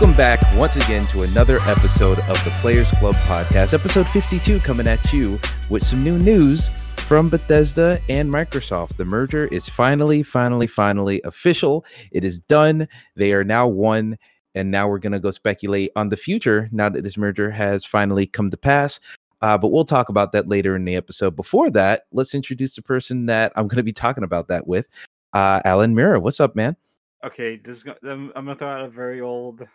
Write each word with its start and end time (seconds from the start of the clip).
Welcome 0.00 0.16
back 0.16 0.40
once 0.56 0.76
again 0.76 1.06
to 1.08 1.24
another 1.24 1.58
episode 1.66 2.20
of 2.20 2.42
the 2.42 2.50
Players 2.62 2.90
Club 2.92 3.14
podcast, 3.26 3.74
episode 3.74 4.08
52, 4.08 4.58
coming 4.60 4.88
at 4.88 5.12
you 5.12 5.38
with 5.68 5.84
some 5.84 6.02
new 6.02 6.18
news 6.18 6.70
from 6.96 7.28
Bethesda 7.28 8.00
and 8.08 8.32
Microsoft. 8.32 8.96
The 8.96 9.04
merger 9.04 9.44
is 9.48 9.68
finally, 9.68 10.22
finally, 10.22 10.66
finally 10.66 11.20
official. 11.24 11.84
It 12.12 12.24
is 12.24 12.38
done. 12.38 12.88
They 13.14 13.34
are 13.34 13.44
now 13.44 13.68
one. 13.68 14.16
And 14.54 14.70
now 14.70 14.88
we're 14.88 15.00
going 15.00 15.12
to 15.12 15.18
go 15.18 15.30
speculate 15.32 15.90
on 15.96 16.08
the 16.08 16.16
future 16.16 16.70
now 16.72 16.88
that 16.88 17.04
this 17.04 17.18
merger 17.18 17.50
has 17.50 17.84
finally 17.84 18.26
come 18.26 18.48
to 18.52 18.56
pass. 18.56 19.00
Uh, 19.42 19.58
but 19.58 19.68
we'll 19.68 19.84
talk 19.84 20.08
about 20.08 20.32
that 20.32 20.48
later 20.48 20.74
in 20.74 20.86
the 20.86 20.96
episode. 20.96 21.36
Before 21.36 21.68
that, 21.72 22.04
let's 22.10 22.34
introduce 22.34 22.74
the 22.74 22.80
person 22.80 23.26
that 23.26 23.52
I'm 23.54 23.68
going 23.68 23.76
to 23.76 23.82
be 23.82 23.92
talking 23.92 24.24
about 24.24 24.48
that 24.48 24.66
with, 24.66 24.88
uh, 25.34 25.60
Allan 25.66 25.94
Muir. 25.94 26.18
What's 26.20 26.40
up, 26.40 26.56
man? 26.56 26.78
Okay, 27.22 27.56
this 27.62 27.76
is, 27.76 27.86
I'm, 28.02 28.32
I'm 28.34 28.46
gonna 28.46 28.56
throw 28.56 28.68
out 28.68 28.84
a 28.86 28.88
very 28.88 29.20
old, 29.20 29.68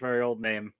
very 0.00 0.22
old 0.22 0.40
name. 0.40 0.72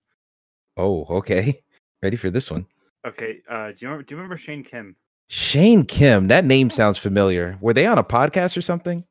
Oh, 0.77 1.05
okay. 1.19 1.63
Ready 2.03 2.17
for 2.17 2.31
this 2.31 2.51
one? 2.51 2.67
Okay, 3.07 3.41
uh, 3.49 3.69
do 3.69 3.75
you 3.79 3.89
remember? 3.89 4.03
Do 4.03 4.15
you 4.15 4.17
remember 4.17 4.37
Shane 4.37 4.65
Kim? 4.65 4.97
Shane 5.29 5.85
Kim. 5.85 6.29
That 6.29 6.45
name 6.45 6.71
sounds 6.71 6.99
familiar. 6.99 7.57
Were 7.61 7.73
they 7.75 7.87
on 7.87 7.99
a 7.99 8.05
podcast 8.05 8.57
or 8.57 8.63
something? 8.63 9.05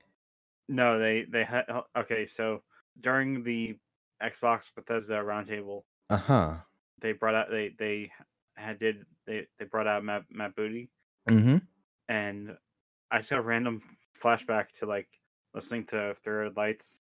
No, 0.67 0.99
they 0.99 1.23
they 1.23 1.43
had. 1.43 1.65
Okay, 1.97 2.25
so 2.25 2.61
during 3.01 3.43
the 3.43 3.75
Xbox 4.21 4.69
Bethesda 4.75 5.13
roundtable, 5.23 5.83
Uh 6.09 6.17
huh. 6.17 6.53
they 7.01 7.13
brought 7.13 7.35
out 7.35 7.49
they 7.51 7.69
they 7.79 8.11
had 8.55 8.77
did 8.79 9.05
they 9.25 9.47
they 9.57 9.65
brought 9.65 9.87
out 9.87 10.03
Matt 10.03 10.23
Matt 10.29 10.55
Booty, 10.55 10.89
Mm-hmm. 11.29 11.57
and 12.09 12.57
I 13.11 13.17
just 13.19 13.29
got 13.29 13.39
a 13.39 13.41
random 13.43 13.81
flashback 14.21 14.67
to 14.79 14.85
like 14.85 15.07
listening 15.55 15.85
to 15.85 16.15
Third 16.23 16.55
Lights 16.57 16.97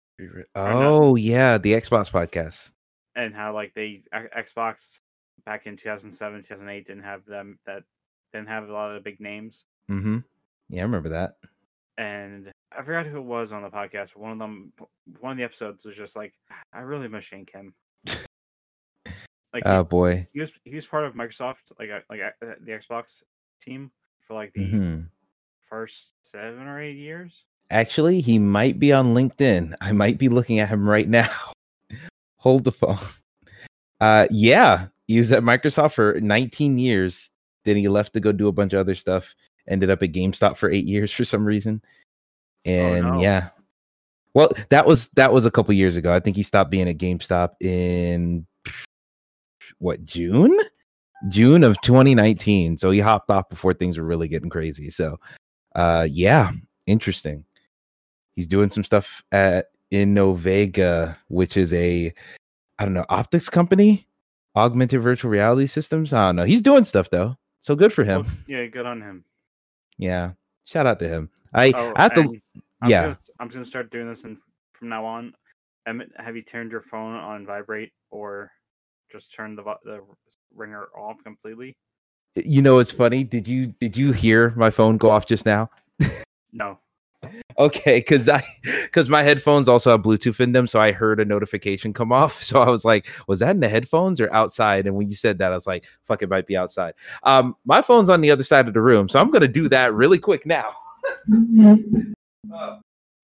Oh 0.55 1.15
yeah, 1.15 1.57
the 1.57 1.73
Xbox 1.73 2.11
podcast. 2.11 2.71
And 3.17 3.35
how 3.35 3.53
like 3.53 3.73
they 3.75 4.03
Xbox 4.15 5.01
back 5.45 5.67
in 5.67 5.77
2007 5.77 6.43
2008 6.43 6.87
didn't 6.87 7.03
have 7.03 7.25
them 7.25 7.59
that 7.67 7.83
didn't 8.33 8.49
have 8.49 8.69
a 8.69 8.73
lot 8.73 8.89
of 8.91 8.95
the 8.95 9.09
big 9.09 9.19
names 9.21 9.65
Mm-hmm. 9.91 10.19
Yeah, 10.69 10.81
I 10.81 10.83
remember 10.83 11.09
that. 11.09 11.37
and 11.97 12.51
I 12.77 12.83
forgot 12.83 13.07
who 13.07 13.17
it 13.17 13.21
was 13.21 13.53
on 13.53 13.63
the 13.63 13.69
podcast. 13.69 14.09
But 14.13 14.19
one 14.19 14.31
of 14.33 14.39
them, 14.39 14.73
one 15.19 15.31
of 15.33 15.37
the 15.37 15.43
episodes 15.43 15.85
was 15.85 15.95
just 15.95 16.15
like, 16.15 16.33
I 16.73 16.81
really 16.81 17.07
miss 17.07 17.25
Shane 17.25 17.45
Kim. 17.45 17.73
like 19.53 19.65
Oh 19.65 19.83
he, 19.83 19.83
boy. 19.83 20.27
he 20.33 20.39
was 20.39 20.51
he 20.65 20.75
was 20.75 20.85
part 20.85 21.05
of 21.05 21.13
Microsoft, 21.15 21.71
like 21.79 21.89
uh, 21.89 22.01
like 22.09 22.21
uh, 22.21 22.53
the 22.63 22.71
Xbox 22.71 23.23
team 23.61 23.91
for 24.27 24.33
like 24.35 24.53
the 24.53 24.81
hmm 24.81 25.01
first 25.69 26.11
seven 26.23 26.67
or 26.67 26.81
eight 26.81 26.97
years. 26.97 27.45
Actually, 27.71 28.21
he 28.21 28.39
might 28.39 28.79
be 28.79 28.93
on 28.93 29.13
LinkedIn. 29.13 29.75
I 29.81 29.91
might 29.91 30.17
be 30.17 30.29
looking 30.29 30.59
at 30.59 30.69
him 30.69 30.87
right 30.87 31.07
now. 31.21 31.51
Hold 32.37 32.63
the 32.63 32.71
phone. 32.71 32.99
Uh, 33.99 34.27
yeah, 34.29 34.85
he 35.07 35.17
was 35.17 35.31
at 35.31 35.41
Microsoft 35.41 35.93
for 35.93 36.19
19 36.21 36.77
years. 36.77 37.31
Then 37.65 37.77
he 37.77 37.87
left 37.87 38.13
to 38.13 38.19
go 38.19 38.31
do 38.31 38.47
a 38.47 38.51
bunch 38.51 38.73
of 38.73 38.79
other 38.79 38.93
stuff. 38.93 39.33
Ended 39.67 39.89
up 39.89 40.03
at 40.03 40.11
GameStop 40.11 40.55
for 40.55 40.69
eight 40.69 40.85
years 40.85 41.11
for 41.11 41.25
some 41.25 41.43
reason. 41.43 41.81
And 42.63 43.07
no. 43.07 43.19
yeah, 43.19 43.49
well, 44.37 44.51
that 44.69 44.85
was 44.85 45.07
that 45.15 45.33
was 45.33 45.45
a 45.47 45.51
couple 45.51 45.73
years 45.73 45.95
ago. 45.95 46.13
I 46.13 46.19
think 46.19 46.35
he 46.35 46.43
stopped 46.43 46.69
being 46.69 46.87
at 46.87 46.99
GameStop 46.99 47.53
in 47.59 48.45
what 49.79 50.05
June, 50.05 50.55
June 51.29 51.63
of 51.63 51.81
2019. 51.81 52.77
So 52.77 52.91
he 52.91 52.99
hopped 52.99 53.31
off 53.31 53.49
before 53.49 53.73
things 53.73 53.97
were 53.97 54.03
really 54.03 54.27
getting 54.27 54.51
crazy. 54.51 54.91
So, 54.91 55.17
uh, 55.75 56.07
yeah, 56.09 56.51
interesting. 56.85 57.45
He's 58.35 58.45
doing 58.45 58.69
some 58.69 58.83
stuff 58.83 59.23
at 59.31 59.69
Innovega, 59.91 61.17
which 61.29 61.57
is 61.57 61.73
a 61.73 62.13
I 62.79 62.85
don't 62.85 62.93
know 62.93 63.05
optics 63.09 63.49
company, 63.49 64.07
augmented 64.55 65.01
virtual 65.01 65.31
reality 65.31 65.67
systems. 65.67 66.13
I 66.13 66.27
don't 66.27 66.35
know. 66.37 66.43
He's 66.43 66.61
doing 66.61 66.83
stuff 66.83 67.09
though, 67.09 67.37
so 67.61 67.75
good 67.75 67.93
for 67.93 68.03
him. 68.03 68.21
Well, 68.21 68.31
yeah, 68.47 68.65
good 68.65 68.85
on 68.85 69.01
him. 69.01 69.23
Yeah, 69.97 70.31
shout 70.65 70.85
out 70.85 70.99
to 70.99 71.07
him. 71.07 71.29
I 71.53 71.71
Oh, 71.75 71.93
I 71.95 72.03
have 72.03 72.13
to. 72.15 72.39
I'm 72.81 72.89
yeah. 72.89 73.01
Gonna, 73.01 73.19
I'm 73.39 73.47
just 73.47 73.55
gonna 73.55 73.65
start 73.65 73.91
doing 73.91 74.07
this 74.07 74.23
and 74.23 74.37
from 74.73 74.89
now 74.89 75.05
on. 75.05 75.33
Emmett, 75.87 76.11
have 76.17 76.35
you 76.35 76.41
turned 76.41 76.71
your 76.71 76.81
phone 76.81 77.15
on 77.15 77.45
vibrate 77.45 77.91
or 78.11 78.51
just 79.11 79.33
turned 79.33 79.57
the 79.57 79.63
the 79.85 80.01
ringer 80.55 80.87
off 80.97 81.23
completely? 81.23 81.75
You 82.35 82.61
know, 82.61 82.79
it's 82.79 82.91
funny. 82.91 83.23
Did 83.23 83.47
you 83.47 83.67
did 83.79 83.95
you 83.95 84.11
hear 84.11 84.53
my 84.55 84.69
phone 84.69 84.97
go 84.97 85.09
off 85.09 85.25
just 85.25 85.45
now? 85.45 85.69
No. 86.53 86.79
Okay, 87.59 87.99
because 87.99 88.29
I 88.29 88.43
because 88.83 89.09
my 89.09 89.23
headphones 89.23 89.67
also 89.67 89.91
have 89.91 90.01
Bluetooth 90.01 90.39
in 90.39 90.51
them, 90.51 90.67
so 90.67 90.79
I 90.79 90.91
heard 90.91 91.19
a 91.19 91.25
notification 91.25 91.93
come 91.93 92.11
off. 92.11 92.43
So 92.47 92.61
I 92.61 92.69
was 92.69 92.85
like, 92.85 93.07
was 93.27 93.39
that 93.39 93.55
in 93.55 93.59
the 93.59 93.67
headphones 93.67 94.21
or 94.21 94.31
outside? 94.31 94.85
And 94.87 94.95
when 94.95 95.09
you 95.09 95.15
said 95.15 95.39
that, 95.39 95.51
I 95.51 95.55
was 95.55 95.67
like, 95.67 95.85
fuck, 96.05 96.21
it 96.21 96.29
might 96.29 96.47
be 96.47 96.55
outside. 96.55 96.93
Um, 97.23 97.55
my 97.65 97.81
phone's 97.81 98.09
on 98.09 98.21
the 98.21 98.31
other 98.31 98.43
side 98.43 98.67
of 98.67 98.73
the 98.73 98.81
room, 98.81 99.09
so 99.09 99.19
I'm 99.19 99.31
gonna 99.31 99.47
do 99.47 99.67
that 99.69 99.93
really 99.93 100.19
quick 100.19 100.45
now. 100.45 100.75
Uh, 102.53 102.77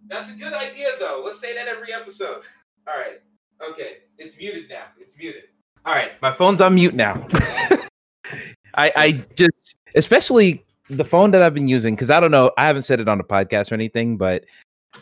that's 0.08 0.30
a 0.32 0.36
good 0.36 0.54
idea, 0.54 0.90
though. 1.00 1.22
Let's 1.24 1.40
say 1.40 1.56
that 1.56 1.68
every 1.68 1.94
episode. 1.94 2.42
All 2.88 2.98
right. 2.98 3.22
Okay, 3.70 3.98
it's 4.18 4.38
muted 4.38 4.70
now. 4.70 4.86
It's 5.00 5.18
muted. 5.18 5.44
All 5.86 5.94
right, 5.94 6.12
my 6.22 6.32
phone's 6.32 6.60
on 6.60 6.76
mute 6.76 6.96
now. 6.96 7.26
I 8.76 8.92
I 8.96 9.26
just 9.36 9.78
especially 9.96 10.66
the 10.98 11.06
phone 11.06 11.32
that 11.32 11.42
I've 11.42 11.54
been 11.54 11.68
using 11.68 11.96
because 11.96 12.10
I 12.10 12.20
don't 12.20 12.32
know, 12.32 12.52
I 12.58 12.66
haven't 12.66 12.84
said 12.84 13.00
it 13.00 13.08
on 13.08 13.18
the 13.18 13.24
podcast 13.24 13.72
or 13.72 13.76
anything, 13.76 14.18
but 14.18 14.46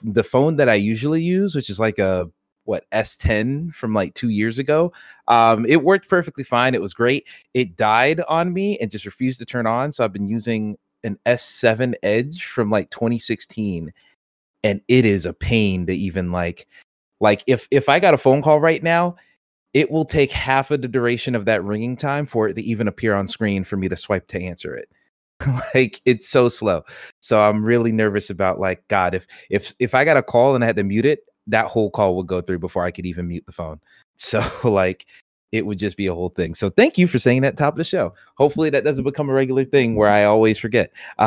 the 0.04 0.24
phone 0.24 0.56
that 0.58 0.70
I 0.70 0.76
usually 0.76 1.22
use, 1.22 1.56
which 1.56 1.70
is 1.70 1.80
like 1.80 2.00
a 2.00 2.30
what 2.66 2.86
S10 2.92 3.74
from 3.74 3.94
like 3.94 4.14
two 4.14 4.30
years 4.30 4.60
ago, 4.60 4.94
um, 5.28 5.66
it 5.66 5.84
worked 5.84 6.08
perfectly 6.08 6.44
fine. 6.44 6.76
It 6.76 6.82
was 6.82 6.94
great. 6.94 7.28
It 7.54 7.76
died 7.76 8.22
on 8.28 8.54
me 8.54 8.78
and 8.80 8.92
just 8.92 9.06
refused 9.06 9.40
to 9.40 9.46
turn 9.46 9.68
on. 9.68 9.94
So 9.94 10.04
I've 10.04 10.14
been 10.14 10.28
using 10.28 10.78
an 11.04 11.18
S7 11.26 11.96
Edge 12.04 12.46
from 12.46 12.70
like 12.70 12.90
2016, 12.92 13.92
and 14.64 14.82
it 14.88 15.06
is 15.06 15.26
a 15.26 15.34
pain 15.34 15.88
to 15.88 15.94
even 15.94 16.32
like 16.32 16.68
like 17.20 17.44
if 17.48 17.68
if 17.72 17.90
I 17.90 18.00
got 18.00 18.14
a 18.14 18.18
phone 18.18 18.42
call 18.42 18.60
right 18.60 18.82
now, 18.82 19.16
it 19.74 19.90
will 19.90 20.06
take 20.06 20.32
half 20.32 20.72
of 20.72 20.82
the 20.82 20.88
duration 20.88 21.36
of 21.36 21.46
that 21.46 21.64
ringing 21.64 21.96
time 21.96 22.26
for 22.26 22.48
it 22.48 22.54
to 22.56 22.62
even 22.62 22.88
appear 22.88 23.16
on 23.16 23.28
screen 23.28 23.64
for 23.64 23.78
me 23.78 23.90
to 23.90 23.96
swipe 23.96 24.28
to 24.28 24.42
answer 24.42 24.76
it. 24.76 24.90
like 25.76 26.02
it's 26.06 26.28
so 26.28 26.50
slow. 26.50 26.84
So 27.20 27.40
I'm 27.40 27.64
really 27.64 27.92
nervous 27.92 28.30
about 28.30 28.60
like 28.60 28.88
God, 28.88 29.16
if 29.16 29.26
if 29.50 29.74
if 29.80 29.96
I 29.96 30.06
got 30.06 30.18
a 30.18 30.24
call 30.24 30.56
and 30.56 30.64
I 30.64 30.68
had 30.68 30.76
to 30.78 30.84
mute 30.84 31.06
it, 31.06 31.22
that 31.48 31.68
whole 31.68 31.90
call 31.90 32.16
would 32.18 32.28
go 32.28 32.42
through 32.42 32.60
before 32.60 32.86
I 32.86 32.92
could 32.92 33.06
even 33.06 33.28
mute 33.28 33.46
the 33.46 33.52
phone. 33.52 33.80
So 34.24 34.44
like 34.64 35.08
it 35.52 35.66
would 35.66 35.80
just 35.80 35.98
be 35.98 36.06
a 36.06 36.14
whole 36.14 36.30
thing. 36.30 36.54
So 36.54 36.70
thank 36.70 37.00
you 37.00 37.08
for 37.08 37.18
saying 37.18 37.42
that 37.42 37.58
top 37.58 37.74
of 37.74 37.80
the 37.80 37.84
show. 37.84 38.14
Hopefully 38.38 38.70
that 38.70 38.84
doesn't 38.84 39.04
become 39.04 39.32
a 39.32 39.34
regular 39.34 39.66
thing 39.66 39.96
where 39.96 40.10
I 40.10 40.26
always 40.26 40.60
forget. 40.60 40.92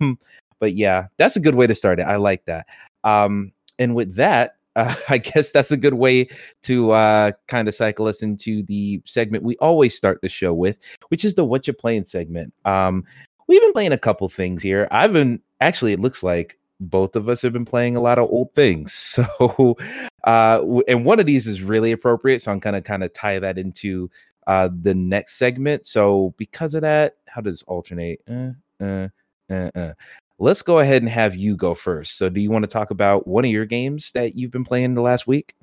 Um, 0.00 0.18
but 0.58 0.74
yeah, 0.74 1.06
that's 1.16 1.36
a 1.36 1.40
good 1.40 1.54
way 1.54 1.68
to 1.68 1.74
start 1.74 2.00
it. 2.00 2.02
I 2.02 2.16
like 2.16 2.44
that. 2.46 2.66
Um, 3.04 3.52
and 3.78 3.94
with 3.94 4.16
that, 4.16 4.56
uh, 4.76 4.94
I 5.08 5.18
guess 5.18 5.50
that's 5.50 5.72
a 5.72 5.76
good 5.76 5.94
way 5.94 6.28
to 6.62 6.90
uh, 6.92 7.32
kind 7.48 7.68
of 7.68 7.74
cycle 7.74 8.06
us 8.06 8.22
into 8.22 8.62
the 8.64 9.02
segment 9.04 9.44
we 9.44 9.56
always 9.56 9.96
start 9.96 10.20
the 10.22 10.28
show 10.28 10.52
with, 10.54 10.78
which 11.08 11.24
is 11.24 11.34
the 11.34 11.44
"What 11.44 11.66
You 11.66 11.72
Playing" 11.72 12.04
segment. 12.04 12.52
Um, 12.64 13.04
we've 13.50 13.60
been 13.60 13.72
playing 13.72 13.90
a 13.90 13.98
couple 13.98 14.28
things 14.28 14.62
here. 14.62 14.86
I've 14.92 15.12
been 15.12 15.42
actually, 15.60 15.92
it 15.92 15.98
looks 15.98 16.22
like 16.22 16.56
both 16.78 17.16
of 17.16 17.28
us 17.28 17.42
have 17.42 17.52
been 17.52 17.64
playing 17.64 17.96
a 17.96 18.00
lot 18.00 18.18
of 18.18 18.30
old 18.30 18.54
things. 18.54 19.18
So, 19.40 19.76
uh, 20.24 20.62
and 20.86 21.04
one 21.04 21.18
of 21.18 21.26
these 21.26 21.46
is 21.46 21.62
really 21.62 21.90
appropriate. 21.92 22.42
So 22.42 22.52
I'm 22.52 22.60
gonna 22.60 22.80
kind 22.80 23.02
of 23.02 23.12
tie 23.12 23.40
that 23.40 23.58
into 23.58 24.08
uh, 24.46 24.68
the 24.82 24.94
next 24.94 25.34
segment. 25.34 25.86
So 25.86 26.32
because 26.36 26.74
of 26.74 26.82
that, 26.82 27.16
how 27.26 27.40
does 27.40 27.62
alternate? 27.64 28.20
Uh, 28.30 28.50
uh, 28.80 29.08
uh, 29.50 29.70
uh. 29.74 29.94
Let's 30.38 30.62
go 30.62 30.78
ahead 30.78 31.02
and 31.02 31.10
have 31.10 31.34
you 31.34 31.56
go 31.56 31.74
first. 31.74 32.16
So, 32.16 32.28
do 32.30 32.40
you 32.40 32.50
want 32.50 32.62
to 32.62 32.68
talk 32.68 32.90
about 32.90 33.26
one 33.26 33.44
of 33.44 33.50
your 33.50 33.66
games 33.66 34.12
that 34.12 34.36
you've 34.36 34.50
been 34.50 34.64
playing 34.64 34.94
the 34.94 35.02
last 35.02 35.26
week? 35.26 35.54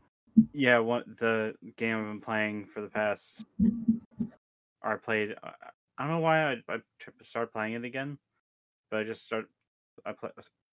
Yeah, 0.53 0.77
what 0.79 1.05
the 1.17 1.55
game 1.77 1.97
I've 1.97 2.05
been 2.05 2.21
playing 2.21 2.65
for 2.65 2.81
the 2.81 2.89
past, 2.89 3.43
I 4.83 4.95
played. 4.95 5.35
I 5.97 6.03
don't 6.03 6.11
know 6.11 6.19
why 6.19 6.51
I, 6.51 6.55
I 6.69 6.77
started 7.23 7.51
playing 7.51 7.73
it 7.73 7.83
again, 7.83 8.17
but 8.91 8.99
I 8.99 9.03
just 9.03 9.25
start. 9.25 9.45
I 10.05 10.11
pl- 10.11 10.29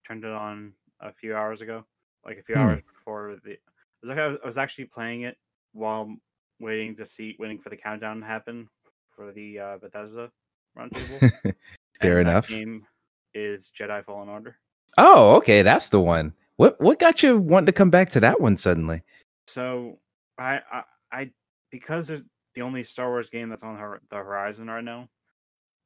turned 0.06 0.24
it 0.24 0.30
on 0.30 0.72
a 1.00 1.12
few 1.12 1.34
hours 1.34 1.62
ago, 1.62 1.84
like 2.24 2.38
a 2.38 2.42
few 2.42 2.56
Hmm. 2.56 2.62
hours 2.62 2.82
before 2.92 3.36
the. 3.44 3.52
It 3.52 3.60
was 4.02 4.08
like 4.10 4.18
I 4.18 4.26
was, 4.28 4.38
I 4.42 4.46
was 4.46 4.58
actually 4.58 4.84
playing 4.86 5.22
it 5.22 5.36
while 5.72 6.14
waiting 6.60 6.94
to 6.96 7.06
see, 7.06 7.36
waiting 7.38 7.58
for 7.58 7.70
the 7.70 7.76
countdown 7.76 8.20
to 8.20 8.26
happen 8.26 8.68
for 9.16 9.32
the 9.32 9.58
uh, 9.58 9.78
Bethesda 9.78 10.30
roundtable. 10.78 11.20
Fair 12.02 12.20
and 12.20 12.28
enough. 12.28 12.48
game 12.48 12.86
is 13.34 13.70
Jedi 13.78 14.04
Fallen 14.04 14.28
Order. 14.28 14.56
Oh, 14.98 15.36
okay, 15.36 15.62
that's 15.62 15.88
the 15.88 16.00
one. 16.00 16.34
What 16.56 16.80
what 16.80 16.98
got 16.98 17.22
you 17.22 17.38
wanting 17.38 17.66
to 17.66 17.72
come 17.72 17.90
back 17.90 18.10
to 18.10 18.20
that 18.20 18.40
one 18.40 18.56
suddenly? 18.56 19.02
So 19.48 19.98
I 20.38 20.60
I, 20.70 20.82
I 21.12 21.30
because 21.70 22.06
there's 22.08 22.22
the 22.54 22.62
only 22.62 22.82
Star 22.82 23.08
Wars 23.10 23.30
game 23.30 23.48
that's 23.48 23.62
on 23.62 23.76
the 24.10 24.16
horizon 24.16 24.68
right 24.68 24.84
now 24.84 25.08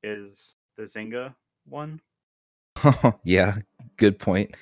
is 0.02 0.56
the 0.76 0.84
Zynga 0.84 1.34
one. 1.66 2.00
yeah, 3.24 3.56
good 3.96 4.18
point. 4.18 4.54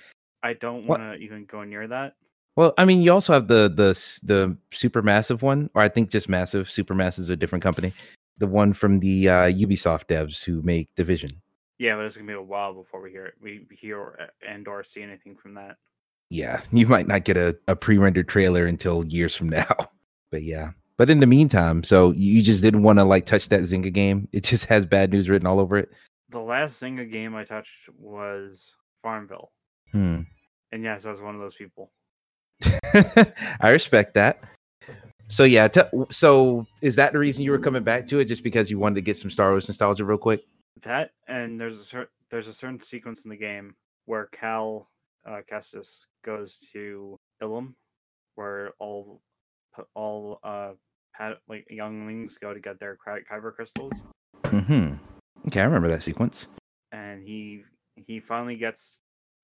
I 0.43 0.55
don't 0.55 0.87
want 0.87 1.03
to 1.03 1.15
even 1.15 1.45
go 1.45 1.65
near 1.65 1.87
that. 1.89 2.15
Well, 2.57 2.73
I 2.79 2.87
mean, 2.87 3.03
you 3.03 3.13
also 3.13 3.35
have 3.35 3.49
the 3.49 3.69
the 3.69 3.93
the 4.25 4.57
super 4.71 5.03
massive 5.03 5.43
one, 5.43 5.69
or 5.75 5.83
I 5.83 5.89
think 5.89 6.11
just 6.11 6.29
massive. 6.29 6.71
Super 6.71 6.95
massive 6.95 7.25
is 7.25 7.31
a 7.31 7.37
different 7.37 7.63
company. 7.63 7.93
The 8.39 8.47
one 8.47 8.73
from 8.73 9.01
the 9.01 9.29
uh, 9.29 9.51
Ubisoft 9.51 10.07
devs 10.07 10.43
who 10.43 10.63
make 10.63 10.95
Division. 10.95 11.43
Yeah, 11.79 11.97
but 11.97 12.07
it's 12.07 12.17
gonna 12.17 12.27
be 12.27 12.33
a 12.33 12.43
while 12.43 12.73
before 12.73 13.03
we 13.03 13.11
hear 13.11 13.27
it. 13.27 13.35
We 13.41 13.67
hear 13.71 14.31
and 14.47 14.67
or 14.67 14.83
see 14.85 15.03
anything 15.03 15.37
from 15.37 15.55
that. 15.55 15.77
Yeah, 16.31 16.63
you 16.73 16.87
might 16.87 17.07
not 17.07 17.25
get 17.25 17.37
a, 17.37 17.59
a 17.69 17.77
pre-rendered 17.77 18.29
trailer 18.29 18.67
until 18.67 19.05
years 19.05 19.35
from 19.35 19.49
now. 19.49 19.75
But 20.33 20.43
yeah. 20.43 20.73
But 20.99 21.11
in 21.11 21.21
the 21.21 21.27
meantime, 21.27 21.83
so 21.85 22.13
you 22.13 22.43
just 22.43 22.63
didn't 22.63 22.83
want 22.83 22.99
to 22.99 23.05
like 23.05 23.27
touch 23.27 23.49
that 23.51 23.61
Zynga 23.61 23.93
game. 23.93 24.29
It 24.33 24.45
just 24.45 24.65
has 24.67 24.87
bad 24.87 25.11
news 25.11 25.29
written 25.29 25.47
all 25.47 25.61
over 25.61 25.77
it. 25.77 25.91
The 26.31 26.41
last 26.41 26.83
Zynga 26.83 27.11
game 27.11 27.35
I 27.35 27.45
touched 27.45 27.89
was 27.99 28.73
Farmville, 29.03 29.53
Hmm. 29.93 30.23
and 30.73 30.83
yes, 30.83 31.07
I 31.07 31.11
was 31.11 31.21
one 31.21 31.35
of 31.35 31.41
those 31.41 31.55
people. 31.55 31.93
I 33.61 33.71
respect 33.71 34.15
that. 34.15 34.43
So 35.29 35.45
yeah, 35.45 35.69
t- 35.69 35.81
so 36.11 36.67
is 36.83 36.97
that 36.97 37.13
the 37.13 37.19
reason 37.19 37.45
you 37.45 37.51
were 37.51 37.59
coming 37.59 37.83
back 37.83 38.07
to 38.09 38.19
it? 38.21 38.25
Just 38.27 38.43
because 38.45 38.71
you 38.71 38.79
wanted 38.79 38.95
to 38.97 39.01
get 39.03 39.17
some 39.17 39.31
Star 39.31 39.51
Wars 39.51 39.69
nostalgia 39.69 40.05
real 40.05 40.19
quick? 40.19 40.41
That 40.83 41.11
and 41.29 41.61
there's 41.61 41.81
a 41.81 41.85
cer- 41.85 42.11
there's 42.31 42.49
a 42.49 42.53
certain 42.53 42.81
sequence 42.81 43.25
in 43.25 43.31
the 43.31 43.37
game 43.37 43.75
where 44.07 44.27
Cal 44.33 44.89
uh, 45.29 45.41
Kestis 45.51 46.05
goes 46.25 46.59
to 46.73 47.19
Ilum, 47.43 47.75
where 48.37 48.73
all 48.79 49.21
all 49.95 50.39
uh 50.43 50.73
pat- 51.17 51.39
like 51.49 51.67
younglings 51.71 52.39
go 52.39 52.53
to 52.55 52.61
get 52.61 52.79
their 52.81 52.97
Ky- 53.05 53.25
kyber 53.31 53.55
crystals, 53.55 53.93
Mm-hmm. 54.45 54.95
Okay, 55.49 55.61
I 55.61 55.65
remember 55.65 55.89
that 55.89 56.03
sequence. 56.03 56.49
and 56.93 57.23
he 57.23 57.63
he 58.07 58.21
finally 58.21 58.57
gets 58.57 58.99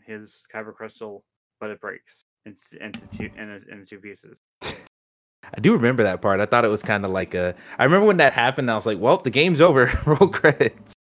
his 0.05 0.47
kyber 0.55 0.75
crystal, 0.75 1.23
but 1.61 1.71
it 1.71 1.81
breaks 1.81 2.23
into 2.47 2.85
into 2.85 3.01
two 3.09 3.31
into, 3.37 3.61
into 3.71 3.87
two 3.87 3.99
pieces. 3.99 4.37
I 4.63 5.61
do 5.61 5.73
remember 5.73 6.03
that 6.05 6.23
part. 6.23 6.41
I 6.41 6.47
thought 6.47 6.65
it 6.65 6.69
was 6.69 6.83
kind 6.83 7.05
of 7.05 7.11
like 7.11 7.35
a. 7.35 7.55
I 7.79 7.85
remember 7.85 8.07
when 8.07 8.17
that 8.19 8.33
happened. 8.33 8.71
I 8.71 8.75
was 8.75 8.87
like, 8.87 8.99
"Well, 8.99 9.19
the 9.19 9.31
game's 9.31 9.61
over. 9.61 9.93
Roll 10.07 10.29
credits." 10.29 10.95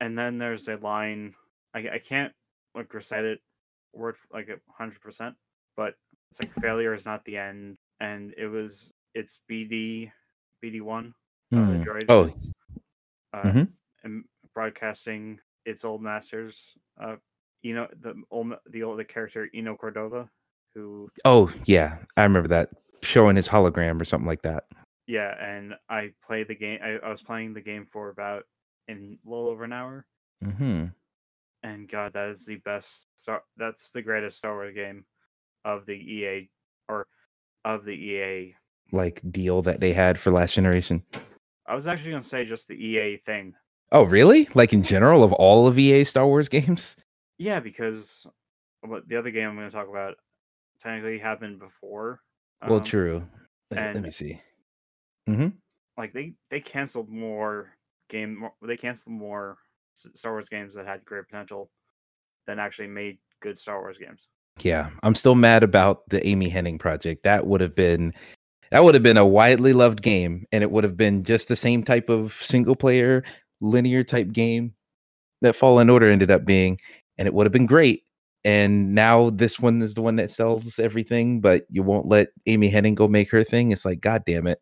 and 0.00 0.18
then 0.18 0.38
there's 0.38 0.68
a 0.68 0.76
line 0.76 1.34
I, 1.74 1.88
I 1.94 1.98
can't 1.98 2.32
like 2.74 2.92
recite 2.94 3.24
it 3.24 3.40
word 3.92 4.16
like 4.32 4.48
a 4.48 4.56
hundred 4.72 5.00
percent, 5.00 5.34
but 5.76 5.94
it's 6.30 6.40
like 6.40 6.52
failure 6.60 6.94
is 6.94 7.04
not 7.04 7.24
the 7.24 7.36
end, 7.36 7.76
and 8.00 8.34
it 8.36 8.46
was 8.48 8.90
it's 9.14 9.40
BD 9.50 10.10
BD 10.64 10.80
one 10.80 11.14
uh, 11.54 11.60
the 11.70 11.76
Hmm. 11.76 11.82
droid 11.82 12.06
Oh, 12.08 12.34
uh, 13.32 13.42
Mhm. 13.42 13.72
and 14.02 14.24
broadcasting 14.54 15.40
its 15.64 15.84
old 15.84 16.02
masters. 16.02 16.76
Uh, 17.00 17.16
you 17.62 17.74
know 17.74 17.88
the 18.00 18.22
old 18.30 18.54
the 18.70 18.82
old 18.82 18.98
the 18.98 19.04
character 19.04 19.48
Eno 19.54 19.76
Cordova, 19.76 20.30
who 20.74 21.08
oh 21.24 21.52
yeah, 21.64 21.98
I 22.16 22.22
remember 22.24 22.48
that 22.48 22.70
showing 23.02 23.36
his 23.36 23.48
hologram 23.48 24.00
or 24.00 24.04
something 24.04 24.26
like 24.26 24.42
that. 24.42 24.64
yeah, 25.06 25.36
and 25.42 25.74
I 25.88 26.12
played 26.22 26.48
the 26.48 26.54
game. 26.54 26.80
I, 26.82 26.96
I 26.98 27.08
was 27.10 27.22
playing 27.22 27.52
the 27.54 27.60
game 27.60 27.86
for 27.86 28.08
about 28.10 28.44
in 28.88 29.18
a 29.24 29.28
little 29.28 29.48
over 29.48 29.64
an 29.64 29.72
hour, 29.72 30.06
Hmm. 30.42 30.86
and 31.62 31.88
God, 31.88 32.12
that 32.14 32.28
is 32.30 32.44
the 32.44 32.56
best. 32.56 33.06
Star, 33.16 33.42
that's 33.56 33.90
the 33.90 34.02
greatest 34.02 34.38
Star 34.38 34.52
Wars 34.54 34.74
game 34.74 35.04
of 35.64 35.86
the 35.86 35.94
EA 35.94 36.50
or 36.88 37.06
of 37.64 37.84
the 37.84 37.92
EA. 37.94 38.54
Like 38.94 39.20
deal 39.30 39.60
that 39.62 39.80
they 39.80 39.92
had 39.92 40.18
for 40.18 40.30
last 40.30 40.54
generation. 40.54 41.02
I 41.66 41.74
was 41.74 41.86
actually 41.86 42.12
gonna 42.12 42.22
say 42.22 42.44
just 42.44 42.68
the 42.68 42.74
EA 42.74 43.16
thing. 43.18 43.54
Oh, 43.92 44.04
really? 44.04 44.48
Like 44.54 44.72
in 44.72 44.82
general 44.82 45.22
of 45.24 45.32
all 45.34 45.66
of 45.66 45.78
EA 45.78 46.04
Star 46.04 46.26
Wars 46.26 46.48
games? 46.56 46.96
Yeah, 47.38 47.60
because 47.60 48.26
what 48.82 49.08
the 49.08 49.16
other 49.16 49.30
game 49.30 49.48
I'm 49.50 49.56
gonna 49.56 49.70
talk 49.70 49.88
about 49.88 50.14
technically 50.80 51.18
happened 51.18 51.58
before. 51.58 52.20
well, 52.66 52.78
um, 52.78 52.84
true. 52.84 53.26
Let- 53.70 53.94
Let 53.94 54.02
me 54.04 54.10
see. 54.10 54.40
Mm-hmm. 55.28 55.48
Like 55.96 56.12
they 56.12 56.34
they 56.50 56.60
canceled 56.60 57.08
more 57.08 57.70
game. 58.08 58.38
more- 58.38 58.54
They 58.62 58.76
canceled 58.76 59.14
more 59.16 59.56
Star 60.14 60.32
Wars 60.32 60.48
games 60.48 60.74
that 60.74 60.86
had 60.86 61.04
great 61.04 61.26
potential 61.28 61.70
than 62.46 62.58
actually 62.58 62.88
made 62.88 63.18
good 63.40 63.56
Star 63.58 63.80
Wars 63.80 63.98
games. 63.98 64.28
Yeah, 64.60 64.90
I'm 65.02 65.14
still 65.16 65.34
mad 65.34 65.62
about 65.64 66.08
the 66.10 66.24
Amy 66.26 66.48
Hennig 66.50 66.78
project. 66.78 67.24
That 67.24 67.46
would 67.46 67.60
have 67.60 67.74
been 67.74 68.12
that 68.70 68.84
would 68.84 68.94
have 68.94 69.02
been 69.02 69.16
a 69.16 69.26
widely 69.26 69.72
loved 69.72 70.02
game, 70.02 70.46
and 70.52 70.62
it 70.62 70.70
would 70.70 70.84
have 70.84 70.96
been 70.96 71.24
just 71.24 71.48
the 71.48 71.56
same 71.56 71.82
type 71.82 72.08
of 72.08 72.32
single 72.34 72.76
player 72.76 73.24
linear 73.60 74.04
type 74.04 74.32
game 74.32 74.74
that 75.40 75.54
Fallen 75.54 75.90
Order 75.90 76.10
ended 76.10 76.30
up 76.30 76.44
being, 76.44 76.78
and 77.18 77.26
it 77.28 77.34
would 77.34 77.46
have 77.46 77.52
been 77.52 77.66
great. 77.66 78.02
And 78.44 78.94
now 78.94 79.30
this 79.30 79.58
one 79.58 79.80
is 79.80 79.94
the 79.94 80.02
one 80.02 80.16
that 80.16 80.30
sells 80.30 80.78
everything, 80.78 81.40
but 81.40 81.64
you 81.70 81.82
won't 81.82 82.08
let 82.08 82.28
Amy 82.46 82.70
Hennig 82.70 82.94
go 82.94 83.08
make 83.08 83.30
her 83.30 83.42
thing. 83.42 83.72
It's 83.72 83.86
like, 83.86 84.00
god 84.00 84.22
damn 84.26 84.46
it. 84.46 84.60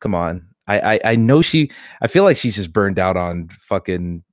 Come 0.00 0.14
on. 0.14 0.48
I 0.66 0.94
I, 0.94 1.00
I 1.04 1.16
know 1.16 1.42
she 1.42 1.70
I 2.02 2.08
feel 2.08 2.24
like 2.24 2.36
she's 2.36 2.56
just 2.56 2.72
burned 2.72 2.98
out 2.98 3.16
on 3.16 3.48
fucking 3.60 4.24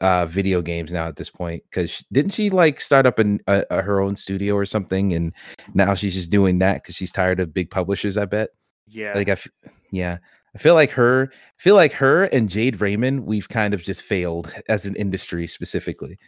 uh 0.00 0.26
video 0.26 0.60
games 0.60 0.92
now 0.92 1.08
at 1.08 1.16
this 1.16 1.30
point 1.30 1.62
because 1.70 2.04
didn't 2.12 2.32
she 2.32 2.50
like 2.50 2.80
start 2.80 3.06
up 3.06 3.18
in 3.18 3.40
her 3.46 4.00
own 4.00 4.14
studio 4.14 4.54
or 4.54 4.66
something 4.66 5.14
and 5.14 5.32
now 5.74 5.94
she's 5.94 6.14
just 6.14 6.30
doing 6.30 6.58
that 6.58 6.82
because 6.82 6.94
she's 6.94 7.12
tired 7.12 7.40
of 7.40 7.54
big 7.54 7.70
publishers 7.70 8.16
i 8.16 8.24
bet? 8.24 8.50
Yeah, 8.86 9.14
like 9.14 9.28
i 9.28 9.32
f- 9.32 9.48
yeah. 9.90 10.18
I 10.54 10.58
feel 10.58 10.74
like 10.74 10.90
her 10.92 11.30
I 11.32 11.62
feel 11.62 11.74
like 11.74 11.92
her 11.92 12.24
and 12.24 12.48
jade 12.48 12.80
raymond 12.80 13.26
we've 13.26 13.48
kind 13.48 13.74
of 13.74 13.82
just 13.82 14.02
failed 14.02 14.52
as 14.68 14.86
an 14.86 14.96
industry 14.96 15.46
specifically 15.46 16.18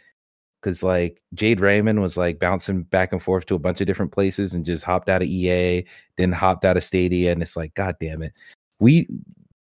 because 0.61 0.83
like 0.83 1.21
jade 1.33 1.59
raymond 1.59 2.01
was 2.01 2.17
like 2.17 2.39
bouncing 2.39 2.83
back 2.83 3.11
and 3.11 3.23
forth 3.23 3.45
to 3.47 3.55
a 3.55 3.59
bunch 3.59 3.81
of 3.81 3.87
different 3.87 4.11
places 4.11 4.53
and 4.53 4.65
just 4.65 4.83
hopped 4.83 5.09
out 5.09 5.21
of 5.21 5.27
ea 5.27 5.85
then 6.17 6.31
hopped 6.31 6.65
out 6.65 6.77
of 6.77 6.83
stadia 6.83 7.31
and 7.31 7.41
it's 7.41 7.55
like 7.57 7.73
god 7.73 7.95
damn 7.99 8.21
it. 8.21 8.33
We 8.79 9.07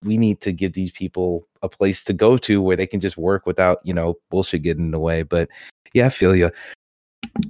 we 0.04 0.18
need 0.18 0.42
to 0.42 0.52
give 0.52 0.74
these 0.74 0.92
people 0.92 1.46
a 1.62 1.70
place 1.70 2.04
to 2.04 2.14
go 2.14 2.38
to 2.38 2.62
where 2.62 2.76
they 2.78 2.88
can 2.88 3.00
just 3.00 3.18
work 3.18 3.46
without 3.46 3.80
you 3.84 3.94
know 3.94 4.16
bullshit 4.30 4.64
getting 4.64 4.86
in 4.86 4.92
the 4.92 5.00
way 5.00 5.24
but 5.24 5.50
yeah 5.94 6.06
i 6.06 6.10
feel 6.10 6.36
you 6.36 6.50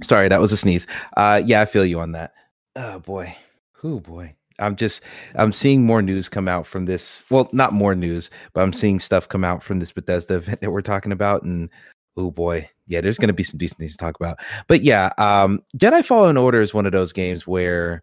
sorry 0.02 0.28
that 0.28 0.40
was 0.40 0.52
a 0.52 0.56
sneeze. 0.56 0.86
Uh 1.16 1.42
yeah 1.44 1.60
i 1.60 1.64
feel 1.64 1.84
you 1.84 2.00
on 2.00 2.12
that. 2.12 2.32
Oh 2.76 2.98
boy. 3.00 3.34
Oh 3.82 4.00
boy. 4.00 4.34
I'm 4.58 4.76
just 4.76 5.02
i'm 5.34 5.52
seeing 5.52 5.84
more 5.84 6.02
news 6.02 6.28
come 6.28 6.46
out 6.46 6.66
from 6.66 6.84
this 6.84 7.24
well 7.30 7.48
not 7.52 7.72
more 7.72 7.94
news 7.94 8.30
but 8.52 8.62
i'm 8.62 8.72
seeing 8.72 9.00
stuff 9.00 9.28
come 9.28 9.44
out 9.44 9.62
from 9.62 9.78
this 9.80 9.92
bethesda 9.92 10.36
event 10.36 10.60
that 10.60 10.70
we're 10.70 10.82
talking 10.82 11.12
about 11.12 11.42
and 11.42 11.70
oh 12.16 12.30
boy. 12.30 12.68
Yeah 12.86 13.00
there's 13.00 13.18
gonna 13.18 13.32
be 13.32 13.42
some 13.42 13.58
decent 13.58 13.78
things 13.78 13.92
to 13.92 13.98
talk 13.98 14.16
about. 14.20 14.38
But 14.68 14.82
yeah 14.82 15.10
um 15.18 15.60
jedi 15.76 16.04
fallen 16.04 16.36
order 16.36 16.60
is 16.60 16.74
one 16.74 16.86
of 16.86 16.92
those 16.92 17.12
games 17.12 17.46
where 17.46 18.02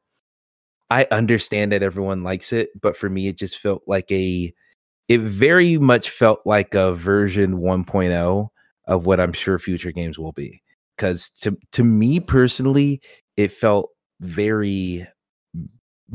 i 0.89 1.05
understand 1.11 1.71
that 1.71 1.83
everyone 1.83 2.23
likes 2.23 2.51
it 2.53 2.69
but 2.81 2.97
for 2.97 3.09
me 3.09 3.27
it 3.27 3.37
just 3.37 3.59
felt 3.59 3.83
like 3.87 4.11
a 4.11 4.53
it 5.09 5.21
very 5.21 5.77
much 5.77 6.11
felt 6.11 6.39
like 6.45 6.73
a 6.75 6.93
version 6.93 7.57
1.0 7.57 8.49
of 8.87 9.05
what 9.05 9.19
i'm 9.19 9.33
sure 9.33 9.59
future 9.59 9.91
games 9.91 10.17
will 10.17 10.31
be. 10.31 10.61
Because 10.95 11.29
to 11.41 11.57
to 11.71 11.83
me 11.83 12.19
personally 12.19 13.01
it 13.37 13.51
felt 13.51 13.89
very 14.21 15.07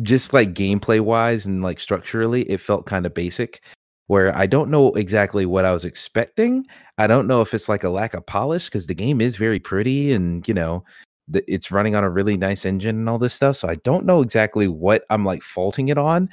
just 0.02 0.32
like 0.32 0.54
gameplay 0.54 1.00
wise 1.00 1.46
and 1.46 1.62
like 1.62 1.80
structurally 1.80 2.42
it 2.42 2.60
felt 2.60 2.86
kind 2.86 3.06
of 3.06 3.14
basic 3.14 3.62
where 4.08 4.36
i 4.36 4.44
don't 4.46 4.70
know 4.70 4.92
exactly 4.92 5.46
what 5.46 5.64
i 5.64 5.72
was 5.72 5.84
expecting. 5.84 6.64
I 6.98 7.06
don't 7.08 7.26
know 7.26 7.40
if 7.40 7.54
it's 7.54 7.68
like 7.68 7.82
a 7.82 7.88
lack 7.88 8.14
of 8.14 8.26
polish 8.26 8.66
because 8.66 8.86
the 8.86 8.94
game 8.94 9.20
is 9.20 9.36
very 9.36 9.58
pretty 9.58 10.12
and 10.12 10.46
you 10.46 10.54
know 10.54 10.84
the, 11.28 11.42
it's 11.52 11.70
running 11.70 11.94
on 11.94 12.04
a 12.04 12.10
really 12.10 12.36
nice 12.36 12.64
engine 12.64 12.96
and 12.96 13.08
all 13.08 13.18
this 13.18 13.34
stuff 13.34 13.56
so 13.56 13.68
i 13.68 13.74
don't 13.76 14.06
know 14.06 14.20
exactly 14.20 14.68
what 14.68 15.04
i'm 15.10 15.24
like 15.24 15.42
faulting 15.42 15.88
it 15.88 15.98
on 15.98 16.28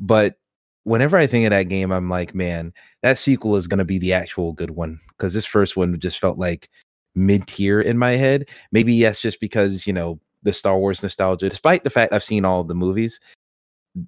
but 0.00 0.36
whenever 0.84 1.16
i 1.16 1.26
think 1.26 1.46
of 1.46 1.50
that 1.50 1.68
game 1.68 1.90
i'm 1.90 2.10
like 2.10 2.34
man 2.34 2.72
that 3.02 3.18
sequel 3.18 3.56
is 3.56 3.66
going 3.66 3.78
to 3.78 3.84
be 3.84 3.98
the 3.98 4.12
actual 4.12 4.52
good 4.52 4.70
one 4.70 5.00
because 5.10 5.32
this 5.32 5.46
first 5.46 5.76
one 5.76 5.98
just 5.98 6.18
felt 6.18 6.38
like 6.38 6.68
mid 7.14 7.46
tier 7.46 7.80
in 7.80 7.98
my 7.98 8.12
head. 8.12 8.48
Maybe 8.72 8.94
yes, 8.94 9.20
just 9.20 9.40
because, 9.40 9.86
you 9.86 9.92
know, 9.92 10.20
the 10.42 10.52
Star 10.52 10.78
Wars 10.78 11.02
nostalgia, 11.02 11.48
despite 11.48 11.84
the 11.84 11.90
fact 11.90 12.12
I've 12.12 12.24
seen 12.24 12.44
all 12.44 12.64
the 12.64 12.74
movies, 12.74 13.20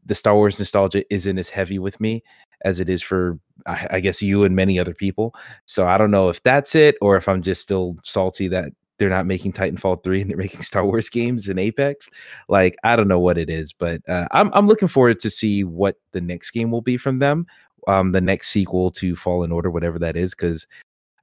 the 0.04 0.14
Star 0.14 0.34
Wars 0.34 0.58
nostalgia 0.58 1.04
isn't 1.14 1.38
as 1.38 1.48
heavy 1.48 1.78
with 1.78 2.00
me 2.00 2.22
as 2.64 2.80
it 2.80 2.88
is 2.88 3.02
for, 3.02 3.38
I, 3.66 3.86
I 3.92 4.00
guess, 4.00 4.20
you 4.20 4.44
and 4.44 4.56
many 4.56 4.78
other 4.78 4.94
people. 4.94 5.34
So 5.66 5.86
I 5.86 5.96
don't 5.98 6.10
know 6.10 6.28
if 6.28 6.42
that's 6.42 6.74
it 6.74 6.96
or 7.00 7.16
if 7.16 7.28
I'm 7.28 7.42
just 7.42 7.62
still 7.62 7.96
salty 8.04 8.48
that 8.48 8.72
they're 8.98 9.08
not 9.08 9.26
making 9.26 9.52
Titanfall 9.52 10.02
3 10.02 10.22
and 10.22 10.30
they're 10.30 10.36
making 10.36 10.62
Star 10.62 10.84
Wars 10.84 11.08
games 11.08 11.48
in 11.48 11.58
Apex. 11.58 12.08
Like, 12.48 12.76
I 12.84 12.96
don't 12.96 13.08
know 13.08 13.20
what 13.20 13.38
it 13.38 13.50
is, 13.50 13.72
but 13.72 14.00
uh, 14.08 14.26
I'm, 14.30 14.50
I'm 14.54 14.66
looking 14.66 14.88
forward 14.88 15.18
to 15.20 15.30
see 15.30 15.64
what 15.64 15.96
the 16.12 16.20
next 16.20 16.50
game 16.50 16.70
will 16.70 16.82
be 16.82 16.96
from 16.96 17.18
them. 17.18 17.46
Um, 17.88 18.12
the 18.12 18.20
next 18.20 18.48
sequel 18.48 18.90
to 18.92 19.14
Fallen 19.14 19.52
Order, 19.52 19.70
whatever 19.70 19.98
that 20.00 20.16
is, 20.16 20.34
because 20.34 20.66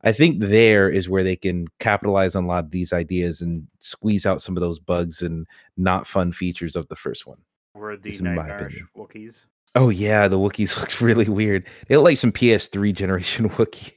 I 0.03 0.11
think 0.11 0.39
there 0.39 0.89
is 0.89 1.09
where 1.09 1.23
they 1.23 1.35
can 1.35 1.67
capitalize 1.79 2.35
on 2.35 2.43
a 2.43 2.47
lot 2.47 2.65
of 2.65 2.71
these 2.71 2.93
ideas 2.93 3.41
and 3.41 3.67
squeeze 3.79 4.25
out 4.25 4.41
some 4.41 4.55
of 4.55 4.61
those 4.61 4.79
bugs 4.79 5.21
and 5.21 5.47
not 5.77 6.07
fun 6.07 6.31
features 6.31 6.75
of 6.75 6.87
the 6.87 6.95
first 6.95 7.25
one. 7.25 7.39
were 7.73 7.95
the 7.95 8.03
This 8.03 8.15
is 8.15 8.21
my 8.21 8.35
nightmarish. 8.35 8.83
Wookiees. 8.97 9.41
Oh 9.75 9.89
yeah, 9.89 10.27
the 10.27 10.37
Wookiees 10.37 10.77
looked 10.79 11.01
really 11.01 11.27
weird. 11.27 11.65
They 11.87 11.95
look 11.95 12.05
like 12.05 12.17
some 12.17 12.31
PS3 12.31 12.93
generation 12.93 13.49
Wookiees. 13.51 13.93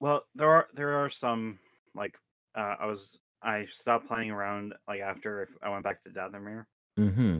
Well, 0.00 0.24
there 0.34 0.50
are 0.50 0.66
there 0.74 0.94
are 0.94 1.10
some 1.10 1.58
like 1.94 2.16
uh, 2.56 2.76
I 2.80 2.86
was 2.86 3.18
I 3.42 3.66
stopped 3.70 4.06
playing 4.08 4.30
around 4.30 4.74
like 4.88 5.00
after 5.00 5.48
I 5.62 5.70
went 5.70 5.84
back 5.84 6.02
to 6.02 6.10
Dathomir, 6.10 6.64
Mm-hmm. 6.98 7.38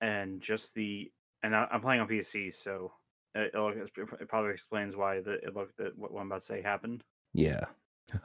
and 0.00 0.40
just 0.40 0.74
the 0.74 1.10
and 1.42 1.54
I, 1.56 1.66
I'm 1.72 1.80
playing 1.80 2.00
on 2.00 2.08
PC, 2.08 2.54
so 2.54 2.92
it, 3.34 3.52
it 3.54 4.28
probably 4.28 4.52
explains 4.52 4.96
why 4.96 5.20
the 5.20 5.32
it 5.34 5.54
looked 5.54 5.76
that 5.78 5.96
what 5.98 6.10
I'm 6.18 6.26
about 6.28 6.40
to 6.40 6.46
say 6.46 6.62
happened. 6.62 7.02
Yeah. 7.34 7.64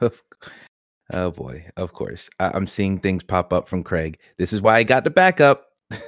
oh 1.12 1.30
boy, 1.30 1.66
of 1.76 1.92
course. 1.92 2.28
I- 2.38 2.52
I'm 2.54 2.66
seeing 2.66 2.98
things 2.98 3.22
pop 3.22 3.52
up 3.52 3.68
from 3.68 3.82
Craig. 3.82 4.18
This 4.38 4.52
is 4.52 4.60
why 4.62 4.76
I 4.76 4.82
got 4.82 5.04
the 5.04 5.10
backup. 5.10 5.66
All 5.92 5.98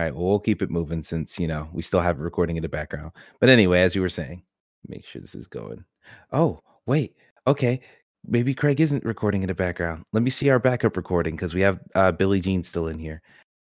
right, 0.00 0.14
well, 0.14 0.24
we'll 0.26 0.38
keep 0.38 0.62
it 0.62 0.70
moving 0.70 1.02
since 1.02 1.38
you 1.38 1.46
know 1.48 1.68
we 1.72 1.82
still 1.82 2.00
have 2.00 2.18
it 2.18 2.22
recording 2.22 2.56
in 2.56 2.62
the 2.62 2.68
background. 2.68 3.12
But 3.40 3.48
anyway, 3.48 3.80
as 3.82 3.94
you 3.94 4.02
were 4.02 4.08
saying, 4.08 4.42
make 4.86 5.04
sure 5.06 5.20
this 5.20 5.34
is 5.34 5.46
going. 5.46 5.84
Oh, 6.32 6.60
wait. 6.86 7.14
Okay. 7.46 7.80
Maybe 8.26 8.54
Craig 8.54 8.80
isn't 8.80 9.04
recording 9.04 9.42
in 9.42 9.48
the 9.48 9.54
background. 9.54 10.04
Let 10.12 10.22
me 10.22 10.30
see 10.30 10.50
our 10.50 10.58
backup 10.58 10.96
recording 10.96 11.36
because 11.36 11.54
we 11.54 11.62
have 11.62 11.80
uh 11.94 12.12
Billie 12.12 12.40
Jean 12.40 12.62
still 12.62 12.88
in 12.88 12.98
here. 12.98 13.22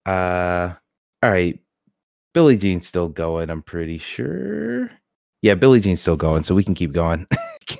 Uh 0.07 0.75
all 1.23 1.31
right. 1.31 1.59
Billie 2.35 2.57
Jean's 2.57 2.87
still 2.87 3.09
going, 3.09 3.50
I'm 3.50 3.62
pretty 3.62 3.99
sure. 3.99 4.90
Yeah, 5.43 5.55
Billie 5.55 5.81
Jean's 5.81 6.00
still 6.00 6.17
going, 6.17 6.45
so 6.45 6.55
we 6.55 6.64
can 6.64 6.75
keep 6.75 6.93
going. 6.93 7.26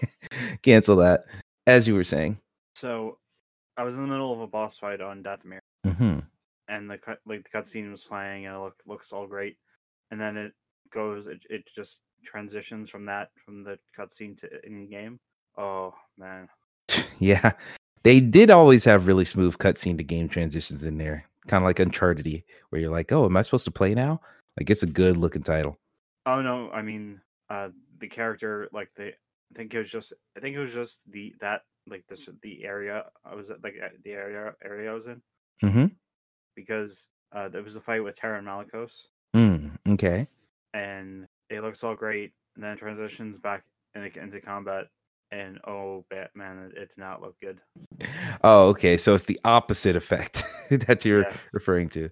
Cancel 0.63 0.97
that. 0.97 1.25
As 1.67 1.87
you 1.87 1.95
were 1.95 2.05
saying. 2.05 2.39
So 2.75 3.19
I 3.77 3.83
was 3.85 3.97
in 3.97 4.03
the 4.03 4.09
middle 4.09 4.33
of 4.33 4.41
a 4.41 4.47
boss 4.47 4.79
fight 4.79 5.01
on 5.01 5.23
Dathomir, 5.23 5.61
Mm-hmm. 5.87 6.21
and 6.69 6.91
the 6.91 6.99
cut 6.99 7.19
like 7.27 7.45
the 7.51 7.59
cutscene 7.59 7.91
was 7.91 8.05
playing, 8.05 8.47
and 8.47 8.57
it 8.57 8.59
look, 8.59 8.75
looks 8.87 9.13
all 9.13 9.27
great, 9.27 9.57
and 10.11 10.21
then 10.21 10.37
it 10.37 10.53
goes, 10.93 11.27
it, 11.27 11.41
it 11.51 11.65
just 11.75 12.01
transitions 12.25 12.91
from 12.91 13.05
that 13.07 13.31
from 13.45 13.63
the 13.63 13.79
cutscene 13.97 14.37
to 14.39 14.67
in 14.67 14.89
game. 14.89 15.21
Oh 15.57 15.95
man, 16.17 16.49
Yeah. 17.21 17.53
They 18.05 18.21
did 18.21 18.49
always 18.51 18.85
have 18.85 19.07
really 19.07 19.25
smooth 19.25 19.59
cutscene 19.59 19.97
to 19.99 20.05
game 20.05 20.29
transitions 20.29 20.85
in 20.85 20.99
there. 20.99 21.25
Kind 21.49 21.63
of 21.65 21.67
like 21.67 21.79
Uncharted, 21.81 22.45
where 22.71 22.81
you're 22.81 22.93
like, 22.93 23.11
oh, 23.11 23.25
am 23.25 23.37
I 23.37 23.43
supposed 23.43 23.65
to 23.65 23.71
play 23.71 23.95
now? 23.95 24.21
Like 24.59 24.71
it's 24.71 24.83
a 24.85 24.87
good 24.87 25.17
looking 25.17 25.43
title. 25.43 25.79
Oh 26.27 26.41
no, 26.41 26.71
I 26.71 26.83
mean, 26.83 27.21
uh, 27.51 27.71
the 27.99 28.07
character 28.09 28.69
like 28.73 28.91
the 28.97 29.09
I 29.09 29.57
think 29.57 29.75
it 29.75 29.79
was 29.79 29.91
just 29.91 30.13
I 30.37 30.41
think 30.41 30.55
it 30.57 30.61
was 30.61 30.73
just 30.73 31.01
the 31.11 31.35
that 31.41 31.63
like 31.89 32.05
this 32.09 32.29
the 32.43 32.65
area 32.65 33.05
I 33.25 33.35
was 33.35 33.51
at 33.51 33.63
like 33.65 33.75
the 34.05 34.13
area 34.13 34.55
area 34.65 34.91
I 34.91 34.95
was 34.95 35.07
in 35.07 35.21
Mm-hmm. 35.65 35.87
because 36.55 37.09
uh 37.35 37.49
there 37.49 37.63
was 37.63 37.77
a 37.77 37.81
fight 37.81 38.05
with 38.05 38.17
Taron 38.17 38.45
Malicos 38.45 39.07
Mm, 39.35 39.71
okay. 39.89 40.27
and 40.75 41.27
it 41.51 41.63
looks 41.63 41.83
all 41.83 41.95
great 41.95 42.33
and 42.55 42.65
then 42.65 42.75
it 42.75 42.79
transitions 42.79 43.39
back 43.39 43.65
into, 43.95 44.21
into 44.21 44.41
combat 44.41 44.87
and 45.31 45.59
oh 45.67 46.05
ba- 46.11 46.31
man 46.35 46.71
it, 46.75 46.79
did 46.79 46.89
not 46.97 47.21
look 47.21 47.37
good. 47.41 47.59
Oh, 48.45 48.69
okay. 48.69 48.97
So 48.97 49.15
it's 49.15 49.25
the 49.25 49.39
opposite 49.45 49.97
effect 49.97 50.45
that 50.71 51.05
you're 51.05 51.23
Yes. 51.23 51.37
referring 51.53 51.89
to. 51.91 52.09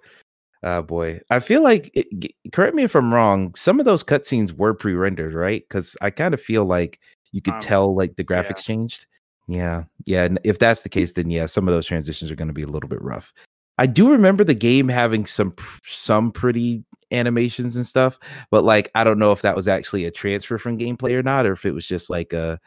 Uh 0.62 0.82
boy. 0.82 1.20
I 1.30 1.40
feel 1.40 1.62
like 1.62 1.90
it, 1.94 2.32
correct 2.52 2.74
me 2.74 2.82
if 2.82 2.94
I'm 2.94 3.12
wrong, 3.12 3.54
some 3.54 3.78
of 3.78 3.86
those 3.86 4.02
cutscenes 4.02 4.52
were 4.52 4.74
pre-rendered, 4.74 5.34
right? 5.34 5.62
Because 5.68 5.96
I 6.00 6.10
kind 6.10 6.34
of 6.34 6.40
feel 6.40 6.64
like 6.64 7.00
you 7.32 7.42
could 7.42 7.54
Um, 7.54 7.60
tell 7.60 7.94
like 7.94 8.16
the 8.16 8.24
yeah. 8.28 8.42
graphics 8.42 8.64
changed. 8.64 9.06
Yeah. 9.48 9.84
Yeah. 10.06 10.24
And 10.24 10.40
if 10.44 10.58
that's 10.58 10.82
the 10.82 10.88
case, 10.88 11.12
then 11.12 11.30
yeah, 11.30 11.46
some 11.46 11.68
of 11.68 11.74
those 11.74 11.86
transitions 11.86 12.30
are 12.30 12.36
going 12.36 12.48
to 12.48 12.54
be 12.54 12.62
a 12.62 12.68
little 12.68 12.88
bit 12.88 13.02
rough. 13.02 13.32
I 13.78 13.86
do 13.86 14.10
remember 14.10 14.42
the 14.42 14.54
game 14.54 14.88
having 14.88 15.26
some 15.26 15.54
some 15.84 16.32
pretty 16.32 16.82
animations 17.12 17.76
and 17.76 17.86
stuff, 17.86 18.18
but 18.50 18.64
like 18.64 18.90
I 18.94 19.04
don't 19.04 19.18
know 19.18 19.32
if 19.32 19.42
that 19.42 19.54
was 19.54 19.68
actually 19.68 20.06
a 20.06 20.10
transfer 20.10 20.56
from 20.58 20.78
gameplay 20.78 21.12
or 21.12 21.22
not, 21.22 21.44
or 21.46 21.52
if 21.52 21.64
it 21.66 21.72
was 21.72 21.86
just 21.86 22.08
like 22.10 22.32
a 22.32 22.58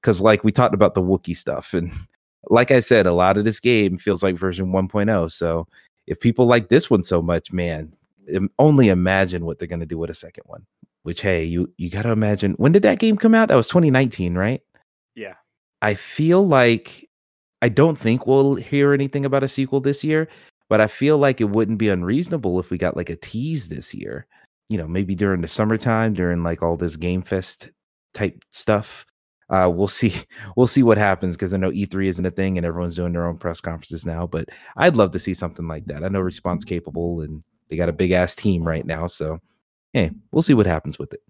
because 0.00 0.20
like 0.20 0.44
we 0.44 0.52
talked 0.52 0.74
about 0.74 0.94
the 0.94 1.02
Wookie 1.02 1.36
stuff, 1.36 1.74
and 1.74 1.90
like 2.50 2.70
I 2.70 2.80
said, 2.80 3.06
a 3.06 3.12
lot 3.12 3.38
of 3.38 3.44
this 3.44 3.60
game 3.60 3.98
feels 3.98 4.22
like 4.22 4.36
version 4.36 4.72
1.0. 4.72 5.32
So 5.32 5.66
if 6.06 6.20
people 6.20 6.46
like 6.46 6.68
this 6.68 6.90
one 6.90 7.02
so 7.02 7.20
much, 7.20 7.52
man, 7.52 7.92
only 8.58 8.88
imagine 8.88 9.44
what 9.44 9.58
they're 9.58 9.68
gonna 9.68 9.86
do 9.86 9.98
with 9.98 10.10
a 10.10 10.14
second 10.14 10.44
one. 10.46 10.66
Which 11.02 11.20
hey, 11.20 11.44
you 11.44 11.72
you 11.76 11.90
gotta 11.90 12.10
imagine 12.10 12.54
when 12.54 12.72
did 12.72 12.82
that 12.82 12.98
game 12.98 13.16
come 13.16 13.34
out? 13.34 13.48
That 13.48 13.56
was 13.56 13.68
2019, 13.68 14.34
right? 14.34 14.62
Yeah. 15.14 15.34
I 15.82 15.94
feel 15.94 16.46
like 16.46 17.08
I 17.62 17.68
don't 17.68 17.98
think 17.98 18.26
we'll 18.26 18.54
hear 18.56 18.92
anything 18.92 19.24
about 19.24 19.42
a 19.42 19.48
sequel 19.48 19.80
this 19.80 20.04
year, 20.04 20.28
but 20.68 20.80
I 20.80 20.86
feel 20.86 21.18
like 21.18 21.40
it 21.40 21.50
wouldn't 21.50 21.78
be 21.78 21.88
unreasonable 21.88 22.60
if 22.60 22.70
we 22.70 22.78
got 22.78 22.96
like 22.96 23.10
a 23.10 23.16
tease 23.16 23.68
this 23.68 23.94
year. 23.94 24.26
You 24.68 24.78
know, 24.78 24.86
maybe 24.86 25.14
during 25.14 25.40
the 25.40 25.48
summertime, 25.48 26.12
during 26.12 26.42
like 26.42 26.62
all 26.62 26.76
this 26.76 26.96
Game 26.96 27.22
Fest 27.22 27.70
type 28.12 28.44
stuff. 28.50 29.06
Uh, 29.50 29.70
we'll 29.72 29.88
see. 29.88 30.14
We'll 30.56 30.66
see 30.66 30.82
what 30.82 30.98
happens 30.98 31.36
because 31.36 31.54
I 31.54 31.56
know 31.56 31.70
E3 31.70 32.06
isn't 32.06 32.26
a 32.26 32.30
thing 32.30 32.56
and 32.56 32.66
everyone's 32.66 32.96
doing 32.96 33.12
their 33.12 33.26
own 33.26 33.38
press 33.38 33.60
conferences 33.60 34.04
now. 34.04 34.26
But 34.26 34.48
I'd 34.76 34.96
love 34.96 35.12
to 35.12 35.18
see 35.18 35.34
something 35.34 35.68
like 35.68 35.84
that. 35.86 36.02
I 36.02 36.08
know 36.08 36.20
Respawn's 36.20 36.64
capable 36.64 37.20
and 37.20 37.44
they 37.68 37.76
got 37.76 37.88
a 37.88 37.92
big 37.92 38.10
ass 38.10 38.34
team 38.34 38.66
right 38.66 38.84
now. 38.84 39.06
So, 39.06 39.38
hey, 39.92 40.10
we'll 40.32 40.42
see 40.42 40.54
what 40.54 40.66
happens 40.66 40.98
with 40.98 41.12
it. 41.12 41.20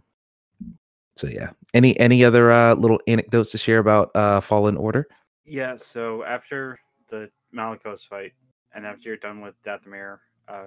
So 1.17 1.27
yeah. 1.27 1.51
Any 1.75 1.99
any 1.99 2.25
other 2.25 2.51
uh, 2.53 2.75
little 2.75 3.01
anecdotes 3.07 3.51
to 3.51 3.59
share 3.59 3.79
about 3.79 4.11
uh, 4.15 4.41
Fallen 4.41 4.77
Order? 4.77 5.09
Yeah, 5.45 5.77
so 5.77 6.25
after 6.25 6.79
the 7.11 7.29
Malicos 7.55 8.07
fight, 8.07 8.33
and 8.73 8.87
after 8.87 9.09
you're 9.09 9.17
done 9.17 9.41
with 9.41 9.55
Dathomir, 9.65 10.19
uh, 10.47 10.67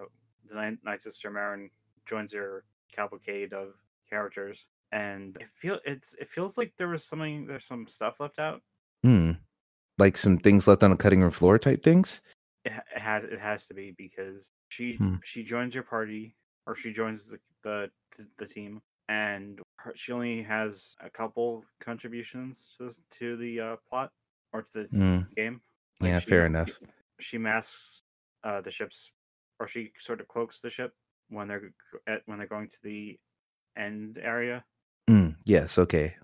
the 0.50 0.56
Night, 0.56 0.78
Night 0.84 1.02
Sister 1.02 1.32
Merrin 1.32 1.70
joins 2.06 2.34
your 2.34 2.66
cavalcade 2.94 3.54
of 3.54 3.70
characters, 4.10 4.66
and 4.92 5.38
it 5.40 5.48
feel 5.56 5.80
it's 5.86 6.14
it 6.20 6.30
feels 6.30 6.58
like 6.58 6.74
there 6.78 6.90
was 6.90 7.04
something 7.04 7.46
there's 7.46 7.66
some 7.66 7.88
stuff 7.88 8.20
left 8.20 8.40
out. 8.40 8.62
Hmm. 9.04 9.32
Like 9.98 10.18
some 10.18 10.38
things 10.38 10.68
left 10.68 10.84
on 10.84 10.92
a 10.92 10.98
cutting 10.98 11.22
room 11.22 11.32
floor 11.32 11.58
type 11.60 11.84
things. 11.84 12.22
It, 12.66 12.74
it 12.96 13.02
had 13.02 13.24
it 13.26 13.40
has 13.40 13.66
to 13.68 13.74
be 13.74 13.94
because 13.98 14.52
she 14.70 14.96
Hmm. 14.96 15.16
she 15.24 15.44
joins 15.44 15.74
your 15.74 15.84
party 15.84 16.36
or 16.66 16.76
she 16.76 16.92
joins 16.92 17.28
the 17.28 17.40
the, 17.64 17.92
the, 18.40 18.46
team, 18.48 18.82
and 19.08 19.62
her, 19.78 19.94
she 19.96 20.12
only 20.12 20.42
has 20.42 20.96
a 21.00 21.10
couple 21.12 21.64
contributions 21.80 22.70
to 22.78 22.86
this, 22.86 23.00
to 23.12 23.38
the 23.38 23.60
uh, 23.60 23.76
plot 23.88 24.12
or 24.52 24.64
to 24.74 24.88
the 24.88 24.98
Hmm. 24.98 25.20
game. 25.36 25.62
Yeah, 26.02 26.20
she- 26.20 26.30
fair 26.30 26.46
enough. 26.48 26.70
She 27.20 27.38
masks 27.38 28.02
uh, 28.44 28.62
the 28.62 28.72
ships, 28.72 29.12
or 29.60 29.68
she 29.68 29.92
sort 30.00 30.22
of 30.22 30.28
cloaks 30.28 30.60
the 30.60 30.72
ship 30.72 30.94
when 31.30 31.48
they're 31.48 31.72
at, 32.08 32.24
when 32.26 32.40
they're 32.40 32.48
going 32.48 32.68
to 32.70 32.82
the 32.84 33.20
end 33.78 34.18
area, 34.22 34.66
Mm, 35.12 35.36
yes. 35.46 35.78
Okay. 35.78 36.16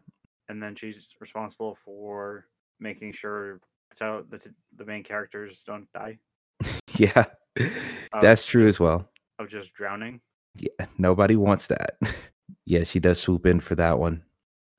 and 0.50 0.64
then 0.64 0.76
she's 0.76 1.10
responsible 1.20 1.78
for 1.84 2.46
making 2.80 3.12
sure 3.12 3.60
the 3.90 3.96
title- 3.96 4.24
the, 4.30 4.40
the 4.78 4.86
main 4.86 5.04
characters 5.04 5.62
don't 5.66 5.92
die 5.94 6.18
Yeah. 6.98 7.26
Uh, 7.60 8.22
That's 8.22 8.46
true 8.46 8.68
as 8.68 8.80
well. 8.80 9.10
of 9.40 9.50
just 9.50 9.74
drowning. 9.74 10.22
Yeah, 10.56 10.86
nobody 10.98 11.36
wants 11.36 11.68
that. 11.68 11.98
yeah, 12.66 12.84
she 12.84 13.00
does 13.00 13.20
swoop 13.20 13.46
in 13.46 13.60
for 13.60 13.76
that 13.76 14.00
one. 14.00 14.24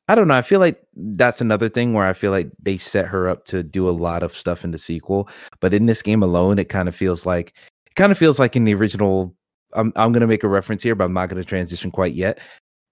I 0.09 0.15
don't 0.15 0.27
know. 0.27 0.35
I 0.35 0.43
feel 0.43 0.59
like 0.61 0.83
that's 0.97 1.41
another 1.41 1.69
thing 1.69 1.93
where 1.93 2.07
I 2.07 2.13
feel 2.15 2.31
like 2.31 2.51
they 2.63 2.79
set 2.79 3.07
her 3.07 3.29
up 3.29 3.45
to 3.47 3.63
do 3.63 3.89
a 3.89 3.91
lot 3.93 4.23
of 4.23 4.35
stuff 4.35 4.65
in 4.65 4.71
the 4.71 4.79
sequel, 4.79 5.29
but 5.61 5.75
in 5.75 5.87
this 5.87 6.01
game 6.03 6.23
alone, 6.23 6.59
it 6.59 6.69
kind 6.71 6.89
of 6.89 6.97
feels 6.97 7.27
like 7.27 7.53
it 7.87 7.95
kind 7.95 8.11
of 8.11 8.17
feels 8.19 8.39
like 8.39 8.57
in 8.57 8.65
the 8.65 8.75
original. 8.75 9.37
I'm 9.75 9.93
I'm 9.97 10.13
gonna 10.13 10.27
make 10.27 10.45
a 10.45 10.49
reference 10.49 10.83
here, 10.83 10.95
but 10.95 11.05
I'm 11.05 11.13
not 11.13 11.29
gonna 11.29 11.45
transition 11.45 11.91
quite 11.91 12.15
yet. 12.15 12.41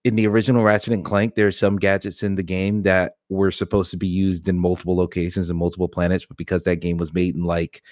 In 0.06 0.14
the 0.14 0.28
original 0.28 0.62
Ratchet 0.62 0.92
and 0.92 1.04
Clank, 1.04 1.34
there 1.34 1.48
are 1.48 1.52
some 1.52 1.78
gadgets 1.78 2.22
in 2.22 2.36
the 2.36 2.44
game 2.44 2.82
that 2.82 3.14
were 3.28 3.50
supposed 3.50 3.90
to 3.90 3.96
be 3.96 4.06
used 4.06 4.48
in 4.48 4.56
multiple 4.56 4.94
locations 4.94 5.50
and 5.50 5.58
multiple 5.58 5.88
planets, 5.88 6.24
but 6.24 6.36
because 6.36 6.62
that 6.62 6.76
game 6.76 6.96
was 6.96 7.12
made 7.12 7.34
in 7.34 7.42
like 7.42 7.82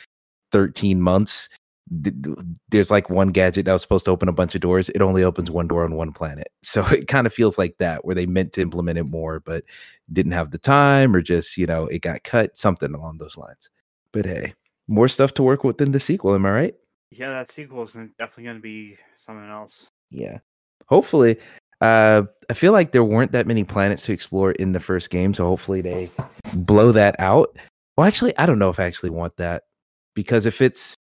13 0.53 1.01
months, 1.01 1.49
th- 2.05 2.15
th- 2.23 2.39
there's 2.69 2.93
like 2.93 3.11
one 3.11 3.31
gadget 3.31 3.65
that 3.65 3.73
was 3.73 3.83
supposed 3.83 4.05
to 4.05 4.13
open 4.13 4.29
a 4.29 4.33
bunch 4.33 4.55
of 4.55 4.61
doors. 4.61 4.91
It 4.91 5.03
only 5.03 5.25
opens 5.25 5.51
one 5.51 5.67
door 5.67 5.83
on 5.83 5.97
one 5.97 6.13
planet. 6.13 6.47
So 6.63 6.87
it 6.87 7.09
kind 7.09 7.27
of 7.27 7.35
feels 7.35 7.59
like 7.59 7.79
that, 7.79 8.05
where 8.05 8.15
they 8.15 8.27
meant 8.27 8.53
to 8.53 8.61
implement 8.61 8.99
it 8.99 9.05
more, 9.05 9.41
but 9.41 9.65
didn't 10.13 10.33
have 10.33 10.53
the 10.53 10.59
time, 10.59 11.15
or 11.15 11.21
just, 11.21 11.57
you 11.57 11.67
know, 11.67 11.87
it 11.87 12.03
got 12.03 12.23
cut, 12.23 12.57
something 12.57 12.95
along 12.95 13.19
those 13.19 13.37
lines. 13.37 13.71
But 14.13 14.25
hey, 14.25 14.55
more 14.87 15.09
stuff 15.09 15.35
to 15.35 15.43
work 15.43 15.65
with 15.65 15.81
in 15.81 15.91
the 15.91 16.01
sequel. 16.01 16.35
Am 16.35 16.47
I 16.47 16.51
right? 16.51 16.75
Yeah, 17.11 17.31
that 17.31 17.49
sequel 17.49 17.83
is 17.83 17.93
definitely 17.93 18.45
going 18.45 18.57
to 18.57 18.63
be 18.63 18.97
something 19.17 19.51
else. 19.51 19.89
Yeah. 20.11 20.39
Hopefully. 20.87 21.39
Uh, 21.81 22.23
I 22.51 22.55
feel 22.55 22.73
like 22.73 22.93
there 22.93 23.05
weren't 23.05 23.33
that 23.33 23.47
many 23.47 23.65
planets 23.65 24.05
to 24.07 24.13
explore 24.13 24.53
in 24.53 24.73
the 24.73 24.81
first 24.81 25.11
game, 25.11 25.35
so 25.35 25.45
hopefully 25.47 25.81
they 25.81 26.11
blow 26.55 26.93
that 26.93 27.17
out. 27.19 27.57
Well, 27.97 28.07
actually, 28.07 28.37
I 28.39 28.47
don't 28.47 28.59
know 28.59 28.71
if 28.71 28.81
I 28.81 28.85
actually 28.85 29.11
want 29.11 29.37
that 29.37 29.65
because 30.15 30.47
if 30.47 30.61
it's 30.61 30.95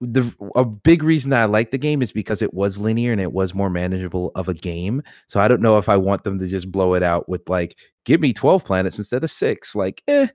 the 0.00 0.32
a 0.54 0.64
big 0.64 1.02
reason 1.02 1.30
that 1.30 1.42
I 1.42 1.44
like 1.46 1.70
the 1.70 1.78
game 1.78 2.02
is 2.02 2.12
because 2.12 2.40
it 2.40 2.54
was 2.54 2.78
linear 2.78 3.10
and 3.10 3.20
it 3.20 3.32
was 3.32 3.54
more 3.54 3.70
manageable 3.70 4.30
of 4.36 4.48
a 4.48 4.54
game. 4.54 5.02
So 5.26 5.40
I 5.40 5.48
don't 5.48 5.60
know 5.60 5.78
if 5.78 5.88
I 5.88 5.96
want 5.96 6.24
them 6.24 6.38
to 6.38 6.46
just 6.46 6.70
blow 6.70 6.94
it 6.94 7.02
out 7.02 7.28
with 7.28 7.48
like 7.48 7.76
give 8.04 8.20
me 8.20 8.32
12 8.32 8.64
planets 8.64 8.98
instead 8.98 9.24
of 9.24 9.30
6. 9.30 9.74
Like, 9.74 10.02
eh, 10.06 10.28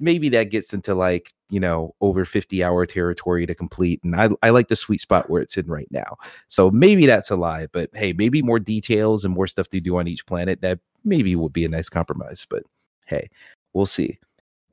maybe 0.00 0.28
that 0.30 0.50
gets 0.50 0.72
into 0.72 0.94
like, 0.94 1.32
you 1.50 1.60
know, 1.60 1.94
over 2.00 2.24
50 2.24 2.64
hour 2.64 2.86
territory 2.86 3.46
to 3.46 3.54
complete 3.54 4.00
and 4.02 4.16
I 4.16 4.30
I 4.42 4.50
like 4.50 4.68
the 4.68 4.76
sweet 4.76 5.00
spot 5.00 5.30
where 5.30 5.42
it's 5.42 5.56
in 5.56 5.66
right 5.66 5.88
now. 5.90 6.16
So 6.48 6.70
maybe 6.70 7.06
that's 7.06 7.30
a 7.30 7.36
lie, 7.36 7.66
but 7.72 7.90
hey, 7.94 8.12
maybe 8.12 8.42
more 8.42 8.58
details 8.58 9.24
and 9.24 9.34
more 9.34 9.46
stuff 9.46 9.68
to 9.68 9.80
do 9.80 9.96
on 9.98 10.08
each 10.08 10.26
planet 10.26 10.60
that 10.62 10.80
maybe 11.04 11.36
would 11.36 11.52
be 11.52 11.64
a 11.64 11.68
nice 11.68 11.88
compromise, 11.88 12.46
but 12.48 12.62
hey, 13.06 13.28
we'll 13.74 13.86
see. 13.86 14.18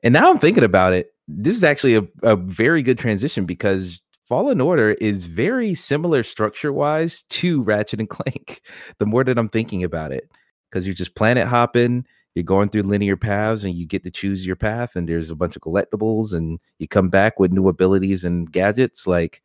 And 0.02 0.12
now 0.12 0.30
I'm 0.30 0.38
thinking 0.38 0.64
about 0.64 0.92
it. 0.92 1.12
this 1.26 1.56
is 1.56 1.64
actually 1.64 1.96
a, 1.96 2.02
a 2.22 2.36
very 2.36 2.82
good 2.82 2.98
transition 2.98 3.44
because 3.44 4.00
Fallen 4.28 4.60
Order 4.60 4.90
is 4.90 5.26
very 5.26 5.74
similar 5.74 6.22
structure 6.22 6.72
wise 6.72 7.24
to 7.30 7.62
Ratchet 7.62 8.00
and 8.00 8.08
Clank. 8.10 8.60
The 8.98 9.06
more 9.06 9.24
that 9.24 9.38
I'm 9.38 9.48
thinking 9.48 9.82
about 9.82 10.12
it, 10.12 10.30
because 10.70 10.86
you're 10.86 10.94
just 10.94 11.14
planet 11.14 11.48
hopping, 11.48 12.04
you're 12.38 12.44
going 12.44 12.68
through 12.68 12.82
linear 12.82 13.16
paths, 13.16 13.64
and 13.64 13.74
you 13.74 13.84
get 13.84 14.04
to 14.04 14.10
choose 14.10 14.46
your 14.46 14.56
path, 14.56 14.94
and 14.94 15.08
there's 15.08 15.30
a 15.30 15.34
bunch 15.34 15.56
of 15.56 15.62
collectibles, 15.62 16.32
and 16.32 16.60
you 16.78 16.86
come 16.86 17.08
back 17.08 17.40
with 17.40 17.52
new 17.52 17.68
abilities 17.68 18.22
and 18.22 18.50
gadgets. 18.52 19.06
Like 19.06 19.42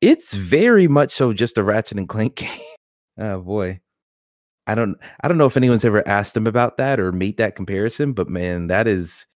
it's 0.00 0.34
very 0.34 0.88
much 0.88 1.12
so 1.12 1.32
just 1.32 1.56
a 1.58 1.62
Ratchet 1.62 1.98
and 1.98 2.08
Clank 2.08 2.34
game. 2.36 2.60
oh 3.18 3.40
boy. 3.40 3.80
I 4.66 4.74
don't 4.74 4.98
I 5.22 5.28
don't 5.28 5.38
know 5.38 5.46
if 5.46 5.56
anyone's 5.56 5.84
ever 5.84 6.06
asked 6.06 6.34
them 6.34 6.46
about 6.46 6.76
that 6.76 7.00
or 7.00 7.12
made 7.12 7.36
that 7.38 7.56
comparison, 7.56 8.12
but 8.12 8.28
man, 8.28 8.66
that 8.66 8.86
is 8.88 9.26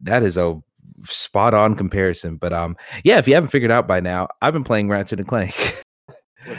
that 0.00 0.22
is 0.22 0.36
a 0.36 0.60
spot 1.04 1.54
on 1.54 1.76
comparison. 1.76 2.36
But 2.36 2.52
um, 2.52 2.76
yeah, 3.04 3.18
if 3.18 3.28
you 3.28 3.34
haven't 3.34 3.50
figured 3.50 3.70
out 3.70 3.86
by 3.86 4.00
now, 4.00 4.28
I've 4.40 4.54
been 4.54 4.64
playing 4.64 4.88
Ratchet 4.88 5.20
and 5.20 5.28
Clank. 5.28 5.84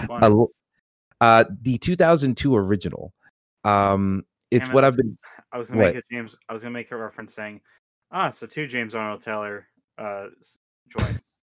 uh, 0.09 0.45
uh, 1.21 1.45
the 1.61 1.77
2002 1.79 2.55
original. 2.55 3.13
Um, 3.65 4.23
it's 4.51 4.67
Damn 4.67 4.75
what 4.75 4.85
I've 4.85 4.95
been. 4.95 5.17
I 5.53 5.57
was 5.57 5.69
gonna 5.69 5.81
what? 5.81 5.93
make 5.93 6.03
a 6.03 6.15
James. 6.15 6.35
I 6.49 6.53
was 6.53 6.63
gonna 6.63 6.73
make 6.73 6.91
a 6.91 6.97
reference 6.97 7.33
saying, 7.33 7.61
ah, 8.11 8.29
so 8.31 8.47
two 8.47 8.67
James 8.67 8.95
Arnold 8.95 9.23
Taylor 9.23 9.67
uh 9.99 10.25
joints, 10.97 11.33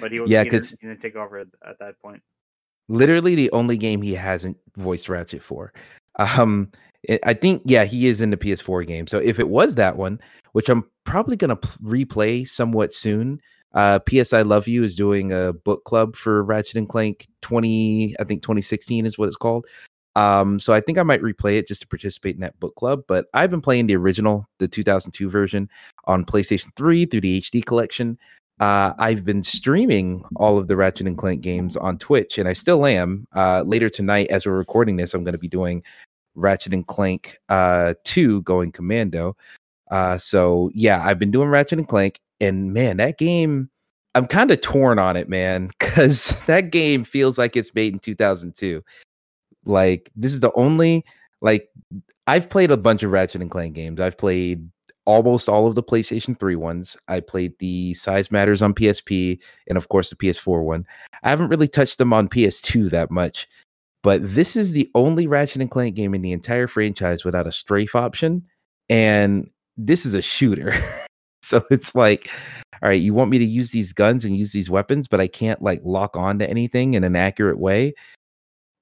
but 0.00 0.10
he 0.10 0.20
was 0.20 0.30
yeah, 0.30 0.42
because 0.42 0.70
he, 0.70 0.76
didn't 0.88 1.00
take 1.00 1.16
over 1.16 1.38
at, 1.38 1.46
at 1.66 1.78
that 1.78 2.00
point. 2.00 2.20
Literally, 2.88 3.36
the 3.36 3.50
only 3.52 3.76
game 3.76 4.02
he 4.02 4.12
hasn't 4.12 4.56
voiced 4.76 5.08
Ratchet 5.08 5.42
for. 5.42 5.72
Um, 6.18 6.70
I 7.24 7.32
think 7.32 7.62
yeah, 7.64 7.84
he 7.84 8.08
is 8.08 8.20
in 8.20 8.30
the 8.30 8.36
PS4 8.36 8.86
game. 8.86 9.06
So 9.06 9.18
if 9.18 9.38
it 9.38 9.48
was 9.48 9.76
that 9.76 9.96
one, 9.96 10.20
which 10.52 10.68
I'm 10.68 10.84
probably 11.04 11.36
gonna 11.36 11.56
replay 11.56 12.46
somewhat 12.46 12.92
soon. 12.92 13.40
Uh, 13.74 13.98
PS 14.00 14.34
I 14.34 14.42
Love 14.42 14.68
You 14.68 14.84
is 14.84 14.96
doing 14.96 15.32
a 15.32 15.52
book 15.52 15.84
club 15.84 16.14
for 16.14 16.44
Ratchet 16.44 16.76
and 16.76 16.88
Clank 16.88 17.26
20, 17.40 18.14
I 18.20 18.24
think 18.24 18.42
2016 18.42 19.06
is 19.06 19.16
what 19.16 19.28
it's 19.28 19.36
called. 19.36 19.66
Um, 20.14 20.60
so 20.60 20.72
I 20.72 20.80
think 20.80 20.98
I 20.98 21.02
might 21.02 21.22
replay 21.22 21.58
it 21.58 21.66
just 21.66 21.80
to 21.82 21.88
participate 21.88 22.34
in 22.34 22.40
that 22.42 22.58
book 22.60 22.74
club. 22.76 23.04
But 23.06 23.26
I've 23.34 23.50
been 23.50 23.60
playing 23.60 23.86
the 23.86 23.96
original, 23.96 24.48
the 24.58 24.68
2002 24.68 25.30
version 25.30 25.68
on 26.04 26.24
PlayStation 26.24 26.74
3 26.76 27.06
through 27.06 27.20
the 27.20 27.40
HD 27.40 27.64
collection. 27.64 28.18
Uh, 28.60 28.92
I've 28.98 29.24
been 29.24 29.42
streaming 29.42 30.24
all 30.36 30.58
of 30.58 30.68
the 30.68 30.76
Ratchet 30.76 31.06
and 31.06 31.18
Clank 31.18 31.40
games 31.40 31.76
on 31.76 31.98
Twitch, 31.98 32.38
and 32.38 32.48
I 32.48 32.52
still 32.52 32.86
am. 32.86 33.26
Uh, 33.34 33.62
later 33.66 33.88
tonight, 33.88 34.28
as 34.30 34.46
we're 34.46 34.52
recording 34.52 34.96
this, 34.96 35.14
I'm 35.14 35.24
going 35.24 35.32
to 35.32 35.38
be 35.38 35.48
doing 35.48 35.82
Ratchet 36.34 36.72
and 36.72 36.86
Clank 36.86 37.38
uh, 37.48 37.94
2 38.04 38.42
going 38.42 38.72
commando. 38.72 39.36
Uh, 39.90 40.16
so 40.16 40.70
yeah, 40.74 41.04
I've 41.04 41.18
been 41.18 41.30
doing 41.30 41.48
Ratchet 41.48 41.78
and 41.78 41.88
Clank, 41.88 42.20
and 42.40 42.72
man, 42.72 42.98
that 42.98 43.18
game, 43.18 43.68
I'm 44.14 44.26
kind 44.26 44.50
of 44.50 44.60
torn 44.60 44.98
on 44.98 45.16
it, 45.16 45.28
man, 45.28 45.70
because 45.78 46.38
that 46.46 46.70
game 46.70 47.04
feels 47.04 47.38
like 47.38 47.56
it's 47.56 47.74
made 47.74 47.94
in 47.94 47.98
2002. 47.98 48.82
Like 49.64 50.10
this 50.16 50.32
is 50.32 50.40
the 50.40 50.52
only 50.54 51.04
like 51.40 51.68
I've 52.26 52.48
played 52.48 52.70
a 52.70 52.76
bunch 52.76 53.02
of 53.02 53.10
Ratchet 53.10 53.42
and 53.42 53.50
Clank 53.50 53.74
games. 53.74 54.00
I've 54.00 54.18
played 54.18 54.68
almost 55.04 55.48
all 55.48 55.66
of 55.66 55.74
the 55.74 55.82
PlayStation 55.82 56.38
3 56.38 56.54
ones. 56.56 56.96
I 57.08 57.20
played 57.20 57.58
the 57.58 57.94
Size 57.94 58.30
Matters 58.30 58.62
on 58.62 58.74
PSP 58.74 59.38
and 59.68 59.76
of 59.76 59.88
course 59.88 60.10
the 60.10 60.16
PS4 60.16 60.62
one. 60.62 60.86
I 61.22 61.30
haven't 61.30 61.48
really 61.48 61.68
touched 61.68 61.98
them 61.98 62.12
on 62.12 62.28
PS2 62.28 62.90
that 62.90 63.10
much. 63.10 63.48
But 64.02 64.20
this 64.22 64.56
is 64.56 64.72
the 64.72 64.90
only 64.94 65.26
Ratchet 65.26 65.62
and 65.62 65.70
Clank 65.70 65.94
game 65.94 66.14
in 66.14 66.22
the 66.22 66.32
entire 66.32 66.66
franchise 66.66 67.24
without 67.24 67.46
a 67.46 67.52
strafe 67.52 67.94
option. 67.94 68.42
And 68.88 69.48
this 69.76 70.04
is 70.04 70.14
a 70.14 70.22
shooter. 70.22 70.74
so 71.42 71.64
it's 71.70 71.94
like, 71.94 72.28
all 72.82 72.88
right, 72.88 73.00
you 73.00 73.14
want 73.14 73.30
me 73.30 73.38
to 73.38 73.44
use 73.44 73.70
these 73.70 73.92
guns 73.92 74.24
and 74.24 74.36
use 74.36 74.52
these 74.52 74.68
weapons, 74.68 75.06
but 75.06 75.20
I 75.20 75.28
can't 75.28 75.62
like 75.62 75.80
lock 75.84 76.16
on 76.16 76.40
to 76.40 76.50
anything 76.50 76.94
in 76.94 77.04
an 77.04 77.14
accurate 77.14 77.58
way. 77.58 77.94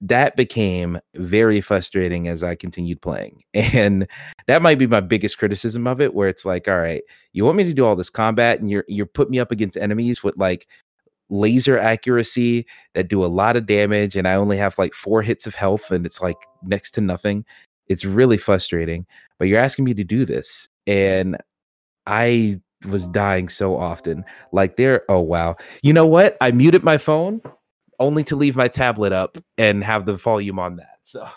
That 0.01 0.35
became 0.35 0.99
very 1.15 1.61
frustrating 1.61 2.27
as 2.27 2.43
I 2.43 2.55
continued 2.55 3.03
playing. 3.03 3.43
And 3.55 4.07
that 4.47 4.63
might 4.63 4.79
be 4.79 4.87
my 4.87 5.01
biggest 5.01 5.39
criticism 5.39 5.87
of 5.87 6.01
it, 6.01 6.15
where 6.15 6.29
it's 6.29 6.45
like, 6.45 6.67
all 6.69 6.79
right, 6.79 7.03
you 7.33 7.45
want 7.45 7.57
me 7.57 7.65
to 7.65 7.75
do 7.75 7.85
all 7.85 7.97
this 7.97 8.11
combat 8.11 8.61
and 8.61 8.71
you're 8.71 8.85
you're 8.89 9.07
putting 9.07 9.33
me 9.33 9.39
up 9.41 9.53
against 9.53 9.77
enemies 9.77 10.23
with 10.23 10.37
like 10.37 10.67
laser 11.31 11.79
accuracy 11.79 12.67
that 12.95 13.09
do 13.09 13.25
a 13.25 13.27
lot 13.27 13.57
of 13.57 13.67
damage 13.67 14.17
and 14.17 14.27
I 14.27 14.35
only 14.35 14.57
have 14.57 14.77
like 14.79 14.95
four 14.95 15.23
hits 15.23 15.47
of 15.47 15.55
health 15.55 15.91
and 15.91 16.05
it's 16.05 16.21
like 16.21 16.37
next 16.63 16.91
to 16.93 17.01
nothing. 17.01 17.45
It's 17.89 18.05
really 18.05 18.37
frustrating. 18.37 19.07
But 19.39 19.49
you're 19.49 19.61
asking 19.61 19.85
me 19.85 19.95
to 19.95 20.05
do 20.05 20.25
this 20.25 20.69
and 20.87 21.37
I 22.07 22.61
was 22.89 23.07
dying 23.09 23.49
so 23.49 23.77
often. 23.77 24.25
Like 24.53 24.77
there 24.77 25.03
oh 25.09 25.21
wow. 25.21 25.57
You 25.83 25.93
know 25.93 26.07
what? 26.07 26.37
I 26.41 26.51
muted 26.51 26.83
my 26.83 26.99
phone 26.99 27.41
only 28.01 28.25
to 28.25 28.37
leave 28.37 28.57
my 28.57 28.67
tablet 28.67 29.13
up 29.13 29.39
and 29.59 29.85
have 29.85 30.07
the 30.07 30.15
volume 30.15 30.59
on 30.59 30.77
that. 30.77 30.99
So 31.05 31.29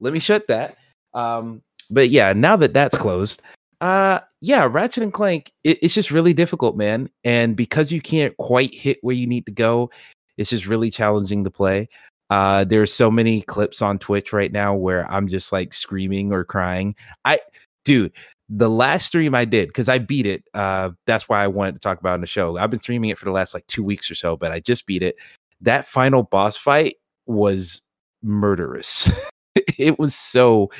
let 0.00 0.12
me 0.12 0.18
shut 0.18 0.46
that. 0.48 0.76
Um 1.14 1.62
but 1.90 2.10
yeah, 2.10 2.32
now 2.32 2.56
that 2.56 2.72
that's 2.72 2.96
closed, 2.96 3.42
uh, 3.82 4.20
yeah, 4.40 4.64
Ratchet 4.70 5.02
and 5.02 5.12
Clank, 5.12 5.52
it, 5.64 5.76
it's 5.82 5.92
just 5.92 6.12
really 6.12 6.32
difficult, 6.32 6.76
man. 6.76 7.10
And 7.24 7.56
because 7.56 7.90
you 7.90 8.00
can't 8.00 8.34
quite 8.36 8.72
hit 8.72 8.98
where 9.02 9.16
you 9.16 9.26
need 9.26 9.44
to 9.46 9.52
go, 9.52 9.90
it's 10.38 10.50
just 10.50 10.68
really 10.68 10.88
challenging 10.88 11.42
to 11.42 11.50
play. 11.50 11.88
Uh, 12.30 12.62
there's 12.64 12.92
so 12.92 13.10
many 13.10 13.42
clips 13.42 13.82
on 13.82 13.98
Twitch 13.98 14.32
right 14.32 14.52
now 14.52 14.72
where 14.72 15.10
I'm 15.10 15.26
just 15.26 15.52
like 15.52 15.74
screaming 15.74 16.32
or 16.32 16.44
crying. 16.44 16.94
I, 17.24 17.40
dude, 17.84 18.12
the 18.48 18.68
last 18.68 19.06
stream 19.06 19.34
I 19.34 19.44
did 19.44 19.68
because 19.68 19.88
I 19.88 19.98
beat 19.98 20.26
it. 20.26 20.44
Uh, 20.54 20.90
that's 21.06 21.28
why 21.28 21.42
I 21.42 21.46
wanted 21.46 21.74
to 21.74 21.80
talk 21.80 22.00
about 22.00 22.16
in 22.16 22.20
the 22.20 22.26
show. 22.26 22.56
I've 22.56 22.70
been 22.70 22.80
streaming 22.80 23.10
it 23.10 23.18
for 23.18 23.24
the 23.24 23.30
last 23.30 23.54
like 23.54 23.66
two 23.66 23.82
weeks 23.82 24.10
or 24.10 24.14
so, 24.14 24.36
but 24.36 24.52
I 24.52 24.60
just 24.60 24.86
beat 24.86 25.02
it. 25.02 25.16
That 25.60 25.86
final 25.86 26.22
boss 26.22 26.56
fight 26.56 26.96
was 27.26 27.82
murderous. 28.22 29.10
it 29.78 29.98
was 29.98 30.14
so 30.14 30.70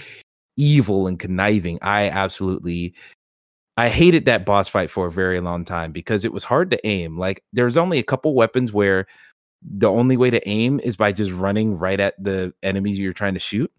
evil 0.57 1.07
and 1.07 1.19
conniving. 1.19 1.79
I 1.83 2.09
absolutely 2.09 2.95
I 3.77 3.89
hated 3.89 4.27
that 4.27 4.45
boss 4.45 4.69
fight 4.69 4.91
for 4.91 5.07
a 5.07 5.13
very 5.13 5.41
long 5.41 5.65
time 5.65 5.93
because 5.93 6.25
it 6.25 6.33
was 6.33 6.45
hard 6.45 6.71
to 6.73 6.87
aim. 6.87 7.17
Like 7.17 7.43
there's 7.53 7.77
only 7.77 7.99
a 7.99 8.03
couple 8.03 8.35
weapons 8.35 8.73
where 8.73 9.07
the 9.63 9.91
only 9.91 10.17
way 10.17 10.29
to 10.31 10.47
aim 10.49 10.81
is 10.81 10.97
by 10.97 11.13
just 11.13 11.31
running 11.31 11.79
right 11.79 12.01
at 12.01 12.23
the 12.23 12.53
enemies 12.63 12.99
you're 12.99 13.13
trying 13.13 13.35
to 13.35 13.41
shoot. 13.41 13.73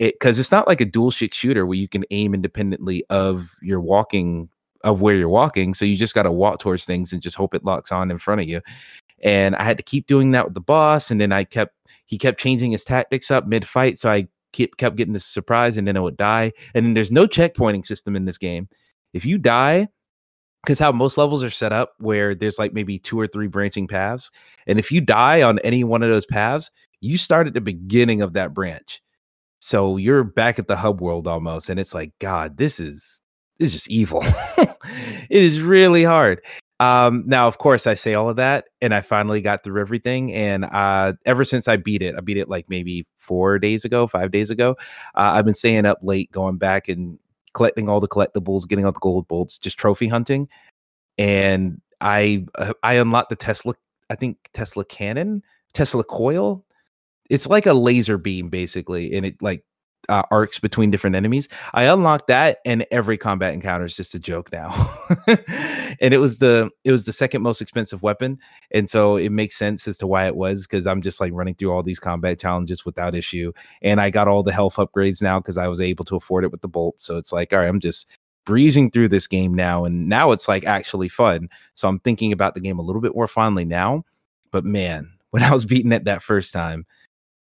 It 0.00 0.14
because 0.14 0.40
it's 0.40 0.50
not 0.50 0.66
like 0.66 0.80
a 0.80 0.86
dual 0.86 1.12
stick 1.12 1.32
shooter 1.34 1.64
where 1.66 1.78
you 1.78 1.86
can 1.86 2.04
aim 2.10 2.34
independently 2.34 3.04
of 3.10 3.56
your 3.62 3.80
walking 3.80 4.48
of 4.82 5.00
where 5.00 5.14
you're 5.14 5.28
walking. 5.28 5.74
So 5.74 5.84
you 5.84 5.96
just 5.96 6.14
got 6.14 6.22
to 6.24 6.32
walk 6.32 6.58
towards 6.58 6.86
things 6.86 7.12
and 7.12 7.22
just 7.22 7.36
hope 7.36 7.54
it 7.54 7.64
locks 7.64 7.92
on 7.92 8.10
in 8.10 8.18
front 8.18 8.40
of 8.40 8.48
you. 8.48 8.62
And 9.22 9.54
I 9.56 9.62
had 9.62 9.76
to 9.76 9.82
keep 9.84 10.06
doing 10.06 10.30
that 10.30 10.46
with 10.46 10.54
the 10.54 10.60
boss, 10.62 11.10
and 11.10 11.20
then 11.20 11.30
I 11.30 11.44
kept 11.44 11.76
he 12.06 12.18
kept 12.18 12.40
changing 12.40 12.72
his 12.72 12.84
tactics 12.84 13.30
up 13.30 13.46
mid 13.46 13.64
fight, 13.64 13.98
so 13.98 14.10
I 14.10 14.26
kept 14.52 14.78
kept 14.78 14.96
getting 14.96 15.12
this 15.12 15.26
surprise 15.26 15.76
and 15.76 15.86
then 15.86 15.96
I 15.96 16.00
would 16.00 16.16
die. 16.16 16.52
And 16.74 16.84
then 16.84 16.94
there's 16.94 17.12
no 17.12 17.26
checkpointing 17.28 17.86
system 17.86 18.16
in 18.16 18.24
this 18.24 18.38
game. 18.38 18.68
If 19.12 19.24
you 19.24 19.38
die, 19.38 19.88
because 20.64 20.78
how 20.78 20.92
most 20.92 21.18
levels 21.18 21.42
are 21.42 21.50
set 21.50 21.72
up 21.72 21.94
where 21.98 22.34
there's 22.34 22.58
like 22.58 22.72
maybe 22.72 22.98
two 22.98 23.18
or 23.18 23.26
three 23.26 23.46
branching 23.46 23.86
paths. 23.86 24.30
And 24.66 24.78
if 24.78 24.92
you 24.92 25.00
die 25.00 25.42
on 25.42 25.58
any 25.60 25.84
one 25.84 26.02
of 26.02 26.10
those 26.10 26.26
paths, 26.26 26.70
you 27.00 27.18
start 27.18 27.46
at 27.46 27.54
the 27.54 27.60
beginning 27.60 28.22
of 28.22 28.34
that 28.34 28.52
branch. 28.54 29.02
So 29.60 29.96
you're 29.96 30.24
back 30.24 30.58
at 30.58 30.68
the 30.68 30.76
hub 30.76 31.00
world 31.00 31.26
almost. 31.26 31.68
And 31.68 31.78
it's 31.78 31.94
like, 31.94 32.12
God, 32.18 32.56
this 32.56 32.80
is 32.80 33.20
this 33.58 33.68
is 33.68 33.72
just 33.72 33.90
evil. 33.90 34.24
it 35.30 35.42
is 35.42 35.60
really 35.60 36.04
hard. 36.04 36.40
Um, 36.80 37.24
now, 37.26 37.46
of 37.46 37.58
course, 37.58 37.86
I 37.86 37.92
say 37.92 38.14
all 38.14 38.30
of 38.30 38.36
that, 38.36 38.66
and 38.80 38.94
I 38.94 39.02
finally 39.02 39.42
got 39.42 39.62
through 39.62 39.80
everything. 39.80 40.32
And 40.32 40.64
uh, 40.64 41.12
ever 41.26 41.44
since 41.44 41.68
I 41.68 41.76
beat 41.76 42.00
it, 42.00 42.14
I 42.16 42.20
beat 42.20 42.38
it 42.38 42.48
like 42.48 42.66
maybe 42.70 43.06
four 43.18 43.58
days 43.58 43.84
ago, 43.84 44.06
five 44.06 44.30
days 44.30 44.50
ago. 44.50 44.76
Uh, 45.14 45.32
I've 45.34 45.44
been 45.44 45.54
staying 45.54 45.84
up 45.84 45.98
late, 46.02 46.32
going 46.32 46.56
back 46.56 46.88
and 46.88 47.18
collecting 47.52 47.88
all 47.88 48.00
the 48.00 48.08
collectibles, 48.08 48.66
getting 48.66 48.86
all 48.86 48.92
the 48.92 49.00
gold 49.00 49.28
bolts, 49.28 49.58
just 49.58 49.76
trophy 49.76 50.08
hunting. 50.08 50.48
And 51.18 51.82
I 52.00 52.46
uh, 52.54 52.72
I 52.82 52.94
unlocked 52.94 53.28
the 53.28 53.36
Tesla, 53.36 53.74
I 54.08 54.14
think 54.14 54.38
Tesla 54.54 54.84
cannon, 54.84 55.42
Tesla 55.74 56.02
coil. 56.02 56.64
It's 57.30 57.48
like 57.48 57.66
a 57.66 57.72
laser 57.72 58.18
beam 58.18 58.50
basically, 58.50 59.14
and 59.14 59.24
it 59.24 59.40
like 59.40 59.64
uh, 60.08 60.22
arcs 60.30 60.58
between 60.58 60.90
different 60.90 61.16
enemies. 61.16 61.48
I 61.72 61.84
unlocked 61.84 62.26
that, 62.26 62.58
and 62.64 62.84
every 62.90 63.16
combat 63.16 63.54
encounter 63.54 63.84
is 63.84 63.96
just 63.96 64.14
a 64.14 64.18
joke 64.18 64.50
now. 64.52 64.70
and 65.26 66.12
it 66.12 66.20
was 66.20 66.38
the 66.38 66.70
it 66.84 66.90
was 66.90 67.04
the 67.04 67.12
second 67.12 67.42
most 67.42 67.60
expensive 67.60 68.02
weapon, 68.02 68.38
and 68.72 68.90
so 68.90 69.16
it 69.16 69.30
makes 69.30 69.56
sense 69.56 69.86
as 69.86 69.98
to 69.98 70.06
why 70.06 70.26
it 70.26 70.36
was 70.36 70.66
because 70.66 70.86
I'm 70.86 71.02
just 71.02 71.20
like 71.20 71.32
running 71.32 71.54
through 71.54 71.72
all 71.72 71.82
these 71.82 72.00
combat 72.00 72.40
challenges 72.40 72.84
without 72.84 73.14
issue, 73.14 73.52
and 73.82 74.00
I 74.00 74.10
got 74.10 74.28
all 74.28 74.42
the 74.42 74.52
health 74.52 74.76
upgrades 74.76 75.22
now 75.22 75.38
because 75.38 75.56
I 75.56 75.68
was 75.68 75.80
able 75.80 76.04
to 76.06 76.16
afford 76.16 76.44
it 76.44 76.50
with 76.50 76.60
the 76.60 76.68
bolt. 76.68 77.00
So 77.00 77.16
it's 77.16 77.32
like, 77.32 77.52
all 77.52 77.60
right, 77.60 77.68
I'm 77.68 77.80
just 77.80 78.08
breezing 78.44 78.90
through 78.90 79.08
this 79.08 79.26
game 79.28 79.54
now, 79.54 79.84
and 79.84 80.08
now 80.08 80.32
it's 80.32 80.48
like 80.48 80.64
actually 80.64 81.08
fun. 81.08 81.48
So 81.74 81.88
I'm 81.88 82.00
thinking 82.00 82.32
about 82.32 82.54
the 82.54 82.60
game 82.60 82.78
a 82.78 82.82
little 82.82 83.02
bit 83.02 83.14
more 83.14 83.28
fondly 83.28 83.64
now. 83.64 84.04
But 84.50 84.64
man, 84.64 85.12
when 85.30 85.44
I 85.44 85.52
was 85.52 85.64
beating 85.64 85.92
it 85.92 86.04
that 86.04 86.22
first 86.22 86.52
time 86.52 86.86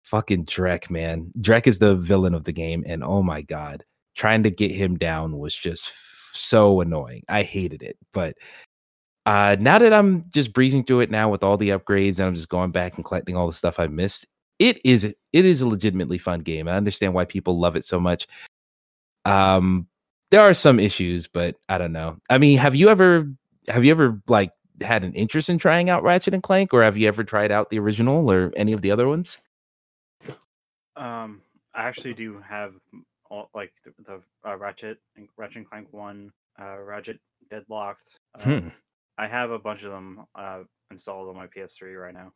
fucking 0.03 0.45
Drek, 0.45 0.89
man. 0.89 1.31
Drek 1.39 1.67
is 1.67 1.79
the 1.79 1.95
villain 1.95 2.33
of 2.33 2.43
the 2.43 2.51
game, 2.51 2.83
and 2.85 3.03
oh 3.03 3.23
my 3.23 3.41
god, 3.41 3.83
trying 4.15 4.43
to 4.43 4.49
get 4.49 4.71
him 4.71 4.97
down 4.97 5.37
was 5.37 5.55
just 5.55 5.91
so 6.33 6.81
annoying. 6.81 7.23
I 7.29 7.43
hated 7.43 7.83
it, 7.83 7.97
but 8.13 8.35
uh, 9.25 9.55
now 9.59 9.77
that 9.77 9.93
I'm 9.93 10.25
just 10.29 10.53
breezing 10.53 10.83
through 10.83 11.01
it 11.01 11.11
now 11.11 11.29
with 11.29 11.43
all 11.43 11.57
the 11.57 11.69
upgrades 11.69 12.17
and 12.17 12.27
I'm 12.27 12.35
just 12.35 12.49
going 12.49 12.71
back 12.71 12.95
and 12.95 13.05
collecting 13.05 13.37
all 13.37 13.47
the 13.47 13.53
stuff 13.53 13.79
I 13.79 13.87
missed, 13.87 14.25
it 14.57 14.79
is 14.83 15.03
it 15.03 15.15
is 15.33 15.61
a 15.61 15.67
legitimately 15.67 16.17
fun 16.17 16.41
game. 16.41 16.67
I 16.67 16.75
understand 16.75 17.13
why 17.13 17.25
people 17.25 17.59
love 17.59 17.75
it 17.75 17.85
so 17.85 17.99
much. 17.99 18.27
Um, 19.25 19.87
there 20.31 20.41
are 20.41 20.53
some 20.53 20.79
issues, 20.79 21.27
but 21.27 21.57
I 21.69 21.77
don't 21.77 21.91
know. 21.91 22.17
I 22.29 22.37
mean, 22.37 22.57
have 22.57 22.73
you 22.75 22.89
ever 22.89 23.29
have 23.67 23.85
you 23.85 23.91
ever 23.91 24.19
like 24.27 24.51
had 24.81 25.03
an 25.03 25.13
interest 25.13 25.49
in 25.49 25.59
trying 25.59 25.89
out 25.89 26.03
Ratchet 26.03 26.33
and 26.33 26.41
Clank, 26.41 26.73
or 26.73 26.81
have 26.81 26.97
you 26.97 27.07
ever 27.07 27.23
tried 27.23 27.51
out 27.51 27.69
the 27.69 27.79
original 27.79 28.31
or 28.31 28.51
any 28.55 28.73
of 28.73 28.81
the 28.81 28.91
other 28.91 29.07
ones? 29.07 29.39
Um, 30.95 31.41
I 31.73 31.84
actually 31.84 32.13
do 32.13 32.41
have 32.47 32.73
all 33.30 33.49
like 33.54 33.71
the, 33.86 33.93
the 34.04 34.49
uh, 34.49 34.58
Ratchet 34.58 34.97
and 35.15 35.27
Ratchet 35.38 35.58
and 35.58 35.69
Clank 35.69 35.88
one, 35.91 36.32
uh, 36.60 36.77
Ratchet 36.80 37.19
Deadlocked. 37.49 38.19
Uh, 38.38 38.43
Hmm. 38.43 38.67
I 39.17 39.27
have 39.27 39.51
a 39.51 39.60
bunch 39.60 39.84
of 39.84 39.91
them 39.91 40.25
uh, 40.36 40.63
installed 40.89 41.30
on 41.30 41.36
my 41.36 41.47
PS3 41.47 42.01
right 42.01 42.13
now, 42.13 42.32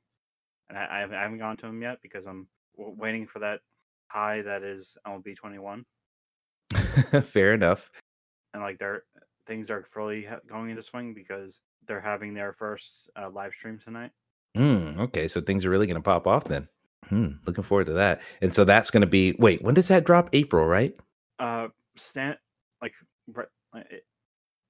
and 0.69 0.77
I, 0.77 0.87
I 0.91 1.17
haven't, 1.17 1.39
gone 1.39 1.57
to 1.57 1.65
them 1.65 1.81
yet 1.81 1.97
because 2.01 2.25
I'm 2.27 2.47
waiting 2.77 3.25
for 3.27 3.39
that 3.39 3.61
high 4.07 4.41
that 4.43 4.61
is 4.63 4.97
MLB 5.07 5.35
21, 5.35 5.83
Fair 7.23 7.53
enough. 7.53 7.89
and 8.53 8.61
like 8.61 8.77
they're 8.77 9.03
things 9.47 9.69
are 9.69 9.85
fully 9.93 10.27
going 10.47 10.69
into 10.69 10.81
swing 10.81 11.13
because 11.13 11.59
they're 11.87 12.01
having 12.01 12.33
their 12.33 12.53
first 12.53 13.09
uh, 13.19 13.29
live 13.29 13.53
stream 13.53 13.79
tonight. 13.83 14.11
Hmm. 14.55 14.99
Okay, 14.99 15.27
so 15.27 15.41
things 15.41 15.65
are 15.65 15.69
really 15.69 15.87
going 15.87 15.95
to 15.95 16.01
pop 16.01 16.27
off 16.27 16.45
then. 16.45 16.67
Hmm. 17.09 17.27
Looking 17.45 17.63
forward 17.63 17.85
to 17.87 17.93
that. 17.93 18.21
And 18.41 18.53
so 18.53 18.63
that's 18.63 18.91
going 18.91 19.01
to 19.01 19.07
be. 19.07 19.35
Wait, 19.39 19.61
when 19.61 19.75
does 19.75 19.87
that 19.89 20.05
drop? 20.05 20.29
April, 20.33 20.65
right? 20.65 20.93
Uh, 21.39 21.67
stand 21.95 22.37
like 22.81 22.93
uh, 23.37 23.81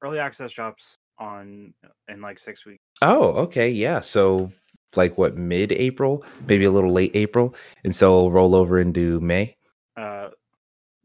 early 0.02 0.20
access 0.20 0.52
drops 0.52 0.96
on 1.20 1.74
in 2.08 2.22
like 2.22 2.40
six 2.40 2.66
weeks. 2.66 2.84
Oh, 3.02 3.30
okay, 3.44 3.70
yeah. 3.70 4.02
So 4.02 4.52
like 4.96 5.18
what 5.18 5.38
mid-April, 5.38 6.24
maybe 6.48 6.66
a 6.66 6.72
little 6.72 6.92
late 6.92 7.12
April, 7.16 7.56
and 7.84 7.96
so 7.96 8.28
roll 8.30 8.56
over 8.56 8.80
into 8.80 9.20
May. 9.20 9.56
uh 9.98 10.30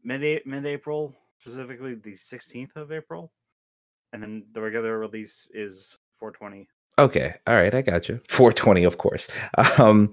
mid 0.03 0.41
mid 0.45 0.65
April, 0.65 1.13
specifically 1.39 1.95
the 1.95 2.15
sixteenth 2.15 2.75
of 2.75 2.91
April, 2.91 3.31
and 4.13 4.21
then 4.21 4.45
the 4.53 4.61
regular 4.61 4.97
release 4.99 5.49
is 5.53 5.97
four 6.19 6.31
twenty. 6.31 6.67
Okay, 6.99 7.33
all 7.47 7.55
right, 7.55 7.73
I 7.73 7.81
got 7.81 8.09
you. 8.09 8.19
420, 8.29 8.83
of 8.83 8.97
course. 8.97 9.27
Um, 9.79 10.11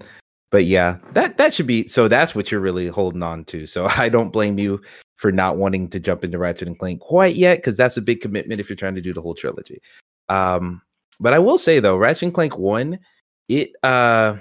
but 0.51 0.65
yeah, 0.65 0.97
that 1.13 1.37
that 1.37 1.53
should 1.53 1.67
be. 1.67 1.87
So 1.87 2.07
that's 2.07 2.33
what 2.33 2.51
you're 2.51 2.61
really 2.61 2.87
holding 2.87 3.23
on 3.23 3.45
to. 3.45 3.65
So 3.65 3.85
I 3.97 4.09
don't 4.09 4.31
blame 4.31 4.57
you 4.57 4.81
for 5.17 5.31
not 5.31 5.57
wanting 5.57 5.89
to 5.89 5.99
jump 5.99 6.23
into 6.23 6.37
Ratchet 6.37 6.67
and 6.67 6.79
Clank 6.79 7.01
quite 7.01 7.35
yet, 7.35 7.57
because 7.57 7.77
that's 7.77 7.97
a 7.97 8.01
big 8.01 8.21
commitment 8.21 8.59
if 8.59 8.69
you're 8.69 8.77
trying 8.77 8.95
to 8.95 9.01
do 9.01 9.13
the 9.13 9.21
whole 9.21 9.35
trilogy. 9.35 9.81
Um, 10.29 10.81
but 11.19 11.33
I 11.33 11.39
will 11.39 11.57
say 11.57 11.79
though, 11.79 11.97
Ratchet 11.97 12.23
and 12.23 12.33
Clank 12.33 12.57
One, 12.57 12.99
it 13.47 13.71
uh, 13.83 14.37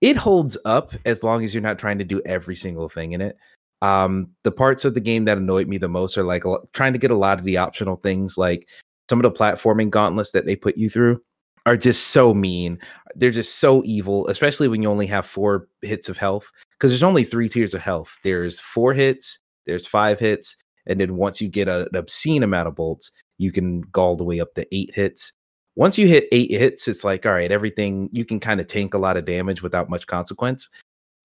it 0.00 0.16
holds 0.16 0.56
up 0.64 0.92
as 1.04 1.22
long 1.22 1.44
as 1.44 1.54
you're 1.54 1.62
not 1.62 1.78
trying 1.78 1.98
to 1.98 2.04
do 2.04 2.22
every 2.26 2.56
single 2.56 2.88
thing 2.88 3.12
in 3.12 3.20
it. 3.20 3.36
Um, 3.80 4.30
the 4.42 4.50
parts 4.50 4.84
of 4.84 4.94
the 4.94 5.00
game 5.00 5.24
that 5.26 5.38
annoyed 5.38 5.68
me 5.68 5.78
the 5.78 5.88
most 5.88 6.18
are 6.18 6.24
like 6.24 6.42
trying 6.72 6.92
to 6.92 6.98
get 6.98 7.12
a 7.12 7.16
lot 7.16 7.38
of 7.38 7.44
the 7.44 7.58
optional 7.58 7.96
things, 7.96 8.36
like 8.36 8.68
some 9.08 9.20
of 9.20 9.22
the 9.22 9.38
platforming 9.38 9.90
gauntlets 9.90 10.32
that 10.32 10.46
they 10.46 10.56
put 10.56 10.76
you 10.76 10.90
through 10.90 11.22
are 11.66 11.76
just 11.76 12.08
so 12.08 12.34
mean. 12.34 12.78
They're 13.18 13.30
just 13.32 13.58
so 13.58 13.82
evil, 13.84 14.28
especially 14.28 14.68
when 14.68 14.80
you 14.80 14.88
only 14.88 15.06
have 15.06 15.26
four 15.26 15.68
hits 15.82 16.08
of 16.08 16.16
health. 16.16 16.50
Because 16.72 16.92
there's 16.92 17.02
only 17.02 17.24
three 17.24 17.48
tiers 17.48 17.74
of 17.74 17.82
health. 17.82 18.16
There's 18.22 18.60
four 18.60 18.94
hits, 18.94 19.38
there's 19.66 19.86
five 19.86 20.20
hits, 20.20 20.56
and 20.86 21.00
then 21.00 21.16
once 21.16 21.40
you 21.40 21.48
get 21.48 21.68
a, 21.68 21.88
an 21.92 21.96
obscene 21.96 22.42
amount 22.44 22.68
of 22.68 22.76
bolts, 22.76 23.10
you 23.36 23.50
can 23.52 23.80
go 23.82 24.02
all 24.02 24.16
the 24.16 24.24
way 24.24 24.40
up 24.40 24.54
to 24.54 24.66
eight 24.72 24.94
hits. 24.94 25.32
Once 25.76 25.98
you 25.98 26.06
hit 26.06 26.28
eight 26.32 26.50
hits, 26.50 26.88
it's 26.88 27.04
like 27.04 27.26
all 27.26 27.32
right, 27.32 27.52
everything 27.52 28.08
you 28.12 28.24
can 28.24 28.40
kind 28.40 28.60
of 28.60 28.66
tank 28.66 28.94
a 28.94 28.98
lot 28.98 29.16
of 29.16 29.24
damage 29.24 29.62
without 29.62 29.90
much 29.90 30.06
consequence. 30.06 30.68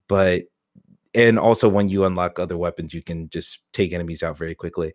But 0.10 0.44
and 1.14 1.38
also 1.38 1.70
when 1.70 1.90
you 1.90 2.06
unlock 2.06 2.40
other 2.40 2.58
weapons, 2.58 2.94
you 2.94 3.02
can 3.02 3.30
just 3.30 3.60
take 3.72 3.94
enemies 3.94 4.24
out 4.24 4.38
very 4.38 4.56
quickly. 4.56 4.94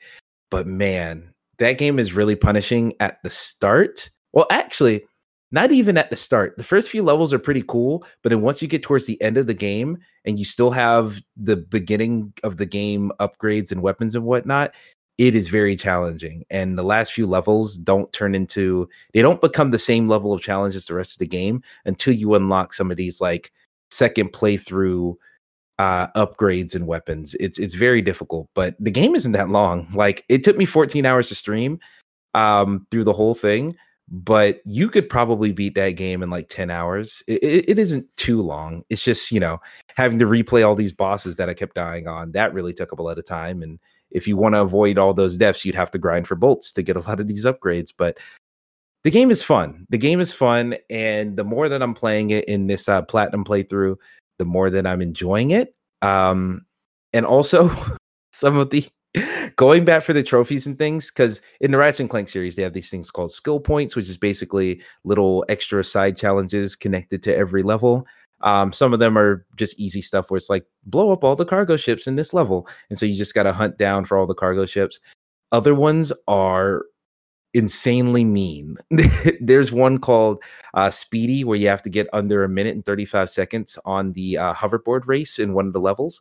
But 0.51 0.67
man, 0.67 1.33
that 1.59 1.79
game 1.79 1.99
is 1.99 2.13
really 2.13 2.37
punishing 2.37 2.93
at 3.01 3.19
the 3.23 3.31
start. 3.31 4.11
Well, 4.33 4.47
actually, 4.51 5.05
not 5.51 5.73
even 5.73 5.97
at 5.97 6.11
the 6.11 6.17
start. 6.17 6.57
The 6.57 6.65
first 6.65 6.91
few 6.91 7.03
levels 7.03 7.33
are 7.33 7.39
pretty 7.39 7.63
cool, 7.67 8.05
but 8.23 8.31
then 8.31 8.43
once 8.43 8.61
you 8.61 8.69
get 8.69 8.83
towards 8.83 9.07
the 9.07 9.21
end 9.23 9.39
of 9.39 9.47
the 9.47 9.55
game 9.55 9.99
and 10.25 10.39
you 10.39 10.45
still 10.45 10.71
have 10.71 11.21
the 11.37 11.57
beginning 11.57 12.33
of 12.43 12.59
the 12.59 12.67
game 12.67 13.11
upgrades 13.19 13.73
and 13.73 13.83
weapons 13.83 14.15
and 14.15 14.25
whatnot, 14.25 14.75
it 15.17 15.35
is 15.35 15.49
very 15.49 15.75
challenging. 15.75 16.45
And 16.51 16.79
the 16.79 16.83
last 16.83 17.13
few 17.13 17.27
levels 17.27 17.77
don't 17.77 18.13
turn 18.13 18.35
into 18.35 18.89
they 19.15 19.23
don't 19.23 19.41
become 19.41 19.71
the 19.71 19.79
same 19.79 20.09
level 20.09 20.33
of 20.33 20.41
challenge 20.41 20.77
as 20.77 20.87
the 20.87 20.95
rest 20.95 21.15
of 21.15 21.19
the 21.19 21.27
game 21.27 21.63
until 21.85 22.15
you 22.15 22.35
unlock 22.35 22.73
some 22.73 22.91
of 22.91 22.97
these 22.97 23.21
like 23.21 23.53
second 23.91 24.33
playthrough 24.33 25.15
uh 25.79 26.09
upgrades 26.09 26.75
and 26.75 26.87
weapons. 26.87 27.35
It's 27.41 27.59
it's 27.59 27.75
very 27.75 28.03
difficult, 28.03 28.49
but 28.55 28.77
the 28.79 28.91
game 28.91 29.15
isn't 29.15 29.33
that 29.33 29.49
long. 29.49 29.89
Like 29.95 30.25
it 30.29 30.45
took 30.45 30.57
me 30.57 30.67
14 30.67 31.07
hours 31.07 31.29
to 31.31 31.35
stream 31.35 31.79
um 32.35 32.87
through 32.91 33.05
the 33.05 33.13
whole 33.13 33.35
thing 33.35 33.75
but 34.11 34.61
you 34.65 34.89
could 34.89 35.09
probably 35.09 35.53
beat 35.53 35.75
that 35.75 35.91
game 35.91 36.23
in 36.23 36.31
like 36.31 36.49
10 36.49 36.71
hours. 36.71 37.23
It, 37.27 37.43
it, 37.43 37.71
it 37.71 37.79
isn't 37.79 38.07
too 38.17 38.41
long. 38.41 38.83
It's 38.89 39.03
just 39.03 39.31
you 39.33 39.41
know 39.41 39.61
having 39.99 40.19
to 40.21 40.27
replay 40.27 40.65
all 40.67 40.77
these 40.77 40.93
bosses 40.93 41.37
that 41.37 41.49
i 41.49 41.55
kept 41.55 41.75
dying 41.75 42.07
on 42.07 42.31
that 42.31 42.55
really 42.55 42.73
took 42.73 42.93
up 42.93 43.01
a 43.01 43.03
lot 43.03 43.19
of 43.19 43.27
time 43.27 43.63
and 43.63 43.81
if 44.13 44.29
you 44.29 44.37
want 44.37 44.55
to 44.55 44.61
avoid 44.61 44.97
all 44.97 45.13
those 45.13 45.37
deaths 45.37 45.65
you'd 45.65 45.75
have 45.75 45.91
to 45.91 45.99
grind 45.99 46.27
for 46.27 46.37
bolts 46.37 46.73
to 46.73 46.83
get 46.83 46.97
a 46.97 47.01
lot 47.09 47.21
of 47.21 47.27
these 47.27 47.45
upgrades 47.45 47.93
but 47.97 48.17
the 49.05 49.13
game 49.13 49.31
is 49.31 49.45
fun. 49.45 49.87
The 49.91 49.97
game 49.97 50.19
is 50.19 50.33
fun 50.33 50.77
and 50.89 51.37
the 51.37 51.45
more 51.45 51.69
that 51.69 51.83
i'm 51.83 51.95
playing 51.95 52.31
it 52.31 52.45
in 52.47 52.69
this 52.69 52.89
uh, 52.89 53.03
platinum 53.03 53.45
playthrough 53.45 53.97
the 54.39 54.45
more 54.45 54.71
that 54.71 54.87
i'm 54.87 55.03
enjoying 55.03 55.51
it 55.51 55.75
um 56.03 56.65
and 57.13 57.27
also 57.27 57.71
some 58.33 58.57
of 58.57 58.71
the 58.71 58.87
going 59.57 59.85
back 59.85 60.03
for 60.03 60.13
the 60.13 60.23
trophies 60.23 60.67
and 60.67 60.79
things 60.79 61.11
because 61.11 61.41
in 61.61 61.71
the 61.71 61.79
Ratchet 61.79 62.01
and 62.01 62.11
Clank 62.11 62.29
series 62.29 62.57
they 62.57 62.63
have 62.63 62.75
these 62.75 62.91
things 62.91 63.11
called 63.11 63.33
skill 63.33 63.61
points, 63.61 63.97
which 63.97 64.09
is 64.09 64.17
basically 64.17 64.81
little 65.05 65.45
extra 65.49 65.83
side 65.85 66.17
challenges 66.17 66.77
connected 66.77 67.23
to 67.25 67.35
every 67.35 67.63
level. 67.63 68.07
Um, 68.41 68.73
some 68.73 68.93
of 68.93 69.01
them 69.01 69.19
are 69.19 69.45
just 69.57 69.79
easy 69.81 70.01
stuff 70.01 70.31
where 70.31 70.37
it's 70.37 70.51
like 70.51 70.65
blow 70.85 71.11
up 71.11 71.25
all 71.25 71.35
the 71.35 71.45
cargo 71.45 71.77
ships 71.77 72.07
in 72.07 72.17
this 72.17 72.33
level, 72.33 72.69
and 72.89 72.99
so 72.99 73.07
you 73.07 73.15
just 73.15 73.35
got 73.35 73.45
to 73.45 73.53
hunt 73.53 73.79
down 73.79 74.05
for 74.05 74.17
all 74.17 74.27
the 74.27 74.35
cargo 74.35 74.65
ships. 74.65 75.01
Other 75.51 75.75
ones 75.75 76.13
are 76.29 76.85
insanely 77.55 78.25
mean. 78.25 78.77
There's 79.41 79.73
one 79.73 79.99
called 79.99 80.43
uh, 80.75 80.91
Speedy 80.91 81.43
where 81.43 81.57
you 81.57 81.69
have 81.69 81.83
to 81.83 81.91
get 81.91 82.07
under 82.13 82.45
a 82.45 82.49
minute 82.49 82.75
and 82.75 82.85
35 82.85 83.31
seconds 83.31 83.79
on 83.85 84.13
the 84.13 84.39
uh, 84.39 84.55
hoverboard 84.55 85.07
race 85.07 85.39
in 85.39 85.55
one 85.55 85.67
of 85.67 85.73
the 85.73 85.81
levels. 85.81 86.21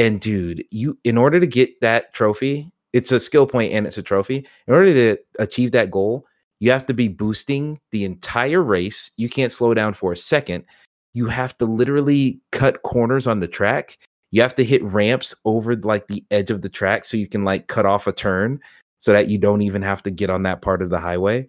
And 0.00 0.18
dude, 0.18 0.64
you 0.70 0.98
in 1.04 1.18
order 1.18 1.38
to 1.38 1.46
get 1.46 1.78
that 1.82 2.14
trophy, 2.14 2.72
it's 2.94 3.12
a 3.12 3.20
skill 3.20 3.46
point 3.46 3.74
and 3.74 3.86
it's 3.86 3.98
a 3.98 4.02
trophy. 4.02 4.46
In 4.66 4.72
order 4.72 4.94
to 4.94 5.20
achieve 5.38 5.72
that 5.72 5.90
goal, 5.90 6.24
you 6.58 6.70
have 6.70 6.86
to 6.86 6.94
be 6.94 7.06
boosting 7.06 7.78
the 7.92 8.06
entire 8.06 8.62
race. 8.62 9.10
You 9.18 9.28
can't 9.28 9.52
slow 9.52 9.74
down 9.74 9.92
for 9.92 10.10
a 10.10 10.16
second. 10.16 10.64
You 11.12 11.26
have 11.26 11.56
to 11.58 11.66
literally 11.66 12.40
cut 12.50 12.82
corners 12.82 13.26
on 13.26 13.40
the 13.40 13.46
track. 13.46 13.98
You 14.30 14.40
have 14.40 14.54
to 14.54 14.64
hit 14.64 14.82
ramps 14.82 15.34
over 15.44 15.76
like 15.76 16.06
the 16.06 16.24
edge 16.30 16.50
of 16.50 16.62
the 16.62 16.70
track 16.70 17.04
so 17.04 17.18
you 17.18 17.28
can 17.28 17.44
like 17.44 17.66
cut 17.66 17.84
off 17.84 18.06
a 18.06 18.12
turn 18.12 18.58
so 19.00 19.12
that 19.12 19.28
you 19.28 19.36
don't 19.36 19.60
even 19.60 19.82
have 19.82 20.02
to 20.04 20.10
get 20.10 20.30
on 20.30 20.44
that 20.44 20.62
part 20.62 20.80
of 20.80 20.88
the 20.88 20.98
highway. 20.98 21.46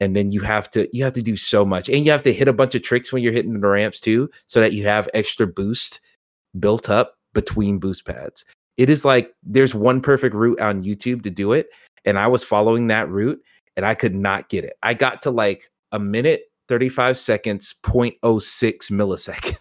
And 0.00 0.14
then 0.14 0.30
you 0.30 0.40
have 0.40 0.70
to 0.72 0.94
you 0.94 1.04
have 1.04 1.14
to 1.14 1.22
do 1.22 1.38
so 1.38 1.64
much. 1.64 1.88
And 1.88 2.04
you 2.04 2.10
have 2.10 2.24
to 2.24 2.34
hit 2.34 2.48
a 2.48 2.52
bunch 2.52 2.74
of 2.74 2.82
tricks 2.82 3.14
when 3.14 3.22
you're 3.22 3.32
hitting 3.32 3.58
the 3.58 3.66
ramps 3.66 3.98
too 3.98 4.28
so 4.46 4.60
that 4.60 4.74
you 4.74 4.84
have 4.84 5.08
extra 5.14 5.46
boost 5.46 6.00
built 6.60 6.90
up 6.90 7.13
between 7.34 7.78
boost 7.78 8.06
pads. 8.06 8.44
It 8.76 8.90
is 8.90 9.04
like 9.04 9.32
there's 9.42 9.74
one 9.74 10.00
perfect 10.00 10.34
route 10.34 10.60
on 10.60 10.82
YouTube 10.82 11.22
to 11.22 11.30
do 11.30 11.52
it. 11.52 11.68
And 12.04 12.18
I 12.18 12.26
was 12.26 12.42
following 12.42 12.88
that 12.88 13.08
route 13.08 13.40
and 13.76 13.86
I 13.86 13.94
could 13.94 14.14
not 14.14 14.48
get 14.48 14.64
it. 14.64 14.74
I 14.82 14.94
got 14.94 15.22
to 15.22 15.30
like 15.30 15.64
a 15.92 15.98
minute, 15.98 16.44
35 16.68 17.16
seconds, 17.16 17.74
0.06 17.82 18.90
milliseconds. 18.90 19.58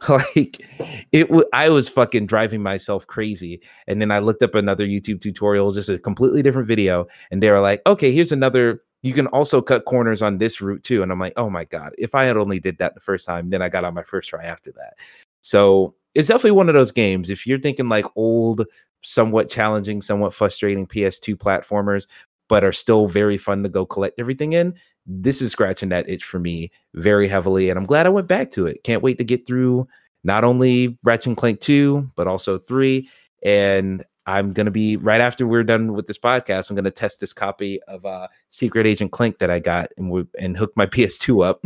like 0.08 0.64
it 1.10 1.28
w- 1.28 1.48
I 1.52 1.68
was 1.70 1.88
fucking 1.88 2.26
driving 2.26 2.62
myself 2.62 3.06
crazy. 3.06 3.60
And 3.88 4.00
then 4.00 4.12
I 4.12 4.20
looked 4.20 4.42
up 4.42 4.54
another 4.54 4.86
YouTube 4.86 5.20
tutorial, 5.20 5.72
just 5.72 5.88
a 5.88 5.98
completely 5.98 6.42
different 6.42 6.68
video. 6.68 7.06
And 7.30 7.42
they 7.42 7.50
were 7.50 7.60
like, 7.60 7.82
okay, 7.86 8.12
here's 8.12 8.30
another. 8.30 8.82
You 9.02 9.12
can 9.12 9.26
also 9.28 9.60
cut 9.60 9.84
corners 9.86 10.22
on 10.22 10.38
this 10.38 10.60
route 10.60 10.84
too. 10.84 11.02
And 11.02 11.10
I'm 11.10 11.18
like, 11.18 11.32
oh 11.36 11.50
my 11.50 11.64
God, 11.64 11.94
if 11.98 12.14
I 12.14 12.24
had 12.24 12.36
only 12.36 12.60
did 12.60 12.78
that 12.78 12.94
the 12.94 13.00
first 13.00 13.26
time, 13.26 13.50
then 13.50 13.62
I 13.62 13.68
got 13.68 13.84
on 13.84 13.94
my 13.94 14.02
first 14.02 14.28
try 14.28 14.44
after 14.44 14.72
that. 14.72 14.94
So 15.40 15.94
it's 16.14 16.28
definitely 16.28 16.52
one 16.52 16.68
of 16.68 16.74
those 16.74 16.92
games. 16.92 17.30
If 17.30 17.46
you're 17.46 17.60
thinking 17.60 17.88
like 17.88 18.06
old, 18.16 18.64
somewhat 19.02 19.48
challenging, 19.48 20.00
somewhat 20.02 20.34
frustrating 20.34 20.86
PS2 20.86 21.36
platformers, 21.36 22.06
but 22.48 22.64
are 22.64 22.72
still 22.72 23.06
very 23.06 23.36
fun 23.36 23.62
to 23.62 23.68
go 23.68 23.86
collect 23.86 24.18
everything 24.18 24.52
in, 24.52 24.74
this 25.06 25.40
is 25.40 25.52
scratching 25.52 25.88
that 25.88 26.08
itch 26.08 26.24
for 26.24 26.38
me 26.38 26.70
very 26.94 27.28
heavily. 27.28 27.70
And 27.70 27.78
I'm 27.78 27.86
glad 27.86 28.06
I 28.06 28.10
went 28.10 28.28
back 28.28 28.50
to 28.52 28.66
it. 28.66 28.82
Can't 28.84 29.02
wait 29.02 29.18
to 29.18 29.24
get 29.24 29.46
through 29.46 29.88
not 30.24 30.44
only 30.44 30.98
Ratchet 31.02 31.28
and 31.28 31.36
Clank 31.36 31.60
2, 31.60 32.10
but 32.16 32.26
also 32.26 32.58
3. 32.58 33.08
And 33.42 34.04
I'm 34.26 34.52
gonna 34.52 34.70
be 34.70 34.98
right 34.98 35.22
after 35.22 35.46
we're 35.46 35.64
done 35.64 35.94
with 35.94 36.06
this 36.06 36.18
podcast. 36.18 36.68
I'm 36.68 36.76
gonna 36.76 36.90
test 36.90 37.18
this 37.18 37.32
copy 37.32 37.80
of 37.84 38.04
uh, 38.04 38.28
Secret 38.50 38.86
Agent 38.86 39.10
Clank 39.10 39.38
that 39.38 39.48
I 39.48 39.58
got 39.58 39.88
and 39.96 40.26
and 40.38 40.54
hook 40.54 40.72
my 40.76 40.84
PS2 40.94 41.46
up, 41.46 41.64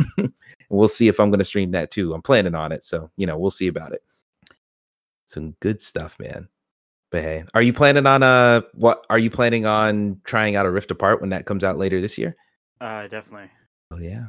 we'll 0.73 0.87
see 0.87 1.07
if 1.07 1.19
I'm 1.19 1.31
gonna 1.31 1.43
stream 1.43 1.71
that 1.71 1.91
too. 1.91 2.13
I'm 2.13 2.21
planning 2.21 2.55
on 2.55 2.71
it, 2.71 2.83
so 2.83 3.09
you 3.17 3.25
know 3.25 3.37
we'll 3.37 3.51
see 3.51 3.67
about 3.67 3.93
it. 3.93 4.03
Some 5.25 5.55
good 5.59 5.81
stuff, 5.81 6.19
man. 6.19 6.47
But 7.11 7.21
hey, 7.21 7.43
are 7.53 7.61
you 7.61 7.73
planning 7.73 8.07
on 8.07 8.23
uh 8.23 8.61
what? 8.73 9.05
Are 9.09 9.19
you 9.19 9.29
planning 9.29 9.65
on 9.65 10.19
trying 10.23 10.55
out 10.55 10.65
a 10.65 10.71
Rift 10.71 10.91
Apart 10.91 11.21
when 11.21 11.29
that 11.29 11.45
comes 11.45 11.63
out 11.63 11.77
later 11.77 12.01
this 12.01 12.17
year? 12.17 12.35
Uh, 12.81 13.07
definitely. 13.07 13.49
Oh 13.91 13.99
yeah. 13.99 14.25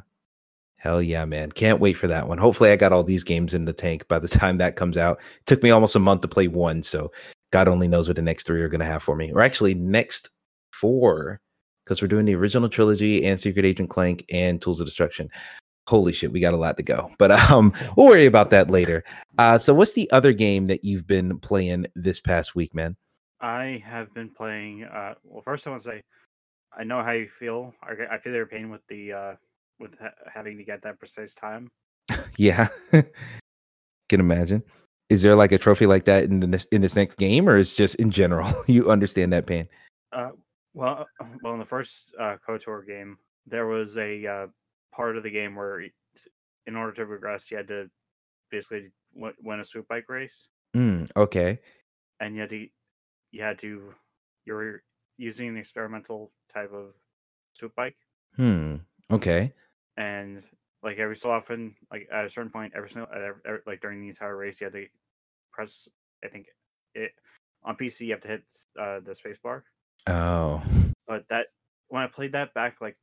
Hell 0.77 1.01
yeah, 1.01 1.25
man. 1.25 1.51
Can't 1.51 1.79
wait 1.79 1.93
for 1.93 2.07
that 2.07 2.27
one. 2.27 2.37
Hopefully 2.37 2.69
I 2.69 2.75
got 2.75 2.93
all 2.93 3.03
these 3.03 3.23
games 3.23 3.55
in 3.55 3.65
the 3.65 3.73
tank 3.73 4.07
by 4.07 4.19
the 4.19 4.27
time 4.39 4.59
that 4.59 4.75
comes 4.75 4.97
out. 4.97 5.19
It 5.39 5.45
took 5.47 5.63
me 5.63 5.71
almost 5.71 5.95
a 5.95 5.99
month 5.99 6.21
to 6.21 6.27
play 6.27 6.47
one, 6.47 6.83
so 6.83 7.11
God 7.51 7.67
only 7.67 7.87
knows 7.87 8.07
what 8.07 8.17
the 8.17 8.21
next 8.21 8.45
three 8.45 8.61
are 8.61 8.69
gonna 8.69 8.85
have 8.85 9.01
for 9.01 9.15
me. 9.15 9.31
Or 9.33 9.41
actually 9.41 9.73
next 9.73 10.29
four, 10.71 11.41
because 11.83 12.01
we're 12.01 12.07
doing 12.07 12.25
the 12.25 12.35
original 12.35 12.69
trilogy 12.69 13.25
and 13.25 13.41
Secret 13.41 13.65
Agent 13.65 13.89
Clank 13.89 14.25
and 14.31 14.61
Tools 14.61 14.79
of 14.79 14.85
Destruction. 14.85 15.31
Holy 15.87 16.13
shit, 16.13 16.31
we 16.31 16.39
got 16.39 16.53
a 16.53 16.57
lot 16.57 16.77
to 16.77 16.83
go. 16.83 17.11
But 17.17 17.31
um 17.31 17.73
we'll 17.95 18.07
worry 18.07 18.25
about 18.25 18.49
that 18.51 18.69
later. 18.69 19.03
Uh 19.37 19.57
so 19.57 19.73
what's 19.73 19.93
the 19.93 20.09
other 20.11 20.33
game 20.33 20.67
that 20.67 20.83
you've 20.83 21.07
been 21.07 21.39
playing 21.39 21.87
this 21.95 22.19
past 22.19 22.55
week, 22.55 22.73
man? 22.73 22.95
I 23.41 23.83
have 23.85 24.13
been 24.13 24.29
playing. 24.29 24.85
Uh, 24.85 25.13
well, 25.23 25.41
first 25.43 25.67
I 25.67 25.69
want 25.69 25.83
to 25.83 25.89
say, 25.89 26.03
I 26.75 26.83
know 26.83 27.03
how 27.03 27.11
you 27.11 27.29
feel. 27.29 27.73
I, 27.83 28.15
I 28.15 28.17
feel 28.17 28.33
your 28.33 28.45
pain 28.45 28.69
with 28.69 28.85
the 28.87 29.13
uh, 29.13 29.33
with 29.79 29.97
ha- 29.99 30.13
having 30.33 30.57
to 30.57 30.63
get 30.63 30.81
that 30.83 30.99
precise 30.99 31.33
time. 31.33 31.69
Yeah. 32.37 32.67
Can 34.09 34.19
imagine. 34.19 34.61
Is 35.09 35.21
there 35.21 35.35
like 35.35 35.53
a 35.53 35.57
trophy 35.57 35.85
like 35.85 36.03
that 36.05 36.25
in 36.25 36.51
this 36.51 36.65
in 36.65 36.81
this 36.81 36.95
next 36.95 37.17
game, 37.17 37.47
or 37.47 37.55
is 37.55 37.75
just 37.75 37.95
in 37.95 38.11
general 38.11 38.51
you 38.67 38.91
understand 38.91 39.31
that 39.31 39.47
pain? 39.47 39.69
Uh, 40.11 40.31
well, 40.73 41.07
uh, 41.21 41.25
well, 41.41 41.53
in 41.53 41.59
the 41.59 41.65
first 41.65 42.13
uh, 42.19 42.35
KOTOR 42.45 42.85
game, 42.85 43.17
there 43.47 43.67
was 43.67 43.97
a 43.97 44.27
uh, 44.27 44.47
part 44.95 45.17
of 45.17 45.23
the 45.23 45.29
game 45.31 45.55
where, 45.55 45.81
in 46.67 46.75
order 46.75 46.93
to 46.93 47.05
progress, 47.05 47.51
you 47.51 47.57
had 47.57 47.67
to 47.67 47.89
basically 48.51 48.91
w- 49.15 49.35
win 49.43 49.59
a 49.59 49.63
swoop 49.63 49.87
bike 49.87 50.09
race, 50.09 50.47
Mm, 50.75 51.09
okay. 51.15 51.59
and 52.19 52.35
you 52.35 52.41
had 52.41 52.49
to 52.49 52.67
you 53.31 53.41
had 53.41 53.59
to 53.59 53.93
you 54.45 54.53
were 54.53 54.83
using 55.17 55.47
an 55.49 55.57
experimental 55.57 56.31
type 56.53 56.71
of 56.73 56.93
swoop 57.53 57.75
bike, 57.75 57.97
Hmm. 58.35 58.77
Okay. 59.11 59.53
and 59.97 60.43
like 60.83 60.97
every 60.97 61.15
so 61.17 61.31
often, 61.31 61.75
like 61.91 62.07
at 62.11 62.25
a 62.25 62.29
certain 62.29 62.51
point, 62.51 62.73
every 62.75 62.89
single 62.89 63.11
at 63.13 63.21
ev- 63.21 63.41
ev- 63.45 63.61
like 63.65 63.81
during 63.81 64.01
the 64.01 64.09
entire 64.09 64.35
race, 64.37 64.61
you 64.61 64.65
had 64.65 64.73
to 64.73 64.87
press. 65.51 65.87
I 66.23 66.27
think 66.27 66.47
it 66.93 67.11
on 67.63 67.75
PC 67.75 68.05
you 68.05 68.11
have 68.11 68.21
to 68.21 68.27
hit 68.27 68.43
uh, 68.79 68.99
the 68.99 69.15
space 69.15 69.37
bar, 69.39 69.63
Oh. 70.07 70.63
but 71.07 71.27
that 71.29 71.47
when 71.87 72.03
I 72.03 72.07
played 72.07 72.33
that 72.33 72.53
back 72.53 72.81
like 72.81 72.97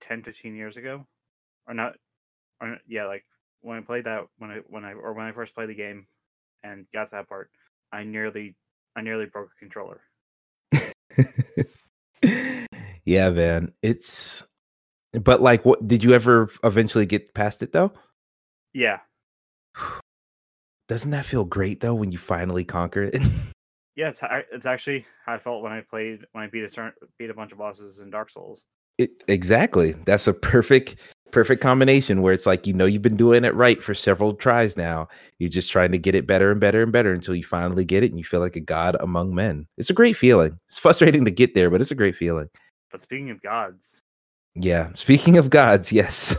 10, 0.00 0.22
15 0.22 0.54
years 0.54 0.76
ago, 0.76 1.06
or 1.66 1.74
not, 1.74 1.96
or 2.60 2.78
yeah, 2.86 3.06
like 3.06 3.24
when 3.62 3.78
I 3.78 3.80
played 3.80 4.04
that 4.04 4.26
when 4.38 4.50
I 4.50 4.60
when 4.68 4.84
I 4.84 4.92
or 4.92 5.12
when 5.12 5.26
I 5.26 5.32
first 5.32 5.54
played 5.54 5.68
the 5.68 5.74
game 5.74 6.06
and 6.62 6.86
got 6.92 7.10
that 7.10 7.28
part, 7.28 7.50
I 7.92 8.04
nearly 8.04 8.56
I 8.96 9.02
nearly 9.02 9.26
broke 9.26 9.50
a 9.56 9.58
controller. 9.58 10.00
yeah, 13.04 13.30
man. 13.30 13.72
It's 13.82 14.44
but 15.12 15.40
like 15.40 15.64
what 15.64 15.86
did 15.86 16.04
you 16.04 16.12
ever 16.12 16.50
eventually 16.62 17.06
get 17.06 17.34
past 17.34 17.62
it 17.62 17.72
though? 17.72 17.92
Yeah, 18.72 19.00
Doesn't 20.88 21.12
that 21.12 21.24
feel 21.24 21.44
great 21.44 21.80
though 21.80 21.94
when 21.94 22.12
you 22.12 22.18
finally 22.18 22.64
conquer 22.64 23.04
it? 23.04 23.16
yeah, 23.96 24.08
it's 24.08 24.20
it's 24.52 24.66
actually 24.66 25.06
how 25.24 25.34
I 25.34 25.38
felt 25.38 25.62
when 25.62 25.72
I 25.72 25.80
played 25.80 26.26
when 26.32 26.44
I 26.44 26.46
beat 26.48 26.64
a 26.64 26.92
beat 27.18 27.30
a 27.30 27.34
bunch 27.34 27.52
of 27.52 27.58
bosses 27.58 28.00
in 28.00 28.10
Dark 28.10 28.30
Souls. 28.30 28.64
it 28.98 29.24
exactly. 29.28 29.92
That's 30.04 30.26
a 30.26 30.34
perfect 30.34 30.96
perfect 31.34 31.60
combination 31.60 32.22
where 32.22 32.32
it's 32.32 32.46
like 32.46 32.66
you 32.66 32.72
know 32.72 32.86
you've 32.86 33.02
been 33.02 33.16
doing 33.16 33.44
it 33.44 33.54
right 33.54 33.82
for 33.82 33.92
several 33.92 34.32
tries 34.34 34.76
now. 34.76 35.08
You're 35.38 35.50
just 35.50 35.70
trying 35.70 35.92
to 35.92 35.98
get 35.98 36.14
it 36.14 36.26
better 36.26 36.50
and 36.50 36.60
better 36.60 36.82
and 36.82 36.92
better 36.92 37.12
until 37.12 37.34
you 37.34 37.44
finally 37.44 37.84
get 37.84 38.02
it 38.04 38.10
and 38.10 38.18
you 38.18 38.24
feel 38.24 38.40
like 38.40 38.56
a 38.56 38.60
god 38.60 38.96
among 39.00 39.34
men. 39.34 39.66
It's 39.76 39.90
a 39.90 39.94
great 39.94 40.16
feeling. 40.16 40.58
It's 40.68 40.78
frustrating 40.78 41.24
to 41.24 41.30
get 41.32 41.54
there, 41.54 41.70
but 41.70 41.80
it's 41.80 41.90
a 41.90 41.96
great 41.96 42.16
feeling. 42.16 42.48
But 42.90 43.00
speaking 43.02 43.30
of 43.30 43.42
gods, 43.42 44.00
Yeah. 44.54 44.92
Speaking 44.94 45.36
of 45.36 45.50
gods, 45.50 45.92
yes, 46.00 46.36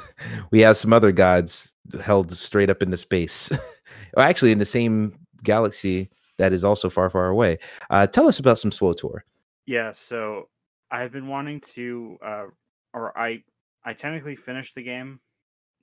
we 0.51 0.61
have 0.61 0.77
some 0.77 0.93
other 0.93 1.11
gods 1.11 1.73
held 2.01 2.31
straight 2.31 2.69
up 2.69 2.81
into 2.81 2.97
space. 2.97 3.51
well, 4.15 4.25
actually, 4.25 4.51
in 4.53 4.59
the 4.59 4.65
same 4.65 5.19
galaxy 5.43 6.09
that 6.37 6.53
is 6.53 6.63
also 6.63 6.89
far, 6.89 7.09
far 7.09 7.27
away. 7.27 7.57
Uh, 7.89 8.07
tell 8.07 8.27
us 8.27 8.39
about 8.39 8.59
some 8.59 8.71
SWOTOR. 8.71 9.19
yeah. 9.65 9.91
So 9.91 10.47
I've 10.91 11.11
been 11.11 11.27
wanting 11.27 11.59
to, 11.75 12.17
uh, 12.25 12.45
or 12.93 13.17
I 13.17 13.43
I 13.85 13.93
technically 13.93 14.35
finished 14.35 14.75
the 14.75 14.83
game, 14.83 15.19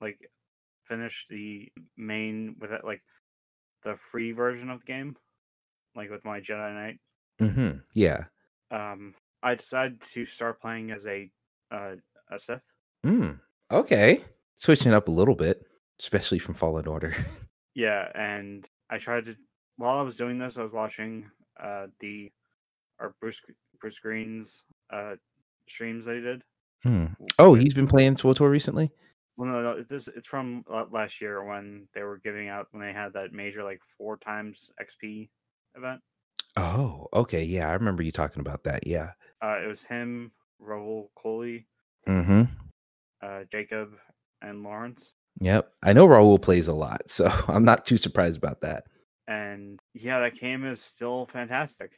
like 0.01 0.19
finished 0.85 1.29
the 1.29 1.71
main 1.97 2.55
with 2.59 2.71
it, 2.71 2.83
like 2.83 3.01
the 3.83 3.95
free 3.95 4.33
version 4.33 4.69
of 4.69 4.81
the 4.81 4.85
game, 4.85 5.15
like 5.95 6.11
with 6.11 6.25
my 6.25 6.39
Jedi 6.41 6.73
Knight. 6.73 6.99
Mm-hmm. 7.41 7.77
Yeah. 7.95 8.25
Um, 8.71 9.15
I 9.41 9.55
decided 9.55 10.01
to 10.01 10.25
start 10.25 10.61
playing 10.61 10.91
as 10.91 11.07
a 11.07 11.31
uh, 11.71 11.95
a 12.29 12.39
Sith. 12.39 12.61
Mm. 13.05 13.39
Okay. 13.71 14.23
Switching 14.55 14.93
up 14.93 15.07
a 15.07 15.11
little 15.11 15.35
bit, 15.35 15.65
especially 15.99 16.39
from 16.39 16.55
Fallen 16.55 16.87
Order. 16.87 17.15
Yeah, 17.75 18.11
and 18.13 18.69
I 18.91 18.99
tried 18.99 19.25
to 19.25 19.35
while 19.77 19.97
I 19.97 20.03
was 20.03 20.15
doing 20.15 20.37
this, 20.37 20.59
I 20.59 20.61
was 20.61 20.73
watching 20.73 21.25
uh 21.59 21.87
the 21.99 22.31
or 22.99 23.15
Bruce 23.19 23.41
Bruce 23.79 23.97
Greene's 23.97 24.61
uh 24.91 25.15
streams 25.67 26.05
that 26.05 26.13
he 26.13 26.21
did. 26.21 26.43
Hmm. 26.83 27.05
Oh, 27.39 27.53
he's 27.53 27.73
been 27.73 27.87
playing 27.87 28.15
SWOTOR 28.17 28.49
recently? 28.49 28.91
well, 29.37 29.49
no, 29.49 29.61
no, 29.63 29.81
this 29.83 30.07
it's 30.09 30.27
from 30.27 30.63
last 30.91 31.19
year 31.21 31.43
when 31.43 31.87
they 31.95 32.03
were 32.03 32.19
giving 32.23 32.49
out 32.49 32.67
when 32.71 32.85
they 32.85 32.93
had 32.93 33.13
that 33.13 33.33
major 33.33 33.63
like 33.63 33.79
four 33.97 34.17
times 34.17 34.69
XP 34.81 35.29
event. 35.75 36.01
Oh, 36.55 37.07
okay. 37.13 37.43
Yeah, 37.43 37.69
I 37.69 37.73
remember 37.73 38.03
you 38.03 38.11
talking 38.11 38.41
about 38.41 38.63
that. 38.65 38.85
Yeah. 38.85 39.11
Uh, 39.41 39.59
it 39.63 39.67
was 39.67 39.81
him, 39.83 40.31
Raul 40.61 41.07
Colon, 41.15 41.65
Mm-hmm. 42.07 42.43
uh, 43.25 43.39
Jacob, 43.51 43.93
and 44.41 44.61
Lawrence. 44.61 45.13
Yep. 45.41 45.71
I 45.81 45.93
know 45.93 46.07
Raul 46.07 46.39
plays 46.39 46.67
a 46.67 46.73
lot, 46.73 47.01
so 47.09 47.31
I'm 47.47 47.65
not 47.65 47.85
too 47.85 47.97
surprised 47.97 48.37
about 48.37 48.61
that. 48.61 48.83
And 49.27 49.79
yeah, 49.95 50.19
that 50.19 50.35
game 50.35 50.63
is 50.65 50.81
still 50.81 51.25
fantastic. 51.31 51.91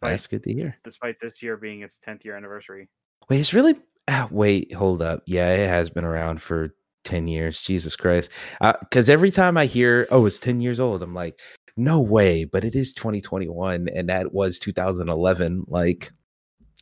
That's 0.00 0.26
good 0.26 0.42
to 0.44 0.52
hear. 0.52 0.78
Despite 0.84 1.20
this 1.20 1.42
year 1.42 1.56
being 1.58 1.82
its 1.82 1.98
10th 1.98 2.24
year 2.24 2.36
anniversary. 2.36 2.88
Wait, 3.28 3.40
it's 3.40 3.54
really. 3.54 3.74
Ah, 4.08 4.28
wait, 4.30 4.74
hold 4.74 5.02
up. 5.02 5.22
Yeah, 5.26 5.52
it 5.52 5.68
has 5.68 5.88
been 5.90 6.04
around 6.04 6.42
for 6.42 6.74
10 7.04 7.28
years. 7.28 7.60
Jesus 7.62 7.94
Christ. 7.96 8.30
Because 8.60 9.08
every 9.08 9.30
time 9.30 9.56
I 9.56 9.66
hear, 9.66 10.08
oh, 10.10 10.26
it's 10.26 10.40
10 10.40 10.60
years 10.60 10.80
old, 10.80 11.02
I'm 11.02 11.14
like, 11.14 11.38
no 11.76 12.00
way. 12.00 12.44
But 12.44 12.64
it 12.64 12.74
is 12.74 12.92
2021, 12.94 13.88
and 13.94 14.08
that 14.08 14.32
was 14.32 14.58
2011. 14.58 15.64
Like, 15.68 16.10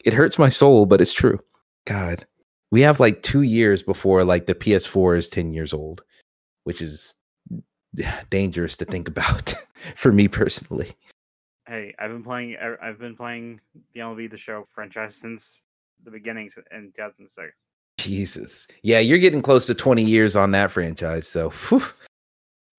it 0.05 0.15
hurts 0.15 0.39
my 0.39 0.49
soul, 0.49 0.87
but 0.87 1.01
it's 1.01 1.13
true. 1.13 1.39
God, 1.87 2.27
we 2.71 2.81
have 2.83 3.01
like 3.01 3.23
two 3.23 3.43
years 3.43 3.83
before 3.83 4.25
like 4.25 4.47
the 4.47 4.55
PS4 4.55 5.19
is 5.19 5.29
10 5.29 5.53
years 5.53 5.73
old, 5.73 6.03
which 6.65 6.81
is 6.81 7.15
dangerous 8.31 8.77
to 8.77 8.85
think 8.85 9.09
about 9.09 9.55
for 9.97 10.13
me 10.13 10.29
personally. 10.29 10.93
Hey, 11.67 11.95
I've 11.99 12.11
been 12.11 12.25
playing. 12.25 12.57
I- 12.57 12.87
I've 12.89 12.99
been 12.99 13.17
playing 13.17 13.61
the 13.93 14.01
MLB 14.01 14.31
The 14.31 14.37
Show 14.37 14.65
franchise 14.75 15.15
since 15.17 15.65
the 16.05 16.11
beginnings 16.11 16.57
in 16.73 16.93
2006. 16.95 17.53
Jesus. 17.99 18.67
Yeah, 18.83 19.01
you're 19.01 19.19
getting 19.19 19.43
close 19.43 19.67
to 19.67 19.75
20 19.75 20.03
years 20.03 20.37
on 20.37 20.53
that 20.53 20.71
franchise. 20.71 21.29
So 21.29 21.51
whew. 21.51 21.83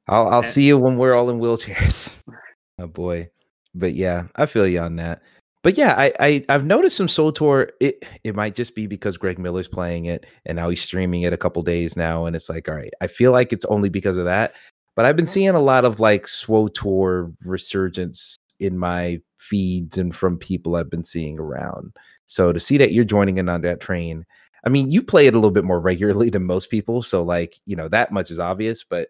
I'll 0.08 0.27
I'll 0.27 0.38
And- 0.39 0.47
see 0.47 0.63
you 0.63 0.77
when 0.77 0.97
we're 0.97 1.13
all 1.13 1.29
in 1.29 1.39
wheelchairs. 1.39 2.21
oh 2.79 2.88
boy. 2.88 3.29
But 3.75 3.93
yeah, 3.93 4.23
I 4.36 4.45
feel 4.45 4.65
you 4.65 4.79
on 4.79 4.95
that. 4.95 5.21
But 5.62 5.77
yeah, 5.77 5.93
I, 5.97 6.13
I 6.21 6.45
I've 6.47 6.65
noticed 6.65 6.95
some 6.95 7.08
SWOTOR. 7.10 7.69
It 7.82 8.05
it 8.23 8.34
might 8.34 8.55
just 8.55 8.75
be 8.75 8.88
because 8.88 9.17
Greg 9.17 9.38
Miller's 9.38 9.67
playing 9.67 10.05
it 10.05 10.25
and 10.45 10.55
now 10.55 10.69
he's 10.69 10.82
streaming 10.82 11.23
it 11.23 11.34
a 11.34 11.38
couple 11.38 11.62
days 11.63 11.97
now, 11.97 12.25
and 12.25 12.36
it's 12.36 12.49
like, 12.49 12.69
all 12.69 12.75
right, 12.75 12.93
I 13.01 13.08
feel 13.08 13.34
like 13.34 13.51
it's 13.51 13.65
only 13.65 13.89
because 13.89 14.15
of 14.15 14.23
that. 14.25 14.53
But 14.95 15.05
I've 15.05 15.17
been 15.17 15.27
seeing 15.27 15.49
a 15.49 15.60
lot 15.60 15.84
of 15.86 15.99
like 15.99 16.27
SWOTOR 16.27 17.34
resurgence 17.43 18.38
in 18.60 18.77
my 18.77 19.21
feeds 19.39 19.97
and 19.97 20.15
from 20.15 20.38
people 20.38 20.75
I've 20.75 20.89
been 20.89 21.06
seeing 21.06 21.39
around. 21.39 21.95
So 22.25 22.54
to 22.54 22.60
see 22.60 22.78
that 22.78 22.91
you're 22.91 23.06
joining 23.06 23.38
in 23.38 23.49
on 23.49 23.62
that 23.62 23.80
train, 23.80 24.25
I 24.65 24.69
mean, 24.69 24.91
you 24.91 25.02
play 25.02 25.28
it 25.28 25.34
a 25.34 25.38
little 25.38 25.52
bit 25.52 25.63
more 25.63 25.80
regularly 25.91 26.30
than 26.30 26.45
most 26.45 26.69
people, 26.69 27.02
so 27.02 27.23
like 27.23 27.56
you 27.65 27.75
know 27.75 27.88
that 27.88 28.12
much 28.12 28.30
is 28.30 28.39
obvious. 28.39 28.84
But 28.84 29.10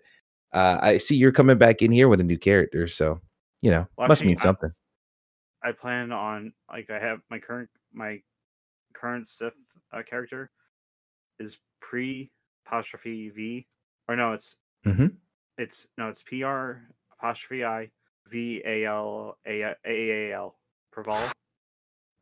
uh, 0.53 0.79
I 0.81 0.97
see 0.97 1.15
you're 1.15 1.31
coming 1.31 1.57
back 1.57 1.81
in 1.81 1.91
here 1.91 2.07
with 2.07 2.21
a 2.21 2.23
new 2.23 2.37
character, 2.37 2.87
so 2.87 3.19
you 3.61 3.71
know 3.71 3.87
Well, 3.97 4.07
must 4.07 4.23
mean 4.23 4.37
I- 4.37 4.41
something. 4.41 4.71
I 5.61 5.73
plan 5.73 6.13
on 6.13 6.53
like 6.71 6.89
I 6.89 6.99
have 6.99 7.19
my 7.29 7.37
current 7.37 7.69
my 7.91 8.21
current 8.93 9.27
Sith 9.27 9.53
uh, 9.91 10.01
character 10.03 10.49
is 11.39 11.57
pre 11.81 12.31
apostrophe 12.65 13.29
V 13.29 13.67
or 14.07 14.15
no, 14.15 14.33
it's 14.33 14.55
mm-hmm. 14.85 15.07
it's 15.57 15.85
no, 15.97 16.09
it's 16.09 16.23
PR 16.23 16.81
apostrophe 17.13 17.63
I 17.65 17.89
V 18.29 18.61
A 18.65 18.85
L 18.85 19.37
A 19.45 19.61
A 19.61 19.75
A 19.85 20.33
L. 20.33 20.55
Preval. 20.95 21.31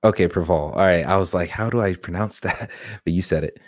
Okay, 0.04 0.28
Preval. 0.28 0.50
All 0.50 0.76
right. 0.76 1.06
I 1.06 1.18
was 1.18 1.34
like, 1.34 1.50
how 1.50 1.70
do 1.70 1.82
I 1.82 1.96
pronounce 1.96 2.40
that? 2.42 2.70
But 3.04 3.14
you 3.14 3.22
said 3.22 3.44
it. 3.44 3.60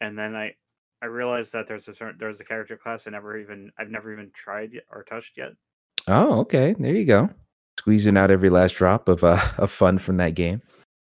And 0.00 0.18
then 0.18 0.34
I 0.34 0.54
I 1.02 1.06
realized 1.06 1.52
that 1.52 1.66
there's 1.68 1.88
a 1.88 1.94
certain 1.94 2.16
there's 2.18 2.40
a 2.40 2.44
character 2.44 2.76
class 2.76 3.06
I 3.06 3.10
never 3.10 3.38
even 3.38 3.70
I've 3.78 3.90
never 3.90 4.12
even 4.12 4.30
tried 4.34 4.72
yet 4.72 4.84
or 4.90 5.02
touched 5.02 5.36
yet. 5.36 5.52
Oh, 6.06 6.40
okay. 6.40 6.74
There 6.78 6.94
you 6.94 7.04
go. 7.04 7.30
Squeezing 7.78 8.16
out 8.16 8.30
every 8.30 8.50
last 8.50 8.72
drop 8.76 9.08
of 9.08 9.24
uh 9.24 9.40
of 9.58 9.70
fun 9.70 9.98
from 9.98 10.16
that 10.18 10.34
game. 10.34 10.62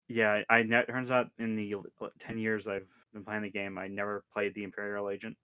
Yeah, 0.08 0.42
I 0.48 0.62
ne- 0.62 0.86
turns 0.86 1.10
out 1.10 1.28
in 1.38 1.54
the 1.54 1.74
ten 2.18 2.38
years 2.38 2.66
I've 2.66 2.88
been 3.12 3.24
playing 3.24 3.42
the 3.42 3.50
game, 3.50 3.78
I 3.78 3.88
never 3.88 4.24
played 4.32 4.54
the 4.54 4.64
Imperial 4.64 5.10
Agent. 5.10 5.36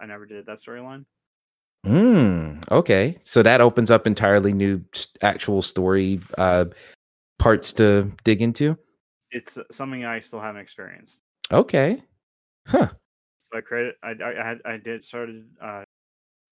I 0.00 0.06
never 0.06 0.26
did 0.26 0.46
that 0.46 0.58
storyline. 0.58 1.04
Mm, 1.84 2.70
okay. 2.70 3.18
So 3.24 3.42
that 3.42 3.60
opens 3.60 3.90
up 3.90 4.06
entirely 4.06 4.52
new 4.52 4.82
actual 5.22 5.62
story 5.62 6.20
uh 6.38 6.66
parts 7.38 7.72
to 7.74 8.10
dig 8.24 8.40
into. 8.42 8.76
It's 9.30 9.58
uh, 9.58 9.64
something 9.70 10.04
I 10.04 10.20
still 10.20 10.40
haven't 10.40 10.60
experienced. 10.62 11.22
Okay. 11.52 12.02
Huh. 12.66 12.88
So 13.36 13.58
I 13.58 13.60
created, 13.60 13.94
I, 14.02 14.12
I 14.12 14.46
had, 14.46 14.60
I 14.64 14.76
did 14.78 15.04
started 15.04 15.44
uh, 15.60 15.84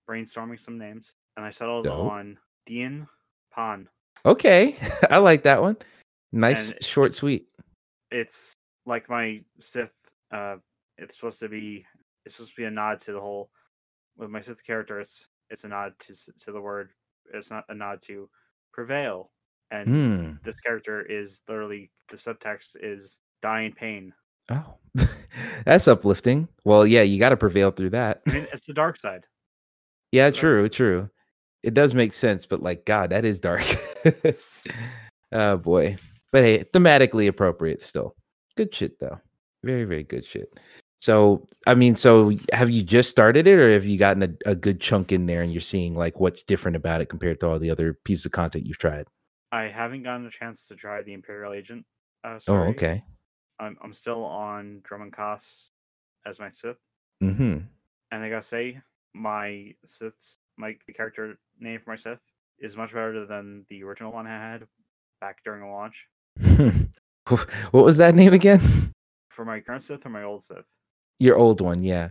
brainstorming 0.09 0.61
some 0.61 0.77
names, 0.79 1.15
and 1.37 1.47
I 1.47 1.51
settled 1.51 1.85
Dope. 1.85 2.11
on 2.11 2.37
Dean 2.67 3.07
Pan. 3.55 3.89
Okay. 4.27 4.77
I 5.11 5.19
like 5.19 5.43
that 5.45 5.63
one. 5.63 5.77
Nice, 6.33 6.73
And- 6.73 6.85
short, 6.85 7.15
sweet. 7.15 7.47
It's 8.11 8.53
like 8.85 9.09
my 9.09 9.41
Sith. 9.61 9.91
Uh, 10.31 10.57
it's 10.99 11.15
supposed 11.15 11.39
to 11.41 11.49
be, 11.49 11.87
it's 12.27 12.35
supposed 12.35 12.51
to 12.57 12.61
be 12.61 12.65
a 12.67 12.71
nod 12.71 13.01
to 13.01 13.13
the 13.13 13.21
whole. 13.21 13.49
With 14.17 14.31
my 14.31 14.41
Sith 14.41 14.65
character, 14.65 15.01
it's 15.01 15.27
it's 15.51 15.65
a 15.65 15.69
nod 15.69 15.93
to 16.01 16.15
to 16.41 16.53
the 16.53 16.61
word. 16.61 16.91
It's 17.33 17.51
not 17.51 17.65
a 17.69 17.75
nod 17.75 18.01
to 18.03 18.29
prevail, 18.73 19.31
and 19.71 19.89
Hmm. 19.89 20.33
this 20.45 20.59
character 20.61 21.03
is 21.03 21.43
literally 21.49 21.91
the 22.09 22.17
subtext 22.17 22.77
is 22.81 23.19
die 23.43 23.63
in 23.63 23.73
pain. 23.73 24.13
Oh, 24.51 24.75
that's 25.65 25.89
uplifting. 25.89 26.49
Well, 26.65 26.87
yeah, 26.87 27.03
you 27.03 27.19
got 27.19 27.31
to 27.31 27.37
prevail 27.37 27.71
through 27.71 27.91
that. 27.91 28.23
I 28.27 28.33
mean, 28.33 28.47
it's 28.53 28.67
the 28.67 28.73
dark 28.75 28.97
side. 28.99 29.25
Yeah, 30.11 30.27
Right. 30.27 30.35
true, 30.35 30.69
true. 30.69 31.09
It 31.63 31.75
does 31.75 31.95
make 31.95 32.13
sense, 32.13 32.45
but 32.45 32.61
like, 32.61 32.85
God, 32.85 33.11
that 33.11 33.25
is 33.25 33.41
dark. 33.41 33.63
oh 35.33 35.57
boy. 35.57 35.97
But 36.33 36.43
hey, 36.45 36.65
thematically 36.65 37.29
appropriate 37.29 37.83
still. 37.83 38.17
Good 38.57 38.75
shit 38.75 38.99
though. 38.99 39.21
Very, 39.63 39.85
very 39.85 40.03
good 40.03 40.27
shit. 40.27 40.53
So, 41.03 41.49
I 41.67 41.75
mean, 41.75 41.97
so 41.97 42.31
have 42.53 42.71
you 42.71 42.81
just 42.85 43.11
started 43.11 43.49
it 43.49 43.59
or 43.59 43.73
have 43.73 43.85
you 43.85 43.99
gotten 43.99 44.23
a, 44.23 44.51
a 44.53 44.55
good 44.55 44.81
chunk 44.81 45.11
in 45.11 45.27
there 45.27 45.43
and 45.43 45.51
you're 45.51 45.61
seeing 45.61 45.97
like 45.97 46.21
what's 46.21 46.45
different 46.45 46.77
about 46.77 47.01
it 47.01 47.07
compared 47.07 47.41
to 47.41 47.49
all 47.49 47.59
the 47.59 47.71
other 47.73 47.95
pieces 48.05 48.25
of 48.27 48.31
content 48.31 48.69
you've 48.69 48.79
tried? 48.79 49.09
I 49.51 49.63
haven't 49.65 50.05
gotten 50.05 50.25
a 50.27 50.31
chance 50.31 50.69
to 50.69 50.77
try 50.77 51.03
the 51.03 51.13
Imperial 51.13 51.55
Agent. 51.55 51.85
Uh, 52.23 52.39
Oh, 52.47 52.55
okay. 52.69 53.03
I'm 53.59 53.77
I'm 53.83 53.93
still 53.93 54.23
on 54.25 54.81
Dromund 54.89 55.13
Kaas 55.13 55.71
as 56.25 56.39
my 56.39 56.51
Sith, 56.51 56.79
Mm-hmm. 57.21 57.59
and 58.13 58.23
I 58.23 58.29
gotta 58.31 58.43
say, 58.43 58.81
my 59.13 59.75
Sith, 59.85 60.39
my 60.57 60.77
the 60.87 60.93
character 60.93 61.37
name 61.59 61.81
for 61.81 61.91
my 61.91 61.97
Sith 61.97 62.21
is 62.61 62.77
much 62.77 62.93
better 62.93 63.27
than 63.27 63.67
the 63.71 63.83
original 63.83 64.13
one 64.13 64.29
I 64.29 64.39
had 64.39 64.69
back 65.21 65.39
during 65.45 65.63
the 65.63 65.67
launch. 65.67 66.07
what 67.73 67.85
was 67.85 67.97
that 67.97 68.15
name 68.15 68.35
again? 68.35 68.61
For 69.31 69.45
my 69.45 69.59
current 69.59 69.83
Sith 69.83 70.07
or 70.07 70.11
my 70.11 70.23
old 70.23 70.45
Sith, 70.45 70.65
Your 71.23 71.37
old 71.37 71.61
one, 71.61 71.85
yeah. 71.85 72.09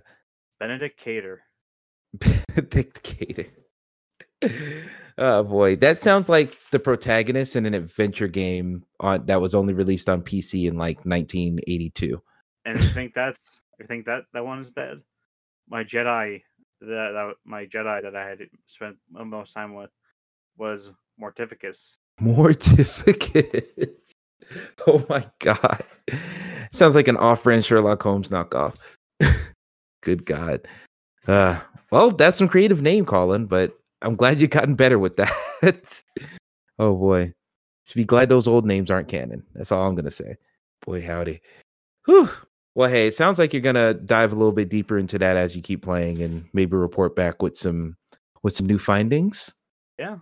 Benedict 0.61 0.97
Cater. 0.97 1.41
Benedict 2.13 3.03
Cater. 3.03 3.47
oh 5.17 5.43
boy, 5.43 5.75
that 5.75 5.97
sounds 5.97 6.29
like 6.29 6.57
the 6.69 6.79
protagonist 6.79 7.57
in 7.57 7.65
an 7.65 7.73
adventure 7.73 8.29
game 8.29 8.85
on 9.01 9.25
that 9.25 9.41
was 9.41 9.53
only 9.53 9.73
released 9.73 10.07
on 10.07 10.21
PC 10.21 10.65
in 10.65 10.77
like 10.77 10.95
1982. 10.99 12.21
And 12.63 12.81
you 12.81 12.87
think 12.87 13.13
that's, 13.13 13.59
you 13.81 13.85
think 13.85 14.05
that 14.05 14.23
that 14.33 14.45
one 14.45 14.59
is 14.59 14.69
bad, 14.69 15.01
my 15.67 15.83
Jedi, 15.83 16.41
that, 16.79 16.87
that 16.87 17.33
my 17.43 17.65
Jedi 17.65 18.03
that 18.03 18.15
I 18.15 18.29
had 18.29 18.39
spent 18.67 18.95
most 19.11 19.51
time 19.51 19.73
with 19.73 19.89
was 20.57 20.93
Mortificus. 21.21 21.97
Mortificus. 22.21 23.89
Oh 24.85 25.05
my 25.07 25.25
god. 25.39 25.81
Sounds 26.73 26.93
like 26.93 27.07
an 27.07 27.15
off-brand 27.15 27.63
Sherlock 27.63 28.03
Holmes 28.03 28.29
knockoff. 28.29 28.75
Good 30.01 30.25
god. 30.25 30.67
Uh 31.27 31.59
well, 31.91 32.11
that's 32.11 32.37
some 32.37 32.47
creative 32.47 32.81
name 32.81 33.05
calling, 33.05 33.45
but 33.45 33.77
I'm 34.01 34.15
glad 34.15 34.39
you've 34.39 34.49
gotten 34.49 34.75
better 34.75 34.97
with 34.97 35.17
that. 35.17 36.03
oh 36.79 36.95
boy. 36.95 37.33
Just 37.85 37.95
be 37.95 38.05
glad 38.05 38.29
those 38.29 38.47
old 38.47 38.65
names 38.65 38.89
aren't 38.89 39.09
canon. 39.09 39.43
That's 39.53 39.71
all 39.71 39.87
I'm 39.87 39.95
gonna 39.95 40.11
say. 40.11 40.35
Boy 40.85 41.01
howdy. 41.05 41.41
Whew. 42.05 42.29
Well, 42.73 42.89
hey, 42.89 43.07
it 43.07 43.15
sounds 43.15 43.37
like 43.37 43.53
you're 43.53 43.61
gonna 43.61 43.93
dive 43.93 44.31
a 44.31 44.35
little 44.35 44.53
bit 44.53 44.69
deeper 44.69 44.97
into 44.97 45.19
that 45.19 45.35
as 45.37 45.55
you 45.55 45.61
keep 45.61 45.83
playing 45.83 46.21
and 46.21 46.45
maybe 46.53 46.77
report 46.77 47.15
back 47.15 47.41
with 47.41 47.57
some 47.57 47.97
with 48.43 48.53
some 48.53 48.67
new 48.67 48.79
findings. 48.79 49.53
Yeah. 49.99 50.17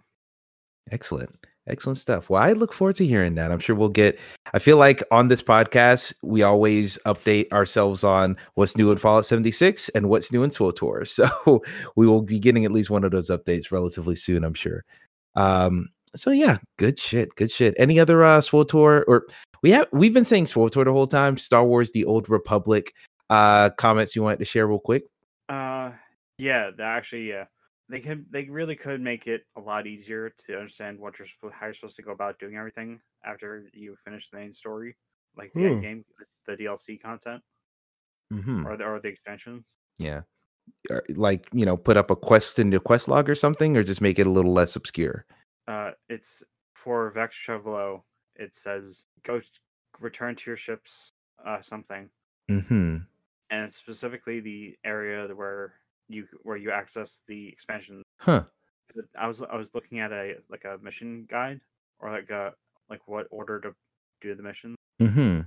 Excellent. 0.91 1.38
Excellent 1.69 1.97
stuff. 1.97 2.29
Well, 2.29 2.41
I 2.41 2.53
look 2.53 2.73
forward 2.73 2.95
to 2.97 3.05
hearing 3.05 3.35
that. 3.35 3.51
I'm 3.51 3.59
sure 3.59 3.75
we'll 3.75 3.89
get 3.89 4.19
I 4.53 4.59
feel 4.59 4.77
like 4.77 5.03
on 5.11 5.27
this 5.27 5.43
podcast, 5.43 6.13
we 6.23 6.41
always 6.41 6.97
update 7.05 7.51
ourselves 7.51 8.03
on 8.03 8.35
what's 8.55 8.75
new 8.75 8.91
in 8.91 8.97
Fallout 8.97 9.25
76 9.25 9.89
and 9.89 10.09
what's 10.09 10.31
new 10.31 10.43
in 10.43 10.49
SWTOR. 10.49 11.07
So 11.07 11.61
we 11.95 12.07
will 12.07 12.21
be 12.21 12.39
getting 12.39 12.65
at 12.65 12.71
least 12.71 12.89
one 12.89 13.03
of 13.03 13.11
those 13.11 13.29
updates 13.29 13.71
relatively 13.71 14.15
soon, 14.15 14.43
I'm 14.43 14.53
sure. 14.53 14.83
Um, 15.35 15.89
so 16.15 16.31
yeah, 16.31 16.57
good 16.77 16.99
shit. 16.99 17.35
Good 17.35 17.51
shit. 17.51 17.75
Any 17.77 17.99
other 17.99 18.23
uh 18.23 18.39
SWTOR 18.39 19.03
or 19.07 19.25
we 19.61 19.71
have 19.71 19.87
we've 19.91 20.13
been 20.13 20.25
saying 20.25 20.45
SWTOR 20.45 20.85
the 20.85 20.93
whole 20.93 21.07
time. 21.07 21.37
Star 21.37 21.63
Wars 21.65 21.91
The 21.91 22.05
Old 22.05 22.29
Republic 22.29 22.93
uh 23.29 23.69
comments 23.71 24.15
you 24.15 24.23
wanted 24.23 24.39
to 24.39 24.45
share 24.45 24.65
real 24.67 24.79
quick. 24.79 25.03
Uh, 25.49 25.91
yeah, 26.37 26.71
actually, 26.79 27.29
yeah, 27.29 27.45
they 27.89 27.99
could, 27.99 28.25
they 28.31 28.43
really 28.43 28.75
could 28.75 29.01
make 29.01 29.27
it 29.27 29.45
a 29.57 29.61
lot 29.61 29.87
easier 29.87 30.29
to 30.45 30.55
understand 30.55 30.99
what 30.99 31.17
you're 31.17 31.27
how 31.51 31.65
you're 31.67 31.73
supposed 31.73 31.95
to 31.97 32.03
go 32.03 32.11
about 32.11 32.39
doing 32.39 32.55
everything 32.55 32.99
after 33.25 33.65
you 33.73 33.95
finish 34.05 34.29
the 34.29 34.37
main 34.37 34.53
story, 34.53 34.95
like 35.35 35.51
the 35.53 35.61
Hmm. 35.61 35.67
end 35.67 35.81
game, 35.81 36.05
the 36.45 36.55
DLC 36.55 37.01
content, 37.01 37.41
Mm-hmm. 38.31 38.67
or 38.67 38.77
the 38.77 38.83
or 38.85 38.99
the 38.99 39.07
expansions. 39.07 39.71
Yeah. 39.97 40.21
Or, 40.91 41.03
like, 41.09 41.49
you 41.51 41.65
know, 41.65 41.75
put 41.75 41.97
up 41.97 42.11
a 42.11 42.15
quest 42.15 42.59
in 42.59 42.69
the 42.69 42.79
quest 42.79 43.07
log 43.07 43.27
or 43.27 43.35
something, 43.35 43.75
or 43.75 43.83
just 43.83 44.01
make 44.01 44.19
it 44.19 44.27
a 44.27 44.29
little 44.29 44.53
less 44.53 44.75
obscure. 44.75 45.25
Uh, 45.67 45.91
it's 46.09 46.43
for 46.75 47.09
Vex 47.11 47.35
Chevlo. 47.35 48.03
It 48.35 48.53
says 48.53 49.05
go 49.23 49.41
return 49.99 50.35
to 50.35 50.49
your 50.49 50.57
ships, 50.57 51.09
uh, 51.45 51.61
something, 51.61 52.09
Mm-hmm. 52.49 52.97
and 53.49 53.63
it's 53.63 53.75
specifically 53.75 54.39
the 54.39 54.77
area 54.85 55.27
where 55.35 55.73
you 56.09 56.27
where 56.43 56.57
you 56.57 56.71
access 56.71 57.21
the 57.27 57.47
expansion. 57.47 58.01
Huh. 58.17 58.43
I 59.17 59.27
was 59.27 59.41
I 59.41 59.55
was 59.55 59.69
looking 59.73 59.99
at 59.99 60.11
a 60.11 60.35
like 60.49 60.65
a 60.65 60.77
mission 60.83 61.27
guide 61.29 61.61
or 61.99 62.11
like 62.11 62.29
a 62.31 62.53
like 62.89 63.07
what 63.07 63.27
order 63.31 63.59
to 63.61 63.73
do 64.21 64.35
the 64.35 64.43
mission, 64.43 64.75
Mm-hmm. 64.99 65.41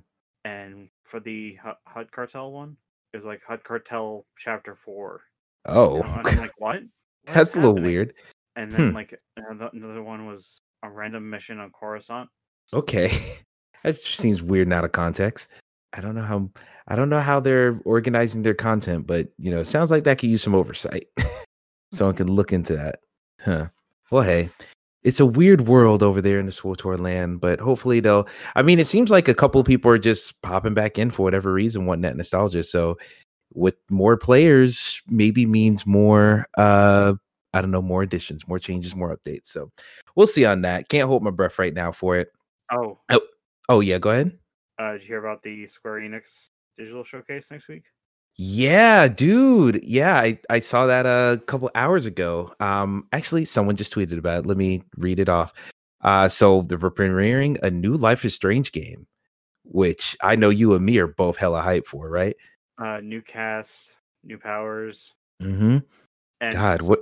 and 0.44 0.88
for 1.04 1.20
the 1.20 1.54
Hutt, 1.56 1.78
Hutt 1.86 2.10
Cartel 2.12 2.52
one, 2.52 2.76
it 3.12 3.16
was 3.16 3.26
like 3.26 3.42
Hutt 3.46 3.64
Cartel 3.64 4.24
Chapter 4.38 4.74
Four. 4.76 5.20
you 5.66 5.74
Oh, 5.74 6.00
know, 6.00 6.08
I'm 6.08 6.36
like, 6.36 6.52
what? 6.58 6.76
What 7.26 7.28
is 7.28 7.34
that's 7.34 7.54
a 7.54 7.60
little 7.60 7.74
weird. 7.74 8.14
And 8.56 8.72
then 8.72 8.90
Hmm. 8.90 8.94
like 8.96 9.18
another, 9.36 9.70
another 9.72 10.02
one 10.02 10.26
was 10.26 10.58
a 10.82 10.90
random 10.90 11.28
mission 11.30 11.58
on 11.60 11.70
Coruscant. 11.70 12.28
Okay. 12.72 13.10
that 13.84 13.96
seems 13.96 14.42
weird 14.42 14.66
and 14.66 14.74
out 14.74 14.84
of 14.84 14.90
context. 14.92 15.48
I 15.92 16.00
don't 16.00 16.14
know 16.14 16.22
how 16.22 16.50
I 16.88 16.96
don't 16.96 17.10
know 17.10 17.20
how 17.20 17.40
they're 17.40 17.80
organizing 17.84 18.42
their 18.42 18.54
content, 18.54 19.06
but 19.06 19.28
you 19.38 19.50
know, 19.50 19.60
it 19.60 19.66
sounds 19.66 19.90
like 19.90 20.04
that 20.04 20.18
could 20.18 20.30
use 20.30 20.42
some 20.42 20.54
oversight. 20.54 21.06
Someone 21.92 22.16
can 22.16 22.28
look 22.28 22.52
into 22.52 22.76
that. 22.76 23.00
Huh. 23.40 23.66
Well, 24.10 24.22
hey, 24.22 24.50
it's 25.02 25.20
a 25.20 25.26
weird 25.26 25.62
world 25.62 26.02
over 26.02 26.20
there 26.20 26.38
in 26.38 26.46
the 26.46 26.52
SWTOR 26.52 26.98
land, 26.98 27.40
but 27.40 27.60
hopefully 27.60 28.00
they'll 28.00 28.26
I 28.56 28.62
mean, 28.62 28.78
it 28.78 28.86
seems 28.86 29.10
like 29.10 29.28
a 29.28 29.34
couple 29.34 29.60
of 29.60 29.66
people 29.66 29.90
are 29.90 29.98
just 29.98 30.40
popping 30.42 30.74
back 30.74 30.98
in 30.98 31.10
for 31.10 31.22
whatever 31.22 31.52
reason, 31.52 31.86
wanting 31.86 32.02
that 32.02 32.16
nostalgia. 32.16 32.64
So 32.64 32.96
with 33.54 33.74
more 33.90 34.16
players, 34.16 35.00
maybe 35.08 35.46
means 35.46 35.86
more 35.86 36.46
uh 36.56 37.14
I 37.54 37.60
don't 37.60 37.70
know, 37.70 37.82
more 37.82 38.02
additions, 38.02 38.48
more 38.48 38.58
changes, 38.58 38.96
more 38.96 39.14
updates. 39.14 39.48
So 39.48 39.70
we'll 40.16 40.26
see 40.26 40.46
on 40.46 40.62
that. 40.62 40.88
Can't 40.88 41.06
hold 41.08 41.22
my 41.22 41.30
breath 41.30 41.58
right 41.58 41.74
now 41.74 41.92
for 41.92 42.16
it. 42.16 42.32
Oh, 42.70 42.98
Oh, 43.10 43.20
Oh 43.68 43.80
yeah, 43.80 43.98
go 43.98 44.10
ahead. 44.10 44.38
Uh, 44.82 44.92
did 44.92 45.02
you 45.02 45.08
hear 45.08 45.24
about 45.24 45.42
the 45.42 45.66
Square 45.68 46.00
Enix 46.00 46.46
digital 46.76 47.04
showcase 47.04 47.50
next 47.50 47.68
week? 47.68 47.84
Yeah, 48.36 49.08
dude. 49.08 49.84
Yeah, 49.84 50.16
I, 50.16 50.38
I 50.48 50.60
saw 50.60 50.86
that 50.86 51.06
a 51.06 51.40
couple 51.46 51.70
hours 51.74 52.06
ago. 52.06 52.52
Um, 52.60 53.06
actually, 53.12 53.44
someone 53.44 53.76
just 53.76 53.94
tweeted 53.94 54.18
about 54.18 54.44
it. 54.44 54.46
Let 54.46 54.56
me 54.56 54.82
read 54.96 55.20
it 55.20 55.28
off. 55.28 55.52
Uh, 56.00 56.28
so 56.28 56.62
they're 56.62 56.78
premiering 56.78 57.62
a 57.62 57.70
new 57.70 57.94
Life 57.94 58.24
is 58.24 58.34
Strange 58.34 58.72
game, 58.72 59.06
which 59.64 60.16
I 60.22 60.34
know 60.34 60.48
you 60.50 60.74
and 60.74 60.84
me 60.84 60.98
are 60.98 61.06
both 61.06 61.36
hella 61.36 61.60
hype 61.60 61.86
for, 61.86 62.08
right? 62.08 62.34
Uh, 62.78 63.00
new 63.00 63.20
cast, 63.22 63.96
new 64.24 64.38
powers, 64.38 65.12
Mm-hmm. 65.42 65.78
and 66.40 66.54
God, 66.54 66.82
what? 66.82 67.00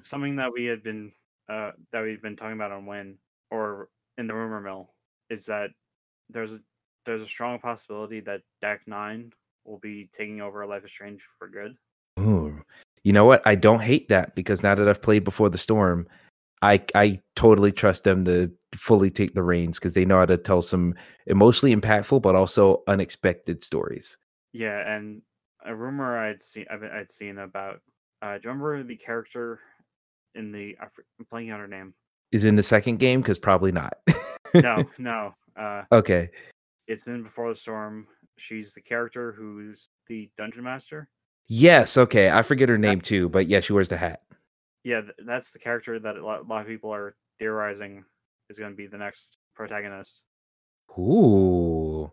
something 0.00 0.36
that 0.36 0.52
we 0.52 0.64
had 0.64 0.82
been 0.82 1.12
uh, 1.50 1.72
that 1.92 2.02
we've 2.02 2.22
been 2.22 2.34
talking 2.36 2.54
about 2.54 2.72
on 2.72 2.86
Win 2.86 3.18
or 3.50 3.88
in 4.16 4.26
the 4.26 4.34
rumor 4.34 4.60
mill 4.60 4.94
is 5.28 5.44
that 5.46 5.70
there's 6.30 6.54
a 6.54 6.60
there's 7.04 7.22
a 7.22 7.26
strong 7.26 7.58
possibility 7.58 8.20
that 8.20 8.42
Deck 8.60 8.82
Nine 8.86 9.32
will 9.64 9.78
be 9.78 10.08
taking 10.12 10.40
over 10.40 10.66
Life 10.66 10.84
is 10.84 10.90
Strange 10.90 11.22
for 11.38 11.48
good. 11.48 11.76
Ooh. 12.20 12.62
You 13.02 13.12
know 13.12 13.24
what? 13.24 13.42
I 13.46 13.54
don't 13.54 13.82
hate 13.82 14.08
that 14.08 14.34
because 14.34 14.62
now 14.62 14.74
that 14.74 14.88
I've 14.88 15.02
played 15.02 15.24
before 15.24 15.50
the 15.50 15.58
storm, 15.58 16.06
I 16.62 16.82
I 16.94 17.20
totally 17.36 17.72
trust 17.72 18.04
them 18.04 18.24
to 18.24 18.50
fully 18.74 19.10
take 19.10 19.34
the 19.34 19.42
reins 19.42 19.78
because 19.78 19.94
they 19.94 20.04
know 20.04 20.18
how 20.18 20.26
to 20.26 20.38
tell 20.38 20.62
some 20.62 20.94
emotionally 21.26 21.74
impactful 21.74 22.22
but 22.22 22.34
also 22.34 22.82
unexpected 22.86 23.62
stories. 23.62 24.16
Yeah, 24.52 24.80
and 24.90 25.20
a 25.64 25.74
rumor 25.74 26.18
I'd 26.18 26.42
seen 26.42 26.64
I've, 26.70 26.82
I'd 26.82 27.12
seen 27.12 27.38
about. 27.38 27.80
Uh, 28.22 28.38
do 28.38 28.40
you 28.44 28.50
remember 28.50 28.82
the 28.82 28.96
character 28.96 29.60
in 30.34 30.52
the? 30.52 30.76
I'm 30.80 31.24
playing 31.28 31.50
out 31.50 31.60
her 31.60 31.68
name. 31.68 31.92
Is 32.32 32.44
in 32.44 32.56
the 32.56 32.62
second 32.62 32.98
game? 32.98 33.20
Because 33.20 33.38
probably 33.38 33.72
not. 33.72 33.94
No, 34.54 34.84
no. 34.98 35.34
Uh, 35.56 35.82
okay. 35.92 36.30
It's 36.86 37.06
in 37.06 37.22
Before 37.22 37.48
the 37.50 37.56
Storm. 37.56 38.06
She's 38.36 38.72
the 38.72 38.80
character 38.80 39.32
who's 39.32 39.88
the 40.06 40.30
dungeon 40.36 40.64
master. 40.64 41.08
Yes. 41.48 41.96
Okay. 41.96 42.30
I 42.30 42.42
forget 42.42 42.68
her 42.68 42.78
name 42.78 43.00
too, 43.00 43.28
but 43.28 43.46
yeah, 43.46 43.60
she 43.60 43.72
wears 43.72 43.88
the 43.88 43.96
hat. 43.96 44.22
Yeah, 44.82 45.00
th- 45.00 45.14
that's 45.26 45.50
the 45.50 45.58
character 45.58 45.98
that 45.98 46.16
a 46.16 46.24
lot, 46.24 46.40
a 46.40 46.44
lot 46.44 46.62
of 46.62 46.66
people 46.66 46.92
are 46.92 47.16
theorizing 47.38 48.04
is 48.50 48.58
going 48.58 48.70
to 48.70 48.76
be 48.76 48.86
the 48.86 48.98
next 48.98 49.38
protagonist. 49.54 50.20
Ooh. 50.98 52.10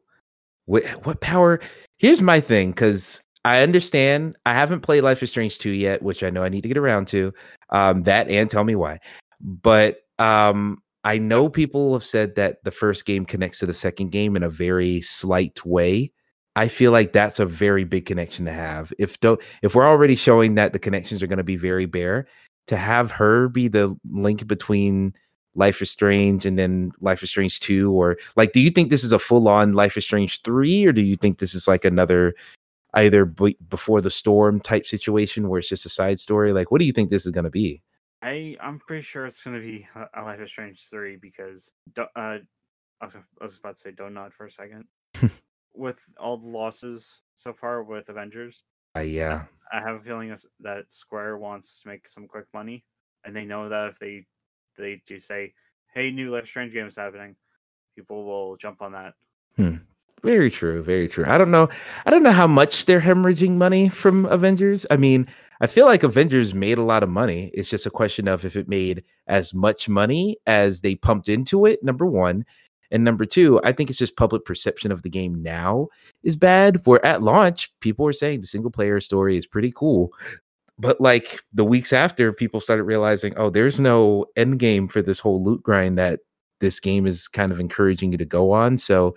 What 0.65 0.83
what 1.05 1.21
power? 1.21 1.59
Here's 1.97 2.21
my 2.21 2.39
thing, 2.39 2.71
because 2.71 3.21
I 3.43 3.61
understand 3.61 4.37
I 4.45 4.53
haven't 4.53 4.81
played 4.81 5.01
Life 5.01 5.23
is 5.23 5.31
Strange 5.31 5.59
2 5.59 5.71
yet, 5.71 6.01
which 6.01 6.23
I 6.23 6.29
know 6.29 6.43
I 6.43 6.49
need 6.49 6.61
to 6.61 6.67
get 6.67 6.77
around 6.77 7.07
to. 7.09 7.33
Um, 7.71 8.03
that 8.03 8.29
and 8.29 8.49
tell 8.49 8.63
me 8.63 8.75
why. 8.75 8.99
But 9.41 10.03
um, 10.19 10.81
I 11.03 11.17
know 11.17 11.49
people 11.49 11.93
have 11.93 12.05
said 12.05 12.35
that 12.35 12.63
the 12.63 12.71
first 12.71 13.05
game 13.05 13.25
connects 13.25 13.59
to 13.59 13.65
the 13.65 13.73
second 13.73 14.11
game 14.11 14.35
in 14.35 14.43
a 14.43 14.49
very 14.49 15.01
slight 15.01 15.65
way. 15.65 16.11
I 16.55 16.67
feel 16.67 16.91
like 16.91 17.13
that's 17.13 17.39
a 17.39 17.45
very 17.45 17.85
big 17.85 18.05
connection 18.05 18.45
to 18.45 18.51
have. 18.51 18.93
If 18.99 19.19
do, 19.19 19.37
if 19.63 19.73
we're 19.73 19.87
already 19.87 20.15
showing 20.15 20.55
that 20.55 20.73
the 20.73 20.79
connections 20.79 21.23
are 21.23 21.27
going 21.27 21.37
to 21.37 21.43
be 21.43 21.55
very 21.55 21.85
bare, 21.85 22.27
to 22.67 22.75
have 22.75 23.11
her 23.11 23.49
be 23.49 23.67
the 23.67 23.95
link 24.09 24.47
between 24.47 25.13
Life 25.55 25.81
is 25.81 25.91
Strange 25.91 26.45
and 26.45 26.57
then 26.57 26.91
Life 27.01 27.23
is 27.23 27.29
Strange 27.29 27.59
2 27.59 27.91
or 27.91 28.17
like 28.37 28.53
do 28.53 28.61
you 28.61 28.69
think 28.69 28.89
this 28.89 29.03
is 29.03 29.11
a 29.11 29.19
full 29.19 29.47
on 29.47 29.73
Life 29.73 29.97
is 29.97 30.05
Strange 30.05 30.41
3 30.43 30.85
or 30.85 30.93
do 30.93 31.01
you 31.01 31.17
think 31.17 31.39
this 31.39 31.53
is 31.53 31.67
like 31.67 31.83
another 31.83 32.33
either 32.93 33.25
b- 33.25 33.57
before 33.69 33.99
the 33.99 34.11
storm 34.11 34.61
type 34.61 34.85
situation 34.85 35.49
where 35.49 35.59
it's 35.59 35.67
just 35.67 35.85
a 35.85 35.89
side 35.89 36.19
story 36.19 36.53
like 36.53 36.71
what 36.71 36.79
do 36.79 36.85
you 36.85 36.93
think 36.93 37.09
this 37.09 37.25
is 37.25 37.31
going 37.31 37.43
to 37.43 37.49
be 37.49 37.81
I 38.21 38.55
I'm 38.61 38.79
pretty 38.79 39.01
sure 39.01 39.25
it's 39.25 39.43
going 39.43 39.59
to 39.59 39.65
be 39.65 39.87
a- 39.95 40.21
Life 40.21 40.39
is 40.39 40.51
Strange 40.51 40.87
three 40.89 41.17
because 41.17 41.71
uh, 41.97 42.05
I 42.15 42.39
was, 43.41 43.57
about 43.57 43.77
to 43.77 43.81
say 43.81 43.91
Dontnod 43.91 44.33
for 44.33 44.45
a 44.45 44.51
second. 44.51 44.85
with 45.73 45.99
all 46.19 46.37
the 46.37 46.47
losses 46.47 47.21
so 47.33 47.53
far 47.53 47.83
with 47.83 48.09
Avengers, 48.09 48.63
uh, 48.97 49.01
yeah 49.01 49.45
I 49.71 49.79
have 49.79 49.95
a 49.95 50.01
feeling 50.01 50.35
that 50.59 50.91
Square 50.91 51.37
wants 51.37 51.81
to 51.81 51.87
make 51.87 52.07
some 52.07 52.27
quick 52.27 52.45
money, 52.53 52.83
and 53.25 53.35
they 53.35 53.45
know 53.45 53.69
that 53.69 53.89
if 53.89 53.99
they 53.99 54.25
they 54.77 55.01
do 55.07 55.19
say, 55.19 55.53
"Hey, 55.93 56.11
new 56.11 56.31
Life 56.31 56.47
Strange 56.47 56.73
game 56.73 56.87
is 56.87 56.95
happening," 56.95 57.35
people 57.95 58.25
will 58.25 58.57
jump 58.57 58.81
on 58.81 58.91
that. 58.93 59.13
Very 60.23 60.51
true 60.51 60.81
very 60.81 61.07
true. 61.07 61.25
I 61.27 61.37
don't 61.37 61.51
know 61.51 61.69
i 62.05 62.09
don't 62.09 62.23
know 62.23 62.31
how 62.31 62.47
much 62.47 62.85
they're 62.85 63.01
hemorrhaging 63.01 63.51
money 63.51 63.89
from 63.89 64.25
avengers. 64.27 64.85
I 64.91 64.97
mean 64.97 65.27
i 65.61 65.67
feel 65.67 65.85
like 65.85 66.03
avengers 66.03 66.53
made 66.53 66.77
a 66.77 66.83
lot 66.83 67.03
of 67.03 67.09
money. 67.09 67.51
It's 67.53 67.69
just 67.69 67.85
a 67.85 67.91
question 67.91 68.27
of 68.27 68.45
if 68.45 68.55
it 68.55 68.67
made 68.67 69.03
as 69.27 69.53
much 69.53 69.89
money 69.89 70.37
as 70.47 70.81
they 70.81 70.95
pumped 70.95 71.29
into 71.29 71.65
it 71.65 71.83
number 71.83 72.05
one. 72.05 72.45
And 72.91 73.03
number 73.03 73.25
two 73.25 73.59
i 73.63 73.71
think 73.71 73.89
it's 73.89 73.99
just 73.99 74.17
public 74.17 74.45
perception 74.45 74.91
of 74.91 75.01
the 75.03 75.09
game 75.09 75.41
now 75.41 75.87
is 76.23 76.35
bad 76.35 76.85
where 76.85 77.03
at 77.05 77.21
launch 77.21 77.71
people 77.79 78.05
were 78.05 78.13
saying 78.13 78.41
the 78.41 78.47
single 78.47 78.71
player 78.71 78.99
story 78.99 79.37
is 79.37 79.47
pretty 79.47 79.71
cool. 79.75 80.11
But 80.77 80.99
like 80.99 81.41
the 81.53 81.65
weeks 81.65 81.93
after 81.93 82.33
people 82.33 82.59
started 82.59 82.83
realizing 82.83 83.33
oh 83.37 83.49
there's 83.49 83.79
no 83.79 84.25
end 84.35 84.59
game 84.59 84.87
for 84.87 85.01
this 85.01 85.19
whole 85.19 85.43
loot 85.43 85.63
grind 85.63 85.97
that 85.97 86.19
this 86.59 86.79
game 86.79 87.05
is 87.07 87.27
kind 87.27 87.51
of 87.51 87.59
encouraging 87.59 88.11
you 88.11 88.17
to 88.19 88.25
go 88.25 88.51
on. 88.51 88.77
So 88.77 89.15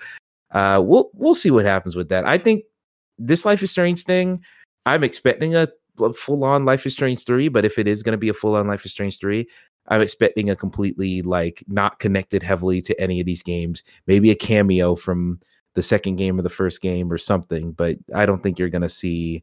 uh 0.55 0.83
we'll 0.85 1.11
we'll 1.13 1.35
see 1.35 1.51
what 1.51 1.67
happens 1.67 1.95
with 1.95 2.09
that. 2.09 2.25
I 2.25 2.39
think 2.39 2.65
this 3.19 3.45
life 3.45 3.63
is 3.63 3.71
strange 3.71 4.05
thing 4.05 4.39
i'm 4.87 5.05
expecting 5.05 5.55
a, 5.55 5.69
a 6.01 6.13
full-on 6.13 6.65
life 6.65 6.87
is 6.87 6.93
strange 6.93 7.25
3 7.25 7.49
but 7.49 7.65
if 7.65 7.79
it 7.79 7.87
is 7.87 8.03
going 8.03 8.13
to 8.13 8.19
be 8.19 8.29
a 8.29 8.35
full-on 8.35 8.67
life 8.67 8.85
is 8.85 8.93
strange 8.93 9.19
3 9.19 9.47
i'm 9.89 10.01
expecting 10.01 10.51
a 10.51 10.57
completely 10.57 11.23
like 11.23 11.63
not 11.69 11.99
connected 11.99 12.43
heavily 12.43 12.81
to 12.81 12.99
any 13.01 13.21
of 13.21 13.27
these 13.27 13.43
games. 13.43 13.83
Maybe 14.07 14.31
a 14.31 14.35
cameo 14.35 14.95
from 14.97 15.41
the 15.75 15.83
second 15.83 16.17
game 16.17 16.39
or 16.39 16.43
the 16.43 16.51
first 16.51 16.81
game 16.81 17.13
or 17.13 17.19
something 17.19 17.73
but 17.73 17.97
i 18.15 18.27
don't 18.27 18.43
think 18.43 18.59
you're 18.59 18.69
going 18.69 18.83
to 18.83 18.89
see 18.89 19.43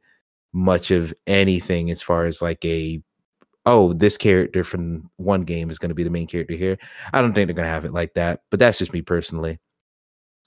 much 0.53 0.91
of 0.91 1.13
anything 1.27 1.91
as 1.91 2.01
far 2.01 2.25
as 2.25 2.41
like 2.41 2.63
a 2.65 3.01
oh 3.65 3.93
this 3.93 4.17
character 4.17 4.63
from 4.63 5.09
one 5.17 5.41
game 5.41 5.69
is 5.69 5.79
going 5.79 5.89
to 5.89 5.95
be 5.95 6.03
the 6.03 6.09
main 6.09 6.27
character 6.27 6.55
here. 6.55 6.77
I 7.13 7.21
don't 7.21 7.33
think 7.33 7.47
they're 7.47 7.55
going 7.55 7.65
to 7.65 7.69
have 7.69 7.85
it 7.85 7.93
like 7.93 8.15
that 8.15 8.41
but 8.49 8.59
that's 8.59 8.79
just 8.79 8.93
me 8.93 9.01
personally 9.01 9.59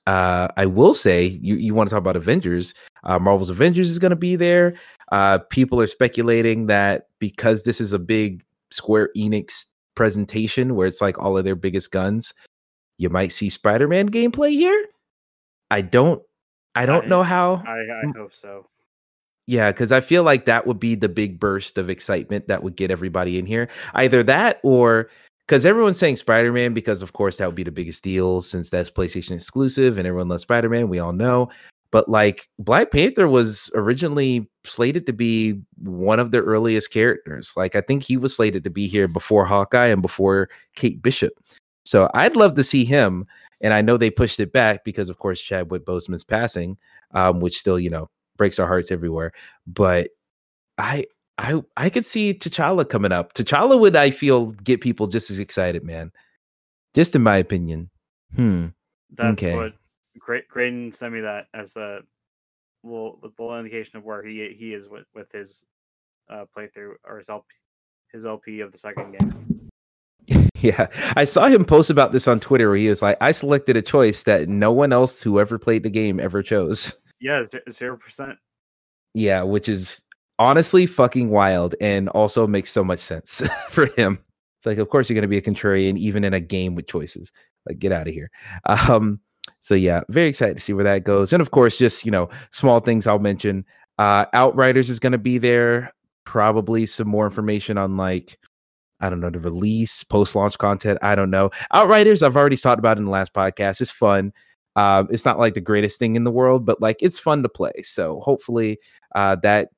uh, 0.07 0.49
I 0.57 0.67
will 0.67 0.95
say 0.95 1.27
you, 1.43 1.57
you 1.57 1.75
want 1.75 1.89
to 1.89 1.95
talk 1.95 2.01
about 2.01 2.17
Avengers. 2.17 2.75
Uh, 3.05 3.19
Marvel's 3.19 3.51
Avengers 3.51 3.91
is 3.91 3.99
going 3.99 4.11
to 4.11 4.17
be 4.17 4.37
there. 4.37 4.75
Uh, 5.13 5.39
people 5.51 5.81
are 5.81 5.87
speculating 5.87 6.67
that 6.67 7.09
because 7.19 7.65
this 7.65 7.81
is 7.81 7.93
a 7.93 7.99
big 7.99 8.43
Square 8.71 9.11
Enix 9.17 9.67
presentation 9.95 10.75
where 10.75 10.87
it's 10.87 11.01
like 11.01 11.19
all 11.23 11.39
of 11.39 11.45
their 11.45 11.55
biggest 11.55 11.91
guns, 11.91 12.35
you 12.99 13.09
might 13.09 13.33
see 13.33 13.49
Spider-Man 13.49 14.09
gameplay 14.11 14.51
here. 14.51 14.87
I 15.71 15.81
don't, 15.81 16.23
I 16.75 16.87
don't 16.87 17.05
I- 17.05 17.09
know 17.09 17.23
how. 17.23 17.63
I 17.67 17.71
I 17.71 18.13
hope 18.17 18.35
so. 18.35 18.69
Yeah, 19.47 19.71
because 19.73 19.93
I 19.93 20.01
feel 20.01 20.23
like 20.23 20.47
that 20.47 20.67
would 20.67 20.81
be 20.81 20.95
the 20.95 21.09
big 21.09 21.39
burst 21.39 21.77
of 21.77 21.91
excitement 21.91 22.49
that 22.49 22.63
would 22.63 22.77
get 22.77 22.91
everybody 22.91 23.39
in 23.39 23.45
here. 23.45 23.69
Either 23.95 24.23
that 24.23 24.59
or 24.63 25.11
because 25.47 25.67
everyone's 25.67 25.99
saying 25.99 26.17
Spider 26.17 26.53
Man, 26.53 26.75
because 26.75 27.03
of 27.03 27.13
course 27.13 27.39
that 27.39 27.47
would 27.47 27.55
be 27.55 27.65
the 27.65 27.71
biggest 27.71 28.03
deal 28.03 28.43
since 28.43 28.71
that's 28.71 28.91
PlayStation 28.91 29.33
exclusive 29.33 29.99
and 29.99 30.07
everyone 30.07 30.29
loves 30.29 30.43
Spider 30.43 30.69
Man. 30.69 30.89
We 30.89 30.99
all 30.99 31.13
know. 31.13 31.51
But 31.91 32.09
like 32.09 32.49
Black 32.59 32.91
Panther 32.91 33.29
was 33.29 33.71
originally 33.75 34.49
slated 34.65 35.07
to 35.07 35.13
be 35.13 35.61
one 35.77 36.19
of 36.19 36.33
the 36.33 36.43
earliest 36.43 36.91
characters. 36.91 37.53
Like 37.57 37.77
I 37.77 37.81
think 37.81 38.03
he 38.03 38.17
was 38.17 38.35
slated 38.35 38.65
to 38.65 38.71
be 38.71 38.89
here 38.89 39.07
before 39.07 39.45
Hawkeye 39.45 39.87
and 39.87 40.03
before 40.03 40.49
Kate 40.75 41.01
Bishop. 41.01 41.33
So 41.85 42.11
I'd 42.15 42.37
love 42.37 42.55
to 42.55 42.65
see 42.65 42.85
him. 42.85 43.27
And 43.61 43.73
I 43.73 43.81
know 43.81 43.97
they 43.97 44.11
pushed 44.11 44.41
it 44.41 44.53
back 44.53 44.85
because, 44.85 45.09
of 45.09 45.19
course, 45.19 45.41
Chadwick 45.41 45.87
Boseman's 45.87 46.25
passing, 46.25 46.77
um, 47.13 47.41
which 47.41 47.57
still, 47.57 47.79
you 47.79 47.89
know, 47.89 48.11
breaks 48.37 48.59
our 48.59 48.67
hearts 48.67 48.91
everywhere. 48.91 49.33
But 49.67 50.11
I 50.77 51.07
I 51.39 51.63
I 51.77 51.91
could 51.91 52.07
see 52.07 52.33
T'Challa 52.35 52.89
coming 52.89 53.13
up. 53.13 53.33
T'Challa 53.35 53.79
would 53.79 53.97
I 53.97 54.11
feel 54.11 54.53
get 54.53 54.81
people 54.81 55.07
just 55.07 55.31
as 55.31 55.39
excited, 55.41 55.83
man. 55.85 56.13
Just 56.95 57.15
in 57.17 57.23
my 57.23 57.37
opinion. 57.39 57.91
Hmm. 58.37 58.67
That's 59.17 59.33
Okay. 59.43 59.57
what 59.57 59.73
Gra- 60.19 60.47
Graydon 60.49 60.93
sent 60.93 61.13
me 61.13 61.21
that 61.23 61.47
as 61.55 61.77
a 61.77 62.01
little, 62.85 63.19
little 63.23 63.59
indication 63.59 63.97
of 63.99 64.05
where 64.05 64.23
he 64.25 64.55
he 64.59 64.75
is 64.75 64.89
with, 64.89 65.07
with 65.15 65.31
his 65.33 65.65
uh, 66.31 66.45
playthrough 66.57 66.95
or 67.05 67.19
his 67.19 67.29
LP, 67.29 67.47
his 68.13 68.25
LP 68.25 68.61
of 68.61 68.73
the 68.73 68.79
second 68.79 69.17
game. 69.19 69.41
Yeah. 70.61 70.87
I 71.15 71.27
saw 71.27 71.49
him 71.49 71.63
post 71.67 71.91
about 71.91 72.13
this 72.13 72.27
on 72.27 72.41
Twitter 72.41 72.69
where 72.69 72.79
he 72.79 72.89
was 72.89 73.03
like, 73.03 73.19
I 73.21 73.33
selected 73.33 73.77
a 73.77 73.83
choice 73.83 74.23
that 74.23 74.49
no 74.49 74.73
one 74.73 74.95
else 74.95 75.23
who 75.23 75.39
ever 75.39 75.59
played 75.59 75.83
the 75.83 75.91
game 75.91 76.19
ever 76.19 76.43
chose. 76.43 76.95
Yeah, 77.21 77.45
zero 77.71 77.99
percent. 77.99 78.39
Yeah, 79.13 79.43
which 79.43 79.69
is 79.69 80.01
honestly 80.39 80.87
fucking 80.87 81.31
wild 81.31 81.75
and 81.81 82.09
also 82.11 82.47
makes 82.47 82.71
so 82.71 82.85
much 82.85 83.01
sense 83.01 83.43
for 83.69 83.87
him. 83.97 84.19
It's 84.59 84.67
like, 84.67 84.79
of 84.79 84.89
course, 84.89 85.09
you're 85.09 85.15
going 85.15 85.23
to 85.23 85.29
be 85.29 85.39
a 85.39 85.43
contrarian 85.43 85.97
even 85.97 86.25
in 86.25 86.35
a 86.35 86.41
game 86.41 86.75
with 86.75 86.87
choices. 86.87 87.33
Like, 87.67 87.79
get 87.79 87.93
out 87.93 88.09
of 88.09 88.15
here. 88.15 88.31
Um, 88.67 89.21
so 89.61 89.75
yeah, 89.75 90.03
very 90.09 90.29
excited 90.29 90.57
to 90.57 90.63
see 90.63 90.73
where 90.73 90.85
that 90.85 91.05
goes. 91.05 91.33
And 91.33 91.41
of 91.41 91.51
course, 91.51 91.79
just 91.79 92.05
you 92.05 92.11
know, 92.11 92.29
small 92.51 92.81
things 92.81 93.07
I'll 93.07 93.19
mention. 93.19 93.65
Uh, 93.99 94.27
Outriders 94.33 94.91
is 94.91 94.99
going 94.99 95.13
to 95.13 95.19
be 95.19 95.39
there. 95.39 95.93
Probably 96.25 96.87
some 96.87 97.09
more 97.09 97.27
information 97.27 97.79
on 97.79 97.97
like, 97.97 98.39
I 99.01 99.11
don't 99.11 99.21
know, 99.21 99.31
the 99.31 99.41
release, 99.41 100.03
post 100.03 100.35
launch 100.35 100.59
content. 100.59 100.99
I 101.03 101.15
don't 101.15 101.31
know. 101.31 101.51
Outriders, 101.73 102.23
I've 102.23 102.37
already 102.37 102.57
talked 102.57 102.79
about 102.79 102.99
in 102.99 103.05
the 103.05 103.11
last 103.11 103.33
podcast. 103.33 103.81
It's 103.81 103.91
fun. 103.91 104.33
Um, 104.77 105.09
it's 105.11 105.25
not 105.25 105.39
like 105.39 105.55
the 105.55 105.61
greatest 105.61 105.99
thing 105.99 106.17
in 106.17 106.25
the 106.25 106.31
world, 106.31 106.67
but 106.67 106.81
like 106.81 106.97
it's 107.01 107.19
fun 107.19 107.43
to 107.43 107.49
play. 107.49 107.73
So 107.83 108.21
hopefully 108.21 108.79
uh, 109.15 109.37
that 109.43 109.69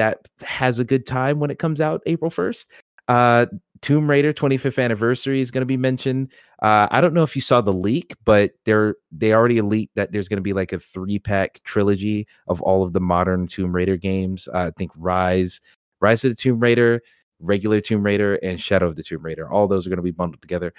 that 0.00 0.26
has 0.40 0.78
a 0.78 0.84
good 0.84 1.04
time 1.04 1.40
when 1.40 1.50
it 1.50 1.58
comes 1.58 1.78
out 1.78 2.00
April 2.06 2.30
1st. 2.30 2.68
Uh, 3.08 3.44
Tomb 3.82 4.08
Raider 4.08 4.32
25th 4.32 4.82
anniversary 4.82 5.42
is 5.42 5.50
going 5.50 5.60
to 5.60 5.66
be 5.66 5.76
mentioned. 5.76 6.32
Uh, 6.62 6.88
I 6.90 7.02
don't 7.02 7.12
know 7.12 7.22
if 7.22 7.36
you 7.36 7.42
saw 7.42 7.60
the 7.60 7.72
leak, 7.72 8.14
but 8.24 8.52
they're 8.64 8.96
they 9.12 9.34
already 9.34 9.60
leaked 9.60 9.94
that 9.96 10.10
there's 10.10 10.26
going 10.26 10.38
to 10.38 10.42
be 10.42 10.54
like 10.54 10.72
a 10.72 10.78
three 10.78 11.18
pack 11.18 11.60
trilogy 11.64 12.26
of 12.48 12.62
all 12.62 12.82
of 12.82 12.94
the 12.94 13.00
modern 13.00 13.46
Tomb 13.46 13.74
Raider 13.74 13.98
games. 13.98 14.48
Uh, 14.48 14.68
I 14.68 14.70
think 14.70 14.90
Rise, 14.96 15.60
Rise 16.00 16.24
of 16.24 16.30
the 16.30 16.34
Tomb 16.34 16.60
Raider, 16.60 17.02
regular 17.40 17.82
Tomb 17.82 18.02
Raider 18.02 18.36
and 18.36 18.58
Shadow 18.58 18.88
of 18.88 18.96
the 18.96 19.02
Tomb 19.02 19.22
Raider. 19.22 19.50
All 19.50 19.68
those 19.68 19.86
are 19.86 19.90
going 19.90 19.98
to 19.98 20.02
be 20.02 20.12
bundled 20.12 20.40
together. 20.40 20.72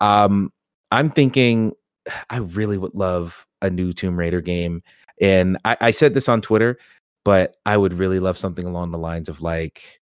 Um, 0.00 0.52
I'm 0.92 1.10
thinking 1.10 1.72
I 2.30 2.38
really 2.38 2.78
would 2.78 2.94
love 2.94 3.44
a 3.60 3.70
new 3.70 3.92
Tomb 3.92 4.16
Raider 4.16 4.40
game. 4.40 4.84
And 5.20 5.58
I, 5.64 5.76
I 5.80 5.90
said 5.90 6.14
this 6.14 6.28
on 6.28 6.40
Twitter, 6.40 6.78
but 7.28 7.56
I 7.66 7.76
would 7.76 7.92
really 7.92 8.20
love 8.20 8.38
something 8.38 8.64
along 8.64 8.90
the 8.90 8.96
lines 8.96 9.28
of 9.28 9.42
like 9.42 10.00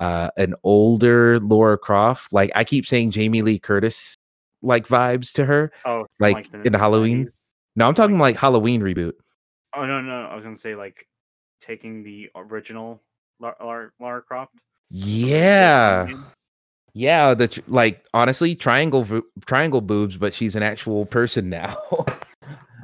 uh, 0.00 0.30
an 0.38 0.54
older 0.64 1.38
Laura 1.38 1.76
Croft. 1.76 2.32
Like 2.32 2.50
I 2.54 2.64
keep 2.64 2.86
saying 2.86 3.10
Jamie 3.10 3.42
Lee 3.42 3.58
Curtis 3.58 4.16
like 4.62 4.88
vibes 4.88 5.34
to 5.34 5.44
her. 5.44 5.70
Oh, 5.84 6.06
like, 6.18 6.48
in 6.64 6.72
Halloween. 6.72 7.26
90s. 7.26 7.32
No, 7.76 7.88
I'm 7.88 7.94
talking 7.94 8.18
like 8.18 8.38
Halloween 8.38 8.80
reboot. 8.80 9.12
Oh 9.76 9.84
no, 9.84 10.00
no, 10.00 10.22
I 10.22 10.34
was 10.34 10.44
gonna 10.44 10.56
say 10.56 10.74
like 10.74 11.06
taking 11.60 12.04
the 12.04 12.30
original 12.34 13.02
Lara, 13.38 13.56
Lara, 13.60 13.90
Lara 14.00 14.22
Croft. 14.22 14.54
Yeah. 14.88 16.06
Yeah, 16.94 17.34
the 17.34 17.62
like 17.68 18.02
honestly, 18.14 18.54
triangle 18.54 19.06
triangle 19.44 19.82
boobs, 19.82 20.16
but 20.16 20.32
she's 20.32 20.56
an 20.56 20.62
actual 20.62 21.04
person 21.04 21.50
now. 21.50 21.76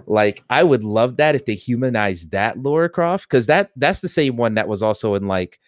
like 0.08 0.42
I 0.48 0.62
would 0.62 0.84
love 0.84 1.16
that 1.18 1.34
if 1.34 1.44
they 1.44 1.54
humanized 1.54 2.30
that 2.30 2.58
Laura 2.58 2.88
Croft 2.88 3.28
because 3.28 3.46
that 3.46 3.70
that's 3.76 4.00
the 4.00 4.08
same 4.08 4.36
one 4.36 4.54
that 4.54 4.68
was 4.68 4.82
also 4.82 5.14
in 5.14 5.28
like 5.28 5.60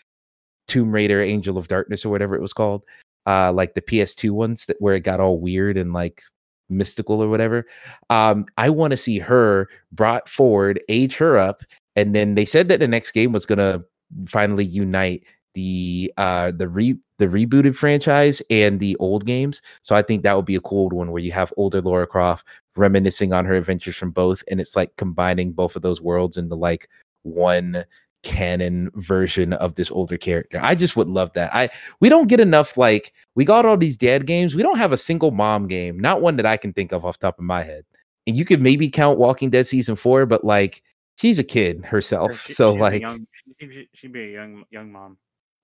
Tomb 0.67 0.91
Raider, 0.91 1.21
Angel 1.21 1.59
of 1.59 1.69
Darkness, 1.69 2.05
or 2.05 2.09
whatever 2.09 2.35
it 2.35 2.43
was 2.43 2.53
called. 2.53 2.85
Uh, 3.27 3.53
like 3.53 3.75
the 3.75 3.83
PS2 3.83 4.31
ones 4.31 4.65
that 4.67 4.77
where 4.81 4.95
it 4.95 5.01
got 5.01 5.21
all 5.21 5.39
weird 5.39 5.77
and 5.77 5.93
like 5.93 6.23
mystical 6.71 7.23
or 7.23 7.29
whatever. 7.29 7.67
Um, 8.09 8.47
I 8.57 8.71
want 8.71 8.93
to 8.93 8.97
see 8.97 9.19
her 9.19 9.69
brought 9.93 10.29
forward, 10.29 10.83
age 10.89 11.17
her 11.19 11.37
up, 11.37 11.63
and 11.95 12.15
then 12.15 12.35
they 12.35 12.47
said 12.47 12.69
that 12.69 12.81
the 12.81 12.89
next 12.89 13.11
game 13.13 13.33
was 13.33 13.45
gonna 13.45 13.85
finally 14.27 14.65
unite 14.65 15.23
the 15.55 16.13
uh 16.17 16.53
the 16.53 16.69
re 16.69 16.97
the 17.19 17.27
rebooted 17.27 17.75
franchise 17.75 18.41
and 18.51 18.81
the 18.81 18.97
old 18.97 19.27
games. 19.27 19.61
So 19.83 19.95
I 19.95 20.03
think 20.03 20.23
that 20.23 20.35
would 20.37 20.47
be 20.47 20.57
a 20.57 20.61
cool 20.61 20.89
one 20.89 21.11
where 21.13 21.23
you 21.23 21.33
have 21.33 21.53
older 21.57 21.81
Laura 21.81 22.07
Croft 22.07 22.47
reminiscing 22.77 23.33
on 23.33 23.45
her 23.45 23.55
adventures 23.55 23.97
from 23.97 24.11
both, 24.11 24.43
and 24.51 24.61
it's 24.61 24.77
like 24.77 24.97
combining 24.97 25.53
both 25.53 25.77
of 25.77 25.83
those 25.83 26.01
worlds 26.01 26.37
into 26.37 26.55
like 26.55 26.89
one 27.23 27.85
canon 28.23 28.91
version 28.97 29.55
of 29.55 29.75
this 29.75 29.91
older 29.91 30.19
character. 30.19 30.59
I 30.63 30.75
just 30.75 30.97
would 30.97 31.09
love 31.09 31.33
that. 31.35 31.55
I 31.55 31.71
we 32.01 32.09
don't 32.09 32.29
get 32.29 32.41
enough 32.41 32.77
like 32.77 33.13
we 33.35 33.45
got 33.45 33.65
all 33.65 33.77
these 33.77 33.97
dad 33.97 34.27
games. 34.27 34.55
We 34.55 34.63
don't 34.63 34.79
have 34.79 34.93
a 34.93 34.97
single 34.97 35.31
mom 35.31 35.67
game, 35.67 35.99
not 35.99 36.21
one 36.23 36.37
that 36.37 36.47
I 36.47 36.57
can 36.57 36.73
think 36.73 36.93
of 36.93 37.05
off 37.05 37.19
the 37.19 37.27
top 37.27 37.39
of 37.39 37.45
my 37.45 37.63
head. 37.63 37.85
And 38.27 38.37
you 38.37 38.45
could 38.45 38.61
maybe 38.61 38.89
count 38.89 39.19
Walking 39.19 39.51
Dead 39.51 39.67
season 39.67 39.97
4, 39.97 40.27
but 40.27 40.45
like 40.45 40.83
she's 41.17 41.39
a 41.39 41.45
kid 41.45 41.85
herself. 41.85 42.47
She- 42.47 42.53
so 42.53 42.75
like 42.75 43.03
young, 43.03 43.27
she, 43.59 43.89
she'd 43.95 44.13
be 44.13 44.23
a 44.23 44.33
young 44.33 44.65
young 44.71 44.93
mom. 44.93 45.17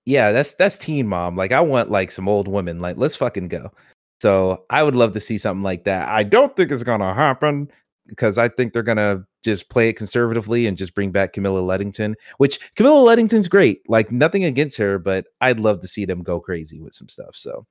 Yeah, 0.07 0.31
that's 0.31 0.53
that's 0.53 0.77
teen 0.77 1.05
mom. 1.05 1.35
Like 1.35 1.51
I 1.51 1.59
want 1.59 1.91
like 1.91 2.11
some 2.11 2.29
old 2.29 2.47
women. 2.47 2.79
Like 2.79 2.95
let's 2.95 3.17
fucking 3.17 3.49
go. 3.49 3.73
So 4.21 4.63
I 4.69 4.81
would 4.81 4.95
love 4.95 5.11
to 5.11 5.19
see 5.19 5.37
something 5.37 5.63
like 5.63 5.83
that. 5.83 6.07
I 6.07 6.23
don't 6.23 6.55
think 6.55 6.71
it's 6.71 6.81
gonna 6.81 7.13
happen 7.13 7.69
because 8.07 8.37
I 8.37 8.47
think 8.47 8.71
they're 8.71 8.83
gonna 8.83 9.25
just 9.43 9.69
play 9.69 9.89
it 9.89 9.97
conservatively 9.97 10.65
and 10.65 10.77
just 10.77 10.95
bring 10.95 11.11
back 11.11 11.33
Camilla 11.33 11.59
Luddington, 11.59 12.13
which 12.37 12.73
Camilla 12.77 13.03
Luddington's 13.03 13.49
great. 13.49 13.81
Like 13.89 14.09
nothing 14.09 14.45
against 14.45 14.77
her, 14.77 14.97
but 14.97 15.25
I'd 15.41 15.59
love 15.59 15.81
to 15.81 15.89
see 15.89 16.05
them 16.05 16.23
go 16.23 16.39
crazy 16.39 16.79
with 16.79 16.93
some 16.93 17.09
stuff. 17.09 17.35
So 17.35 17.65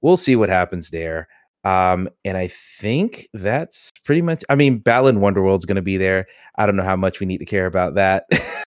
we'll 0.00 0.16
see 0.16 0.36
what 0.36 0.48
happens 0.48 0.88
there. 0.88 1.28
Um, 1.64 2.08
and 2.24 2.38
I 2.38 2.48
think 2.48 3.28
that's 3.34 3.90
pretty 4.06 4.22
much. 4.22 4.42
I 4.48 4.54
mean, 4.54 4.78
Balan 4.78 5.20
Wonderworld's 5.20 5.66
gonna 5.66 5.82
be 5.82 5.98
there. 5.98 6.28
I 6.56 6.64
don't 6.64 6.76
know 6.76 6.82
how 6.82 6.96
much 6.96 7.20
we 7.20 7.26
need 7.26 7.38
to 7.38 7.44
care 7.44 7.66
about 7.66 7.94
that. 7.96 8.24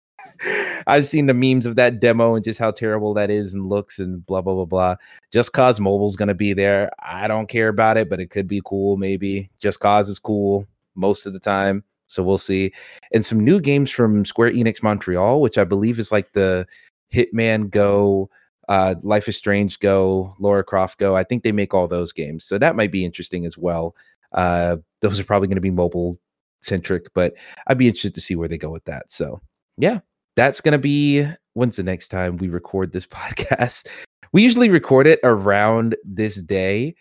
I've 0.88 1.06
seen 1.06 1.26
the 1.26 1.34
memes 1.34 1.66
of 1.66 1.76
that 1.76 2.00
demo 2.00 2.36
and 2.36 2.44
just 2.44 2.60
how 2.60 2.72
terrible 2.72 3.14
that 3.16 3.30
is 3.30 3.54
and 3.54 3.68
looks 3.68 4.00
and 4.00 4.26
blah 4.26 4.42
blah 4.42 4.54
blah 4.54 4.66
blah. 4.66 4.96
Just 5.32 5.54
Cause 5.54 5.80
Mobile's 5.80 6.16
gonna 6.16 6.34
be 6.34 6.54
there. 6.54 6.90
I 7.00 7.28
don't 7.28 7.48
care 7.48 7.70
about 7.70 7.98
it, 7.98 8.10
but 8.10 8.20
it 8.20 8.30
could 8.30 8.48
be 8.48 8.62
cool. 8.66 8.98
Maybe 8.98 9.50
Just 9.60 9.80
Cause 9.80 10.10
is 10.10 10.20
cool 10.20 10.68
most 10.96 11.26
of 11.26 11.34
the 11.34 11.40
time, 11.40 11.84
so 12.08 12.24
we'll 12.24 12.38
see. 12.38 12.72
And 13.14 13.26
some 13.26 13.40
new 13.40 13.60
games 13.60 13.92
from 13.92 14.26
Square 14.26 14.52
Enix 14.52 14.82
Montreal, 14.84 15.42
which 15.42 15.58
I 15.58 15.64
believe 15.64 16.00
is 16.00 16.12
like 16.12 16.34
the 16.34 16.68
Hitman 17.14 17.70
Go, 17.70 18.30
uh, 18.70 18.96
Life 19.04 19.28
is 19.28 19.38
Strange 19.38 19.80
Go, 19.80 20.34
Laura 20.40 20.64
Croft 20.64 21.00
Go. 21.00 21.16
I 21.16 21.24
think 21.24 21.44
they 21.44 21.52
make 21.52 21.74
all 21.74 21.88
those 21.88 22.12
games, 22.12 22.46
so 22.46 22.58
that 22.58 22.76
might 22.76 22.92
be 22.92 23.06
interesting 23.06 23.46
as 23.46 23.58
well. 23.58 23.96
Uh, 24.34 24.78
those 25.02 25.20
are 25.20 25.24
probably 25.24 25.48
going 25.48 25.56
to 25.56 25.62
be 25.62 25.72
mobile 25.72 26.20
centric, 26.62 27.14
but 27.14 27.34
I'd 27.68 27.78
be 27.78 27.88
interested 27.88 28.16
to 28.16 28.22
see 28.22 28.36
where 28.36 28.48
they 28.48 28.58
go 28.58 28.70
with 28.70 28.84
that. 28.86 29.12
So 29.12 29.40
yeah, 29.78 30.00
that's 30.36 30.62
going 30.62 30.74
to 30.74 30.80
be 30.80 31.26
when's 31.54 31.78
the 31.78 31.84
next 31.84 32.10
time 32.10 32.38
we 32.38 32.50
record 32.50 32.92
this 32.92 33.08
podcast? 33.08 33.88
We 34.32 34.44
usually 34.44 34.70
record 34.70 35.08
it 35.08 35.20
around 35.24 35.96
this 36.04 36.42
day. 36.42 36.96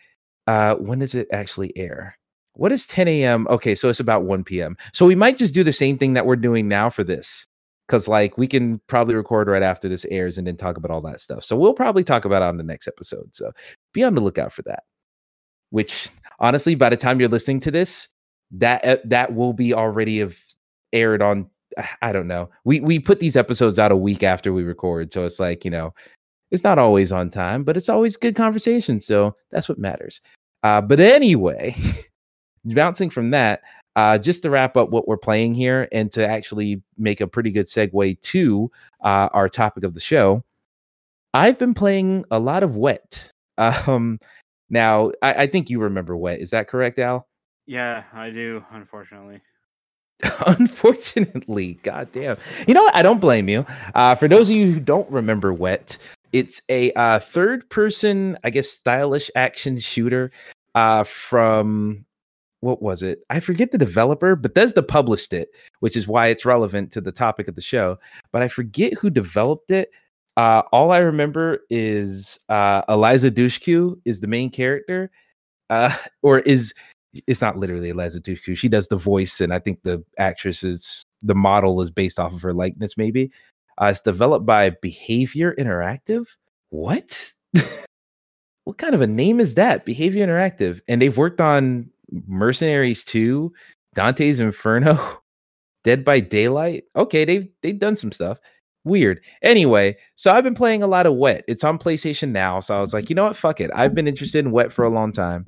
Uh, 0.47 0.75
when 0.75 0.99
does 0.99 1.15
it 1.15 1.27
actually 1.31 1.75
air? 1.77 2.17
What 2.53 2.71
is 2.71 2.87
10 2.87 3.07
a.m.? 3.07 3.47
Okay, 3.49 3.75
so 3.75 3.89
it's 3.89 3.99
about 3.99 4.23
1 4.23 4.43
p.m. 4.45 4.77
So 4.93 5.05
we 5.05 5.15
might 5.15 5.37
just 5.37 5.53
do 5.53 5.63
the 5.63 5.73
same 5.73 5.97
thing 5.97 6.13
that 6.13 6.25
we're 6.25 6.37
doing 6.37 6.67
now 6.67 6.89
for 6.89 7.03
this. 7.03 7.47
Cause 7.87 8.07
like 8.07 8.35
we 8.37 8.47
can 8.47 8.79
probably 8.87 9.13
record 9.13 9.47
right 9.47 9.61
after 9.61 9.87
this 9.87 10.05
airs 10.05 10.39
and 10.39 10.47
then 10.47 10.57
talk 10.57 10.75
about 10.75 10.89
all 10.89 11.01
that 11.01 11.21
stuff. 11.21 11.43
So 11.43 11.55
we'll 11.55 11.73
probably 11.73 12.03
talk 12.03 12.25
about 12.25 12.41
it 12.41 12.45
on 12.45 12.57
the 12.57 12.63
next 12.63 12.87
episode. 12.87 13.35
So 13.35 13.51
be 13.93 14.03
on 14.03 14.15
the 14.15 14.21
lookout 14.21 14.51
for 14.51 14.63
that. 14.63 14.83
Which 15.69 16.09
honestly, 16.39 16.73
by 16.73 16.89
the 16.89 16.97
time 16.97 17.19
you're 17.19 17.29
listening 17.29 17.59
to 17.59 17.69
this, 17.69 18.07
that 18.51 18.83
uh, 18.85 18.97
that 19.05 19.35
will 19.35 19.53
be 19.53 19.73
already 19.73 20.19
have 20.19 20.37
aired 20.93 21.21
on 21.21 21.47
I 22.01 22.11
don't 22.11 22.27
know. 22.27 22.49
We 22.63 22.79
we 22.79 22.99
put 22.99 23.19
these 23.19 23.35
episodes 23.35 23.79
out 23.79 23.91
a 23.91 23.97
week 23.97 24.23
after 24.23 24.53
we 24.53 24.63
record, 24.63 25.11
so 25.11 25.25
it's 25.25 25.39
like 25.39 25.65
you 25.65 25.71
know, 25.71 25.93
it's 26.51 26.63
not 26.63 26.79
always 26.79 27.11
on 27.11 27.29
time, 27.29 27.63
but 27.63 27.77
it's 27.77 27.89
always 27.89 28.17
good 28.17 28.35
conversation. 28.35 28.99
So 28.99 29.35
that's 29.51 29.69
what 29.69 29.79
matters. 29.79 30.21
Uh, 30.63 30.81
but 30.81 30.99
anyway, 30.99 31.75
bouncing 32.65 33.09
from 33.09 33.31
that, 33.31 33.61
uh, 33.95 34.17
just 34.17 34.41
to 34.43 34.49
wrap 34.49 34.75
up 34.77 34.89
what 34.89 35.07
we're 35.07 35.17
playing 35.17 35.53
here, 35.53 35.87
and 35.91 36.11
to 36.11 36.27
actually 36.27 36.81
make 36.97 37.21
a 37.21 37.27
pretty 37.27 37.51
good 37.51 37.67
segue 37.67 38.19
to 38.21 38.71
uh, 39.01 39.29
our 39.33 39.49
topic 39.49 39.83
of 39.83 39.93
the 39.93 39.99
show, 39.99 40.43
I've 41.33 41.59
been 41.59 41.73
playing 41.73 42.25
a 42.31 42.39
lot 42.39 42.63
of 42.63 42.75
Wet. 42.75 43.31
Um, 43.57 44.19
now 44.69 45.13
I, 45.21 45.43
I 45.43 45.47
think 45.47 45.69
you 45.69 45.79
remember 45.79 46.17
Wet. 46.17 46.41
Is 46.41 46.49
that 46.49 46.67
correct, 46.67 46.99
Al? 46.99 47.25
Yeah, 47.65 48.03
I 48.13 48.29
do. 48.29 48.63
Unfortunately, 48.71 49.39
Unfortunately, 50.47 51.79
goddamn. 51.83 52.37
You 52.67 52.73
know 52.73 52.83
what? 52.83 52.95
I 52.95 53.01
don't 53.01 53.19
blame 53.19 53.49
you. 53.49 53.65
Uh, 53.93 54.15
for 54.15 54.27
those 54.27 54.49
of 54.49 54.55
you 54.55 54.71
who 54.71 54.79
don't 54.79 55.09
remember 55.09 55.53
Wet, 55.53 55.97
it's 56.33 56.61
a 56.69 56.91
uh, 56.93 57.19
third 57.19 57.69
person, 57.69 58.37
I 58.43 58.49
guess, 58.49 58.69
stylish 58.69 59.29
action 59.35 59.77
shooter 59.77 60.31
uh, 60.73 61.03
from 61.03 62.05
what 62.61 62.81
was 62.81 63.03
it? 63.03 63.19
I 63.29 63.39
forget 63.39 63.71
the 63.71 63.77
developer. 63.77 64.35
Bethesda 64.35 64.81
published 64.81 65.33
it, 65.33 65.49
which 65.81 65.95
is 65.95 66.07
why 66.07 66.27
it's 66.27 66.45
relevant 66.45 66.91
to 66.93 67.01
the 67.01 67.11
topic 67.11 67.47
of 67.47 67.55
the 67.55 67.61
show. 67.61 67.97
But 68.31 68.41
I 68.41 68.47
forget 68.47 68.93
who 68.95 69.09
developed 69.09 69.71
it. 69.71 69.91
Uh, 70.35 70.63
all 70.71 70.91
I 70.91 70.97
remember 70.97 71.59
is 71.69 72.39
uh, 72.49 72.81
Eliza 72.89 73.31
Dushku 73.31 73.99
is 74.03 74.19
the 74.19 74.27
main 74.27 74.49
character, 74.49 75.11
uh, 75.69 75.95
or 76.23 76.39
is 76.39 76.73
it's 77.27 77.41
not 77.41 77.57
literally 77.57 77.89
Eliza 77.89 78.21
Dushku. 78.21 78.57
She 78.57 78.67
does 78.67 78.87
the 78.87 78.97
voice, 78.97 79.41
and 79.41 79.53
I 79.53 79.59
think 79.59 79.83
the 79.83 80.03
actress 80.17 80.63
is 80.63 81.05
the 81.21 81.35
model 81.35 81.81
is 81.81 81.91
based 81.91 82.19
off 82.19 82.33
of 82.33 82.41
her 82.41 82.53
likeness. 82.53 82.97
Maybe 82.97 83.31
uh, 83.81 83.87
it's 83.87 84.01
developed 84.01 84.45
by 84.45 84.69
Behaviour 84.69 85.55
Interactive. 85.57 86.27
What? 86.69 87.31
what 88.65 88.77
kind 88.77 88.95
of 88.95 89.01
a 89.01 89.07
name 89.07 89.39
is 89.39 89.55
that? 89.55 89.85
Behaviour 89.85 90.25
Interactive, 90.25 90.81
and 90.87 91.01
they've 91.01 91.17
worked 91.17 91.41
on 91.41 91.89
Mercenaries 92.27 93.03
2, 93.03 93.51
Dante's 93.93 94.39
Inferno, 94.39 95.21
Dead 95.83 96.03
by 96.03 96.19
Daylight. 96.19 96.85
Okay, 96.95 97.25
they've 97.25 97.47
they've 97.61 97.79
done 97.79 97.95
some 97.95 98.11
stuff. 98.11 98.39
Weird. 98.85 99.19
Anyway, 99.41 99.97
so 100.13 100.31
I've 100.31 100.43
been 100.43 100.53
playing 100.53 100.83
a 100.83 100.87
lot 100.87 101.07
of 101.07 101.15
Wet. 101.15 101.43
It's 101.47 101.63
on 101.63 101.79
PlayStation 101.79 102.29
now, 102.29 102.59
so 102.59 102.77
I 102.77 102.79
was 102.79 102.93
like, 102.93 103.09
you 103.09 103.15
know 103.15 103.23
what? 103.23 103.35
Fuck 103.35 103.59
it. 103.59 103.71
I've 103.73 103.95
been 103.95 104.07
interested 104.07 104.45
in 104.45 104.51
Wet 104.51 104.71
for 104.71 104.85
a 104.85 104.89
long 104.89 105.11
time. 105.11 105.45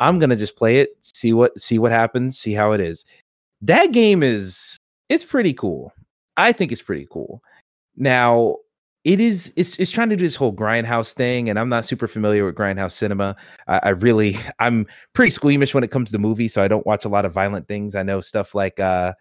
I'm 0.00 0.18
gonna 0.18 0.36
just 0.36 0.56
play 0.56 0.80
it, 0.80 0.90
see 1.02 1.32
what 1.32 1.58
see 1.58 1.78
what 1.78 1.92
happens, 1.92 2.38
see 2.38 2.52
how 2.52 2.72
it 2.72 2.80
is. 2.80 3.04
That 3.62 3.92
game 3.92 4.22
is 4.22 4.76
it's 5.08 5.24
pretty 5.24 5.54
cool. 5.54 5.92
I 6.36 6.52
think 6.52 6.72
it's 6.72 6.82
pretty 6.82 7.06
cool. 7.10 7.42
Now 7.96 8.56
it 9.04 9.20
is 9.20 9.52
it's 9.56 9.78
it's 9.78 9.90
trying 9.90 10.10
to 10.10 10.16
do 10.16 10.24
this 10.24 10.36
whole 10.36 10.54
grindhouse 10.54 11.14
thing, 11.14 11.48
and 11.48 11.58
I'm 11.58 11.70
not 11.70 11.86
super 11.86 12.06
familiar 12.06 12.44
with 12.44 12.54
grindhouse 12.54 12.92
cinema. 12.92 13.34
I, 13.66 13.80
I 13.84 13.88
really 13.90 14.36
I'm 14.58 14.86
pretty 15.14 15.30
squeamish 15.30 15.72
when 15.72 15.84
it 15.84 15.90
comes 15.90 16.10
to 16.12 16.18
movies, 16.18 16.52
so 16.52 16.62
I 16.62 16.68
don't 16.68 16.86
watch 16.86 17.06
a 17.06 17.10
lot 17.10 17.24
of 17.24 17.32
violent 17.32 17.66
things. 17.66 17.94
I 17.94 18.02
know 18.02 18.20
stuff 18.20 18.54
like 18.54 18.78
uh 18.78 19.14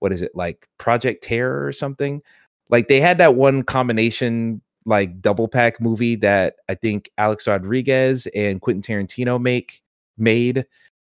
what 0.00 0.12
is 0.12 0.22
it 0.22 0.32
like 0.34 0.68
Project 0.78 1.22
Terror 1.22 1.66
or 1.66 1.72
something. 1.72 2.20
Like 2.68 2.88
they 2.88 3.00
had 3.00 3.18
that 3.18 3.34
one 3.34 3.62
combination 3.62 4.60
like 4.84 5.20
double 5.20 5.48
pack 5.48 5.80
movie 5.80 6.16
that 6.16 6.54
I 6.68 6.74
think 6.74 7.10
Alex 7.18 7.46
Rodriguez 7.46 8.26
and 8.34 8.60
Quentin 8.60 8.82
Tarantino 8.82 9.40
make 9.40 9.82
made 10.18 10.64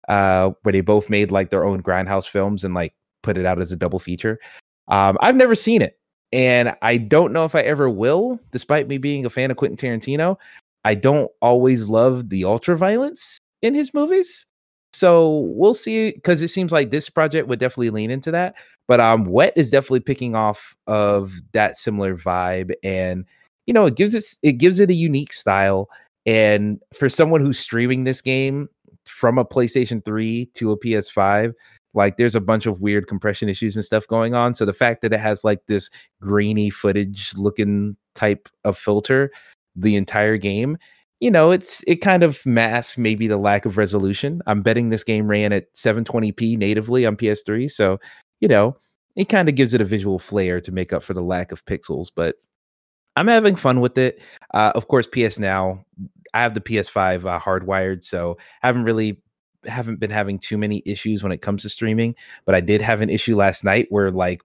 uh 0.08 0.52
where 0.62 0.74
they 0.74 0.82
both 0.82 1.10
made 1.10 1.32
like 1.32 1.50
their 1.50 1.66
own 1.66 1.82
grindhouse 1.82 2.28
films 2.28 2.64
and 2.64 2.74
like 2.74 2.94
put 3.22 3.38
it 3.38 3.46
out 3.46 3.62
as 3.62 3.72
a 3.72 3.76
double 3.76 4.00
feature. 4.00 4.40
Um 4.88 5.18
I've 5.22 5.36
never 5.36 5.56
seen 5.56 5.82
it 5.82 5.98
and 6.34 6.76
I 6.82 6.98
don't 6.98 7.32
know 7.32 7.46
if 7.46 7.54
I 7.54 7.62
ever 7.62 7.88
will, 7.90 8.40
despite 8.52 8.88
me 8.88 8.98
being 8.98 9.24
a 9.24 9.30
fan 9.30 9.52
of 9.52 9.58
Quentin 9.58 9.78
Tarantino. 9.78 10.38
I 10.84 10.96
don't 10.96 11.32
always 11.42 11.88
love 11.88 12.30
the 12.30 12.44
ultra 12.44 12.76
violence 12.76 13.38
in 13.62 13.76
his 13.76 13.94
movies. 13.94 14.46
So 14.94 15.48
we'll 15.56 15.76
see 15.76 16.12
because 16.12 16.42
it 16.42 16.50
seems 16.50 16.72
like 16.72 16.90
this 16.92 17.10
project 17.10 17.48
would 17.48 17.60
definitely 17.60 17.92
lean 17.92 18.12
into 18.12 18.32
that. 18.32 18.56
But 18.88 19.00
um 19.00 19.26
Wet 19.26 19.54
is 19.56 19.70
definitely 19.70 20.02
picking 20.02 20.36
off 20.36 20.76
of 20.88 21.34
that 21.54 21.78
similar 21.78 22.16
vibe 22.16 22.74
and 22.84 23.26
you 23.66 23.74
know 23.74 23.86
it 23.86 23.96
gives 23.96 24.14
it 24.14 24.26
it 24.44 24.54
gives 24.54 24.80
it 24.80 24.90
a 24.90 24.96
unique 24.96 25.34
style. 25.34 25.90
And 26.26 26.80
for 26.94 27.10
someone 27.10 27.42
who's 27.42 27.60
streaming 27.60 28.06
this 28.06 28.22
game 28.22 28.70
from 29.06 29.38
a 29.38 29.46
PlayStation 29.46 30.04
3 30.06 30.46
to 30.54 30.72
a 30.72 30.80
PS5, 30.80 31.54
like 31.94 32.18
there's 32.18 32.36
a 32.36 32.42
bunch 32.42 32.66
of 32.66 32.82
weird 32.82 33.08
compression 33.08 33.50
issues 33.50 33.76
and 33.76 33.86
stuff 33.86 34.08
going 34.08 34.34
on. 34.34 34.54
So 34.54 34.66
the 34.66 34.74
fact 34.74 35.02
that 35.02 35.14
it 35.14 35.20
has 35.20 35.44
like 35.44 35.66
this 35.68 35.90
grainy 36.22 36.70
footage 36.70 37.34
looking 37.36 37.96
type 38.16 38.50
of 38.64 38.78
filter 38.78 39.32
the 39.76 39.96
entire 39.96 40.38
game, 40.38 40.78
you 41.20 41.32
know, 41.32 41.52
it's 41.52 41.84
it 41.88 41.98
kind 41.98 42.24
of 42.24 42.46
masks 42.46 42.98
maybe 42.98 43.28
the 43.28 43.38
lack 43.38 43.66
of 43.66 43.78
resolution. 43.78 44.42
I'm 44.48 44.62
betting 44.62 44.90
this 44.90 45.04
game 45.04 45.28
ran 45.28 45.54
at 45.54 45.74
720p 45.74 46.58
natively 46.58 47.06
on 47.06 47.16
PS3, 47.16 47.70
so 47.70 48.00
you 48.44 48.50
know, 48.50 48.76
it 49.16 49.30
kind 49.30 49.48
of 49.48 49.56
gives 49.56 49.74
it 49.74 49.80
a 49.80 49.86
visual 49.86 50.20
flair 50.20 50.60
to 50.60 50.70
make 50.70 50.92
up 50.92 51.02
for 51.02 51.14
the 51.14 51.22
lack 51.22 51.54
of 51.54 51.64
pixels, 51.66 52.12
but 52.14 52.36
I'm 53.16 53.28
having 53.28 53.56
fun 53.56 53.80
with 53.80 53.98
it. 53.98 54.22
Uh, 54.54 54.74
of 54.76 54.90
course, 54.90 55.08
PS 55.08 55.40
Now, 55.40 55.86
I 56.34 56.42
have 56.42 56.54
the 56.54 56.60
PS5 56.60 57.24
uh, 57.24 57.40
hardwired, 57.40 58.04
so 58.04 58.38
haven't 58.62 58.84
really 58.84 59.22
haven't 59.66 60.02
been 60.02 60.12
having 60.12 60.40
too 60.40 60.58
many 60.58 60.84
issues 60.86 61.24
when 61.24 61.32
it 61.32 61.42
comes 61.42 61.62
to 61.62 61.70
streaming. 61.70 62.16
But 62.44 62.54
I 62.54 62.60
did 62.60 62.82
have 62.82 63.00
an 63.00 63.10
issue 63.10 63.38
last 63.38 63.64
night 63.64 63.88
where 63.92 64.12
like 64.12 64.42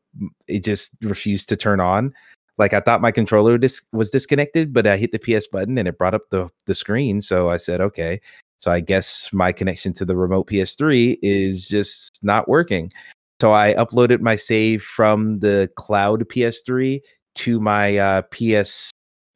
it 0.46 0.62
just 0.62 0.92
refused 1.02 1.48
to 1.48 1.56
turn 1.56 1.80
on. 1.80 2.14
Like 2.56 2.74
I 2.74 2.78
thought 2.78 3.00
my 3.00 3.10
controller 3.10 3.58
dis- 3.58 3.82
was 3.92 4.10
disconnected, 4.10 4.72
but 4.72 4.86
I 4.86 4.96
hit 4.96 5.10
the 5.10 5.18
PS 5.18 5.48
button 5.48 5.76
and 5.76 5.88
it 5.88 5.98
brought 5.98 6.14
up 6.14 6.30
the 6.30 6.50
the 6.66 6.74
screen. 6.76 7.20
So 7.20 7.48
I 7.48 7.56
said, 7.56 7.80
okay. 7.80 8.20
So 8.58 8.70
I 8.70 8.78
guess 8.78 9.32
my 9.32 9.50
connection 9.50 9.92
to 9.94 10.04
the 10.04 10.16
remote 10.16 10.48
PS3 10.48 11.18
is 11.20 11.66
just 11.66 12.22
not 12.22 12.48
working. 12.48 12.92
So 13.40 13.52
I 13.52 13.74
uploaded 13.74 14.20
my 14.20 14.36
save 14.36 14.82
from 14.82 15.38
the 15.40 15.70
cloud 15.76 16.28
PS3 16.28 17.00
to 17.36 17.60
my 17.60 17.96
uh, 17.96 18.22
PS 18.22 18.90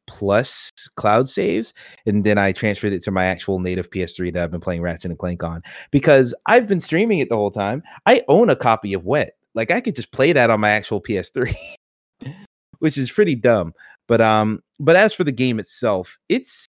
Plus 0.05 0.69
cloud 0.95 1.29
saves, 1.29 1.73
and 2.05 2.23
then 2.23 2.37
I 2.37 2.51
transferred 2.51 2.93
it 2.93 3.03
to 3.03 3.11
my 3.11 3.25
actual 3.25 3.59
native 3.59 3.89
PS3 3.89 4.33
that 4.33 4.43
I've 4.43 4.51
been 4.51 4.59
playing 4.59 4.81
Ratchet 4.81 5.05
and 5.05 5.17
Clank 5.17 5.43
on 5.43 5.63
because 5.91 6.35
I've 6.45 6.67
been 6.67 6.81
streaming 6.81 7.19
it 7.19 7.29
the 7.29 7.37
whole 7.37 7.51
time. 7.51 7.81
I 8.05 8.23
own 8.27 8.49
a 8.49 8.55
copy 8.55 8.93
of 8.93 9.05
Wet. 9.05 9.37
Like 9.55 9.71
I 9.71 9.79
could 9.79 9.95
just 9.95 10.11
play 10.11 10.33
that 10.33 10.49
on 10.49 10.59
my 10.59 10.69
actual 10.71 11.01
PS3. 11.01 11.55
which 12.83 12.97
is 12.97 13.09
pretty 13.09 13.33
dumb. 13.33 13.73
But 14.09 14.19
um, 14.19 14.61
but 14.77 14.97
as 14.97 15.13
for 15.13 15.23
the 15.23 15.31
game 15.31 15.57
itself, 15.57 16.17
it's 16.27 16.67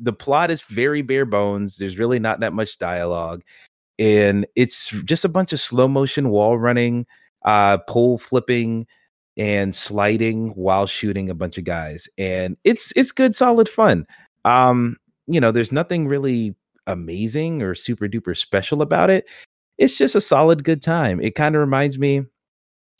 the 0.00 0.12
plot 0.12 0.50
is 0.50 0.62
very 0.62 1.00
bare 1.00 1.24
bones. 1.24 1.76
There's 1.76 1.96
really 1.96 2.18
not 2.18 2.40
that 2.40 2.52
much 2.52 2.76
dialogue, 2.78 3.42
and 3.98 4.46
it's 4.56 4.90
just 5.04 5.24
a 5.24 5.28
bunch 5.28 5.52
of 5.52 5.60
slow 5.60 5.88
motion 5.88 6.30
wall 6.30 6.58
running, 6.58 7.06
uh, 7.44 7.78
pole 7.88 8.18
flipping, 8.18 8.86
and 9.36 9.74
sliding 9.74 10.50
while 10.50 10.86
shooting 10.86 11.28
a 11.28 11.34
bunch 11.34 11.58
of 11.58 11.64
guys. 11.64 12.08
And 12.18 12.56
it's 12.64 12.92
it's 12.96 13.12
good, 13.12 13.34
solid 13.34 13.68
fun. 13.68 14.06
Um, 14.44 14.96
you 15.26 15.40
know, 15.40 15.50
there's 15.50 15.72
nothing 15.72 16.06
really 16.06 16.54
amazing 16.86 17.62
or 17.62 17.74
super 17.74 18.06
duper 18.08 18.36
special 18.36 18.82
about 18.82 19.10
it. 19.10 19.26
It's 19.78 19.98
just 19.98 20.14
a 20.14 20.20
solid 20.20 20.64
good 20.64 20.82
time. 20.82 21.20
It 21.20 21.34
kind 21.34 21.54
of 21.56 21.60
reminds 21.60 21.98
me. 21.98 22.22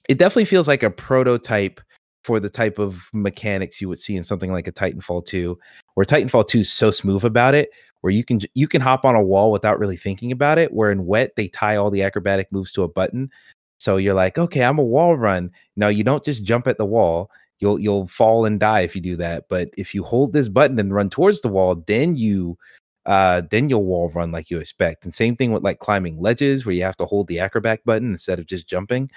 It 0.09 0.19
definitely 0.19 0.47
feels 0.47 0.69
like 0.69 0.83
a 0.83 0.91
prototype 0.91 1.81
for 2.25 2.41
the 2.41 2.51
type 2.51 2.79
of 2.79 3.09
mechanics 3.13 3.81
you 3.81 3.89
would 3.89 4.01
see 4.01 4.17
in 4.17 4.25
something 4.25 4.51
like 4.53 4.67
a 4.67 4.73
Titanfall 4.73 5.27
2, 5.27 5.59
where 5.95 6.07
Titanfall 6.07 6.47
2 6.49 6.61
is 6.61 6.73
so 6.73 6.91
smooth 6.91 7.25
about 7.25 7.55
it, 7.55 7.71
where 8.01 8.13
you 8.13 8.25
can 8.25 8.41
you 8.55 8.67
can 8.67 8.81
hop 8.81 9.05
on 9.05 9.15
a 9.15 9.23
wall 9.23 9.53
without 9.53 9.79
really 9.79 9.97
thinking 9.97 10.33
about 10.33 10.59
it. 10.59 10.73
Where 10.73 10.91
in 10.91 11.07
Wet 11.07 11.37
they 11.37 11.49
tie 11.49 11.77
all 11.77 11.91
the 11.91 12.03
acrobatic 12.03 12.51
moves 12.51 12.73
to 12.73 12.83
a 12.83 12.89
button, 12.89 13.31
so 13.79 13.99
you're 13.99 14.15
like, 14.15 14.39
okay, 14.39 14.65
I'm 14.65 14.79
a 14.79 14.85
wall 14.85 15.17
run. 15.17 15.51
No, 15.77 15.89
you 15.89 16.05
don't 16.05 16.25
just 16.25 16.45
jump 16.45 16.67
at 16.67 16.79
the 16.79 16.87
wall. 16.87 17.31
You'll 17.61 17.79
you'll 17.79 18.07
fall 18.07 18.45
and 18.47 18.59
die 18.59 18.81
if 18.81 18.95
you 18.97 19.03
do 19.03 19.17
that. 19.17 19.45
But 19.49 19.71
if 19.77 19.95
you 19.95 20.03
hold 20.03 20.33
this 20.33 20.49
button 20.49 20.79
and 20.79 20.95
run 20.95 21.11
towards 21.11 21.41
the 21.43 21.49
wall, 21.49 21.85
then 21.87 22.15
you 22.15 22.59
uh 23.07 23.43
then 23.51 23.69
you'll 23.69 23.85
wall 23.85 24.09
run 24.11 24.33
like 24.33 24.51
you 24.51 24.59
expect. 24.59 25.05
And 25.05 25.15
same 25.15 25.37
thing 25.37 25.53
with 25.53 25.63
like 25.63 25.79
climbing 25.81 26.19
ledges 26.19 26.65
where 26.65 26.75
you 26.75 26.83
have 26.83 26.97
to 26.97 27.07
hold 27.07 27.29
the 27.29 27.41
acrobat 27.41 27.85
button 27.85 28.13
instead 28.13 28.39
of 28.39 28.47
just 28.47 28.67
jumping. 28.67 29.11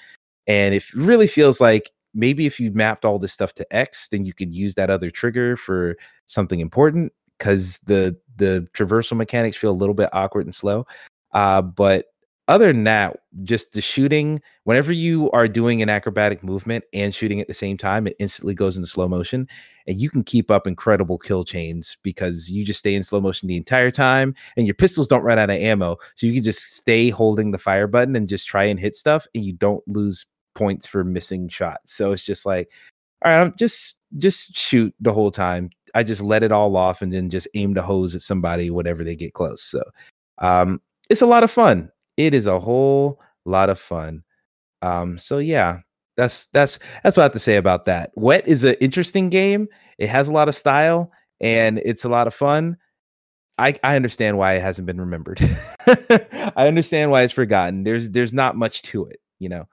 And 0.47 0.73
it 0.75 0.93
really 0.93 1.27
feels 1.27 1.61
like 1.61 1.91
maybe 2.17 2.45
if 2.45 2.59
you 2.59 2.71
mapped 2.71 3.05
all 3.05 3.19
this 3.19 3.31
stuff 3.31 3.53
to 3.53 3.75
X, 3.75 4.09
then 4.09 4.25
you 4.25 4.33
could 4.33 4.53
use 4.53 4.75
that 4.75 4.89
other 4.89 5.09
trigger 5.11 5.55
for 5.55 5.95
something 6.25 6.59
important 6.59 7.13
because 7.37 7.77
the 7.85 8.17
the 8.35 8.67
traversal 8.73 9.15
mechanics 9.15 9.57
feel 9.57 9.71
a 9.71 9.73
little 9.73 9.95
bit 9.95 10.09
awkward 10.11 10.45
and 10.45 10.55
slow. 10.55 10.85
Uh, 11.33 11.61
but 11.61 12.07
other 12.47 12.67
than 12.67 12.85
that, 12.85 13.17
just 13.43 13.73
the 13.73 13.81
shooting, 13.81 14.41
whenever 14.63 14.93
you 14.93 15.29
are 15.31 15.47
doing 15.49 15.81
an 15.81 15.89
acrobatic 15.89 16.43
movement 16.43 16.85
and 16.93 17.13
shooting 17.13 17.41
at 17.41 17.47
the 17.47 17.53
same 17.53 17.77
time, 17.77 18.07
it 18.07 18.15
instantly 18.19 18.53
goes 18.53 18.77
into 18.77 18.87
slow 18.87 19.07
motion. 19.07 19.47
And 19.85 19.99
you 19.99 20.09
can 20.09 20.23
keep 20.23 20.49
up 20.49 20.65
incredible 20.65 21.17
kill 21.17 21.43
chains 21.43 21.97
because 22.03 22.49
you 22.49 22.63
just 22.63 22.79
stay 22.79 22.95
in 22.95 23.03
slow 23.03 23.19
motion 23.19 23.47
the 23.47 23.57
entire 23.57 23.91
time 23.91 24.33
and 24.55 24.65
your 24.65 24.75
pistols 24.75 25.07
don't 25.07 25.23
run 25.23 25.39
out 25.39 25.49
of 25.49 25.57
ammo. 25.57 25.97
So 26.15 26.25
you 26.25 26.33
can 26.33 26.43
just 26.43 26.75
stay 26.75 27.09
holding 27.09 27.51
the 27.51 27.57
fire 27.57 27.87
button 27.87 28.15
and 28.15 28.27
just 28.27 28.47
try 28.47 28.63
and 28.63 28.79
hit 28.79 28.95
stuff 28.95 29.27
and 29.35 29.43
you 29.43 29.53
don't 29.53 29.85
lose 29.87 30.25
points 30.57 30.87
for 30.87 31.03
missing 31.03 31.47
shots. 31.47 31.93
So 31.93 32.11
it's 32.11 32.25
just 32.25 32.45
like, 32.45 32.69
all 33.23 33.31
right, 33.31 33.41
I'm 33.41 33.53
just 33.57 33.95
just 34.17 34.55
shoot 34.55 34.93
the 34.99 35.13
whole 35.13 35.31
time. 35.31 35.69
I 35.93 36.03
just 36.03 36.21
let 36.21 36.43
it 36.43 36.51
all 36.51 36.75
off 36.75 37.01
and 37.01 37.13
then 37.13 37.29
just 37.29 37.47
aim 37.53 37.73
the 37.73 37.81
hose 37.81 38.15
at 38.15 38.21
somebody 38.21 38.69
whenever 38.69 39.03
they 39.03 39.15
get 39.15 39.33
close. 39.33 39.61
So 39.61 39.83
um 40.39 40.81
it's 41.09 41.21
a 41.21 41.25
lot 41.27 41.43
of 41.43 41.51
fun. 41.51 41.89
It 42.17 42.33
is 42.33 42.47
a 42.47 42.59
whole 42.59 43.21
lot 43.45 43.69
of 43.69 43.79
fun. 43.79 44.23
Um 44.81 45.19
so 45.19 45.37
yeah, 45.37 45.79
that's 46.17 46.47
that's 46.47 46.79
that's 47.03 47.15
what 47.15 47.23
I 47.23 47.25
have 47.25 47.33
to 47.33 47.39
say 47.39 47.57
about 47.57 47.85
that. 47.85 48.11
Wet 48.15 48.47
is 48.47 48.63
an 48.63 48.75
interesting 48.81 49.29
game. 49.29 49.67
It 49.99 50.09
has 50.09 50.27
a 50.27 50.33
lot 50.33 50.49
of 50.49 50.55
style 50.55 51.11
and 51.39 51.79
it's 51.85 52.03
a 52.03 52.09
lot 52.09 52.27
of 52.27 52.33
fun. 52.33 52.77
I, 53.59 53.75
I 53.83 53.95
understand 53.95 54.37
why 54.37 54.53
it 54.53 54.61
hasn't 54.61 54.85
been 54.85 55.01
remembered. 55.01 55.39
I 55.87 56.67
understand 56.67 57.09
why 57.09 57.23
it's 57.23 57.33
forgotten. 57.33 57.83
There's 57.83 58.11
there's 58.11 58.33
not 58.33 58.55
much 58.55 58.83
to 58.83 59.05
it, 59.05 59.19
you 59.39 59.49
know. 59.49 59.67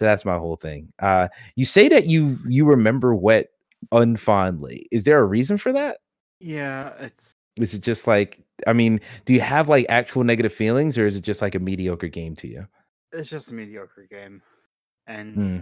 So 0.00 0.06
that's 0.06 0.24
my 0.24 0.38
whole 0.38 0.56
thing. 0.56 0.90
Uh, 1.00 1.28
you 1.56 1.66
say 1.66 1.86
that 1.90 2.06
you 2.06 2.38
you 2.48 2.64
remember 2.64 3.14
Wet 3.14 3.48
unfondly. 3.92 4.84
Is 4.90 5.04
there 5.04 5.18
a 5.18 5.26
reason 5.26 5.58
for 5.58 5.72
that? 5.72 5.98
Yeah, 6.40 6.94
it's 7.00 7.32
Is 7.58 7.74
it 7.74 7.80
just 7.82 8.06
like 8.06 8.42
I 8.66 8.72
mean, 8.72 9.02
do 9.26 9.34
you 9.34 9.42
have 9.42 9.68
like 9.68 9.84
actual 9.90 10.24
negative 10.24 10.54
feelings, 10.54 10.96
or 10.96 11.06
is 11.06 11.16
it 11.16 11.20
just 11.20 11.42
like 11.42 11.54
a 11.54 11.58
mediocre 11.58 12.08
game 12.08 12.34
to 12.36 12.48
you? 12.48 12.66
it's 13.12 13.28
just 13.28 13.50
a 13.50 13.54
mediocre 13.54 14.06
game, 14.10 14.40
and 15.06 15.34
Hmm, 15.34 15.58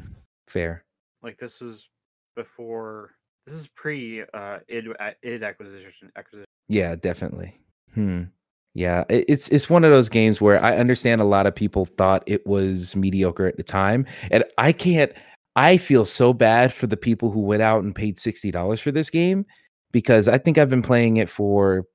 fair. 0.47 0.85
like 1.21 1.37
this 1.37 1.59
was 1.59 1.89
before. 2.37 3.17
This 3.45 3.57
is 3.57 3.67
pre 3.67 4.23
uh 4.35 4.59
id 4.69 4.87
id 5.25 5.43
acquisition 5.43 6.13
acquisition. 6.15 6.47
Yeah, 6.69 6.95
definitely. 6.95 7.59
Hmm. 7.93 8.23
Yeah, 8.75 9.05
it's 9.09 9.49
it's 9.49 9.69
one 9.69 9.83
of 9.85 9.91
those 9.91 10.09
games 10.09 10.41
where 10.41 10.63
I 10.63 10.77
understand 10.77 11.21
a 11.21 11.25
lot 11.25 11.47
of 11.47 11.55
people 11.55 11.87
thought 11.87 12.23
it 12.27 12.47
was 12.47 12.95
mediocre 12.95 13.47
at 13.47 13.57
the 13.57 13.63
time, 13.63 14.07
and 14.31 14.45
I 14.59 14.73
can't. 14.73 15.13
I 15.57 15.77
feel 15.79 16.05
so 16.05 16.33
bad 16.33 16.73
for 16.73 16.87
the 16.87 16.97
people 16.97 17.31
who 17.31 17.41
went 17.41 17.63
out 17.63 17.83
and 17.83 17.95
paid 17.95 18.19
sixty 18.19 18.51
dollars 18.53 18.81
for 18.81 18.93
this 18.93 19.11
game 19.11 19.47
because 19.93 20.29
I 20.29 20.39
think 20.39 20.59
I've 20.59 20.71
been 20.71 20.83
playing 20.83 21.17
it 21.17 21.29
for 21.29 21.87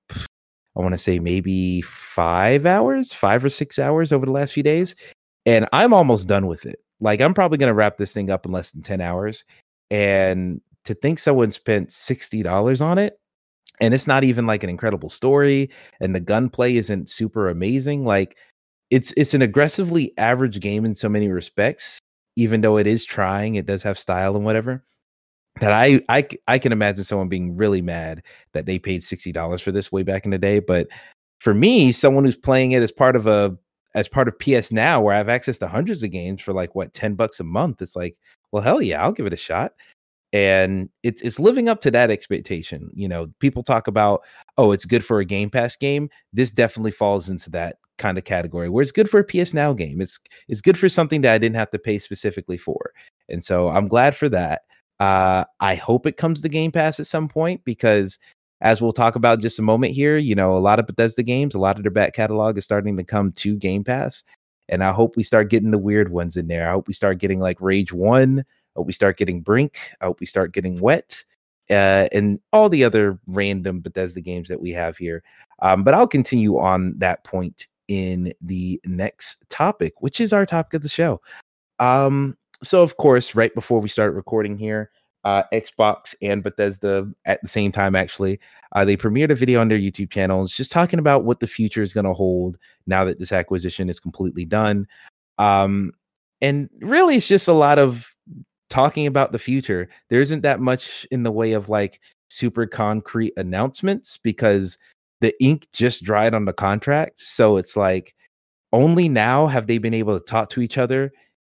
I 0.75 0.81
want 0.81 0.93
to 0.93 0.97
say 0.97 1.19
maybe 1.19 1.81
five 1.81 2.65
hours, 2.65 3.13
five 3.13 3.45
or 3.45 3.49
six 3.49 3.79
hours 3.79 4.11
over 4.11 4.25
the 4.25 4.31
last 4.31 4.53
few 4.53 4.63
days, 4.63 4.95
and 5.45 5.67
I'm 5.71 5.93
almost 5.93 6.27
done 6.27 6.47
with 6.47 6.65
it. 6.65 6.79
Like 6.99 7.21
I'm 7.21 7.33
probably 7.33 7.57
gonna 7.59 7.73
wrap 7.73 7.97
this 7.97 8.13
thing 8.13 8.29
up 8.31 8.45
in 8.45 8.51
less 8.51 8.71
than 8.71 8.81
ten 8.81 8.99
hours, 8.99 9.45
and 9.91 10.59
to 10.85 10.95
think 10.95 11.19
someone 11.19 11.51
spent 11.51 11.91
sixty 11.91 12.43
dollars 12.43 12.81
on 12.81 12.97
it 12.97 13.19
and 13.83 13.93
it's 13.93 14.07
not 14.07 14.23
even 14.23 14.45
like 14.45 14.63
an 14.63 14.69
incredible 14.69 15.09
story 15.09 15.69
and 15.99 16.15
the 16.15 16.21
gunplay 16.21 16.77
isn't 16.77 17.09
super 17.09 17.49
amazing 17.49 18.05
like 18.05 18.37
it's 18.89 19.13
it's 19.17 19.33
an 19.33 19.41
aggressively 19.41 20.13
average 20.17 20.61
game 20.61 20.85
in 20.85 20.95
so 20.95 21.09
many 21.09 21.27
respects 21.27 21.99
even 22.37 22.61
though 22.61 22.77
it 22.77 22.87
is 22.87 23.03
trying 23.03 23.55
it 23.55 23.65
does 23.65 23.83
have 23.83 23.99
style 23.99 24.35
and 24.37 24.45
whatever 24.45 24.83
that 25.59 25.73
I, 25.73 26.01
I 26.07 26.27
i 26.47 26.57
can 26.57 26.71
imagine 26.71 27.03
someone 27.03 27.27
being 27.27 27.57
really 27.57 27.81
mad 27.81 28.23
that 28.53 28.65
they 28.65 28.79
paid 28.79 29.01
$60 29.01 29.61
for 29.61 29.71
this 29.71 29.91
way 29.91 30.03
back 30.03 30.23
in 30.23 30.31
the 30.31 30.37
day 30.37 30.59
but 30.59 30.87
for 31.39 31.53
me 31.53 31.91
someone 31.91 32.23
who's 32.23 32.37
playing 32.37 32.71
it 32.71 32.83
as 32.83 32.91
part 32.91 33.17
of 33.17 33.27
a 33.27 33.57
as 33.95 34.07
part 34.07 34.27
of 34.27 34.39
PS 34.39 34.71
Now 34.71 34.99
where 35.01 35.13
I 35.13 35.19
have 35.19 35.29
access 35.29 35.59
to 35.59 35.67
hundreds 35.67 36.01
of 36.01 36.09
games 36.09 36.41
for 36.41 36.51
like 36.51 36.73
what 36.73 36.93
10 36.93 37.15
bucks 37.15 37.39
a 37.39 37.43
month 37.43 37.81
it's 37.81 37.95
like 37.95 38.15
well 38.51 38.63
hell 38.63 38.81
yeah 38.81 39.03
I'll 39.03 39.11
give 39.11 39.27
it 39.27 39.33
a 39.33 39.37
shot 39.37 39.73
and 40.33 40.89
it's 41.03 41.21
it's 41.21 41.39
living 41.39 41.69
up 41.69 41.79
to 41.81 41.91
that 41.91 42.09
expectation. 42.11 42.89
You 42.93 43.07
know, 43.07 43.27
people 43.39 43.63
talk 43.63 43.87
about, 43.87 44.21
oh, 44.57 44.71
it's 44.71 44.85
good 44.85 45.05
for 45.05 45.19
a 45.19 45.25
Game 45.25 45.51
Pass 45.51 45.75
game. 45.75 46.09
This 46.33 46.51
definitely 46.51 46.91
falls 46.91 47.29
into 47.29 47.51
that 47.51 47.77
kind 47.99 48.17
of 48.17 48.23
category 48.23 48.67
where 48.67 48.81
it's 48.81 48.91
good 48.91 49.09
for 49.09 49.19
a 49.19 49.23
PS 49.23 49.53
Now 49.53 49.73
game. 49.73 50.01
It's 50.01 50.19
it's 50.49 50.61
good 50.61 50.77
for 50.77 50.89
something 50.89 51.21
that 51.21 51.33
I 51.33 51.37
didn't 51.37 51.55
have 51.55 51.69
to 51.71 51.79
pay 51.79 51.99
specifically 51.99 52.57
for. 52.57 52.91
And 53.29 53.43
so 53.43 53.69
I'm 53.69 53.87
glad 53.87 54.15
for 54.15 54.27
that. 54.29 54.63
Uh, 54.99 55.45
I 55.59 55.75
hope 55.75 56.05
it 56.05 56.17
comes 56.17 56.41
to 56.41 56.49
Game 56.49 56.71
Pass 56.71 56.99
at 56.99 57.05
some 57.05 57.27
point 57.27 57.61
because, 57.63 58.17
as 58.61 58.81
we'll 58.81 58.91
talk 58.91 59.15
about 59.15 59.41
just 59.41 59.59
a 59.59 59.63
moment 59.63 59.93
here, 59.93 60.17
you 60.17 60.33
know, 60.33 60.57
a 60.57 60.59
lot 60.59 60.79
of 60.79 60.87
Bethesda 60.87 61.21
games, 61.23 61.53
a 61.53 61.59
lot 61.59 61.77
of 61.77 61.83
their 61.83 61.91
back 61.91 62.13
catalog 62.13 62.57
is 62.57 62.65
starting 62.65 62.97
to 62.97 63.03
come 63.03 63.31
to 63.33 63.55
Game 63.57 63.83
Pass, 63.83 64.23
and 64.69 64.83
I 64.83 64.93
hope 64.93 65.15
we 65.15 65.23
start 65.23 65.49
getting 65.49 65.71
the 65.71 65.77
weird 65.77 66.11
ones 66.11 66.37
in 66.37 66.47
there. 66.47 66.67
I 66.67 66.71
hope 66.71 66.87
we 66.87 66.93
start 66.93 67.19
getting 67.19 67.39
like 67.39 67.61
Rage 67.61 67.93
One. 67.93 68.45
I 68.77 68.81
we 68.81 68.93
start 68.93 69.17
getting 69.17 69.41
Brink. 69.41 69.77
I 70.01 70.09
we 70.19 70.25
start 70.25 70.53
getting 70.53 70.79
Wet. 70.79 71.23
Uh, 71.69 72.09
and 72.11 72.39
all 72.51 72.67
the 72.67 72.83
other 72.83 73.17
random 73.25 73.79
Bethesda 73.79 74.19
games 74.19 74.49
that 74.49 74.59
we 74.59 74.71
have 74.71 74.97
here. 74.97 75.23
Um, 75.61 75.83
but 75.83 75.93
I'll 75.93 76.07
continue 76.07 76.59
on 76.59 76.93
that 76.97 77.23
point 77.23 77.67
in 77.87 78.33
the 78.41 78.81
next 78.85 79.45
topic, 79.49 79.93
which 80.01 80.19
is 80.19 80.33
our 80.33 80.45
topic 80.45 80.73
of 80.73 80.81
the 80.81 80.89
show. 80.89 81.21
Um, 81.79 82.37
so, 82.63 82.83
of 82.83 82.97
course, 82.97 83.33
right 83.33 83.53
before 83.53 83.79
we 83.79 83.89
start 83.89 84.13
recording 84.13 84.57
here, 84.57 84.91
uh, 85.23 85.43
Xbox 85.53 86.15
and 86.21 86.43
Bethesda 86.43 87.09
at 87.25 87.41
the 87.41 87.47
same 87.47 87.71
time, 87.71 87.95
actually, 87.95 88.39
uh, 88.73 88.83
they 88.83 88.97
premiered 88.97 89.31
a 89.31 89.35
video 89.35 89.61
on 89.61 89.69
their 89.69 89.77
YouTube 89.77 90.11
channels 90.11 90.53
just 90.53 90.71
talking 90.71 90.99
about 90.99 91.23
what 91.23 91.39
the 91.39 91.47
future 91.47 91.81
is 91.81 91.93
going 91.93 92.05
to 92.05 92.13
hold 92.13 92.57
now 92.87 93.05
that 93.05 93.19
this 93.19 93.31
acquisition 93.31 93.89
is 93.89 93.99
completely 93.99 94.45
done. 94.45 94.85
Um, 95.37 95.93
and 96.41 96.69
really, 96.79 97.15
it's 97.15 97.27
just 97.27 97.47
a 97.47 97.53
lot 97.53 97.79
of 97.79 98.12
talking 98.73 99.05
about 99.05 99.31
the 99.31 99.37
future. 99.37 99.87
There 100.09 100.19
isn't 100.19 100.41
that 100.41 100.59
much 100.59 101.05
in 101.11 101.21
the 101.21 101.31
way 101.31 101.53
of 101.53 101.69
like 101.69 102.01
super 102.29 102.65
concrete 102.65 103.31
announcements 103.37 104.17
because 104.17 104.79
the 105.21 105.31
ink 105.41 105.67
just 105.71 106.03
dried 106.03 106.33
on 106.33 106.45
the 106.45 106.53
contract. 106.53 107.19
So 107.19 107.57
it's 107.57 107.77
like 107.77 108.15
only 108.71 109.07
now 109.07 109.45
have 109.45 109.67
they 109.67 109.77
been 109.77 109.93
able 109.93 110.19
to 110.19 110.25
talk 110.25 110.49
to 110.49 110.61
each 110.61 110.79
other 110.79 111.11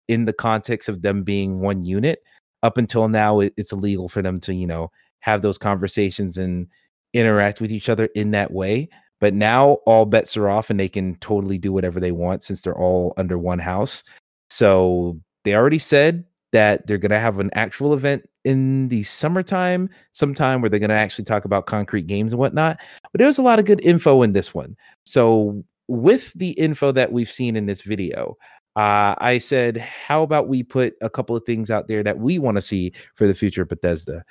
in 0.09 0.25
the 0.25 0.33
context 0.33 0.89
of 0.89 1.03
them 1.03 1.23
being 1.23 1.61
one 1.61 1.83
unit. 1.83 2.19
Up 2.63 2.77
until 2.77 3.07
now, 3.07 3.39
it's 3.39 3.71
illegal 3.71 4.09
for 4.09 4.21
them 4.21 4.37
to, 4.41 4.53
you 4.53 4.67
know, 4.67 4.91
have 5.21 5.41
those 5.41 5.57
conversations 5.57 6.37
and 6.37 6.67
interact 7.13 7.61
with 7.61 7.71
each 7.71 7.87
other 7.87 8.09
in 8.13 8.31
that 8.31 8.51
way. 8.51 8.89
But 9.21 9.33
now 9.33 9.77
all 9.85 10.05
bets 10.05 10.35
are 10.35 10.49
off 10.49 10.69
and 10.69 10.77
they 10.77 10.89
can 10.89 11.15
totally 11.19 11.59
do 11.59 11.71
whatever 11.71 12.01
they 12.01 12.11
want 12.11 12.43
since 12.43 12.61
they're 12.61 12.77
all 12.77 13.13
under 13.15 13.37
one 13.37 13.59
house. 13.59 14.03
So 14.49 15.17
they 15.45 15.55
already 15.55 15.79
said 15.79 16.25
that 16.55 16.87
they're 16.87 16.97
going 16.97 17.11
to 17.11 17.19
have 17.19 17.41
an 17.41 17.49
actual 17.53 17.93
event 17.93 18.29
in 18.45 18.87
the 18.87 19.03
summertime, 19.03 19.89
sometime 20.13 20.61
where 20.61 20.69
they're 20.69 20.79
going 20.79 20.89
to 20.89 20.95
actually 20.95 21.25
talk 21.25 21.43
about 21.43 21.65
concrete 21.65 22.07
games 22.07 22.31
and 22.31 22.39
whatnot. 22.39 22.79
But 23.11 23.19
there 23.19 23.27
was 23.27 23.37
a 23.37 23.41
lot 23.43 23.59
of 23.59 23.65
good 23.65 23.81
info 23.83 24.21
in 24.21 24.31
this 24.31 24.53
one. 24.53 24.77
So, 25.05 25.65
with 25.89 26.31
the 26.33 26.51
info 26.51 26.93
that 26.93 27.11
we've 27.11 27.31
seen 27.31 27.57
in 27.57 27.65
this 27.65 27.81
video, 27.81 28.37
uh, 28.77 29.15
I 29.17 29.37
said, 29.37 29.75
how 29.75 30.23
about 30.23 30.47
we 30.47 30.63
put 30.63 30.95
a 31.01 31.09
couple 31.09 31.35
of 31.35 31.43
things 31.43 31.69
out 31.69 31.89
there 31.89 32.03
that 32.03 32.19
we 32.19 32.39
want 32.39 32.55
to 32.55 32.61
see 32.61 32.93
for 33.15 33.27
the 33.27 33.33
future 33.33 33.63
of 33.63 33.69
Bethesda? 33.69 34.23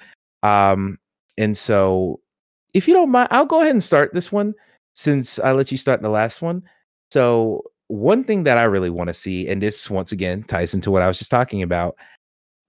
Um, 0.43 0.99
and 1.37 1.59
so, 1.59 2.21
if 2.73 2.89
you 2.89 2.95
don't 2.95 3.11
mind, 3.11 3.29
I'll 3.33 3.45
go 3.45 3.61
ahead 3.61 3.73
and 3.73 3.85
start 3.85 4.15
this 4.15 4.33
one 4.33 4.55
since 4.95 5.39
I 5.41 5.53
let 5.53 5.71
you 5.71 5.77
start 5.77 6.01
the 6.01 6.09
last 6.09 6.41
one. 6.41 6.63
So, 7.11 7.65
one 7.89 8.25
thing 8.25 8.45
that 8.45 8.57
I 8.57 8.63
really 8.65 8.89
want 8.89 9.09
to 9.09 9.15
see, 9.15 9.47
and 9.47 9.61
this 9.61 9.91
once 9.91 10.11
again 10.11 10.43
ties 10.45 10.73
into 10.73 10.91
what 10.91 11.03
I 11.03 11.09
was 11.09 11.19
just 11.19 11.31
talking 11.31 11.63
about, 11.63 11.97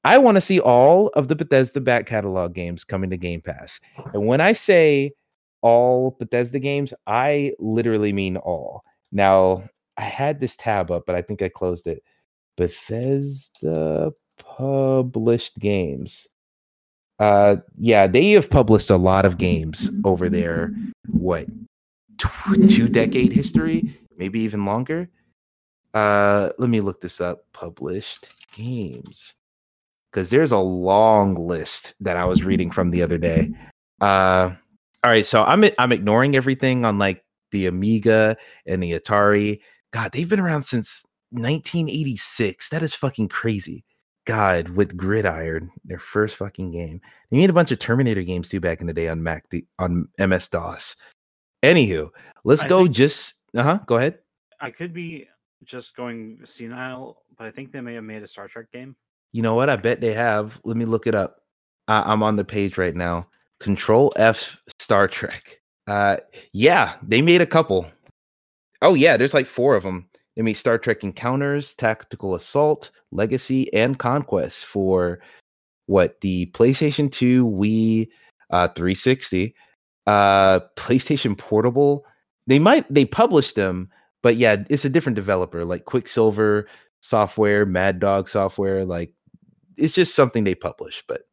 I 0.05 0.19
want 0.19 0.35
to 0.35 0.41
see 0.41 0.59
all 0.59 1.07
of 1.09 1.29
the 1.29 1.35
Bethesda 1.35 1.81
back 1.81 2.05
catalog 2.05 2.53
games 2.53 2.83
coming 2.83 3.09
to 3.09 3.17
Game 3.17 3.41
Pass. 3.41 3.81
And 4.13 4.27
when 4.27 4.39
I 4.39 4.51
say 4.51 5.13
all 5.63 6.15
Bethesda 6.19 6.59
games, 6.59 6.93
I 7.07 7.53
literally 7.57 8.13
mean 8.13 8.37
all. 8.37 8.83
Now, 9.11 9.63
I 9.97 10.03
had 10.03 10.39
this 10.39 10.55
tab 10.57 10.91
up, 10.91 11.07
but 11.07 11.15
I 11.15 11.23
think 11.23 11.41
I 11.41 11.49
closed 11.49 11.87
it. 11.87 12.03
Bethesda 12.55 14.11
published 14.37 15.57
games. 15.57 16.27
Uh 17.17 17.57
yeah, 17.77 18.05
they 18.05 18.31
have 18.31 18.49
published 18.49 18.91
a 18.91 18.97
lot 18.97 19.25
of 19.25 19.39
games 19.39 19.89
over 20.03 20.29
their 20.29 20.71
what 21.07 21.47
two 22.67 22.89
decade 22.89 23.31
history, 23.31 23.97
maybe 24.17 24.41
even 24.41 24.65
longer. 24.65 25.09
Uh 25.93 26.49
let 26.59 26.69
me 26.69 26.81
look 26.81 27.01
this 27.01 27.21
up. 27.21 27.45
Published 27.53 28.33
games 28.53 29.35
because 30.15 30.29
there's 30.29 30.53
a 30.53 30.57
long 30.57 31.35
list 31.35 31.93
that 31.99 32.15
I 32.15 32.23
was 32.23 32.45
reading 32.45 32.71
from 32.71 32.91
the 32.91 33.03
other 33.03 33.17
day. 33.17 33.51
Uh, 33.99 34.51
all 35.03 35.11
right, 35.11 35.25
so 35.25 35.43
I'm 35.43 35.65
I'm 35.77 35.91
ignoring 35.91 36.37
everything 36.37 36.85
on 36.85 36.97
like 36.97 37.25
the 37.51 37.65
Amiga 37.65 38.37
and 38.65 38.81
the 38.81 38.93
Atari. 38.93 39.59
God, 39.91 40.13
they've 40.13 40.29
been 40.29 40.39
around 40.39 40.63
since 40.63 41.03
1986. 41.31 42.69
That 42.69 42.81
is 42.81 42.95
fucking 42.95 43.27
crazy. 43.27 43.83
God, 44.25 44.69
with 44.69 44.95
Gridiron, 44.95 45.69
their 45.83 45.99
first 45.99 46.37
fucking 46.37 46.71
game. 46.71 47.01
They 47.29 47.37
made 47.37 47.49
a 47.49 47.53
bunch 47.53 47.71
of 47.71 47.79
Terminator 47.79 48.23
games 48.23 48.47
too 48.47 48.61
back 48.61 48.79
in 48.79 48.87
the 48.87 48.93
day 48.93 49.09
on 49.09 49.21
Mac 49.21 49.45
on 49.79 50.07
MS 50.17 50.47
DOS. 50.47 50.95
Anywho, 51.61 52.09
let's 52.45 52.63
I 52.63 52.69
go. 52.69 52.87
Just 52.87 53.43
uh 53.53 53.63
huh. 53.63 53.79
Go 53.85 53.97
ahead. 53.97 54.19
I 54.61 54.71
could 54.71 54.93
be 54.93 55.27
just 55.65 55.93
going 55.97 56.39
senile, 56.45 57.23
but 57.37 57.47
I 57.47 57.51
think 57.51 57.73
they 57.73 57.81
may 57.81 57.95
have 57.95 58.05
made 58.05 58.23
a 58.23 58.27
Star 58.27 58.47
Trek 58.47 58.71
game. 58.71 58.95
You 59.35 59.41
know 59.41 59.53
what? 59.53 59.69
I 59.69 59.75
bet 59.75 59.99
they 59.99 60.13
have. 60.13 60.61
Let 60.63 60.77
me 60.77 60.85
look 60.85 61.07
it 61.07 61.13
up. 61.13 61.41
I'm 61.89 62.23
on 62.23 62.37
the 62.37 62.45
page 62.45 62.77
right 62.77 62.95
now. 62.95 63.27
Control 63.59 64.13
F 64.15 64.63
Star 64.79 65.09
Trek. 65.09 65.59
Uh, 65.87 66.15
yeah, 66.53 66.95
they 67.03 67.21
made 67.21 67.41
a 67.41 67.45
couple. 67.45 67.85
Oh 68.81 68.93
yeah, 68.93 69.17
there's 69.17 69.33
like 69.33 69.45
four 69.45 69.75
of 69.75 69.83
them. 69.83 70.07
They 70.37 70.41
made 70.41 70.53
Star 70.53 70.77
Trek 70.77 71.03
Encounters, 71.03 71.73
Tactical 71.73 72.33
Assault, 72.33 72.91
Legacy, 73.11 73.71
and 73.73 73.99
Conquest 73.99 74.63
for 74.63 75.19
what 75.87 76.21
the 76.21 76.45
PlayStation 76.53 77.11
2, 77.11 77.45
Wii, 77.45 78.07
uh, 78.51 78.69
360, 78.69 79.53
uh, 80.07 80.61
PlayStation 80.77 81.37
Portable. 81.37 82.05
They 82.47 82.57
might 82.57 82.85
they 82.89 83.03
published 83.03 83.55
them, 83.55 83.89
but 84.23 84.37
yeah, 84.37 84.63
it's 84.69 84.85
a 84.85 84.89
different 84.89 85.17
developer 85.17 85.65
like 85.65 85.83
Quicksilver 85.83 86.69
software, 87.01 87.65
Mad 87.65 87.99
Dog 87.99 88.29
software. 88.29 88.85
Like 88.85 89.11
it's 89.77 89.93
just 89.93 90.15
something 90.15 90.43
they 90.43 90.55
publish, 90.55 91.03
but 91.07 91.23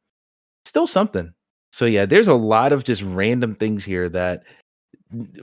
still 0.65 0.87
something. 0.87 1.33
So 1.73 1.87
yeah, 1.87 2.07
there's 2.07 2.29
a 2.29 2.35
lot 2.35 2.73
of 2.73 2.85
just 2.85 3.03
random 3.03 3.55
things 3.55 3.85
here 3.85 4.09
that 4.11 4.45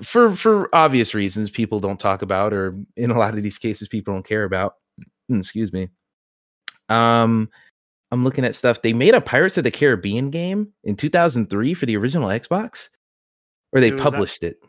for 0.04 0.36
for 0.36 0.74
obvious 0.74 1.14
reasons 1.14 1.50
people 1.50 1.80
don't 1.80 2.00
talk 2.00 2.22
about 2.22 2.54
or 2.54 2.74
in 2.95 3.12
a 3.12 3.18
lot 3.18 3.36
of 3.36 3.43
these 3.43 3.58
cases 3.58 3.88
people 3.88 4.14
don't 4.14 4.28
care 4.28 4.43
about. 4.43 4.76
Excuse 5.30 5.74
me. 5.74 5.89
Um 6.88 7.50
I'm 8.12 8.24
looking 8.24 8.45
at 8.45 8.56
stuff. 8.56 8.82
They 8.82 8.93
made 8.93 9.14
a 9.14 9.22
Pirates 9.22 9.58
of 9.60 9.64
the 9.64 9.72
Caribbean 9.72 10.32
game 10.32 10.74
in 10.84 10.95
2003 10.95 11.76
for 11.76 11.86
the 11.86 11.95
original 11.97 12.30
Xbox 12.30 12.89
or 13.72 13.80
they 13.82 13.91
published 13.91 14.41
that, 14.41 14.47
it. 14.47 14.64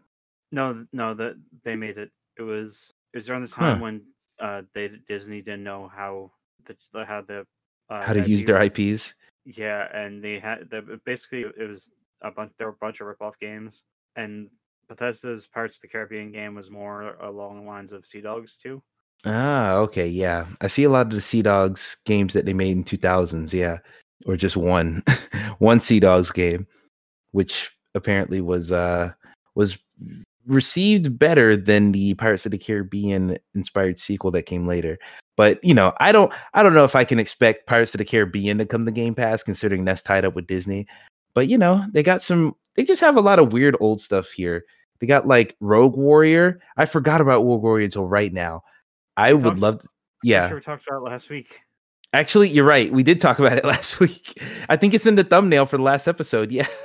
No, 0.52 0.84
no, 0.92 1.14
that 1.14 1.36
they 1.64 1.76
made 1.76 1.96
it. 1.96 2.10
It 2.38 2.42
was 2.42 2.92
it 3.12 3.16
was 3.16 3.30
around 3.30 3.42
the 3.42 3.48
time 3.48 3.78
huh. 3.78 3.82
when 3.82 4.02
uh 4.38 4.62
they 4.74 4.90
Disney 5.06 5.42
didn't 5.42 5.64
know 5.64 5.90
how 5.94 6.32
the 6.66 7.04
how 7.04 7.22
the 7.22 7.46
uh, 7.90 8.02
how 8.02 8.12
to 8.12 8.28
use 8.28 8.44
their 8.44 8.62
IPs. 8.62 9.14
Yeah, 9.44 9.88
and 9.92 10.22
they 10.22 10.38
had 10.38 10.70
the, 10.70 11.00
basically 11.04 11.42
it 11.42 11.68
was 11.68 11.90
a 12.22 12.30
bunch. 12.30 12.52
There 12.56 12.68
were 12.68 12.74
a 12.74 12.84
bunch 12.84 13.00
of 13.00 13.06
ripoff 13.06 13.32
games, 13.40 13.82
and 14.16 14.48
Bethesda's 14.88 15.46
Pirates 15.46 15.76
of 15.76 15.82
the 15.82 15.88
Caribbean 15.88 16.32
game 16.32 16.54
was 16.54 16.70
more 16.70 17.16
along 17.20 17.60
the 17.60 17.66
lines 17.66 17.92
of 17.92 18.06
Sea 18.06 18.20
Dogs 18.20 18.56
too. 18.56 18.82
Ah, 19.26 19.74
okay, 19.74 20.08
yeah. 20.08 20.46
I 20.60 20.68
see 20.68 20.84
a 20.84 20.90
lot 20.90 21.06
of 21.06 21.12
the 21.12 21.20
Sea 21.20 21.42
Dogs 21.42 21.96
games 22.04 22.32
that 22.32 22.46
they 22.46 22.54
made 22.54 22.76
in 22.76 22.84
2000s, 22.84 23.52
yeah, 23.52 23.78
or 24.26 24.36
just 24.36 24.56
one, 24.56 25.02
one 25.58 25.80
Sea 25.80 26.00
Dogs 26.00 26.30
game, 26.30 26.66
which 27.32 27.70
apparently 27.94 28.40
was 28.40 28.70
uh 28.70 29.10
was 29.56 29.78
received 30.46 31.18
better 31.18 31.56
than 31.56 31.92
the 31.92 32.14
Pirates 32.14 32.46
of 32.46 32.52
the 32.52 32.58
Caribbean 32.58 33.36
inspired 33.54 33.98
sequel 33.98 34.30
that 34.30 34.46
came 34.46 34.66
later. 34.66 34.98
But 35.40 35.64
you 35.64 35.72
know, 35.72 35.94
I 36.00 36.12
don't 36.12 36.30
I 36.52 36.62
don't 36.62 36.74
know 36.74 36.84
if 36.84 36.94
I 36.94 37.02
can 37.02 37.18
expect 37.18 37.66
Pirates 37.66 37.94
of 37.94 37.98
the 37.98 38.04
Caribbean 38.04 38.58
to 38.58 38.66
come 38.66 38.84
to 38.84 38.92
Game 38.92 39.14
Pass 39.14 39.42
considering 39.42 39.86
that's 39.86 40.02
tied 40.02 40.26
up 40.26 40.34
with 40.34 40.46
Disney. 40.46 40.86
But 41.32 41.48
you 41.48 41.56
know, 41.56 41.82
they 41.94 42.02
got 42.02 42.20
some 42.20 42.54
they 42.74 42.84
just 42.84 43.00
have 43.00 43.16
a 43.16 43.22
lot 43.22 43.38
of 43.38 43.50
weird 43.50 43.74
old 43.80 44.02
stuff 44.02 44.30
here. 44.32 44.66
They 44.98 45.06
got 45.06 45.26
like 45.26 45.56
Rogue 45.60 45.96
Warrior. 45.96 46.60
I 46.76 46.84
forgot 46.84 47.22
about 47.22 47.42
Rogue 47.42 47.62
Warrior 47.62 47.86
until 47.86 48.04
right 48.04 48.30
now. 48.30 48.64
I 49.16 49.32
we 49.32 49.36
would 49.36 49.44
talked, 49.44 49.60
love 49.60 49.80
to, 49.80 49.88
yeah. 50.24 50.48
Sure 50.48 50.58
we 50.58 50.60
talked 50.60 50.86
about 50.86 51.04
last 51.04 51.30
week. 51.30 51.62
Actually, 52.12 52.50
you're 52.50 52.66
right. 52.66 52.92
We 52.92 53.02
did 53.02 53.18
talk 53.18 53.38
about 53.38 53.56
it 53.56 53.64
last 53.74 53.98
week. 53.98 54.42
I 54.68 54.76
think 54.76 54.92
it's 54.92 55.06
in 55.06 55.16
the 55.16 55.24
thumbnail 55.24 55.64
for 55.64 55.78
the 55.78 55.82
last 55.82 56.06
episode. 56.06 56.52
Yeah. 56.52 56.66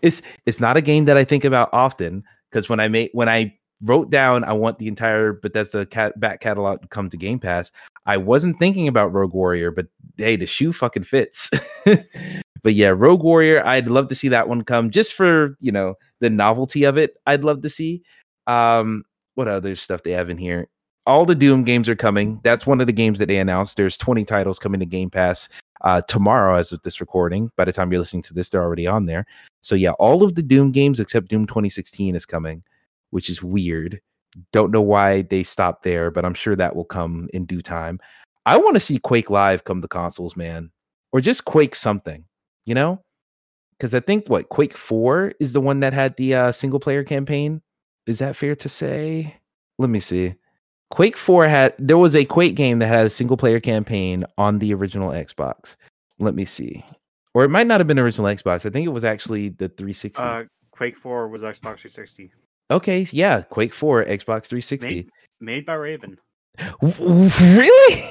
It's 0.00 0.22
it's 0.46 0.60
not 0.60 0.76
a 0.76 0.80
game 0.80 1.06
that 1.06 1.16
I 1.16 1.24
think 1.24 1.44
about 1.44 1.70
often, 1.72 2.22
because 2.50 2.68
when 2.68 2.80
I 2.80 2.88
made 2.88 3.10
when 3.12 3.28
I 3.28 3.58
wrote 3.82 4.10
down 4.10 4.44
I 4.44 4.52
want 4.52 4.78
the 4.78 4.88
entire 4.88 5.32
Bethesda 5.32 5.86
cat 5.86 6.18
back 6.18 6.40
catalog 6.40 6.82
to 6.82 6.88
come 6.88 7.08
to 7.10 7.16
Game 7.16 7.38
Pass, 7.38 7.70
I 8.06 8.16
wasn't 8.16 8.58
thinking 8.58 8.88
about 8.88 9.12
Rogue 9.12 9.34
Warrior, 9.34 9.70
but 9.70 9.86
hey, 10.16 10.36
the 10.36 10.46
shoe 10.46 10.72
fucking 10.72 11.04
fits. 11.04 11.50
but 11.84 12.74
yeah, 12.74 12.88
Rogue 12.88 13.22
Warrior, 13.22 13.64
I'd 13.66 13.88
love 13.88 14.08
to 14.08 14.14
see 14.14 14.28
that 14.28 14.48
one 14.48 14.62
come 14.62 14.90
just 14.90 15.14
for 15.14 15.56
you 15.60 15.72
know 15.72 15.94
the 16.20 16.30
novelty 16.30 16.84
of 16.84 16.98
it. 16.98 17.14
I'd 17.26 17.44
love 17.44 17.62
to 17.62 17.68
see. 17.70 18.02
Um, 18.46 19.04
what 19.34 19.48
other 19.48 19.76
stuff 19.76 20.02
they 20.02 20.12
have 20.12 20.30
in 20.30 20.38
here? 20.38 20.68
All 21.06 21.24
the 21.24 21.34
Doom 21.34 21.64
games 21.64 21.88
are 21.88 21.96
coming. 21.96 22.40
That's 22.42 22.66
one 22.66 22.80
of 22.80 22.86
the 22.86 22.92
games 22.92 23.18
that 23.18 23.26
they 23.26 23.38
announced. 23.38 23.76
There's 23.76 23.96
20 23.96 24.24
titles 24.24 24.58
coming 24.58 24.80
to 24.80 24.86
Game 24.86 25.10
Pass. 25.10 25.48
uh, 25.82 26.02
tomorrow 26.02 26.56
as 26.56 26.72
of 26.72 26.82
this 26.82 27.00
recording. 27.00 27.50
By 27.56 27.64
the 27.64 27.72
time 27.72 27.92
you're 27.92 28.00
listening 28.00 28.22
to 28.24 28.34
this, 28.34 28.50
they're 28.50 28.62
already 28.62 28.86
on 28.86 29.06
there. 29.06 29.26
So 29.60 29.74
yeah, 29.74 29.92
all 29.92 30.22
of 30.22 30.34
the 30.34 30.42
Doom 30.42 30.72
games 30.72 31.00
except 31.00 31.28
Doom 31.28 31.46
2016 31.46 32.14
is 32.14 32.26
coming, 32.26 32.62
which 33.10 33.30
is 33.30 33.42
weird. 33.42 34.00
Don't 34.52 34.70
know 34.70 34.82
why 34.82 35.22
they 35.22 35.42
stopped 35.42 35.82
there, 35.82 36.10
but 36.10 36.24
I'm 36.24 36.34
sure 36.34 36.56
that 36.56 36.76
will 36.76 36.84
come 36.84 37.28
in 37.32 37.46
due 37.46 37.62
time. 37.62 37.98
I 38.46 38.56
want 38.56 38.74
to 38.76 38.80
see 38.80 38.98
Quake 38.98 39.30
Live 39.30 39.64
come 39.64 39.82
to 39.82 39.88
consoles, 39.88 40.36
man, 40.36 40.70
or 41.12 41.20
just 41.20 41.44
Quake 41.44 41.74
something, 41.74 42.24
you 42.66 42.74
know? 42.74 43.02
Because 43.78 43.94
I 43.94 44.00
think 44.00 44.28
what 44.28 44.48
Quake 44.48 44.76
4 44.76 45.34
is 45.40 45.52
the 45.52 45.60
one 45.60 45.80
that 45.80 45.92
had 45.92 46.16
the 46.16 46.34
uh, 46.34 46.52
single 46.52 46.80
player 46.80 47.04
campaign. 47.04 47.62
Is 48.06 48.18
that 48.18 48.36
fair 48.36 48.56
to 48.56 48.68
say? 48.68 49.36
Let 49.78 49.90
me 49.90 50.00
see. 50.00 50.34
Quake 50.90 51.16
4 51.16 51.46
had 51.46 51.74
there 51.78 51.98
was 51.98 52.14
a 52.14 52.24
Quake 52.24 52.54
game 52.54 52.78
that 52.78 52.86
had 52.86 53.06
a 53.06 53.10
single 53.10 53.36
player 53.36 53.60
campaign 53.60 54.24
on 54.38 54.58
the 54.58 54.72
original 54.74 55.10
Xbox. 55.10 55.76
Let 56.18 56.34
me 56.34 56.44
see. 56.44 56.84
Or 57.34 57.44
it 57.44 57.50
might 57.50 57.66
not 57.66 57.80
have 57.80 57.86
been 57.86 57.98
original 57.98 58.26
Xbox. 58.26 58.66
I 58.66 58.70
think 58.70 58.86
it 58.86 58.90
was 58.90 59.04
actually 59.04 59.50
the 59.50 59.68
360. 59.68 60.20
Uh, 60.20 60.44
Quake 60.70 60.96
4 60.96 61.28
was 61.28 61.42
Xbox 61.42 61.80
360. 61.80 62.32
Okay, 62.70 63.06
yeah, 63.10 63.42
Quake 63.42 63.72
4 63.72 64.04
Xbox 64.04 64.46
360. 64.46 64.94
Made, 64.94 65.08
made 65.40 65.66
by 65.66 65.74
Raven. 65.74 66.18
really? 66.82 68.04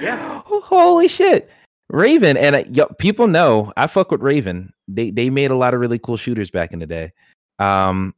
Yeah. 0.00 0.42
Holy 0.46 1.08
shit. 1.08 1.50
Raven 1.88 2.38
and 2.38 2.56
uh, 2.56 2.64
yo, 2.70 2.86
people 2.98 3.26
know 3.26 3.72
I 3.76 3.86
fuck 3.86 4.10
with 4.10 4.22
Raven. 4.22 4.72
They 4.88 5.10
they 5.10 5.28
made 5.28 5.50
a 5.50 5.56
lot 5.56 5.74
of 5.74 5.80
really 5.80 5.98
cool 5.98 6.16
shooters 6.16 6.50
back 6.50 6.72
in 6.72 6.78
the 6.78 6.86
day. 6.86 7.12
Um 7.58 8.14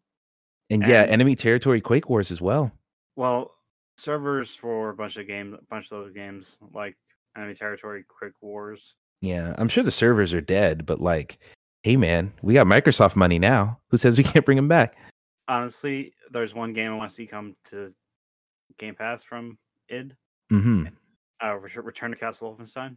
and, 0.70 0.86
yeah, 0.86 1.02
enemy 1.02 1.36
territory 1.36 1.80
Quake 1.80 2.08
Wars 2.08 2.30
as 2.30 2.40
well. 2.40 2.70
Well, 3.16 3.52
servers 3.96 4.54
for 4.54 4.90
a 4.90 4.94
bunch 4.94 5.16
of 5.16 5.26
games, 5.26 5.54
a 5.60 5.64
bunch 5.68 5.86
of 5.86 5.90
those 5.90 6.12
games 6.12 6.58
like 6.72 6.96
Enemy 7.36 7.54
Territory, 7.54 8.04
Quake 8.08 8.40
Wars. 8.40 8.94
Yeah, 9.20 9.54
I'm 9.58 9.68
sure 9.68 9.84
the 9.84 9.90
servers 9.90 10.32
are 10.32 10.40
dead, 10.40 10.86
but 10.86 11.00
like, 11.00 11.38
hey 11.82 11.96
man, 11.96 12.32
we 12.42 12.54
got 12.54 12.66
Microsoft 12.66 13.16
money 13.16 13.38
now. 13.38 13.78
Who 13.88 13.96
says 13.96 14.16
we 14.16 14.24
can't 14.24 14.46
bring 14.46 14.56
them 14.56 14.68
back? 14.68 14.96
Honestly, 15.48 16.12
there's 16.30 16.54
one 16.54 16.72
game 16.72 16.92
I 16.92 16.96
want 16.96 17.10
to 17.10 17.14
see 17.14 17.26
come 17.26 17.54
to 17.66 17.90
Game 18.78 18.94
Pass 18.94 19.22
from 19.22 19.58
id. 19.88 20.14
hmm 20.50 20.86
Uh, 21.42 21.56
Ret- 21.56 21.84
Return 21.84 22.10
to 22.10 22.16
Castle 22.16 22.56
Wolfenstein. 22.56 22.96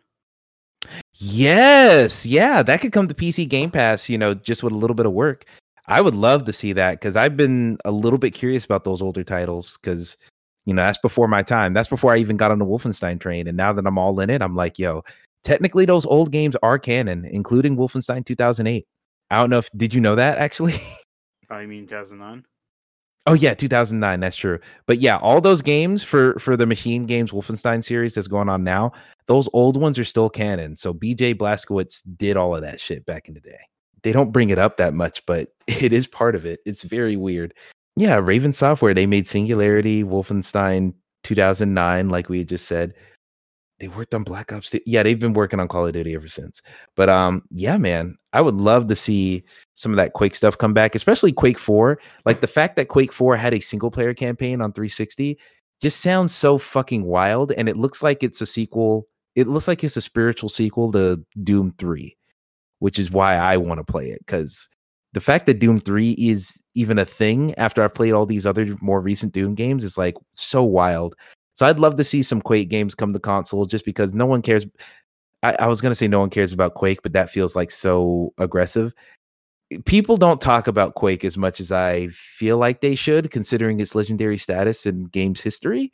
Yes, 1.14 2.26
yeah, 2.26 2.62
that 2.62 2.82
could 2.82 2.91
come 2.91 3.08
to 3.08 3.14
PC 3.14 3.50
Game 3.50 3.72
Pass. 3.72 4.10
You 4.10 4.18
know, 4.18 4.34
just 4.34 4.64
with 4.64 4.74
a 4.74 4.78
little 4.78 4.95
bit 4.95 5.06
of 5.06 5.14
work. 5.14 5.45
I 5.88 6.02
would 6.02 6.16
love 6.16 6.43
to 6.45 6.54
see 6.54 6.74
that 6.74 6.93
because 7.00 7.16
I've 7.16 7.38
been 7.38 7.78
a 7.86 7.91
little 7.91 8.20
bit 8.20 8.34
curious 8.34 8.66
about 8.66 8.84
those 8.84 9.02
older 9.02 9.24
titles 9.24 9.78
because 9.78 10.18
you 10.66 10.74
know 10.74 10.84
that's 10.84 10.98
before 10.98 11.28
my 11.28 11.43
time. 11.43 11.74
That's 11.74 11.88
before 11.88 12.14
I 12.14 12.18
even 12.18 12.38
got 12.38 12.52
on 12.52 12.60
the 12.60 12.66
Wolfenstein 12.66 13.20
train, 13.20 13.48
and 13.48 13.58
now 13.58 13.74
that 13.74 13.88
I'm 13.88 13.98
all 13.98 14.20
in 14.20 14.30
it, 14.30 14.41
I'm 14.41 14.56
like, 14.56 14.78
yo, 14.78 15.04
technically 15.43 15.86
those 15.86 16.06
old 16.06 16.32
games 16.32 16.56
are 16.62 16.78
canon, 16.78 17.26
including 17.26 17.78
Wolfenstein 17.78 18.26
2008. 18.26 18.86
I 19.30 19.38
don't 19.38 19.50
know 19.50 19.58
if 19.58 19.70
did 19.76 19.93
you 19.93 20.02
know 20.02 20.16
that 20.16 20.38
actually. 20.38 20.80
You 21.52 21.68
mean 21.68 21.88
2009? 21.88 22.45
Oh 23.26 23.34
yeah, 23.34 23.54
2009. 23.54 24.20
That's 24.22 24.38
true. 24.38 24.58
But 24.86 25.00
yeah, 25.00 25.18
all 25.18 25.41
those 25.41 25.62
games 25.62 26.02
for 26.02 26.39
for 26.39 26.56
the 26.56 26.66
MachineGames 26.66 27.32
Wolfenstein 27.32 27.84
series 27.84 28.16
that's 28.16 28.28
going 28.28 28.48
on 28.48 28.64
now, 28.64 28.93
those 29.26 29.50
old 29.52 29.76
ones 29.76 30.00
are 30.00 30.06
still 30.06 30.30
canon. 30.30 30.76
So 30.76 30.93
BJ 30.93 31.36
Blazkowicz 31.36 32.04
did 32.16 32.38
all 32.38 32.56
of 32.56 32.62
that 32.62 32.80
shit 32.80 33.06
back 33.06 33.28
in 33.28 33.34
the 33.34 33.41
day. 33.41 33.60
They 34.04 34.14
don't 34.14 34.32
bring 34.32 34.50
it 34.50 34.58
up 34.58 34.78
that 34.78 34.93
much, 34.93 35.26
but 35.26 35.50
it 35.68 35.91
is 35.91 36.08
part 36.08 36.36
of 36.36 36.45
it. 36.45 36.62
It's 36.66 36.84
very 36.84 37.18
weird. 37.18 37.54
Yeah, 37.98 38.16
Raven 38.16 38.54
Software. 38.54 38.93
They 38.93 39.08
made 39.08 39.28
Singularity, 39.28 40.04
Wolfenstein 40.04 40.93
2009, 41.24 42.10
like 42.10 42.30
we 42.30 42.45
just 42.45 42.68
said. 42.68 42.93
They 43.80 43.88
worked 43.88 44.16
on 44.16 44.24
Black 44.24 44.52
Ops. 44.52 44.74
Yeah, 44.86 45.04
they've 45.04 45.20
been 45.20 45.34
working 45.34 45.60
on 45.60 45.68
Call 45.68 45.86
of 45.86 45.94
Duty 45.94 46.16
ever 46.16 46.28
since. 46.28 46.62
But 46.96 47.10
um, 47.10 47.44
yeah, 47.52 47.78
man, 47.78 48.18
I 48.34 48.42
would 48.42 48.56
love 48.56 48.88
to 48.88 48.96
see 48.96 49.44
some 49.76 49.92
of 49.92 49.98
that 49.98 50.14
Quake 50.14 50.34
stuff 50.34 50.58
come 50.58 50.74
back, 50.74 50.96
especially 50.96 51.32
Quake 51.32 51.60
4 51.60 52.00
like 52.26 52.42
the 52.42 52.48
fact 52.48 52.76
that 52.78 52.88
Quake 52.88 53.14
4 53.14 53.36
had 53.36 53.54
a 53.54 53.60
single 53.60 53.92
player 53.92 54.14
campaign 54.14 54.62
on 54.62 54.74
360 54.74 55.38
just 55.80 56.02
sounds 56.02 56.34
so 56.34 56.58
fucking 56.58 57.04
wild. 57.04 57.52
And 57.52 57.70
it 57.70 57.78
looks 57.78 58.02
like 58.02 58.24
it's 58.24 58.42
a 58.42 58.48
sequel. 58.48 59.08
It 59.36 59.48
looks 59.48 59.68
like 59.68 59.84
it's 59.84 59.98
a 59.98 60.02
spiritual 60.02 60.50
sequel 60.50 60.92
to 60.94 61.24
Doom 61.44 61.74
3, 61.78 62.18
which 62.80 62.98
is 62.98 63.12
why 63.12 63.36
I 63.36 63.58
want 63.58 63.80
to 63.80 63.84
play 63.84 64.08
it. 64.08 64.20
Because 64.26 64.70
the 65.14 65.22
fact 65.22 65.46
that 65.46 65.60
Doom 65.60 65.80
3 65.80 66.12
is 66.14 66.60
even 66.74 66.98
a 66.98 67.06
thing 67.06 67.54
after 67.56 67.84
I've 67.84 67.94
played 67.94 68.14
all 68.14 68.26
these 68.26 68.48
other 68.48 68.76
more 68.82 69.02
recent 69.02 69.34
Doom 69.34 69.54
games 69.54 69.84
is 69.84 69.98
like 70.00 70.16
so 70.34 70.64
wild. 70.64 71.16
So 71.58 71.66
I'd 71.66 71.80
love 71.80 71.95
to 71.97 72.03
see 72.03 72.24
some 72.24 72.41
Quake 72.41 72.70
games 72.70 72.95
come 72.95 73.14
to 73.14 73.20
console 73.20 73.66
just 73.66 73.84
because 73.84 74.14
no 74.14 74.26
one 74.26 74.41
cares. 74.41 74.66
I, 75.43 75.55
I 75.60 75.68
was 75.68 75.82
going 75.82 75.91
to 75.91 75.95
say 75.95 76.08
no 76.08 76.20
one 76.20 76.30
cares 76.30 76.53
about 76.53 76.76
Quake, 76.76 77.01
but 77.03 77.14
that 77.14 77.30
feels 77.30 77.55
like 77.55 77.72
so 77.72 78.34
aggressive 78.38 78.93
people 79.86 80.18
don't 80.18 80.39
talk 80.39 80.68
about 80.68 80.95
Quake 80.95 81.26
as 81.26 81.38
much 81.38 81.60
as 81.60 81.72
I 81.72 82.08
feel 82.08 82.58
like 82.58 82.82
they 82.82 82.95
should, 82.95 83.32
considering 83.32 83.80
its 83.80 83.95
legendary 83.95 84.38
status 84.38 84.86
in 84.86 85.05
games 85.05 85.41
history. 85.41 85.91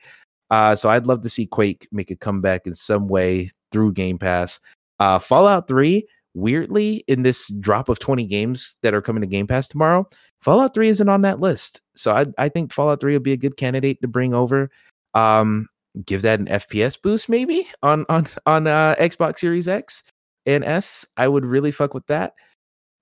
Uh, 0.51 0.75
so 0.75 0.89
I'd 0.89 1.07
love 1.07 1.21
to 1.21 1.29
see 1.29 1.45
Quake 1.45 1.87
make 1.91 2.11
a 2.11 2.15
comeback 2.15 2.67
in 2.67 2.75
some 2.75 3.07
way 3.07 3.49
through 3.71 3.93
Game 3.93 4.19
Pass. 4.19 4.59
Uh, 4.99 5.17
Fallout 5.17 5.67
3, 5.67 6.05
weirdly, 6.35 7.03
in 7.07 7.23
this 7.23 7.51
drop 7.59 7.89
of 7.89 7.99
20 7.99 8.25
games 8.25 8.75
that 8.83 8.93
are 8.93 9.01
coming 9.01 9.21
to 9.21 9.27
Game 9.27 9.47
Pass 9.47 9.67
tomorrow, 9.67 10.07
Fallout 10.41 10.75
3 10.75 10.89
isn't 10.89 11.09
on 11.09 11.21
that 11.21 11.39
list. 11.39 11.81
So 11.95 12.15
I, 12.15 12.25
I 12.37 12.49
think 12.49 12.71
Fallout 12.71 13.01
3 13.01 13.13
will 13.13 13.19
be 13.19 13.33
a 13.33 13.37
good 13.37 13.57
candidate 13.57 14.01
to 14.01 14.07
bring 14.07 14.33
over. 14.33 14.69
Um, 15.13 15.69
give 16.05 16.21
that 16.23 16.39
an 16.39 16.47
FPS 16.47 16.99
boost, 17.01 17.29
maybe 17.29 17.67
on 17.81 18.05
on 18.09 18.27
on 18.45 18.67
uh, 18.67 18.95
Xbox 18.99 19.39
Series 19.39 19.67
X 19.67 20.03
and 20.45 20.63
S. 20.63 21.05
I 21.17 21.27
would 21.27 21.45
really 21.45 21.71
fuck 21.71 21.93
with 21.93 22.05
that. 22.07 22.33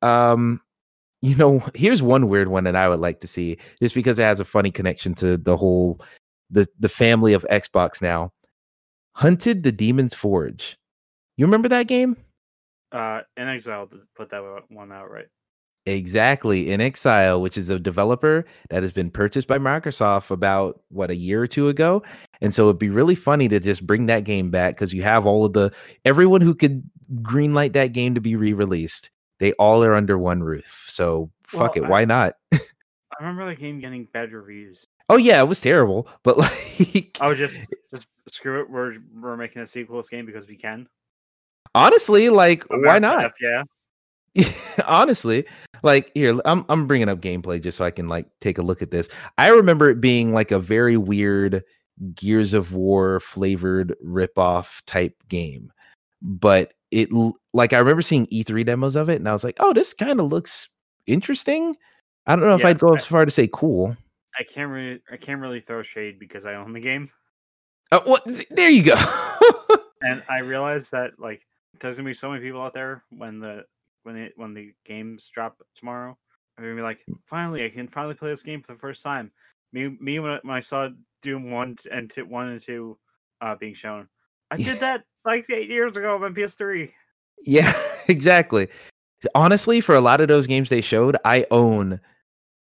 Um, 0.01 0.59
you 1.21 1.35
know, 1.35 1.63
here's 1.75 2.01
one 2.01 2.27
weird 2.27 2.47
one 2.47 2.63
that 2.63 2.75
I 2.75 2.89
would 2.89 2.99
like 2.99 3.19
to 3.21 3.27
see, 3.27 3.57
just 3.81 3.95
because 3.95 4.19
it 4.19 4.23
has 4.23 4.39
a 4.39 4.45
funny 4.45 4.71
connection 4.71 5.13
to 5.15 5.37
the 5.37 5.55
whole 5.55 5.99
the 6.49 6.67
the 6.79 6.89
family 6.89 7.33
of 7.33 7.45
Xbox 7.49 8.01
now. 8.01 8.31
Hunted 9.13 9.63
the 9.63 9.71
Demon's 9.71 10.13
Forge. 10.13 10.77
You 11.37 11.45
remember 11.45 11.67
that 11.69 11.87
game? 11.87 12.17
Uh, 12.91 13.21
Exile 13.37 13.89
put 14.15 14.29
that 14.31 14.63
one 14.69 14.91
out 14.91 15.09
right. 15.09 15.27
Exactly. 15.85 16.65
inXile, 16.67 17.41
which 17.41 17.57
is 17.57 17.69
a 17.69 17.79
developer 17.79 18.45
that 18.69 18.83
has 18.83 18.91
been 18.91 19.09
purchased 19.09 19.47
by 19.47 19.57
Microsoft 19.57 20.29
about 20.31 20.81
what 20.89 21.09
a 21.09 21.15
year 21.15 21.41
or 21.41 21.47
two 21.47 21.69
ago. 21.69 22.03
And 22.41 22.53
so 22.53 22.65
it'd 22.65 22.79
be 22.79 22.89
really 22.89 23.15
funny 23.15 23.47
to 23.47 23.59
just 23.59 23.85
bring 23.87 24.05
that 24.05 24.23
game 24.23 24.49
back 24.51 24.75
because 24.75 24.93
you 24.93 25.01
have 25.03 25.25
all 25.25 25.43
of 25.45 25.53
the 25.53 25.71
everyone 26.05 26.41
who 26.41 26.53
could 26.55 26.83
greenlight 27.21 27.73
that 27.73 27.93
game 27.93 28.13
to 28.15 28.21
be 28.21 28.35
re-released. 28.35 29.09
They 29.39 29.53
all 29.53 29.83
are 29.83 29.95
under 29.95 30.17
one 30.19 30.43
roof. 30.43 30.85
So 30.87 31.31
fuck 31.43 31.75
Well, 31.75 31.83
it. 31.83 31.87
I- 31.87 31.89
Why 31.89 32.05
not? 32.05 32.35
I 32.53 32.59
remember 33.19 33.45
the 33.47 33.55
game 33.59 33.79
getting 33.79 34.07
bad 34.13 34.31
reviews. 34.31 34.85
Oh 35.09 35.17
yeah, 35.17 35.41
it 35.41 35.47
was 35.47 35.59
terrible. 35.59 36.07
But 36.23 36.37
like 36.37 37.17
I 37.19 37.27
was 37.27 37.37
just, 37.37 37.59
just 37.93 38.07
screw 38.29 38.61
it. 38.61 38.69
We're 38.69 38.97
we're 39.19 39.35
making 39.35 39.61
a 39.61 39.65
sequel 39.67 39.97
to 39.97 40.01
this 40.03 40.09
game 40.09 40.25
because 40.25 40.47
we 40.47 40.55
can. 40.55 40.87
honestly, 41.75 42.29
like 42.29 42.63
why 42.69 42.99
not? 42.99 43.23
F, 43.25 43.33
yeah. 43.41 43.63
honestly 44.87 45.45
like 45.83 46.11
here 46.13 46.39
i'm 46.45 46.65
i'm 46.69 46.87
bringing 46.87 47.09
up 47.09 47.19
gameplay 47.19 47.61
just 47.61 47.77
so 47.77 47.83
i 47.83 47.91
can 47.91 48.07
like 48.07 48.27
take 48.39 48.57
a 48.57 48.61
look 48.61 48.81
at 48.81 48.91
this. 48.91 49.09
I 49.37 49.49
remember 49.49 49.89
it 49.89 49.99
being 49.99 50.33
like 50.33 50.51
a 50.51 50.59
very 50.59 50.95
weird 50.97 51.63
gears 52.15 52.53
of 52.53 52.73
war 52.73 53.19
flavored 53.19 53.95
rip-off 54.01 54.81
type 54.85 55.21
game 55.27 55.71
but 56.21 56.73
it 56.91 57.09
like 57.53 57.73
i 57.73 57.77
remember 57.77 58.01
seeing 58.01 58.25
e3 58.27 58.65
demos 58.65 58.95
of 58.95 59.09
it 59.09 59.15
and 59.15 59.27
i 59.27 59.33
was 59.33 59.43
like 59.43 59.57
oh 59.59 59.73
this 59.73 59.93
kind 59.93 60.19
of 60.19 60.27
looks 60.31 60.69
interesting. 61.07 61.75
I 62.27 62.35
don't 62.35 62.45
know 62.45 62.55
if 62.55 62.61
Yeah, 62.61 62.67
i'd 62.69 62.79
go 62.79 62.93
I- 62.93 62.97
as 62.97 63.05
far 63.05 63.25
to 63.25 63.31
say 63.31 63.49
cool. 63.51 63.97
I 64.39 64.43
can't 64.43 64.69
really, 64.71 65.01
I 65.11 65.17
can't 65.17 65.41
really 65.41 65.59
throw 65.59 65.83
shade 65.83 66.17
because 66.17 66.45
I 66.45 66.55
own 66.55 66.71
the 66.71 66.79
game, 66.79 67.09
uh, 67.91 67.99
what 68.05 68.23
there 68.49 68.69
you 68.69 68.83
go. 68.83 68.95
And 70.03 70.23
I 70.29 70.39
realized 70.39 70.91
that 70.93 71.19
like 71.19 71.45
there's 71.79 71.97
gonna 71.97 72.09
be 72.09 72.13
so 72.13 72.29
many 72.31 72.41
people 72.41 72.61
out 72.61 72.73
there 72.73 73.03
when 73.09 73.39
the 73.39 73.65
when 74.03 74.15
the 74.15 74.29
when 74.35 74.53
the 74.53 74.73
games 74.85 75.29
drop 75.33 75.57
tomorrow. 75.75 76.17
I'm 76.57 76.63
gonna 76.63 76.75
be 76.75 76.81
like, 76.81 76.99
finally, 77.25 77.63
I 77.65 77.69
can 77.69 77.87
finally 77.87 78.13
play 78.13 78.29
this 78.29 78.43
game 78.43 78.61
for 78.61 78.73
the 78.73 78.79
first 78.79 79.01
time. 79.01 79.31
Me, 79.73 79.95
me 79.99 80.19
when 80.19 80.31
I, 80.31 80.39
when 80.43 80.55
I 80.55 80.59
saw 80.59 80.89
Doom 81.21 81.49
one 81.49 81.77
and 81.91 82.09
two, 82.09 82.25
one 82.25 82.49
and 82.49 82.61
two 82.61 82.97
uh, 83.41 83.55
being 83.55 83.73
shown, 83.73 84.07
I 84.51 84.57
did 84.57 84.79
that 84.81 85.03
like 85.25 85.49
eight 85.49 85.69
years 85.69 85.95
ago 85.95 86.21
on 86.23 86.35
PS3. 86.35 86.91
Yeah, 87.45 87.73
exactly. 88.07 88.67
Honestly, 89.35 89.81
for 89.81 89.95
a 89.95 90.01
lot 90.01 90.19
of 90.19 90.27
those 90.27 90.47
games 90.47 90.69
they 90.69 90.81
showed, 90.81 91.15
I 91.25 91.45
own. 91.51 91.99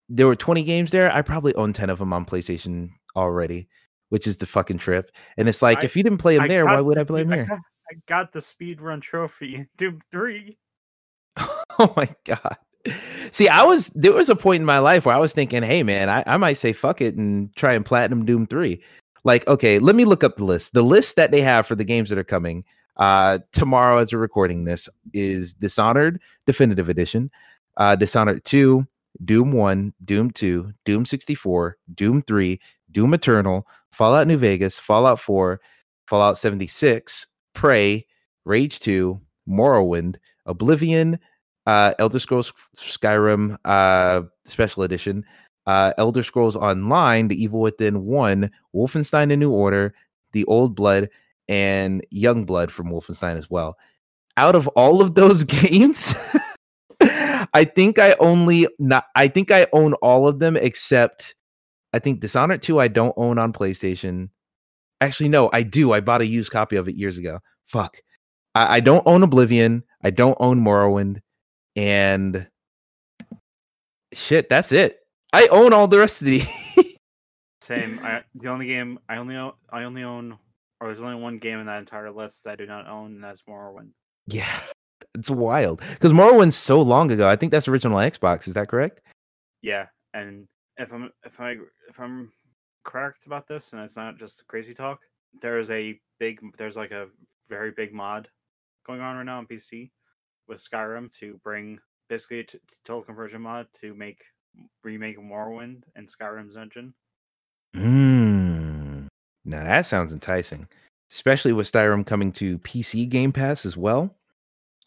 There 0.10 0.26
were 0.28 0.36
20 0.38 0.64
games 0.64 0.92
there. 0.92 1.12
I 1.14 1.22
probably 1.22 1.54
own 1.56 1.74
10 1.74 1.90
of 1.90 2.00
them 2.00 2.14
on 2.14 2.26
PlayStation 2.26 2.90
already, 3.16 3.68
which 4.10 4.26
is 4.26 4.38
the 4.38 4.46
fucking 4.46 4.78
trip. 4.78 5.12
And 5.38 5.50
it's 5.50 5.62
like, 5.62 5.80
I- 5.80 5.84
if 5.84 5.96
you 5.98 6.04
didn't 6.04 6.20
play 6.20 6.36
them 6.36 6.46
I 6.46 6.48
there, 6.48 6.66
why 6.66 6.80
would 6.80 6.98
the- 6.98 7.02
I 7.02 7.04
play 7.04 7.24
them 7.24 7.34
I 7.34 7.36
here? 7.36 7.46
got, 7.46 7.60
I 7.92 7.96
got 8.08 8.32
the 8.32 8.40
speedrun 8.40 9.02
trophy 9.02 9.56
in 9.56 9.68
Doom 9.78 10.02
three. 10.10 10.58
oh 11.80 11.94
my 11.96 12.10
god. 12.26 12.58
See, 13.32 13.50
I 13.50 13.64
was 13.64 13.90
there 13.90 14.14
was 14.14 14.30
a 14.30 14.36
point 14.36 14.62
in 14.62 14.66
my 14.66 14.80
life 14.80 15.06
where 15.06 15.16
I 15.16 15.20
was 15.20 15.34
thinking, 15.34 15.64
hey 15.64 15.84
man, 15.84 16.10
I, 16.10 16.24
I 16.26 16.38
might 16.38 16.54
say 16.54 16.74
fuck 16.74 17.02
it 17.02 17.16
and 17.16 17.54
try 17.56 17.74
and 17.74 17.86
platinum 17.86 18.26
Doom 18.26 18.48
3. 18.48 18.82
Like, 19.24 19.48
okay, 19.48 19.80
let 19.80 19.96
me 19.96 20.06
look 20.06 20.24
up 20.24 20.38
the 20.38 20.46
list. 20.46 20.74
The 20.74 20.82
list 20.82 21.16
that 21.18 21.32
they 21.32 21.42
have 21.42 21.68
for 21.68 21.76
the 21.76 21.84
games 21.84 22.10
that 22.10 22.18
are 22.18 22.24
coming. 22.24 22.64
Uh, 22.96 23.40
tomorrow, 23.52 23.98
as 23.98 24.12
we're 24.12 24.20
recording 24.20 24.64
this, 24.64 24.90
is 25.14 25.54
Dishonored 25.54 26.20
Definitive 26.46 26.90
Edition, 26.90 27.30
uh, 27.78 27.96
Dishonored 27.96 28.44
2, 28.44 28.88
Doom 29.26 29.52
1, 29.52 29.94
Doom 30.04 30.32
2, 30.32 30.72
Doom 30.86 31.06
64, 31.06 31.78
Doom 31.94 32.22
3, 32.24 32.60
Doom 32.92 33.14
Eternal, 33.14 33.68
Fallout 33.92 34.28
New 34.28 34.38
Vegas, 34.38 34.80
Fallout 34.80 35.20
4, 35.20 35.60
Fallout 36.08 36.38
76, 36.38 37.28
Prey, 37.54 38.06
Rage 38.46 38.80
2, 38.80 39.20
Morrowind, 39.48 40.16
Oblivion, 40.48 41.20
uh, 41.66 41.94
Elder 42.00 42.20
Scrolls 42.20 42.54
Skyrim 42.76 43.58
uh, 43.66 44.22
Special 44.46 44.84
Edition, 44.84 45.24
uh, 45.66 45.94
Elder 45.98 46.24
Scrolls 46.24 46.56
Online, 46.56 47.28
The 47.28 47.42
Evil 47.42 47.60
Within 47.60 48.06
1, 48.06 48.50
Wolfenstein: 48.76 49.30
The 49.30 49.38
New 49.38 49.52
Order, 49.52 49.94
The 50.32 50.46
Old 50.46 50.76
Blood, 50.76 51.10
and 51.48 52.06
Young 52.10 52.46
Blood 52.46 52.72
from 52.72 52.88
Wolfenstein 52.88 53.36
as 53.36 53.50
well. 53.50 53.78
Out 54.38 54.56
of 54.56 54.68
all 54.70 55.02
of 55.02 55.16
those 55.16 55.44
games, 55.44 56.16
I 57.02 57.64
think 57.64 58.00
I 58.00 58.16
only 58.20 58.68
not 58.80 59.06
I 59.16 59.28
think 59.28 59.52
I 59.52 59.68
own 59.74 59.94
all 59.96 60.28
of 60.28 60.40
them 60.40 60.56
except 60.56 61.36
I 61.94 62.00
think 62.00 62.20
Dishonored 62.20 62.62
2 62.62 62.80
I 62.80 62.88
don't 62.88 63.14
own 63.18 63.38
on 63.38 63.54
PlayStation. 63.54 64.30
Actually, 65.02 65.30
no, 65.30 65.50
I 65.54 65.64
do. 65.64 65.94
I 65.94 66.02
bought 66.02 66.22
a 66.22 66.28
used 66.28 66.52
copy 66.52 66.76
of 66.76 66.88
it 66.88 66.96
years 66.96 67.18
ago. 67.18 67.40
Fuck. 67.66 67.98
I, 68.56 68.78
I 68.78 68.80
don't 68.80 69.04
own 69.06 69.24
Oblivion. 69.24 69.84
I 70.04 70.10
don't 70.10 70.38
own 70.40 70.64
Morrowind. 70.64 71.22
And 71.76 72.48
shit, 74.14 74.50
that's 74.50 74.72
it. 74.72 75.00
I 75.34 75.48
own 75.48 75.74
all 75.74 75.88
the 75.88 76.00
rest 76.00 76.22
of 76.22 76.26
the 76.26 76.44
Same. 77.62 78.00
I, 78.02 78.24
the 78.36 78.48
only 78.48 78.68
game 78.68 79.00
I 79.10 79.18
only 79.18 79.36
own, 79.36 79.52
I 79.70 79.84
only 79.84 80.04
own, 80.04 80.38
or 80.80 80.88
there's 80.88 81.02
only 81.02 81.22
one 81.22 81.38
game 81.38 81.60
in 81.60 81.66
that 81.66 81.80
entire 81.80 82.12
list 82.12 82.44
that 82.44 82.52
I 82.52 82.56
do 82.56 82.66
not 82.66 82.88
own, 82.88 83.16
and 83.16 83.24
that's 83.24 83.44
Morrowind. 83.44 83.90
Yeah. 84.28 84.60
It's 85.16 85.30
wild. 85.30 85.82
Because 85.92 86.14
Morrowind's 86.14 86.56
so 86.56 86.82
long 86.82 87.12
ago. 87.12 87.28
I 87.28 87.36
think 87.36 87.52
that's 87.52 87.68
original 87.68 87.98
Xbox. 87.98 88.48
Is 88.48 88.54
that 88.54 88.70
correct? 88.70 89.02
Yeah, 89.62 89.88
and 90.14 90.48
if 90.78 90.94
I'm 90.94 91.12
if 91.26 91.40
I 91.40 91.56
if 91.90 92.00
I'm 92.00 92.32
correct 92.84 93.26
about 93.26 93.48
this, 93.48 93.74
and 93.74 93.82
it's 93.82 93.96
not 93.96 94.18
just 94.18 94.46
crazy 94.48 94.74
talk, 94.74 95.02
there 95.42 95.60
is 95.60 95.72
a 95.72 96.00
big 96.20 96.40
there's 96.58 96.78
like 96.78 96.92
a 96.92 97.08
very 97.50 97.72
big 97.72 97.94
mod 97.94 98.28
going 98.88 99.02
on 99.02 99.18
right 99.18 99.26
now 99.26 99.38
on 99.38 99.46
PC 99.46 99.92
with 100.48 100.64
Skyrim 100.64 101.12
to 101.20 101.40
bring 101.44 101.78
basically 102.10 102.40
a 102.40 102.44
t- 102.44 102.60
total 102.86 103.04
conversion 103.04 103.42
mod 103.42 103.68
to 103.82 103.94
make 103.94 104.24
remake 104.84 105.20
Morrowind 105.20 105.84
and 105.96 106.10
Skyrim's 106.10 106.56
engine. 106.56 106.94
Mm. 107.76 109.08
Now 109.46 109.64
that 109.64 109.86
sounds 109.86 110.12
enticing, 110.12 110.68
especially 111.12 111.54
with 111.54 111.72
Skyrim 111.72 112.06
coming 112.06 112.32
to 112.34 112.58
PC 112.60 113.08
Game 113.10 113.32
Pass 113.32 113.66
as 113.66 113.78
well. 113.78 114.16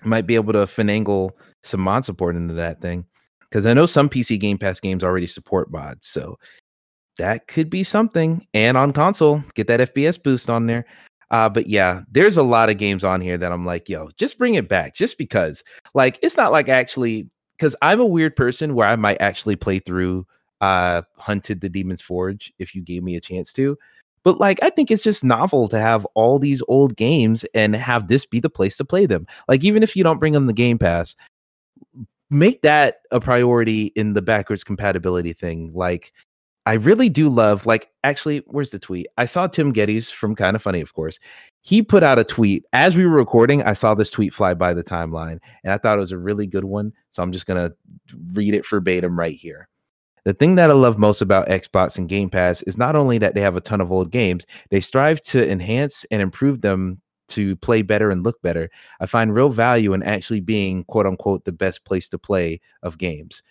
Might 0.03 0.27
be 0.27 0.35
able 0.35 0.55
to 0.55 0.61
finagle 0.61 1.31
some 1.63 1.81
mod 1.81 2.07
support 2.07 2.35
into 2.35 2.55
that 2.55 2.81
thing 2.81 3.05
because 3.43 3.67
I 3.67 3.75
know 3.75 3.87
some 3.87 4.09
PC 4.09 4.41
Game 4.41 4.57
Pass 4.57 4.81
games 4.81 5.05
already 5.05 5.27
support 5.27 5.71
mods, 5.71 6.07
so 6.07 6.39
that 7.19 7.47
could 7.49 7.69
be 7.69 7.85
something. 7.85 8.47
And 8.55 8.79
on 8.79 8.95
console, 8.95 9.45
get 9.55 9.67
that 9.67 9.81
FPS 9.81 10.23
boost 10.23 10.49
on 10.49 10.67
there. 10.67 10.87
Uh, 11.31 11.49
but 11.49 11.67
yeah, 11.69 12.01
there's 12.11 12.37
a 12.37 12.43
lot 12.43 12.71
of 12.71 12.79
games 12.79 13.05
on 13.05 13.21
here 13.21 13.39
that 13.39 13.53
I'm 13.53 13.65
like, 13.65 13.89
yo, 13.89 14.11
just 14.17 14.39
bring 14.39 14.55
it 14.55 14.69
back, 14.69 14.95
just 14.95 15.17
because. 15.17 15.63
Like, 15.95 16.19
it's 16.23 16.37
not 16.37 16.53
like 16.53 16.69
actually 16.69 17.29
because 17.57 17.77
I'm 17.83 18.01
a 18.01 18.07
weird 18.07 18.35
person 18.37 18.75
where 18.75 18.89
I 18.89 18.97
might 18.97 19.21
actually 19.21 19.57
play 19.57 19.79
through 19.79 20.27
uh 20.61 21.03
Hunted 21.17 21.61
the 21.61 21.69
Demon's 21.69 22.03
Forge 22.03 22.53
if 22.59 22.75
you 22.75 22.83
gave 22.83 23.03
me 23.03 23.17
a 23.17 23.21
chance 23.21 23.53
to. 23.55 23.79
But 24.23 24.39
like 24.39 24.59
I 24.63 24.71
think 24.71 24.91
it's 24.91 25.03
just 25.03 25.25
novel 25.25 25.69
to 25.69 25.79
have 25.79 26.07
all 26.15 26.39
these 26.39 26.63
old 26.69 26.97
games 26.97 27.45
and 27.55 27.75
have 27.75 28.09
this 28.09 28.27
be 28.27 28.41
the 28.41 28.51
place 28.51 28.77
to 28.77 28.85
play 28.85 29.07
them. 29.07 29.27
Like 29.49 29.65
even 29.65 29.83
if 29.83 29.97
you 29.97 30.05
don't 30.05 30.21
bring 30.21 30.35
them 30.35 30.47
the 30.47 30.53
Game 30.53 30.79
Pass, 30.79 31.17
make 32.31 32.63
that 32.63 32.97
a 33.11 33.21
priority 33.21 33.87
in 33.97 34.13
the 34.13 34.23
backwards 34.23 34.65
compatibility 34.65 35.33
thing. 35.33 35.73
Like 35.75 36.13
I 36.67 36.75
really 36.75 37.09
do 37.09 37.29
love 37.29 37.67
like 37.67 37.91
actually 38.05 38.43
where's 38.47 38.71
the 38.71 38.79
tweet? 38.79 39.07
I 39.17 39.25
saw 39.25 39.47
Tim 39.47 39.73
Gettys 39.73 40.13
from 40.13 40.35
Kind 40.35 40.57
of 40.57 40.63
Funny 40.63 40.81
of 40.81 40.95
course. 40.95 41.19
He 41.63 41.83
put 41.83 42.03
out 42.03 42.19
a 42.19 42.25
tweet 42.25 42.65
as 42.73 42.97
we 42.97 43.07
were 43.07 43.17
recording. 43.17 43.63
I 43.63 43.73
saw 43.73 43.95
this 43.95 44.11
tweet 44.11 44.33
fly 44.33 44.55
by 44.55 44.73
the 44.73 44.85
timeline 44.85 45.39
and 45.65 45.73
I 45.73 45.79
thought 45.79 45.97
it 45.97 46.01
was 46.01 46.13
a 46.13 46.19
really 46.19 46.47
good 46.47 46.65
one. 46.65 46.93
So 47.11 47.23
I'm 47.23 47.33
just 47.33 47.47
going 47.47 47.69
to 47.69 47.75
read 48.33 48.55
it 48.55 48.67
verbatim 48.67 49.19
right 49.19 49.35
here. 49.35 49.69
The 50.25 50.35
thing 50.35 50.55
that 50.57 50.71
I 50.71 50.75
love 50.75 50.99
most 50.99 51.23
about 51.23 51.49
Xbox 51.49 51.99
and 51.99 52.09
Game 52.09 52.29
Pass 52.29 52.63
is 52.63 52.77
not 52.77 52.95
only 52.95 53.19
that 53.19 53.35
they 53.35 53.41
have 53.41 53.57
a 53.57 53.61
ton 53.61 53.81
of 53.81 53.91
old 53.91 54.11
games, 54.11 54.47
they 54.71 54.81
strive 54.81 55.21
to 55.23 55.51
enhance 55.51 56.05
and 56.11 56.21
improve 56.21 56.61
them 56.61 57.01
to 57.29 57.57
play 57.57 57.83
better 57.83 58.11
and 58.11 58.23
look 58.23 58.41
better. 58.43 58.71
I 59.01 59.07
find 59.07 59.35
real 59.35 59.49
value 59.49 59.93
in 59.95 60.03
actually 60.03 60.41
being 60.41 60.85
quote 60.85 61.07
unquote 61.07 61.45
the 61.45 61.53
best 61.53 61.85
place 61.85 62.09
to 62.11 62.19
play 62.19 62.61
of 62.83 62.99
games. 62.99 63.43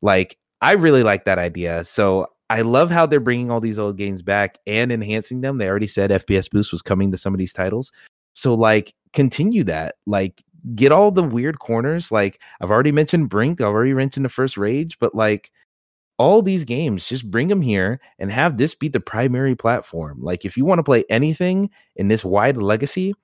Like, 0.00 0.38
I 0.60 0.72
really 0.72 1.02
like 1.02 1.24
that 1.26 1.38
idea. 1.38 1.84
So 1.84 2.26
I 2.54 2.60
love 2.60 2.88
how 2.88 3.04
they're 3.04 3.18
bringing 3.18 3.50
all 3.50 3.60
these 3.60 3.80
old 3.80 3.98
games 3.98 4.22
back 4.22 4.60
and 4.64 4.92
enhancing 4.92 5.40
them. 5.40 5.58
They 5.58 5.68
already 5.68 5.88
said 5.88 6.10
FPS 6.10 6.48
Boost 6.48 6.70
was 6.70 6.82
coming 6.82 7.10
to 7.10 7.18
some 7.18 7.34
of 7.34 7.38
these 7.38 7.52
titles. 7.52 7.90
So, 8.32 8.54
like, 8.54 8.94
continue 9.12 9.64
that. 9.64 9.96
Like, 10.06 10.40
get 10.76 10.92
all 10.92 11.10
the 11.10 11.24
weird 11.24 11.58
corners. 11.58 12.12
Like, 12.12 12.40
I've 12.60 12.70
already 12.70 12.92
mentioned 12.92 13.28
Brink, 13.28 13.60
I've 13.60 13.66
already 13.66 13.92
mentioned 13.92 14.24
the 14.24 14.30
first 14.30 14.56
Rage, 14.56 15.00
but 15.00 15.16
like, 15.16 15.50
all 16.16 16.42
these 16.42 16.64
games, 16.64 17.08
just 17.08 17.28
bring 17.28 17.48
them 17.48 17.60
here 17.60 18.00
and 18.20 18.30
have 18.30 18.56
this 18.56 18.72
be 18.72 18.86
the 18.86 19.00
primary 19.00 19.56
platform. 19.56 20.22
Like, 20.22 20.44
if 20.44 20.56
you 20.56 20.64
want 20.64 20.78
to 20.78 20.84
play 20.84 21.02
anything 21.10 21.70
in 21.96 22.06
this 22.06 22.24
wide 22.24 22.56
legacy, 22.56 23.14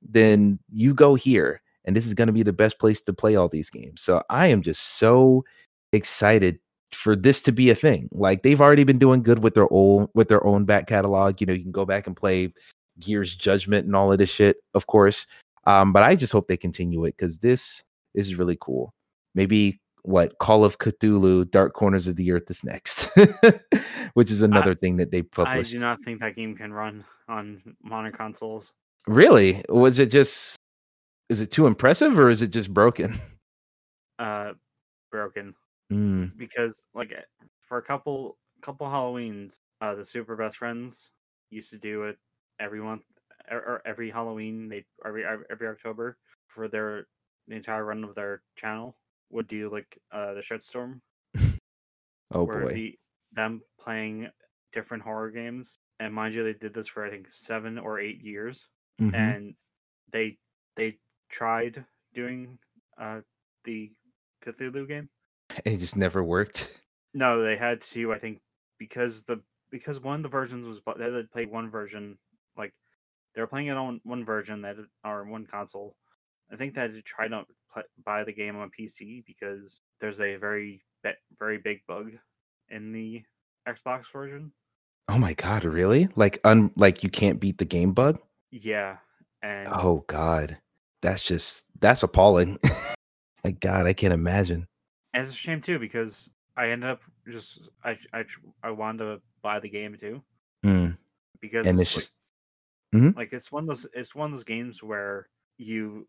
then 0.00 0.58
you 0.72 0.94
go 0.94 1.14
here. 1.14 1.60
And 1.84 1.94
this 1.94 2.06
is 2.06 2.14
going 2.14 2.28
to 2.28 2.32
be 2.32 2.42
the 2.42 2.54
best 2.54 2.78
place 2.78 3.02
to 3.02 3.12
play 3.12 3.36
all 3.36 3.50
these 3.50 3.68
games. 3.68 4.00
So 4.00 4.22
I 4.30 4.46
am 4.46 4.62
just 4.62 4.98
so 4.98 5.44
excited 5.92 6.58
for 6.92 7.14
this 7.14 7.42
to 7.42 7.52
be 7.52 7.70
a 7.70 7.74
thing. 7.74 8.08
Like 8.12 8.42
they've 8.42 8.60
already 8.60 8.84
been 8.84 8.98
doing 8.98 9.22
good 9.22 9.42
with 9.42 9.54
their 9.54 9.68
own 9.70 10.08
with 10.14 10.28
their 10.28 10.44
own 10.46 10.64
back 10.64 10.86
catalog. 10.86 11.40
You 11.40 11.46
know, 11.46 11.52
you 11.52 11.62
can 11.62 11.72
go 11.72 11.84
back 11.84 12.06
and 12.06 12.16
play 12.16 12.52
Gears 13.00 13.34
Judgment 13.34 13.86
and 13.86 13.94
all 13.94 14.12
of 14.12 14.18
this 14.18 14.30
shit, 14.30 14.58
of 14.74 14.86
course. 14.86 15.26
Um, 15.66 15.92
but 15.92 16.02
I 16.02 16.16
just 16.16 16.32
hope 16.32 16.48
they 16.48 16.56
continue 16.56 17.04
it 17.04 17.16
because 17.16 17.38
this 17.38 17.84
is 18.14 18.34
really 18.34 18.56
cool. 18.60 18.94
Maybe 19.34 19.80
what 20.02 20.38
Call 20.38 20.64
of 20.64 20.78
Cthulhu 20.78 21.50
Dark 21.50 21.74
Corners 21.74 22.06
of 22.06 22.16
the 22.16 22.32
Earth 22.32 22.50
is 22.50 22.64
next, 22.64 23.10
which 24.14 24.30
is 24.30 24.40
another 24.42 24.70
I, 24.70 24.74
thing 24.74 24.96
that 24.96 25.10
they 25.10 25.22
published. 25.22 25.70
I 25.70 25.72
do 25.72 25.78
not 25.78 26.02
think 26.04 26.20
that 26.20 26.36
game 26.36 26.56
can 26.56 26.72
run 26.72 27.04
on 27.28 27.60
modern 27.82 28.12
consoles. 28.12 28.72
Really? 29.06 29.62
Was 29.68 29.98
it 29.98 30.10
just 30.10 30.56
is 31.28 31.40
it 31.40 31.50
too 31.50 31.66
impressive 31.66 32.18
or 32.18 32.30
is 32.30 32.42
it 32.42 32.48
just 32.48 32.72
broken? 32.72 33.20
Uh 34.18 34.52
broken. 35.10 35.54
Mm. 35.90 36.32
Because 36.36 36.80
like 36.94 37.12
eh, 37.12 37.24
for 37.60 37.78
a 37.78 37.82
couple 37.82 38.38
couple 38.62 38.86
Halloweens, 38.86 39.60
uh 39.80 39.94
the 39.94 40.04
Super 40.04 40.36
Best 40.36 40.56
Friends 40.58 41.10
used 41.50 41.70
to 41.70 41.78
do 41.78 42.04
it 42.04 42.18
every 42.58 42.80
month 42.80 43.04
or 43.50 43.82
every 43.86 44.10
Halloween, 44.10 44.68
they 44.68 44.86
every 45.04 45.24
every 45.26 45.68
October 45.68 46.18
for 46.46 46.68
their 46.68 47.08
the 47.46 47.56
entire 47.56 47.84
run 47.84 48.04
of 48.04 48.14
their 48.14 48.44
channel 48.56 48.98
would 49.30 49.48
do 49.48 49.70
like 49.70 49.98
uh 50.12 50.34
the 50.34 50.40
shitstorm. 50.40 51.00
oh 52.30 52.46
boy. 52.46 52.72
The, 52.72 52.98
them 53.32 53.62
playing 53.78 54.30
different 54.72 55.02
horror 55.02 55.30
games. 55.30 55.78
And 56.00 56.14
mind 56.14 56.34
you, 56.34 56.44
they 56.44 56.54
did 56.54 56.74
this 56.74 56.86
for 56.88 57.04
I 57.04 57.10
think 57.10 57.30
seven 57.32 57.78
or 57.78 57.98
eight 57.98 58.20
years. 58.22 58.68
Mhm. 59.00 59.36
And 59.36 59.56
they 60.08 60.38
they 60.76 61.00
tried 61.28 61.86
doing 62.12 62.58
uh 62.98 63.22
the 63.64 63.94
Cthulhu 64.42 64.86
game. 64.88 65.10
It 65.64 65.78
just 65.78 65.96
never 65.96 66.22
worked. 66.22 66.70
No, 67.14 67.42
they 67.42 67.56
had 67.56 67.80
to. 67.80 68.12
I 68.12 68.18
think 68.18 68.38
because 68.78 69.22
the 69.22 69.40
because 69.70 69.98
one 69.98 70.16
of 70.16 70.22
the 70.22 70.28
versions 70.28 70.66
was 70.66 70.80
they 70.98 71.10
had 71.10 71.30
played 71.30 71.50
one 71.50 71.70
version 71.70 72.18
like 72.54 72.74
they 73.34 73.40
were 73.40 73.46
playing 73.46 73.68
it 73.68 73.78
on 73.78 74.00
one 74.04 74.26
version 74.26 74.60
that 74.60 74.76
or 75.04 75.24
one 75.24 75.46
console. 75.46 75.96
I 76.52 76.56
think 76.56 76.74
they 76.74 76.82
had 76.82 76.92
to 76.92 77.02
try 77.02 77.26
to 77.26 77.44
play, 77.72 77.82
buy 78.04 78.24
the 78.24 78.32
game 78.32 78.56
on 78.56 78.70
PC 78.78 79.24
because 79.24 79.80
there's 80.00 80.20
a 80.20 80.36
very 80.36 80.82
very 81.38 81.56
big 81.56 81.80
bug 81.88 82.12
in 82.68 82.92
the 82.92 83.22
Xbox 83.66 84.04
version. 84.12 84.52
Oh 85.08 85.18
my 85.18 85.32
god, 85.32 85.64
really? 85.64 86.08
Like 86.14 86.38
un 86.44 86.70
like 86.76 87.02
you 87.02 87.08
can't 87.08 87.40
beat 87.40 87.56
the 87.56 87.64
game 87.64 87.92
bug? 87.92 88.18
Yeah, 88.50 88.98
and 89.42 89.68
Oh 89.72 90.04
god. 90.08 90.58
That's 91.00 91.22
just 91.22 91.66
that's 91.80 92.02
appalling. 92.02 92.58
my 93.44 93.52
god, 93.52 93.86
I 93.86 93.92
can't 93.92 94.12
imagine. 94.12 94.66
And 95.14 95.22
it's 95.22 95.32
a 95.32 95.36
shame 95.36 95.60
too 95.60 95.78
because 95.78 96.28
I 96.56 96.68
ended 96.70 96.90
up 96.90 97.00
just 97.28 97.68
I 97.84 97.98
I 98.12 98.24
I 98.62 98.70
wanted 98.70 99.04
to 99.04 99.20
buy 99.42 99.60
the 99.60 99.68
game 99.68 99.96
too 99.96 100.22
Mm. 100.64 100.96
because 101.40 101.66
And 101.66 101.80
it's 101.80 101.94
it's 101.94 101.96
like, 101.96 102.02
just 102.04 102.14
Mhm. 102.94 103.16
like 103.16 103.32
it's 103.32 103.52
one 103.52 103.64
of 103.64 103.68
those 103.68 103.86
it's 103.94 104.14
one 104.14 104.32
of 104.32 104.36
those 104.36 104.44
games 104.44 104.82
where 104.82 105.28
you 105.58 106.06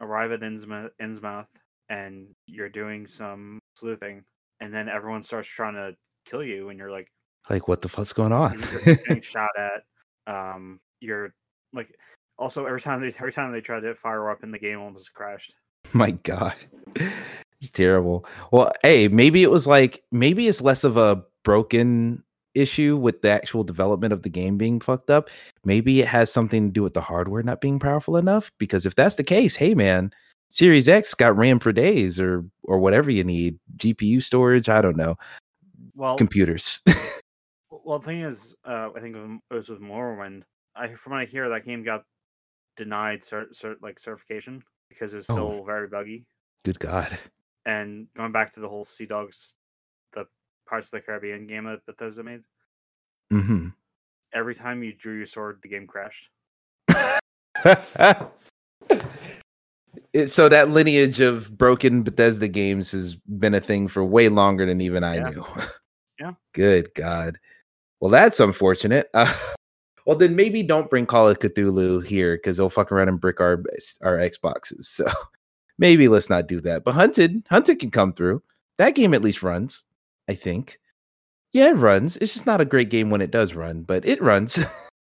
arrive 0.00 0.32
at 0.32 0.40
Innsmouth, 0.40 0.90
Innsmouth 1.00 1.46
and 1.88 2.34
you're 2.46 2.68
doing 2.68 3.06
some 3.06 3.58
sleuthing 3.76 4.24
and 4.60 4.72
then 4.74 4.88
everyone 4.88 5.22
starts 5.22 5.48
trying 5.48 5.74
to 5.74 5.96
kill 6.24 6.42
you 6.44 6.68
and 6.68 6.78
you're 6.78 6.90
like 6.90 7.10
like 7.50 7.66
what 7.68 7.80
the 7.82 7.88
fuck's 7.88 8.12
going 8.12 8.32
on? 8.32 8.58
you're 8.72 8.96
getting 8.96 9.20
shot 9.22 9.50
at 9.58 9.82
um 10.26 10.80
you're 11.00 11.34
like 11.72 11.94
Also, 12.38 12.66
every 12.66 12.80
time 12.80 13.00
they 13.00 13.08
every 13.18 13.32
time 13.32 13.52
they 13.52 13.60
tried 13.60 13.80
to 13.80 13.94
fire 13.94 14.30
up 14.30 14.42
in 14.42 14.50
the 14.50 14.58
game, 14.58 14.80
almost 14.80 15.12
crashed. 15.14 15.54
My 15.92 16.10
God, 16.12 16.54
it's 17.62 17.70
terrible. 17.70 18.26
Well, 18.50 18.70
hey, 18.82 19.06
maybe 19.06 19.44
it 19.44 19.50
was 19.50 19.68
like 19.68 20.02
maybe 20.10 20.48
it's 20.48 20.60
less 20.60 20.82
of 20.82 20.96
a 20.96 21.22
broken 21.44 22.24
issue 22.54 22.96
with 22.96 23.22
the 23.22 23.30
actual 23.30 23.62
development 23.64 24.12
of 24.12 24.22
the 24.22 24.28
game 24.28 24.58
being 24.58 24.80
fucked 24.80 25.10
up. 25.10 25.30
Maybe 25.64 26.00
it 26.00 26.08
has 26.08 26.30
something 26.32 26.66
to 26.68 26.72
do 26.72 26.82
with 26.82 26.92
the 26.94 27.00
hardware 27.00 27.42
not 27.44 27.60
being 27.60 27.78
powerful 27.78 28.16
enough. 28.16 28.50
Because 28.58 28.84
if 28.84 28.96
that's 28.96 29.14
the 29.14 29.22
case, 29.24 29.54
hey 29.54 29.74
man, 29.76 30.10
Series 30.50 30.88
X 30.88 31.14
got 31.14 31.36
RAM 31.36 31.60
for 31.60 31.72
days 31.72 32.18
or 32.18 32.44
or 32.64 32.80
whatever 32.80 33.12
you 33.12 33.22
need, 33.22 33.60
GPU 33.76 34.20
storage. 34.22 34.68
I 34.68 34.82
don't 34.82 34.96
know. 34.96 35.16
Well, 35.94 36.16
Computers. 36.16 36.80
well, 37.70 38.00
the 38.00 38.04
thing 38.06 38.22
is, 38.22 38.56
uh, 38.64 38.90
I 38.96 38.98
think 39.00 39.14
it 39.16 39.54
was 39.54 39.68
with 39.68 39.80
Morrowind. 39.80 40.42
I 40.74 40.94
from 40.94 41.12
what 41.12 41.20
I 41.20 41.26
hear, 41.26 41.48
that 41.48 41.64
game 41.64 41.84
got 41.84 42.02
denied 42.76 43.20
cert, 43.20 43.56
cert 43.56 43.76
like 43.82 44.00
certification 44.00 44.64
because 44.88 45.14
it's 45.14 45.30
Oh. 45.30 45.34
still 45.34 45.64
very 45.64 45.86
buggy. 45.86 46.24
Good 46.64 46.80
God. 46.80 47.16
And 47.66 48.06
going 48.16 48.32
back 48.32 48.52
to 48.54 48.60
the 48.60 48.68
whole 48.68 48.84
Sea 48.84 49.06
Dogs, 49.06 49.54
the 50.12 50.26
Pirates 50.68 50.88
of 50.88 50.92
the 50.92 51.00
Caribbean 51.00 51.46
game 51.46 51.64
that 51.64 51.86
Bethesda 51.86 52.22
made, 52.22 52.42
hmm 53.30 53.68
every 54.34 54.54
time 54.54 54.82
you 54.82 54.92
drew 54.92 55.16
your 55.16 55.26
sword, 55.26 55.60
the 55.62 55.68
game 55.68 55.86
crashed. 55.86 56.28
it, 60.12 60.30
so 60.30 60.48
that 60.48 60.70
lineage 60.70 61.20
of 61.20 61.56
broken 61.56 62.02
Bethesda 62.02 62.48
games 62.48 62.92
has 62.92 63.14
been 63.14 63.54
a 63.54 63.60
thing 63.60 63.88
for 63.88 64.04
way 64.04 64.28
longer 64.28 64.66
than 64.66 64.80
even 64.80 65.04
I 65.04 65.16
Yeah. 65.16 65.30
knew. 65.30 65.44
Yeah. 66.20 66.32
Good 66.54 66.94
God. 66.94 67.38
Well, 68.00 68.10
that's 68.10 68.38
unfortunate. 68.38 69.08
Uh, 69.14 69.32
well, 70.06 70.16
then 70.16 70.36
maybe 70.36 70.62
don't 70.62 70.90
bring 70.90 71.06
Call 71.06 71.28
of 71.28 71.38
Cthulhu 71.40 72.06
here 72.06 72.36
because 72.36 72.58
they'll 72.58 72.68
fuck 72.68 72.92
around 72.92 73.08
and 73.08 73.20
brick 73.20 73.40
our 73.40 73.62
our 74.02 74.18
Xboxes. 74.18 74.84
So 74.84 75.06
maybe 75.82 76.06
let's 76.06 76.30
not 76.30 76.46
do 76.46 76.60
that. 76.60 76.84
But 76.84 76.94
Hunted, 76.94 77.44
Hunted 77.50 77.80
can 77.80 77.90
come 77.90 78.14
through. 78.14 78.42
That 78.78 78.94
game 78.94 79.12
at 79.12 79.22
least 79.22 79.42
runs. 79.42 79.84
I 80.28 80.34
think. 80.34 80.78
Yeah, 81.52 81.70
it 81.70 81.76
runs. 81.76 82.16
It's 82.18 82.32
just 82.32 82.46
not 82.46 82.62
a 82.62 82.64
great 82.64 82.88
game 82.88 83.10
when 83.10 83.20
it 83.20 83.32
does 83.32 83.54
run, 83.54 83.82
but 83.82 84.06
it 84.06 84.22
runs. 84.22 84.64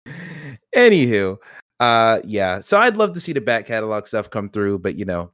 Anywho, 0.76 1.38
uh, 1.80 2.20
yeah. 2.24 2.62
So 2.62 2.80
I'd 2.80 2.98
love 2.98 3.14
to 3.14 3.20
see 3.20 3.34
the 3.34 3.42
back 3.42 3.68
catalog 3.68 4.08
stuff 4.08 4.30
come 4.30 4.50
through, 4.50 4.80
but 4.80 4.96
you 4.96 5.06
know, 5.06 5.32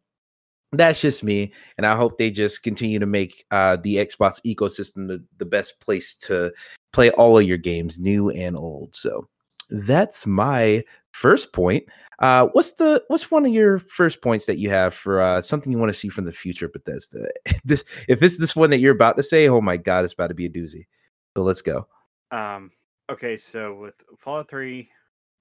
that's 0.74 1.00
just 1.00 1.24
me. 1.24 1.54
And 1.78 1.86
I 1.86 1.96
hope 1.96 2.18
they 2.18 2.32
just 2.32 2.64
continue 2.64 3.00
to 3.00 3.06
make 3.06 3.46
uh 3.52 3.78
the 3.78 3.98
Xbox 3.98 4.42
ecosystem 4.44 5.08
the, 5.08 5.24
the 5.38 5.46
best 5.46 5.80
place 5.80 6.16
to 6.16 6.52
play 6.92 7.12
all 7.12 7.38
of 7.38 7.46
your 7.46 7.58
games, 7.58 8.00
new 8.00 8.32
and 8.32 8.58
old. 8.58 8.96
So 8.96 9.30
that's 9.70 10.26
my 10.26 10.84
first 11.18 11.52
point. 11.52 11.86
Uh, 12.20 12.48
what's 12.54 12.72
the 12.74 13.04
what's 13.08 13.30
one 13.30 13.46
of 13.46 13.52
your 13.52 13.80
first 13.80 14.22
points 14.22 14.46
that 14.46 14.58
you 14.58 14.70
have 14.70 14.94
for 14.94 15.22
uh, 15.22 15.42
something 15.42 15.72
you 15.72 15.78
want 15.78 15.94
to 15.94 16.00
see 16.00 16.10
from 16.10 16.26
the 16.26 16.34
future 16.34 16.68
Bethesda? 16.68 17.30
this 17.66 17.84
if 18.08 18.22
it's 18.24 18.40
this 18.40 18.56
one 18.56 18.70
that 18.70 18.80
you're 18.80 18.96
about 18.96 19.18
to 19.18 19.24
say, 19.24 19.48
oh 19.48 19.62
my 19.62 19.78
god, 19.78 20.04
it's 20.04 20.14
about 20.14 20.28
to 20.28 20.34
be 20.34 20.46
a 20.46 20.50
doozy. 20.50 20.88
So 21.36 21.44
let's 21.44 21.62
go. 21.62 21.88
Um, 22.32 22.72
okay, 23.12 23.38
so 23.38 23.76
with 23.76 23.94
Fallout 24.20 24.50
3 24.50 24.90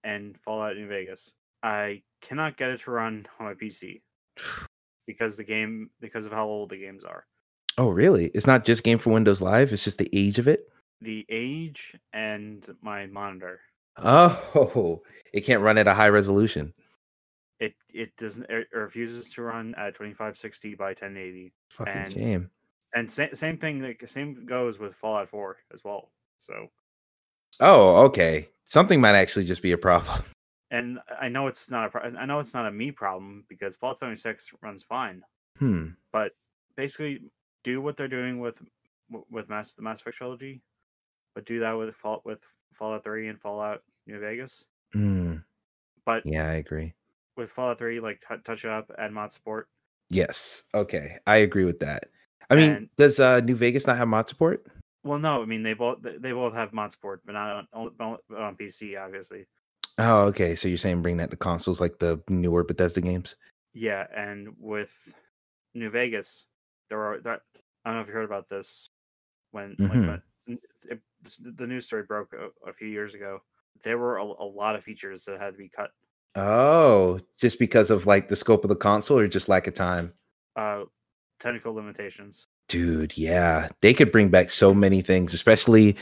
and 0.04 0.36
Fallout 0.44 0.76
New 0.76 0.86
Vegas, 0.86 1.32
I 1.62 2.02
cannot 2.20 2.58
get 2.58 2.70
it 2.70 2.80
to 2.80 2.90
run 2.90 3.26
on 3.40 3.46
my 3.46 3.54
PC 3.54 4.02
because 5.06 5.36
the 5.36 5.44
game 5.44 5.90
because 6.00 6.26
of 6.26 6.32
how 6.32 6.46
old 6.46 6.70
the 6.70 6.76
games 6.76 7.04
are. 7.04 7.24
Oh, 7.78 7.90
really? 7.90 8.26
It's 8.28 8.46
not 8.46 8.64
just 8.64 8.84
Game 8.84 8.98
for 8.98 9.10
Windows 9.10 9.42
Live. 9.42 9.72
It's 9.72 9.84
just 9.84 9.98
the 9.98 10.08
age 10.14 10.38
of 10.38 10.48
it. 10.48 10.60
The 11.02 11.26
age 11.28 11.94
and 12.14 12.66
my 12.80 13.06
monitor. 13.06 13.60
Oh, 13.98 15.02
it 15.32 15.42
can't 15.42 15.62
run 15.62 15.78
at 15.78 15.86
a 15.88 15.94
high 15.94 16.08
resolution. 16.08 16.72
It 17.58 17.74
it 17.92 18.14
doesn't 18.16 18.48
it 18.50 18.68
refuses 18.72 19.30
to 19.30 19.42
run 19.42 19.74
at 19.76 19.94
2560 19.94 20.74
by 20.74 20.88
1080. 20.88 21.52
Fucking 21.70 21.92
And- 21.92 22.12
shame. 22.12 22.50
And 22.94 23.10
sa- 23.10 23.26
same 23.34 23.58
thing 23.58 23.82
like 23.82 24.02
same 24.06 24.46
goes 24.46 24.78
with 24.78 24.94
Fallout 24.94 25.28
4 25.28 25.56
as 25.74 25.82
well. 25.84 26.10
So 26.38 26.68
Oh, 27.60 28.04
okay. 28.06 28.48
Something 28.64 29.00
might 29.00 29.14
actually 29.14 29.44
just 29.44 29.62
be 29.62 29.72
a 29.72 29.78
problem. 29.78 30.22
and 30.70 30.98
I 31.20 31.28
know 31.28 31.46
it's 31.46 31.70
not 31.70 31.86
a 31.86 31.88
pro- 31.90 32.02
I 32.18 32.24
know 32.26 32.38
it's 32.40 32.54
not 32.54 32.66
a 32.66 32.70
me 32.70 32.90
problem 32.90 33.44
because 33.48 33.76
Fallout 33.76 33.98
76 33.98 34.50
runs 34.62 34.82
fine. 34.82 35.22
Hmm. 35.58 35.88
but 36.12 36.32
basically 36.76 37.20
do 37.64 37.80
what 37.80 37.96
they're 37.96 38.08
doing 38.08 38.40
with 38.40 38.60
with 39.30 39.48
Mass 39.48 39.72
the 39.72 39.80
Mass 39.82 40.00
Effect 40.02 40.18
trilogy, 40.18 40.60
but 41.34 41.46
do 41.46 41.60
that 41.60 41.72
with 41.72 41.94
Fallout 41.96 42.26
with 42.26 42.40
Fallout 42.78 43.04
3 43.04 43.28
and 43.28 43.40
Fallout 43.40 43.82
New 44.06 44.18
Vegas. 44.20 44.64
Hmm. 44.92 45.36
But 46.04 46.24
Yeah, 46.24 46.48
I 46.48 46.54
agree. 46.54 46.94
with 47.36 47.50
Fallout 47.50 47.78
3, 47.78 48.00
like 48.00 48.20
t- 48.26 48.36
touch 48.44 48.64
it 48.64 48.70
up, 48.70 48.90
add 48.98 49.12
mod 49.12 49.32
support. 49.32 49.68
Yes. 50.10 50.62
Okay. 50.74 51.18
I 51.26 51.36
agree 51.38 51.64
with 51.64 51.80
that. 51.80 52.06
I 52.48 52.54
mean, 52.56 52.70
And- 52.72 52.88
does 52.96 53.18
uh 53.18 53.40
New 53.40 53.56
Vegas 53.56 53.86
not 53.86 53.96
have 53.96 54.08
mod 54.08 54.28
support? 54.28 54.64
Well, 55.02 55.18
no, 55.18 55.42
I 55.42 55.46
mean 55.46 55.62
they 55.62 55.74
both 55.74 55.98
they 56.02 56.32
both 56.32 56.54
have 56.54 56.72
mod 56.72 56.92
support, 56.92 57.22
but 57.24 57.32
not 57.32 57.66
on 57.74 57.90
on, 58.00 58.18
on- 58.36 58.56
PC, 58.56 58.96
obviously. 59.02 59.46
Oh, 59.98 60.24
okay. 60.26 60.54
So 60.54 60.68
you're 60.68 60.78
saying 60.78 61.02
bring 61.02 61.16
that 61.16 61.30
to 61.30 61.36
consoles 61.36 61.80
like 61.80 61.98
the 61.98 62.22
newer 62.28 62.62
Bethesda 62.64 63.00
games? 63.00 63.36
Yeah, 63.72 64.06
and 64.14 64.54
with 64.58 64.94
New 65.74 65.90
Vegas, 65.90 66.44
there 66.90 67.00
are 67.00 67.14
I 67.16 67.20
don't 67.90 67.96
know 67.96 68.00
if 68.00 68.06
you 68.08 68.12
heard 68.14 68.24
about 68.24 68.48
this 68.48 68.90
when 69.50 69.74
like 69.78 69.90
Mhm. 69.92 70.06
when 70.08 70.22
n- 70.48 70.58
it, 70.88 71.00
the 71.40 71.66
news 71.66 71.86
story 71.86 72.02
broke 72.02 72.32
a, 72.32 72.68
a 72.68 72.72
few 72.72 72.88
years 72.88 73.14
ago. 73.14 73.40
There 73.82 73.98
were 73.98 74.18
a, 74.18 74.24
a 74.24 74.48
lot 74.48 74.76
of 74.76 74.84
features 74.84 75.24
that 75.24 75.40
had 75.40 75.52
to 75.52 75.58
be 75.58 75.68
cut. 75.68 75.90
Oh, 76.34 77.20
just 77.40 77.58
because 77.58 77.90
of 77.90 78.06
like 78.06 78.28
the 78.28 78.36
scope 78.36 78.64
of 78.64 78.68
the 78.68 78.76
console 78.76 79.18
or 79.18 79.28
just 79.28 79.48
lack 79.48 79.66
of 79.66 79.74
time? 79.74 80.12
uh 80.56 80.84
technical 81.38 81.74
limitations 81.74 82.46
Dude, 82.68 83.16
yeah. 83.16 83.68
They 83.80 83.94
could 83.94 84.10
bring 84.10 84.28
back 84.28 84.50
so 84.50 84.74
many 84.74 85.00
things, 85.00 85.32
especially 85.32 85.96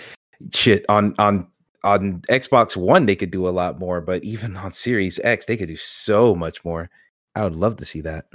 shit 0.53 0.85
on 0.89 1.15
on 1.19 1.47
on 1.83 2.23
Xbox 2.31 2.77
One 2.77 3.05
they 3.05 3.17
could 3.17 3.31
do 3.31 3.47
a 3.47 3.51
lot 3.51 3.79
more, 3.79 4.01
but 4.01 4.25
even 4.25 4.57
on 4.57 4.73
Series 4.73 5.21
X 5.23 5.47
they 5.47 5.57
could 5.57 5.69
do 5.69 5.77
so 5.77 6.35
much 6.35 6.65
more. 6.65 6.89
I 7.35 7.45
would 7.45 7.57
love 7.57 7.77
to 7.77 7.85
see 7.85 8.01
that. 8.03 8.27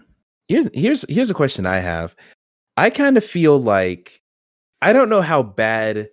Here's 0.48 0.70
here's 0.74 1.06
here's 1.10 1.32
a 1.32 1.36
question 1.36 1.66
I 1.66 1.78
have. 1.78 2.16
I 2.78 2.92
kind 2.92 3.18
of 3.18 3.26
feel 3.26 3.60
like 3.60 4.22
I 4.82 4.94
don't 4.94 5.10
know 5.10 5.22
how 5.22 5.42
bad 5.42 6.10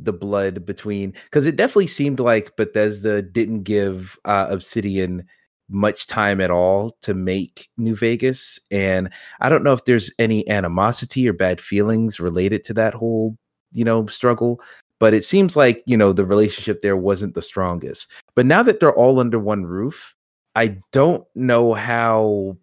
the 0.00 0.12
blood 0.12 0.64
between 0.64 1.12
because 1.24 1.46
it 1.46 1.56
definitely 1.56 1.86
seemed 1.86 2.20
like 2.20 2.56
Bethesda 2.56 3.22
didn't 3.22 3.64
give 3.64 4.18
uh, 4.24 4.46
Obsidian 4.50 5.24
much 5.70 6.06
time 6.06 6.40
at 6.40 6.50
all 6.50 6.96
to 7.02 7.12
make 7.12 7.68
New 7.76 7.94
Vegas, 7.94 8.58
and 8.70 9.10
I 9.40 9.48
don't 9.48 9.64
know 9.64 9.72
if 9.72 9.84
there's 9.84 10.10
any 10.18 10.48
animosity 10.48 11.28
or 11.28 11.32
bad 11.32 11.60
feelings 11.60 12.20
related 12.20 12.64
to 12.64 12.74
that 12.74 12.94
whole 12.94 13.36
you 13.72 13.84
know 13.84 14.06
struggle. 14.06 14.60
But 15.00 15.14
it 15.14 15.24
seems 15.24 15.56
like 15.56 15.82
you 15.86 15.96
know 15.96 16.12
the 16.12 16.24
relationship 16.26 16.82
there 16.82 16.96
wasn't 16.96 17.34
the 17.34 17.42
strongest. 17.42 18.10
But 18.34 18.46
now 18.46 18.62
that 18.62 18.80
they're 18.80 18.94
all 18.94 19.20
under 19.20 19.38
one 19.38 19.64
roof, 19.66 20.14
I 20.54 20.78
don't 20.92 21.24
know 21.34 21.74
how. 21.74 22.56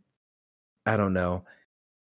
I 0.88 0.98
don't 0.98 1.14
know 1.14 1.44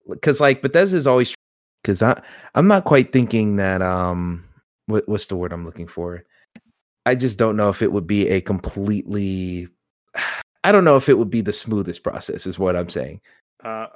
because 0.09 0.41
like 0.41 0.61
Bethesda 0.61 0.97
is 0.97 1.07
always 1.07 1.33
because 1.81 2.01
I 2.01 2.21
I'm 2.55 2.67
not 2.67 2.85
quite 2.85 3.11
thinking 3.11 3.57
that 3.57 3.81
um 3.81 4.43
what, 4.87 5.07
what's 5.07 5.27
the 5.27 5.35
word 5.35 5.53
I'm 5.53 5.65
looking 5.65 5.87
for. 5.87 6.23
I 7.05 7.15
just 7.15 7.37
don't 7.37 7.57
know 7.57 7.69
if 7.69 7.81
it 7.81 7.91
would 7.91 8.07
be 8.07 8.29
a 8.29 8.41
completely. 8.41 9.67
I 10.65 10.71
don't 10.71 10.85
know 10.85 10.95
if 10.95 11.09
it 11.09 11.17
would 11.17 11.29
be 11.29 11.41
the 11.41 11.51
smoothest 11.51 12.03
process. 12.03 12.47
Is 12.47 12.57
what 12.57 12.75
I'm 12.75 12.89
saying. 12.89 13.21
uh 13.63 13.87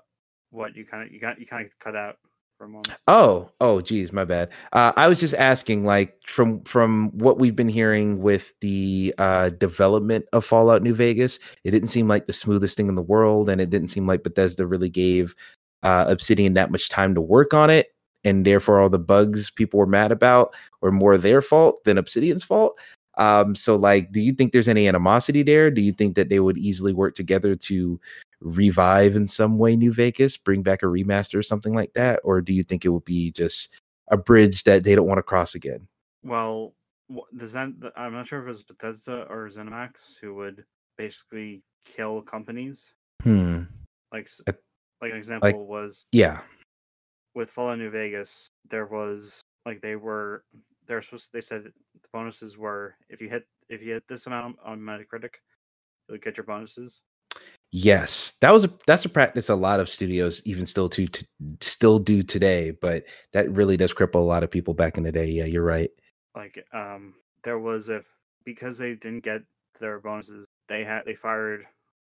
what 0.52 0.76
you 0.76 0.86
kind 0.86 1.06
of 1.06 1.12
you 1.14 1.20
got 1.20 1.40
you 1.40 1.46
kind 1.46 1.66
of 1.66 1.78
cut 1.80 1.96
out 1.96 2.18
for 2.58 2.66
a 2.66 2.70
moment 2.70 2.94
Oh, 3.08 3.52
oh, 3.62 3.82
geez, 3.82 4.12
my 4.12 4.26
bad. 4.26 4.50
Uh, 4.74 4.92
I 4.98 5.08
was 5.08 5.20
just 5.20 5.36
asking, 5.36 5.86
like, 5.86 6.18
from 6.26 6.62
from 6.64 7.10
what 7.18 7.40
we've 7.40 7.56
been 7.56 7.70
hearing 7.70 8.22
with 8.22 8.54
the 8.60 9.14
uh, 9.18 9.50
development 9.50 10.26
of 10.34 10.44
Fallout 10.44 10.82
New 10.82 10.94
Vegas, 10.94 11.40
it 11.64 11.72
didn't 11.72 11.88
seem 11.90 12.08
like 12.08 12.26
the 12.26 12.34
smoothest 12.34 12.76
thing 12.76 12.88
in 12.88 12.96
the 12.96 13.02
world, 13.02 13.50
and 13.50 13.62
it 13.62 13.70
didn't 13.70 13.90
seem 13.90 14.08
like 14.08 14.24
Bethesda 14.24 14.66
really 14.66 14.90
gave 14.90 15.36
uh, 15.84 16.06
Obsidian 16.10 16.54
that 16.56 16.72
much 16.72 16.90
time 16.90 17.16
to 17.16 17.22
work 17.22 17.54
on 17.54 17.70
it, 17.70 17.94
and 18.28 18.46
therefore 18.46 18.80
all 18.80 18.90
the 18.90 19.00
bugs 19.00 19.50
people 19.50 19.80
were 19.80 19.88
mad 19.88 20.12
about 20.12 20.54
were 20.82 20.92
more 20.92 21.18
their 21.18 21.42
fault 21.42 21.84
than 21.86 21.98
Obsidian's 21.98 22.44
fault. 22.44 22.78
Um, 23.18 23.56
so, 23.56 23.76
like, 23.76 24.12
do 24.12 24.20
you 24.22 24.32
think 24.32 24.52
there's 24.52 24.68
any 24.68 24.88
animosity 24.88 25.42
there? 25.42 25.72
Do 25.72 25.82
you 25.82 25.92
think 25.92 26.16
that 26.16 26.30
they 26.30 26.40
would 26.40 26.58
easily 26.58 26.94
work 26.94 27.16
together 27.16 27.56
to 27.56 28.00
revive 28.42 29.16
in 29.16 29.26
some 29.26 29.58
way 29.58 29.76
New 29.76 29.92
Vegas, 29.92 30.38
bring 30.38 30.62
back 30.62 30.84
a 30.84 30.86
remaster 30.86 31.40
or 31.40 31.44
something 31.44 31.74
like 31.74 31.94
that? 31.94 32.20
Or 32.24 32.42
do 32.42 32.54
you 32.54 32.62
think 32.64 32.86
it 32.86 32.90
would 32.90 33.06
be 33.06 33.32
just 33.32 33.76
a 34.10 34.18
bridge 34.18 34.64
that 34.66 34.84
they 34.84 34.94
don't 34.94 35.08
want 35.08 35.18
to 35.18 35.24
cross 35.24 35.56
again? 35.56 35.88
well 36.24 36.74
the 37.32 37.48
Zen—I'm 37.48 38.14
not 38.14 38.28
sure 38.28 38.40
if 38.40 38.46
it 38.46 38.50
was 38.50 38.64
bethesda 38.64 39.26
or 39.30 39.50
zenimax 39.50 40.18
who 40.22 40.36
would 40.36 40.66
basically 40.98 41.64
kill 41.86 42.22
companies 42.22 42.92
Hmm. 43.24 43.64
like 44.12 44.30
like 45.02 45.12
an 45.12 45.18
example 45.18 45.66
was 45.66 46.06
Yeah. 46.12 46.42
With 47.38 47.50
fallout 47.52 47.78
new 47.78 47.92
vegas 47.92 48.48
there 48.68 48.88
was 48.88 49.42
like 49.66 49.80
they 49.82 49.96
were 49.96 50.44
they're 50.88 51.02
supposed 51.02 51.30
they 51.32 51.42
said 51.42 51.64
the 51.64 52.10
bonuses 52.12 52.58
were 52.58 52.96
if 53.10 53.22
you 53.22 53.30
hit 53.30 53.46
if 53.70 53.82
you 53.82 53.94
hit 53.94 54.04
this 54.08 54.26
amount 54.26 54.58
on 54.66 54.80
metacritic 54.80 55.36
you'll 56.08 56.18
get 56.18 56.38
your 56.38 56.46
bonuses. 56.46 57.02
Yes, 57.72 58.34
that 58.42 58.52
was 58.52 58.64
a 58.64 58.72
that's 58.88 59.06
a 59.06 59.10
practice 59.10 59.50
a 59.50 59.56
lot 59.56 59.80
of 59.80 59.90
studios 59.90 60.42
even 60.46 60.66
still 60.66 60.90
to, 60.90 61.06
to 61.06 61.26
still 61.62 62.00
do 62.00 62.24
today, 62.24 62.72
but 62.72 63.04
that 63.34 63.52
really 63.52 63.78
does 63.78 63.94
cripple 63.94 64.16
a 64.16 64.20
lot 64.20 64.44
of 64.44 64.50
people 64.50 64.74
back 64.74 64.98
in 64.98 65.04
the 65.04 65.12
day. 65.12 65.28
Yeah, 65.28 65.46
you're 65.46 65.64
right. 65.64 65.90
Like 66.36 66.66
um 66.74 67.14
there 67.44 67.60
was 67.60 67.90
if 67.90 68.08
because 68.46 68.78
they 68.78 68.96
didn't 68.96 69.24
get 69.24 69.42
their 69.80 70.00
bonuses, 70.00 70.46
they 70.70 70.84
had 70.84 71.04
they 71.06 71.16
fired 71.16 71.62
a 71.62 71.66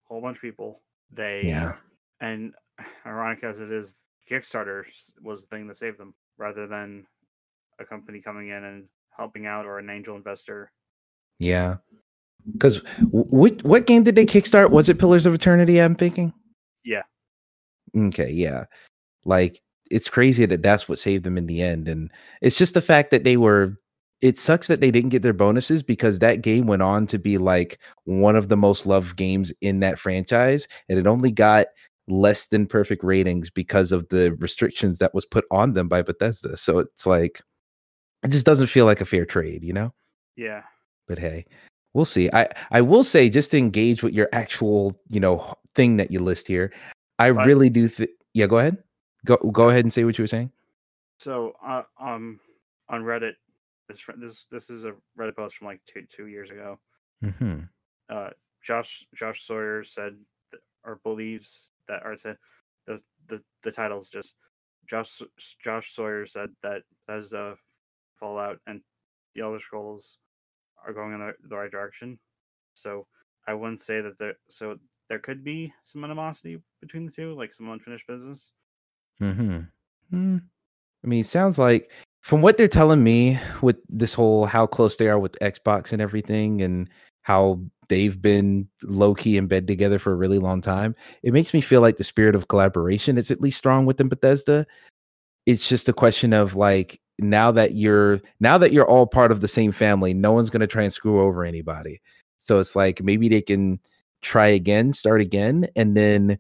whole 0.08 0.22
bunch 0.22 0.38
of 0.38 0.42
people. 0.42 0.84
They 1.12 1.42
Yeah. 1.46 1.74
and 2.22 2.54
ironic 3.06 3.44
as 3.44 3.60
it 3.60 3.72
is, 3.72 4.06
Kickstarter 4.30 4.84
was 5.22 5.42
the 5.42 5.48
thing 5.48 5.68
that 5.68 5.78
saved 5.78 5.98
them 5.98 6.14
rather 6.38 6.68
than 6.68 7.06
a 7.80 7.86
company 7.86 8.22
coming 8.22 8.50
in 8.50 8.64
and 8.64 8.86
helping 9.16 9.46
out 9.46 9.66
or 9.66 9.80
an 9.80 9.90
angel 9.90 10.16
investor. 10.16 10.72
Yeah. 11.40 11.78
Cuz 12.60 12.78
what 13.12 13.64
what 13.64 13.88
game 13.88 14.04
did 14.04 14.16
they 14.16 14.26
kickstart? 14.26 14.72
Was 14.72 14.90
it 14.90 15.00
Pillars 15.00 15.26
of 15.26 15.34
Eternity, 15.34 15.80
I'm 15.80 15.96
thinking? 15.96 16.34
Yeah. 16.84 17.04
Okay, 17.96 18.32
yeah. 18.32 18.66
Like 19.26 19.62
it's 19.90 20.10
crazy 20.10 20.46
that 20.46 20.64
that's 20.64 20.88
what 20.88 21.00
saved 21.00 21.24
them 21.24 21.38
in 21.38 21.48
the 21.48 21.62
end 21.62 21.88
and 21.88 22.12
it's 22.42 22.58
just 22.58 22.74
the 22.74 22.82
fact 22.82 23.12
that 23.12 23.24
they 23.24 23.38
were 23.38 23.78
it 24.20 24.40
sucks 24.40 24.68
that 24.68 24.82
they 24.82 24.90
didn't 24.90 25.10
get 25.12 25.22
their 25.22 25.34
bonuses 25.34 25.84
because 25.84 26.20
that 26.20 26.42
game 26.42 26.66
went 26.66 26.82
on 26.82 27.06
to 27.06 27.20
be 27.20 27.38
like 27.38 27.80
one 28.06 28.36
of 28.36 28.50
the 28.50 28.58
most 28.58 28.86
loved 28.86 29.16
games 29.16 29.54
in 29.62 29.80
that 29.80 30.00
franchise 30.00 30.68
and 30.90 30.98
it 30.98 31.08
only 31.08 31.32
got 31.32 31.68
less 32.08 32.48
than 32.48 32.66
perfect 32.66 33.04
ratings 33.04 33.50
because 33.50 33.92
of 33.92 34.08
the 34.10 34.34
restrictions 34.40 35.00
that 35.00 35.14
was 35.14 35.26
put 35.26 35.46
on 35.52 35.74
them 35.74 35.88
by 35.88 36.02
Bethesda. 36.02 36.56
So 36.58 36.80
it's 36.80 37.06
like 37.06 37.42
it 38.24 38.30
just 38.30 38.46
doesn't 38.46 38.68
feel 38.68 38.86
like 38.86 39.02
a 39.02 39.06
fair 39.06 39.26
trade, 39.26 39.64
you 39.64 39.74
know? 39.74 39.94
Yeah. 40.36 40.64
but 41.08 41.18
hey 41.18 41.46
we'll 41.94 42.06
see 42.06 42.30
i 42.34 42.48
i 42.72 42.80
will 42.80 43.04
say 43.04 43.28
just 43.30 43.50
to 43.52 43.58
engage 43.58 44.04
with 44.04 44.14
your 44.14 44.30
actual 44.34 44.96
you 45.10 45.20
know 45.20 45.52
thing 45.74 45.98
that 45.98 46.12
you 46.12 46.20
list 46.20 46.48
here 46.48 46.72
i 47.18 47.32
But- 47.32 47.48
really 47.48 47.70
do 47.72 47.90
th- 47.90 48.10
yeah 48.36 48.46
go 48.46 48.60
ahead 48.60 48.78
go 49.26 49.38
go 49.38 49.70
ahead 49.70 49.84
and 49.86 49.92
say 49.92 50.04
what 50.04 50.18
you 50.20 50.24
were 50.24 50.28
saying 50.28 50.52
So 51.18 51.54
uh, 51.66 51.84
um 52.00 52.40
on 52.90 53.02
Reddit, 53.04 53.34
this 53.90 54.06
this 54.18 54.46
this 54.52 54.70
is 54.70 54.84
a 54.86 54.94
Reddit 55.18 55.36
post 55.36 55.58
from 55.58 55.68
like 55.68 55.82
two 55.88 56.04
two 56.16 56.28
years 56.28 56.52
ago. 56.52 56.78
mm-hmm. 57.24 57.62
uh, 58.10 58.30
Josh 58.62 59.08
Josh 59.16 59.48
Sawyer 59.48 59.84
said 59.84 60.14
or 60.84 61.00
believes 61.04 61.72
that 61.88 62.02
or 62.06 62.16
said 62.16 62.38
the 62.86 63.02
the 63.28 63.42
the 63.64 63.72
title's 63.72 64.10
just 64.10 64.36
Josh 64.88 65.22
Josh 65.62 65.94
Sawyer 65.94 66.26
said 66.26 66.50
that 66.64 66.84
the 67.08 67.56
Fallout 68.20 68.60
and 68.68 68.82
the 69.36 69.42
Elder 69.42 69.60
Scrolls 69.60 70.18
are 70.86 70.94
going 70.94 71.14
in 71.14 71.20
the, 71.20 71.34
the 71.50 71.56
right 71.56 71.72
direction. 71.72 72.18
So 72.74 73.06
I 73.48 73.54
wouldn't 73.54 73.82
say 73.82 74.02
that 74.02 74.18
there 74.18 74.36
so 74.50 74.78
there 75.10 75.20
could 75.20 75.44
be 75.44 75.74
some 75.84 76.04
animosity 76.04 76.62
between 76.82 77.06
the 77.06 77.12
two, 77.12 77.34
like 77.36 77.54
some 77.54 77.70
unfinished 77.70 78.08
business. 78.08 78.52
Mm-hmm. 79.22 79.62
Hmm. 80.12 80.38
i 81.04 81.08
mean 81.08 81.22
it 81.22 81.26
sounds 81.26 81.58
like 81.60 81.92
from 82.22 82.42
what 82.42 82.56
they're 82.58 82.68
telling 82.68 83.04
me 83.04 83.40
with 83.62 83.78
this 83.90 84.14
whole 84.14 84.46
how 84.46 84.66
close 84.66 84.96
they 84.96 85.10
are 85.10 85.20
with 85.20 85.38
xbox 85.42 85.92
and 85.92 86.02
everything 86.02 86.62
and 86.62 86.90
how 87.24 87.60
they've 87.90 88.22
been 88.22 88.68
low-key 88.84 89.38
in 89.38 89.48
bed 89.48 89.68
together 89.68 90.00
for 90.00 90.12
a 90.12 90.16
really 90.16 90.40
long 90.40 90.62
time 90.62 90.96
it 91.24 91.34
makes 91.34 91.54
me 91.54 91.62
feel 91.62 91.82
like 91.82 91.98
the 91.98 92.04
spirit 92.04 92.36
of 92.36 92.48
collaboration 92.48 93.18
is 93.18 93.32
at 93.32 93.42
least 93.42 93.58
strong 93.58 93.86
within 93.86 94.10
bethesda. 94.10 94.66
It's 95.46 95.68
just 95.68 95.88
a 95.88 95.94
question 95.94 96.34
of 96.34 96.56
like 96.56 97.00
now 97.20 97.52
that 97.52 97.74
you're 97.74 98.20
now 98.40 98.58
that 98.58 98.72
you're 98.72 98.88
all 98.88 99.08
part 99.08 99.32
of 99.32 99.42
the 99.42 99.48
same 99.48 99.72
family 99.72 100.14
no 100.14 100.32
one's 100.32 100.50
to 100.62 100.68
try 100.68 100.84
and 100.84 100.94
screw 100.94 101.22
over 101.22 101.44
anybody. 101.44 102.02
So 102.40 102.60
it's 102.60 102.76
like 102.76 103.02
maybe 103.02 103.30
they 103.30 103.42
can 103.42 103.80
try 104.22 104.48
again 104.48 104.94
start 104.94 105.22
again 105.22 105.68
and 105.76 105.96
then 105.96 106.38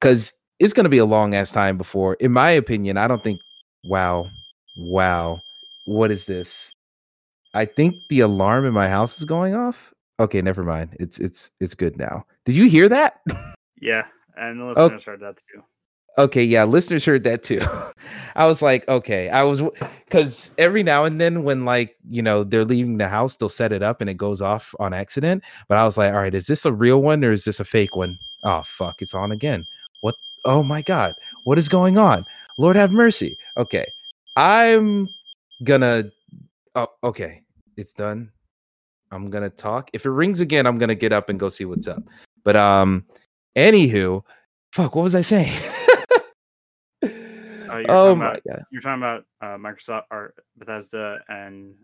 because 0.00 0.32
it's 0.58 0.74
to 0.84 0.90
be 0.90 0.98
a 0.98 1.04
long 1.04 1.34
ass 1.34 1.50
time 1.50 1.78
before 1.78 2.14
in 2.20 2.30
my 2.30 2.50
opinion 2.50 2.98
i 2.98 3.08
don't 3.08 3.24
think 3.24 3.40
wow 3.84 4.28
wow 4.76 5.40
what 5.86 6.10
is 6.10 6.26
this? 6.26 6.74
I 7.54 7.64
think 7.64 7.96
the 8.10 8.20
alarm 8.20 8.66
in 8.66 8.74
my 8.74 8.88
house 8.88 9.18
is 9.18 9.24
going 9.24 9.54
off 9.54 9.94
okay 10.18 10.40
never 10.42 10.62
mind 10.62 10.96
it's 11.00 11.18
it's 11.18 11.50
it's 11.60 11.74
good 11.74 11.96
now 11.98 12.24
did 12.44 12.54
you 12.56 12.68
hear 12.68 12.88
that 12.88 13.20
Yeah, 13.80 14.04
and 14.36 14.60
the 14.60 14.64
Oh. 14.76 14.84
listeners 14.84 15.04
heard 15.04 15.20
that 15.20 15.36
too. 15.52 15.62
Okay, 16.18 16.42
yeah, 16.42 16.64
listeners 16.64 17.04
heard 17.04 17.24
that 17.24 17.42
too. 17.42 17.60
I 18.36 18.46
was 18.46 18.62
like, 18.62 18.88
okay, 18.88 19.28
I 19.28 19.42
was 19.42 19.60
because 20.06 20.50
every 20.56 20.82
now 20.82 21.04
and 21.04 21.20
then 21.20 21.42
when 21.44 21.66
like 21.66 21.94
you 22.08 22.22
know 22.22 22.42
they're 22.42 22.64
leaving 22.64 22.96
the 22.96 23.06
house, 23.08 23.36
they'll 23.36 23.50
set 23.50 23.70
it 23.70 23.82
up 23.82 24.00
and 24.00 24.08
it 24.08 24.16
goes 24.16 24.40
off 24.40 24.74
on 24.80 24.94
accident. 24.94 25.42
But 25.68 25.76
I 25.76 25.84
was 25.84 25.98
like, 25.98 26.10
all 26.14 26.20
right, 26.20 26.34
is 26.34 26.46
this 26.46 26.64
a 26.64 26.72
real 26.72 27.02
one 27.02 27.22
or 27.22 27.32
is 27.32 27.44
this 27.44 27.60
a 27.60 27.66
fake 27.66 27.96
one? 27.96 28.16
Oh 28.44 28.62
fuck, 28.64 29.02
it's 29.02 29.12
on 29.12 29.30
again. 29.30 29.66
What? 30.00 30.14
Oh 30.46 30.62
my 30.62 30.80
god, 30.80 31.12
what 31.44 31.58
is 31.58 31.68
going 31.68 31.98
on? 31.98 32.24
Lord 32.56 32.76
have 32.76 32.92
mercy. 32.92 33.36
Okay, 33.58 33.84
I'm 34.36 35.08
gonna. 35.64 36.04
Oh, 36.74 36.88
okay, 37.04 37.42
it's 37.76 37.92
done. 37.92 38.32
I'm 39.16 39.30
gonna 39.30 39.50
talk. 39.50 39.90
If 39.92 40.04
it 40.06 40.10
rings 40.10 40.40
again, 40.40 40.66
I'm 40.66 40.78
gonna 40.78 40.94
get 40.94 41.12
up 41.12 41.28
and 41.28 41.40
go 41.40 41.48
see 41.48 41.64
what's 41.64 41.88
up. 41.88 42.02
But 42.44 42.54
um, 42.54 43.04
anywho, 43.56 44.22
fuck, 44.72 44.94
what 44.94 45.02
was 45.02 45.14
I 45.14 45.22
saying? 45.22 45.52
you're 47.02 47.90
oh 47.90 48.14
my 48.14 48.30
about- 48.30 48.42
god. 48.48 48.64
You're 48.70 48.82
talking 48.82 49.02
about 49.02 49.24
uh, 49.40 49.56
Microsoft 49.58 50.04
or 50.10 50.34
Bethesda 50.56 51.18
and 51.28 51.74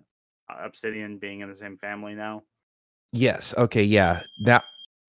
uh, 0.50 0.64
Obsidian 0.64 1.18
being 1.18 1.40
in 1.40 1.48
the 1.48 1.54
same 1.54 1.76
family 1.78 2.14
now. 2.14 2.42
Yes. 3.12 3.54
Okay. 3.58 3.82
Yeah. 3.82 4.22
Now 4.40 4.62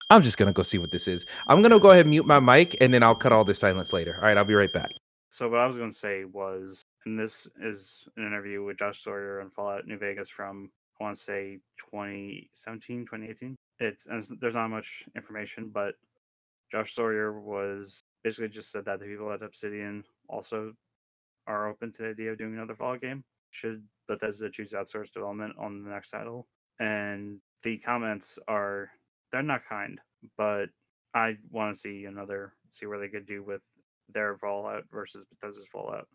I'm 0.10 0.24
just 0.24 0.38
gonna 0.38 0.54
go 0.54 0.64
see 0.64 0.78
what 0.78 0.92
this 0.92 1.08
is. 1.08 1.26
I'm 1.48 1.62
gonna 1.62 1.80
go 1.80 1.92
ahead 1.92 2.06
and 2.06 2.10
mute 2.10 2.26
my 2.26 2.40
mic 2.40 2.76
and 2.82 2.94
then 2.94 3.04
I'll 3.04 3.16
cut 3.16 3.32
all 3.32 3.44
this 3.46 3.60
silence 3.60 3.94
later. 3.94 4.16
All 4.16 4.24
right. 4.24 4.38
I'll 4.38 4.44
be 4.46 4.56
right 4.56 4.74
back. 4.74 4.90
So 5.30 5.50
what 5.50 5.62
I 5.62 5.66
was 5.66 5.78
going 5.78 5.90
to 5.90 5.98
say 5.98 6.26
was, 6.26 6.84
and 7.08 7.20
this 7.20 7.48
is 7.60 8.08
an 8.18 8.28
interview 8.28 8.64
with 8.64 8.78
Josh 8.78 9.02
Sawyer 9.04 9.42
on 9.42 9.50
Fallout 9.50 9.88
New 9.88 9.98
Vegas 9.98 10.30
from 10.30 10.70
want 11.04 11.16
to 11.18 11.22
say 11.22 11.60
2017, 11.92 13.06
2018. 13.06 13.56
It's 13.80 14.06
and 14.06 14.18
it's- 14.24 14.38
there's 14.40 14.56
not 14.56 14.70
much 14.70 15.04
information, 15.16 15.70
but 15.70 15.96
Josh 16.72 16.96
Sawyer 16.96 17.40
was 17.40 18.02
basically 18.24 18.48
just 18.50 18.72
said 18.72 18.86
that 18.86 19.00
the 19.00 19.06
people 19.06 19.32
at 19.32 19.44
Obsidian 19.44 20.04
also 20.30 20.74
are 21.46 21.68
open 21.70 21.92
to 21.94 22.02
the 22.02 22.10
idea 22.10 22.32
of 22.32 22.38
doing 22.38 22.54
another 22.54 22.76
Fallout 22.76 23.02
game. 23.02 23.24
Should 23.52 23.84
Bethesda 24.08 24.50
choose 24.50 24.72
outsource 24.72 25.12
development 25.12 25.54
on 25.60 25.84
the 25.84 25.90
next 25.90 26.10
title? 26.10 26.48
And 26.80 27.40
the 27.64 27.78
comments 27.78 28.40
are 28.48 28.90
they're 29.32 29.44
not 29.44 29.66
kind, 29.66 30.00
but 30.38 30.70
I 31.14 31.38
want 31.52 31.76
to 31.76 31.80
see 31.80 32.06
another 32.06 32.54
see 32.72 32.86
where 32.86 33.00
they 33.00 33.10
could 33.10 33.26
do 33.28 33.44
with 33.44 33.62
their 34.10 34.38
Fallout 34.38 34.86
versus 34.92 35.26
Bethesda's 35.30 35.68
Fallout. 35.72 36.08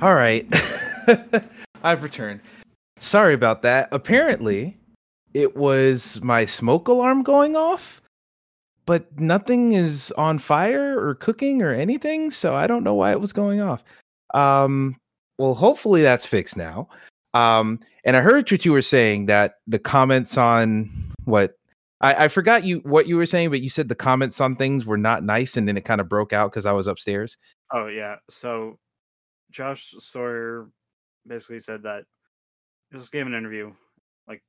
All 0.00 0.14
right. 0.14 0.46
I've 1.82 2.02
returned. 2.02 2.40
Sorry 2.98 3.34
about 3.34 3.62
that. 3.62 3.88
Apparently, 3.92 4.76
it 5.34 5.56
was 5.56 6.20
my 6.22 6.46
smoke 6.46 6.88
alarm 6.88 7.22
going 7.22 7.56
off, 7.56 8.00
but 8.86 9.18
nothing 9.20 9.72
is 9.72 10.12
on 10.12 10.38
fire 10.38 10.98
or 10.98 11.14
cooking 11.14 11.62
or 11.62 11.72
anything. 11.72 12.30
So 12.30 12.54
I 12.54 12.66
don't 12.66 12.84
know 12.84 12.94
why 12.94 13.12
it 13.12 13.20
was 13.20 13.32
going 13.32 13.60
off. 13.60 13.84
Um, 14.34 14.96
well, 15.38 15.54
hopefully 15.54 16.02
that's 16.02 16.24
fixed 16.24 16.56
now. 16.56 16.88
Um, 17.34 17.80
and 18.04 18.16
I 18.16 18.20
heard 18.22 18.50
what 18.50 18.64
you 18.64 18.72
were 18.72 18.82
saying 18.82 19.26
that 19.26 19.56
the 19.66 19.78
comments 19.78 20.38
on 20.38 20.90
what 21.24 21.58
I, 22.00 22.24
I 22.24 22.28
forgot 22.28 22.64
you 22.64 22.78
what 22.78 23.06
you 23.06 23.16
were 23.16 23.26
saying, 23.26 23.50
but 23.50 23.60
you 23.60 23.68
said 23.68 23.88
the 23.88 23.94
comments 23.94 24.40
on 24.40 24.56
things 24.56 24.86
were 24.86 24.96
not 24.96 25.22
nice, 25.22 25.56
and 25.56 25.68
then 25.68 25.76
it 25.76 25.84
kind 25.84 26.00
of 26.00 26.08
broke 26.08 26.32
out 26.32 26.50
because 26.50 26.66
I 26.66 26.72
was 26.72 26.86
upstairs. 26.86 27.36
Oh 27.72 27.88
yeah. 27.88 28.16
So 28.30 28.78
Josh 29.50 29.94
Sawyer 29.98 30.68
basically 31.26 31.60
said 31.60 31.82
that 31.82 32.04
just 32.92 33.12
gave 33.12 33.26
an 33.26 33.34
interview 33.34 33.72
like 34.28 34.42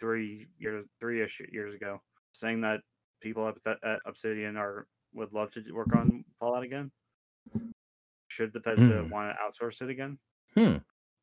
three 0.00 0.46
years 0.58 0.86
three 1.00 1.22
ish 1.22 1.40
years 1.52 1.74
ago, 1.74 2.00
saying 2.32 2.60
that 2.62 2.80
people 3.20 3.46
at, 3.48 3.56
at 3.84 4.00
Obsidian 4.06 4.56
are 4.56 4.86
would 5.14 5.32
love 5.32 5.50
to 5.52 5.62
work 5.72 5.92
on 5.94 6.24
Fallout 6.40 6.62
again. 6.62 6.90
Should 8.28 8.52
Bethesda 8.52 9.02
Hmm. 9.02 9.10
want 9.10 9.36
to 9.36 9.64
outsource 9.64 9.82
it 9.82 9.90
again? 9.90 10.18
Hmm. 10.54 10.76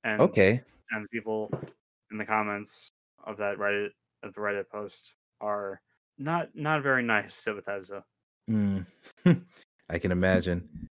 And 0.04 0.22
Okay. 0.22 0.62
and 0.92 1.10
people 1.12 1.50
in 2.12 2.18
the 2.18 2.26
comments 2.26 2.92
of 3.26 3.38
that 3.38 3.58
Reddit 3.58 3.90
of 4.24 4.34
the 4.34 4.40
Reddit 4.42 4.70
post 4.70 5.16
are 5.42 5.82
not 6.18 6.54
not 6.56 6.84
very 6.84 7.04
nice 7.04 7.44
to 7.44 7.54
Bethesda. 7.56 8.04
Mm. 8.50 8.86
I 9.90 10.00
can 10.00 10.12
imagine. 10.12 10.88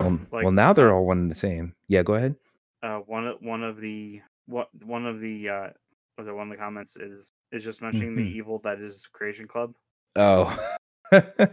Well, 0.00 0.18
Like, 0.32 0.42
well, 0.44 0.52
now 0.52 0.72
they're 0.72 0.90
uh, 0.92 0.94
all 0.96 1.06
one 1.06 1.18
and 1.18 1.30
the 1.30 1.34
same. 1.34 1.74
Yeah, 1.88 2.02
go 2.02 2.14
ahead. 2.14 2.36
uh 2.82 2.98
one 3.00 3.26
of 3.26 3.40
one 3.40 3.62
of 3.62 3.80
the 3.80 4.20
what 4.46 4.68
one 4.84 5.06
of 5.06 5.20
the 5.20 5.48
uh 5.48 5.68
was 6.18 6.28
it 6.28 6.34
one 6.34 6.48
of 6.48 6.56
the 6.56 6.62
comments 6.62 6.96
is 6.96 7.32
is 7.52 7.64
just 7.64 7.82
mentioning 7.82 8.14
the 8.16 8.22
Mhm. 8.22 8.34
evil 8.34 8.60
that 8.64 8.80
is 8.80 9.06
creation 9.12 9.48
club 9.48 9.74
Oh, 10.16 10.56
I 11.12 11.48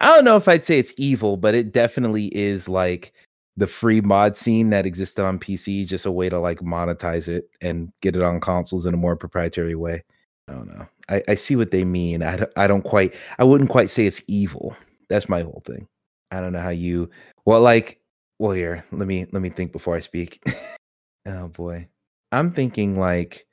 don't 0.00 0.24
know 0.24 0.36
if 0.36 0.48
I'd 0.48 0.64
say 0.64 0.78
it's 0.78 0.94
evil, 0.96 1.36
but 1.36 1.54
it 1.54 1.72
definitely 1.72 2.26
is 2.34 2.68
like 2.68 3.12
the 3.56 3.66
free 3.66 4.00
mod 4.00 4.36
scene 4.38 4.70
that 4.70 4.86
existed 4.86 5.24
on 5.24 5.38
PC, 5.38 5.86
just 5.86 6.06
a 6.06 6.10
way 6.12 6.28
to 6.28 6.38
like 6.38 6.60
monetize 6.60 7.28
it 7.28 7.50
and 7.60 7.92
get 8.00 8.16
it 8.16 8.22
on 8.22 8.40
consoles 8.40 8.86
in 8.86 8.94
a 8.94 8.98
more 8.98 9.16
proprietary 9.16 9.74
way. 9.74 10.04
I 10.48 10.52
don't 10.52 10.68
know. 10.68 10.86
I, 11.10 11.22
I 11.28 11.34
see 11.34 11.56
what 11.56 11.70
they 11.70 11.84
mean. 11.84 12.22
I 12.22 12.36
don't, 12.36 12.52
I 12.56 12.66
don't 12.66 12.82
quite. 12.82 13.14
I 13.38 13.44
wouldn't 13.44 13.70
quite 13.70 13.90
say 13.90 14.06
it's 14.06 14.22
evil. 14.28 14.74
That's 15.08 15.28
my 15.28 15.42
whole 15.42 15.62
thing. 15.66 15.88
I 16.30 16.40
don't 16.40 16.52
know 16.52 16.60
how 16.60 16.70
you. 16.70 17.10
Well, 17.44 17.60
like, 17.60 18.00
well, 18.38 18.52
here. 18.52 18.84
Let 18.92 19.08
me 19.08 19.26
let 19.32 19.42
me 19.42 19.50
think 19.50 19.72
before 19.72 19.96
I 19.96 20.00
speak. 20.00 20.42
oh 21.26 21.48
boy, 21.48 21.88
I'm 22.32 22.52
thinking 22.52 22.98
like. 22.98 23.46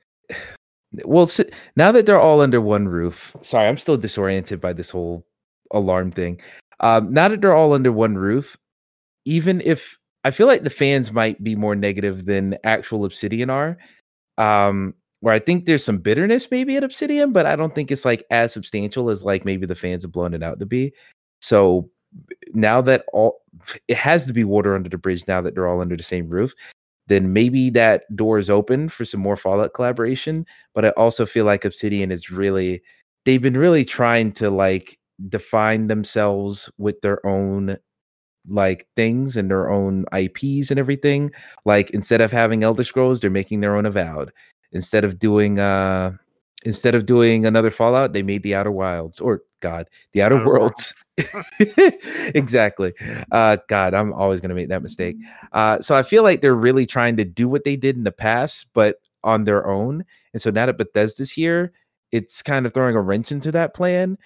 Well, 1.03 1.27
now 1.75 1.91
that 1.91 2.05
they're 2.05 2.19
all 2.19 2.39
under 2.39 2.61
one 2.61 2.87
roof. 2.87 3.35
Sorry, 3.41 3.67
I'm 3.67 3.77
still 3.77 3.97
disoriented 3.97 4.61
by 4.61 4.71
this 4.71 4.89
whole 4.89 5.25
alarm 5.71 6.11
thing. 6.11 6.39
Um, 6.79 7.11
now 7.11 7.27
that 7.27 7.41
they're 7.41 7.55
all 7.55 7.73
under 7.73 7.91
one 7.91 8.15
roof, 8.15 8.57
even 9.25 9.61
if 9.65 9.97
I 10.23 10.31
feel 10.31 10.47
like 10.47 10.63
the 10.63 10.69
fans 10.69 11.11
might 11.11 11.43
be 11.43 11.55
more 11.55 11.75
negative 11.75 12.25
than 12.25 12.57
actual 12.63 13.05
Obsidian 13.05 13.49
are, 13.49 13.77
um, 14.37 14.93
where 15.19 15.33
I 15.33 15.39
think 15.39 15.65
there's 15.65 15.83
some 15.83 15.97
bitterness 15.97 16.49
maybe 16.51 16.77
at 16.77 16.83
Obsidian, 16.83 17.31
but 17.31 17.45
I 17.45 17.55
don't 17.55 17.73
think 17.73 17.91
it's 17.91 18.05
like 18.05 18.23
as 18.31 18.53
substantial 18.53 19.09
as 19.09 19.23
like 19.23 19.45
maybe 19.45 19.65
the 19.65 19.75
fans 19.75 20.03
have 20.03 20.11
blown 20.11 20.33
it 20.33 20.43
out 20.43 20.59
to 20.59 20.65
be. 20.65 20.93
So 21.41 21.89
now 22.53 22.81
that 22.81 23.05
all 23.11 23.41
it 23.87 23.97
has 23.97 24.25
to 24.25 24.33
be 24.33 24.43
water 24.43 24.75
under 24.75 24.89
the 24.89 24.97
bridge 24.97 25.27
now 25.27 25.41
that 25.41 25.53
they're 25.53 25.67
all 25.67 25.81
under 25.81 25.97
the 25.97 26.03
same 26.03 26.29
roof 26.29 26.53
then 27.07 27.33
maybe 27.33 27.69
that 27.69 28.03
door 28.15 28.37
is 28.39 28.49
open 28.49 28.89
for 28.89 29.05
some 29.05 29.19
more 29.19 29.35
fallout 29.35 29.73
collaboration 29.73 30.45
but 30.73 30.85
i 30.85 30.89
also 30.91 31.25
feel 31.25 31.45
like 31.45 31.65
obsidian 31.65 32.11
is 32.11 32.31
really 32.31 32.81
they've 33.25 33.41
been 33.41 33.57
really 33.57 33.85
trying 33.85 34.31
to 34.31 34.49
like 34.49 34.97
define 35.29 35.87
themselves 35.87 36.69
with 36.77 36.99
their 37.01 37.25
own 37.25 37.77
like 38.47 38.87
things 38.95 39.37
and 39.37 39.49
their 39.49 39.71
own 39.71 40.05
ips 40.17 40.69
and 40.69 40.79
everything. 40.79 41.31
Like 41.65 41.89
instead 41.91 42.21
of 42.21 42.31
having 42.31 42.63
elder 42.63 42.83
scrolls 42.83 43.19
they're 43.19 43.29
making 43.29 43.61
their 43.61 43.75
own 43.75 43.85
avowed. 43.85 44.31
Instead 44.71 45.03
of 45.03 45.19
doing 45.19 45.59
uh 45.59 46.13
instead 46.65 46.95
of 46.95 47.05
doing 47.05 47.45
another 47.45 47.71
fallout 47.71 48.13
they 48.13 48.23
made 48.23 48.43
the 48.43 48.55
outer 48.55 48.71
wilds 48.71 49.19
or 49.19 49.41
god 49.61 49.87
the 50.13 50.21
outer, 50.21 50.37
Outer 50.37 50.45
worlds. 50.47 51.05
Exactly. 52.35 52.93
Uh 53.31 53.57
god 53.69 53.93
i'm 53.93 54.11
always 54.13 54.41
going 54.41 54.49
to 54.49 54.55
make 54.55 54.69
that 54.69 54.83
mistake. 54.83 55.17
Uh 55.53 55.79
so 55.81 55.95
i 55.95 56.03
feel 56.03 56.23
like 56.23 56.41
they're 56.41 56.55
really 56.55 56.85
trying 56.85 57.17
to 57.17 57.25
do 57.25 57.47
what 57.47 57.63
they 57.63 57.75
did 57.77 57.95
in 57.95 58.03
the 58.03 58.11
past 58.11 58.67
but 58.73 58.97
on 59.23 59.45
their 59.45 59.65
own 59.67 60.05
and 60.33 60.41
so 60.41 60.51
now 60.51 60.65
that 60.67 60.77
bethesda's 60.77 61.31
here 61.31 61.71
it's 62.11 62.41
kind 62.41 62.65
of 62.65 62.73
throwing 62.73 62.95
a 62.95 63.01
wrench 63.01 63.31
into 63.31 63.51
that 63.51 63.73
plan 63.73 64.17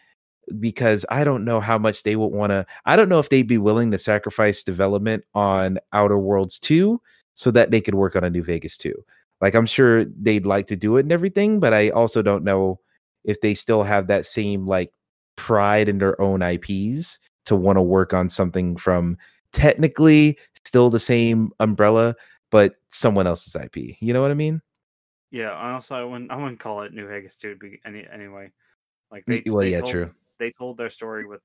because 0.60 1.06
i 1.10 1.24
don't 1.24 1.46
know 1.46 1.60
how 1.60 1.78
much 1.78 2.04
they 2.04 2.16
would 2.16 2.28
want 2.28 2.52
to 2.52 2.66
i 2.86 2.96
don't 2.96 3.10
know 3.10 3.20
if 3.20 3.30
they'd 3.30 3.48
be 3.48 3.58
willing 3.58 3.92
to 3.92 3.98
sacrifice 3.98 4.64
development 4.64 5.24
on 5.36 5.78
outer 5.94 6.18
worlds 6.20 6.60
2 6.60 7.00
so 7.36 7.52
that 7.52 7.72
they 7.72 7.82
could 7.82 7.96
work 7.96 8.16
on 8.16 8.24
a 8.26 8.30
new 8.30 8.44
vegas 8.44 8.78
2 8.78 8.94
like 9.42 9.54
i'm 9.56 9.66
sure 9.66 10.06
they'd 10.06 10.46
like 10.46 10.68
to 10.68 10.76
do 10.76 10.98
it 10.98 11.02
and 11.02 11.12
everything 11.12 11.60
but 11.60 11.74
i 11.74 11.90
also 11.90 12.22
don't 12.22 12.44
know 12.44 12.80
if 13.24 13.40
they 13.42 13.54
still 13.54 13.84
have 13.84 14.08
that 14.08 14.26
same 14.26 14.66
like 14.66 14.92
pride 15.36 15.88
in 15.90 15.98
their 15.98 16.20
own 16.22 16.42
ips 16.42 17.18
to 17.46 17.56
want 17.56 17.78
to 17.78 17.82
work 17.82 18.14
on 18.14 18.30
something 18.30 18.76
from 18.78 19.18
technically 19.54 20.38
still 20.66 20.90
the 20.90 21.00
same 21.00 21.52
umbrella 21.60 22.16
but 22.52 22.76
someone 22.90 23.26
else's 23.28 23.56
ip 23.56 23.76
you 24.00 24.14
know 24.14 24.22
what 24.22 24.32
i 24.32 24.36
mean 24.36 24.62
Yeah, 25.32 25.52
also 25.54 25.96
I 25.96 26.04
wouldn't 26.04 26.32
I 26.32 26.36
wouldn't 26.36 26.60
call 26.60 26.82
it 26.82 26.94
New 26.94 27.08
Vegas 27.08 27.36
too. 27.36 27.56
Be 27.56 27.80
any 27.86 28.06
anyway. 28.12 28.52
Like 29.12 29.24
they 29.28 29.44
well 29.46 29.60
they 29.62 29.72
yeah 29.72 29.80
told, 29.80 29.92
true 29.92 30.12
They 30.40 30.52
told 30.52 30.78
their 30.78 30.90
story 30.90 31.26
with 31.26 31.42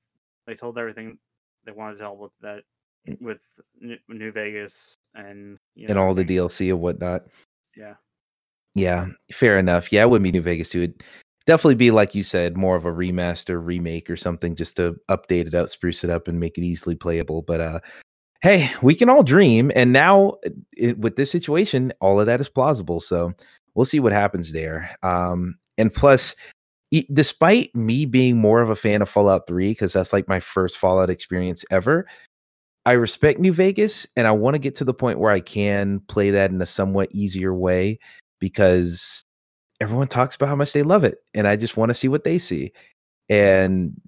they 0.47 0.55
told 0.55 0.77
everything 0.77 1.17
they 1.65 1.71
wanted 1.71 1.93
to 1.93 1.99
tell 1.99 2.17
with 2.17 2.31
that 2.41 2.63
Mm. 3.07 3.21
with 3.21 3.41
New, 3.79 3.97
New 4.09 4.31
Vegas 4.31 4.97
and 5.13 5.59
you 5.75 5.85
know, 5.85 5.91
and 5.91 5.99
all 5.99 6.15
the 6.15 6.25
dlc 6.25 6.67
and 6.67 6.81
whatnot 6.81 7.25
Yeah, 7.75 7.95
Yeah, 8.75 9.07
fair 9.31 9.57
enough. 9.57 9.91
Yeah, 9.91 10.03
it 10.03 10.09
wouldn't 10.09 10.23
be 10.23 10.31
New 10.31 10.41
Vegas 10.41 10.69
too. 10.69 10.83
It'd 10.83 11.03
definitely 11.47 11.75
be 11.75 11.91
like 11.91 12.15
you 12.15 12.23
said, 12.23 12.57
more 12.57 12.75
of 12.75 12.85
a 12.85 12.91
remaster, 12.91 13.63
remake, 13.63 14.09
or 14.09 14.17
something, 14.17 14.55
just 14.55 14.77
to 14.77 14.95
update 15.09 15.47
it 15.47 15.53
up, 15.55 15.69
spruce 15.69 16.03
it 16.03 16.09
up, 16.09 16.27
and 16.27 16.39
make 16.39 16.57
it 16.57 16.63
easily 16.63 16.95
playable. 16.95 17.41
But 17.43 17.61
uh, 17.61 17.79
hey, 18.41 18.69
we 18.81 18.95
can 18.95 19.09
all 19.09 19.23
dream, 19.23 19.71
and 19.75 19.93
now 19.93 20.35
it, 20.77 20.97
with 20.99 21.15
this 21.17 21.31
situation, 21.31 21.93
all 22.01 22.19
of 22.19 22.25
that 22.27 22.41
is 22.41 22.49
plausible. 22.49 23.01
So 23.01 23.33
we'll 23.75 23.85
see 23.85 23.99
what 23.99 24.13
happens 24.13 24.51
there. 24.53 24.95
Um, 25.03 25.55
and 25.77 25.93
plus, 25.93 26.35
e- 26.91 27.07
despite 27.13 27.75
me 27.75 28.05
being 28.05 28.37
more 28.37 28.61
of 28.61 28.69
a 28.69 28.75
fan 28.75 29.01
of 29.01 29.09
Fallout 29.09 29.47
Three, 29.47 29.71
because 29.71 29.93
that's 29.93 30.13
like 30.13 30.27
my 30.29 30.39
first 30.39 30.77
Fallout 30.77 31.09
experience 31.09 31.65
ever. 31.71 32.07
I 32.85 32.93
respect 32.93 33.39
New 33.39 33.53
Vegas 33.53 34.05
and 34.15 34.27
I 34.27 34.31
want 34.31 34.55
to 34.55 34.59
get 34.59 34.75
to 34.75 34.83
the 34.83 34.93
point 34.93 35.19
where 35.19 35.31
I 35.31 35.39
can 35.39 35.99
play 36.01 36.29
that 36.31 36.51
in 36.51 36.61
a 36.61 36.65
somewhat 36.65 37.09
easier 37.11 37.53
way 37.53 37.99
because 38.39 39.23
everyone 39.81 40.07
talks 40.07 40.35
about 40.35 40.49
how 40.49 40.55
much 40.55 40.73
they 40.73 40.83
love 40.83 41.03
it 41.03 41.17
and 41.33 41.47
I 41.47 41.55
just 41.55 41.77
want 41.77 41.89
to 41.89 41.95
see 41.95 42.07
what 42.07 42.23
they 42.23 42.37
see. 42.37 42.71
And 43.27 43.99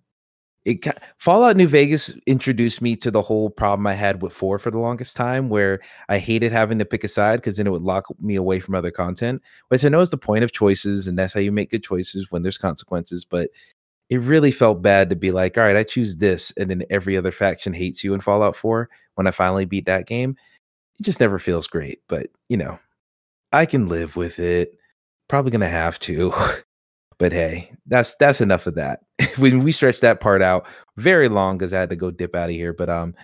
it 0.63 0.85
Fallout 1.17 1.55
New 1.55 1.67
Vegas 1.67 2.13
introduced 2.27 2.81
me 2.81 2.95
to 2.97 3.09
the 3.09 3.21
whole 3.21 3.49
problem 3.49 3.87
I 3.87 3.93
had 3.93 4.21
with 4.21 4.33
4 4.33 4.59
for 4.59 4.69
the 4.69 4.77
longest 4.77 5.15
time 5.15 5.49
where 5.49 5.79
I 6.09 6.19
hated 6.19 6.51
having 6.51 6.77
to 6.79 6.85
pick 6.85 7.03
a 7.03 7.07
side 7.07 7.37
because 7.37 7.57
then 7.57 7.67
it 7.67 7.71
would 7.71 7.81
lock 7.81 8.05
me 8.19 8.35
away 8.35 8.59
from 8.59 8.75
other 8.75 8.91
content, 8.91 9.41
which 9.69 9.85
I 9.85 9.89
know 9.89 10.01
is 10.01 10.09
the 10.11 10.17
point 10.17 10.43
of 10.43 10.51
choices 10.51 11.07
and 11.07 11.17
that's 11.17 11.33
how 11.33 11.39
you 11.39 11.51
make 11.51 11.71
good 11.71 11.83
choices 11.83 12.29
when 12.29 12.43
there's 12.43 12.57
consequences, 12.57 13.25
but 13.25 13.49
it 14.09 14.21
really 14.21 14.51
felt 14.51 14.81
bad 14.81 15.09
to 15.09 15.15
be 15.15 15.31
like, 15.31 15.57
all 15.57 15.63
right, 15.63 15.75
I 15.75 15.83
choose 15.83 16.15
this, 16.15 16.51
and 16.57 16.69
then 16.69 16.83
every 16.89 17.17
other 17.17 17.31
faction 17.31 17.73
hates 17.73 18.03
you 18.03 18.13
in 18.13 18.21
Fallout 18.21 18.55
4 18.55 18.89
when 19.15 19.27
I 19.27 19.31
finally 19.31 19.65
beat 19.65 19.85
that 19.85 20.07
game. 20.07 20.35
It 20.99 21.03
just 21.03 21.19
never 21.19 21.39
feels 21.39 21.67
great, 21.67 21.99
but 22.07 22.27
you 22.49 22.57
know, 22.57 22.79
I 23.51 23.65
can 23.65 23.87
live 23.87 24.15
with 24.15 24.39
it. 24.39 24.77
Probably 25.27 25.51
gonna 25.51 25.67
have 25.69 25.99
to. 25.99 26.33
But 27.19 27.31
hey, 27.31 27.71
that's 27.87 28.15
that's 28.15 28.41
enough 28.41 28.67
of 28.67 28.75
that. 28.75 28.99
when 29.37 29.63
we 29.63 29.71
stretched 29.71 30.01
that 30.01 30.19
part 30.19 30.41
out 30.41 30.67
very 30.97 31.29
long 31.29 31.57
because 31.57 31.73
I 31.73 31.79
had 31.79 31.89
to 31.89 31.95
go 31.95 32.11
dip 32.11 32.35
out 32.35 32.49
of 32.49 32.55
here. 32.55 32.73
But 32.73 32.89
um 32.89 33.15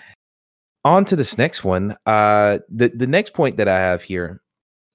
on 0.83 1.05
to 1.05 1.15
this 1.15 1.37
next 1.37 1.63
one. 1.63 1.95
Uh 2.05 2.59
the, 2.69 2.89
the 2.89 3.07
next 3.07 3.33
point 3.33 3.57
that 3.57 3.67
I 3.67 3.79
have 3.79 4.01
here 4.01 4.41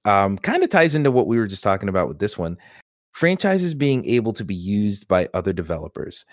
um 0.05 0.39
kind 0.39 0.63
of 0.65 0.71
ties 0.71 0.95
into 0.95 1.11
what 1.11 1.27
we 1.27 1.39
were 1.39 1.47
just 1.47 1.63
talking 1.63 1.89
about 1.89 2.09
with 2.09 2.19
this 2.19 2.37
one 2.37 2.59
franchises 3.13 3.75
being 3.75 4.05
able 4.05 4.33
to 4.33 4.45
be 4.45 4.55
used 4.55 5.09
by 5.09 5.29
other 5.35 5.53
developers. 5.53 6.25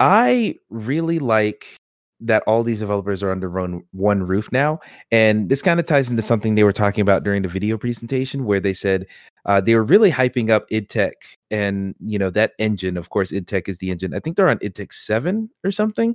I 0.00 0.56
really 0.70 1.18
like 1.18 1.76
that 2.20 2.42
all 2.46 2.64
these 2.64 2.80
developers 2.80 3.22
are 3.22 3.30
under 3.30 3.48
one, 3.48 3.82
one 3.92 4.24
roof 4.24 4.50
now. 4.50 4.80
And 5.12 5.48
this 5.48 5.62
kind 5.62 5.78
of 5.78 5.86
ties 5.86 6.10
into 6.10 6.22
something 6.22 6.54
they 6.54 6.64
were 6.64 6.72
talking 6.72 7.02
about 7.02 7.22
during 7.22 7.42
the 7.42 7.48
video 7.48 7.78
presentation 7.78 8.44
where 8.44 8.60
they 8.60 8.74
said 8.74 9.06
uh, 9.48 9.60
they 9.60 9.74
were 9.74 9.84
really 9.84 10.10
hyping 10.10 10.50
up 10.50 10.66
id 10.70 10.88
Tech 10.88 11.14
and 11.50 11.94
you 12.04 12.18
know 12.18 12.30
that 12.30 12.52
engine 12.58 12.96
of 12.96 13.10
course 13.10 13.32
id 13.32 13.46
Tech 13.46 13.68
is 13.68 13.78
the 13.78 13.90
engine 13.90 14.14
i 14.14 14.20
think 14.20 14.36
they're 14.36 14.48
on 14.48 14.58
id 14.60 14.74
Tech 14.74 14.92
7 14.92 15.48
or 15.64 15.70
something 15.70 16.14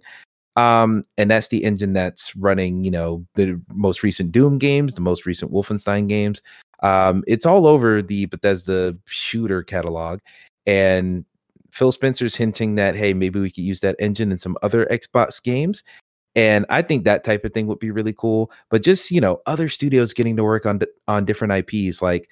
um 0.56 1.04
and 1.18 1.32
that's 1.32 1.48
the 1.48 1.64
engine 1.64 1.94
that's 1.94 2.36
running 2.36 2.84
you 2.84 2.92
know 2.92 3.26
the 3.36 3.60
most 3.74 4.04
recent 4.04 4.32
doom 4.32 4.58
games 4.60 4.94
the 4.94 5.02
most 5.02 5.26
recent 5.26 5.52
wolfenstein 5.52 6.08
games 6.08 6.42
um 6.84 7.24
it's 7.28 7.46
all 7.46 7.66
over 7.66 8.02
the 8.02 8.26
bethesda 8.28 8.96
shooter 9.06 9.64
catalog 9.64 10.20
and 10.66 11.26
phil 11.72 11.92
spencer's 11.92 12.36
hinting 12.36 12.76
that 12.76 12.96
hey 12.96 13.14
maybe 13.14 13.40
we 13.40 13.50
could 13.50 13.64
use 13.64 13.80
that 13.80 13.96
engine 14.00 14.32
in 14.32 14.38
some 14.38 14.56
other 14.62 14.86
xbox 14.88 15.42
games 15.42 15.84
and 16.36 16.66
i 16.70 16.82
think 16.82 17.04
that 17.04 17.24
type 17.24 17.44
of 17.44 17.54
thing 17.54 17.66
would 17.68 17.80
be 17.80 17.92
really 17.92 18.14
cool 18.14 18.52
but 18.70 18.84
just 18.84 19.10
you 19.10 19.20
know 19.20 19.42
other 19.46 19.68
studios 19.68 20.14
getting 20.14 20.36
to 20.36 20.44
work 20.44 20.66
on 20.66 20.80
on 21.08 21.26
different 21.26 21.54
ips 21.54 22.02
like 22.02 22.30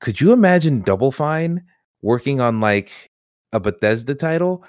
could 0.00 0.20
you 0.20 0.32
imagine 0.32 0.82
double 0.82 1.10
fine 1.10 1.64
working 2.02 2.38
on 2.38 2.60
like 2.60 3.10
a 3.54 3.58
bethesda 3.60 4.14
title? 4.14 4.62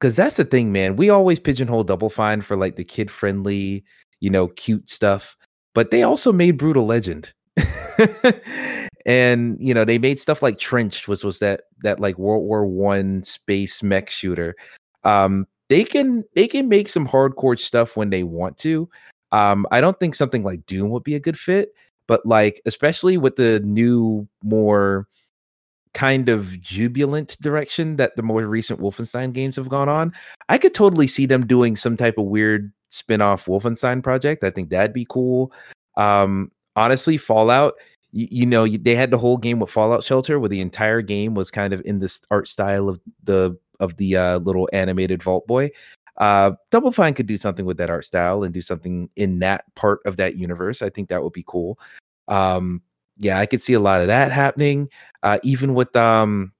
Because 0.00 0.16
that's 0.16 0.36
the 0.36 0.44
thing 0.44 0.72
man 0.72 0.96
we 0.96 1.10
always 1.10 1.38
pigeonhole 1.38 1.84
double 1.84 2.10
fine 2.10 2.40
for 2.40 2.56
like 2.56 2.76
the 2.76 2.84
kid 2.84 3.10
friendly 3.10 3.84
you 4.20 4.30
know 4.30 4.48
cute 4.48 4.88
stuff 4.88 5.36
but 5.74 5.90
they 5.90 6.02
also 6.02 6.32
made 6.32 6.58
Brütal 6.58 6.86
Legend 6.86 7.32
and 9.06 9.56
you 9.60 9.72
know 9.72 9.84
they 9.84 9.98
made 9.98 10.18
stuff 10.18 10.42
like 10.42 10.58
trenched 10.58 11.06
which 11.06 11.22
was 11.22 11.38
that 11.38 11.62
that 11.82 12.00
like 12.00 12.18
world 12.18 12.44
war 12.44 12.66
one 12.66 13.22
space 13.22 13.82
mech 13.82 14.10
shooter 14.10 14.56
um 15.04 15.46
they 15.68 15.84
can 15.84 16.24
they 16.34 16.48
can 16.48 16.68
make 16.68 16.88
some 16.88 17.06
hardcore 17.06 17.58
stuff 17.58 17.96
when 17.96 18.10
they 18.10 18.24
want 18.24 18.56
to 18.56 18.88
um 19.32 19.66
i 19.70 19.80
don't 19.80 20.00
think 20.00 20.14
something 20.14 20.42
like 20.42 20.66
doom 20.66 20.90
would 20.90 21.04
be 21.04 21.14
a 21.14 21.20
good 21.20 21.38
fit 21.38 21.74
but 22.06 22.24
like 22.26 22.60
especially 22.66 23.16
with 23.16 23.36
the 23.36 23.60
new 23.60 24.26
more 24.42 25.06
kind 25.94 26.28
of 26.28 26.60
jubilant 26.60 27.36
direction 27.40 27.96
that 27.96 28.16
the 28.16 28.22
more 28.22 28.44
recent 28.46 28.80
Wolfenstein 28.80 29.32
games 29.32 29.56
have 29.56 29.68
gone 29.68 29.88
on, 29.88 30.12
I 30.48 30.58
could 30.58 30.74
totally 30.74 31.06
see 31.06 31.24
them 31.24 31.46
doing 31.46 31.76
some 31.76 31.96
type 31.96 32.18
of 32.18 32.24
weird 32.24 32.72
spin-off 32.90 33.46
Wolfenstein 33.46 34.02
project. 34.02 34.42
I 34.42 34.50
think 34.50 34.70
that'd 34.70 34.92
be 34.92 35.06
cool. 35.08 35.52
Um 35.96 36.50
honestly, 36.76 37.16
Fallout, 37.16 37.74
you, 38.12 38.28
you 38.30 38.46
know, 38.46 38.66
they 38.66 38.94
had 38.94 39.10
the 39.10 39.18
whole 39.18 39.36
game 39.36 39.58
with 39.58 39.70
Fallout 39.70 40.04
Shelter 40.04 40.38
where 40.38 40.48
the 40.48 40.60
entire 40.60 41.02
game 41.02 41.34
was 41.34 41.50
kind 41.50 41.72
of 41.72 41.82
in 41.84 41.98
this 41.98 42.22
art 42.30 42.48
style 42.48 42.88
of 42.88 43.00
the 43.22 43.56
of 43.80 43.96
the 43.96 44.16
uh, 44.16 44.38
little 44.38 44.68
animated 44.72 45.22
Vault 45.22 45.46
Boy. 45.46 45.70
Uh, 46.18 46.52
Double 46.70 46.92
Fine 46.92 47.14
could 47.14 47.26
do 47.26 47.36
something 47.36 47.66
with 47.66 47.76
that 47.78 47.90
art 47.90 48.04
style 48.04 48.44
and 48.44 48.54
do 48.54 48.62
something 48.62 49.10
in 49.16 49.40
that 49.40 49.64
part 49.74 50.00
of 50.06 50.16
that 50.16 50.36
universe. 50.36 50.80
I 50.80 50.88
think 50.90 51.08
that 51.08 51.22
would 51.22 51.32
be 51.32 51.44
cool. 51.46 51.78
Um, 52.28 52.82
yeah, 53.18 53.38
I 53.38 53.46
could 53.46 53.60
see 53.60 53.72
a 53.72 53.80
lot 53.80 54.00
of 54.00 54.06
that 54.06 54.32
happening. 54.32 54.88
Uh, 55.22 55.38
even 55.42 55.74
with 55.74 55.94
um, 55.96 56.52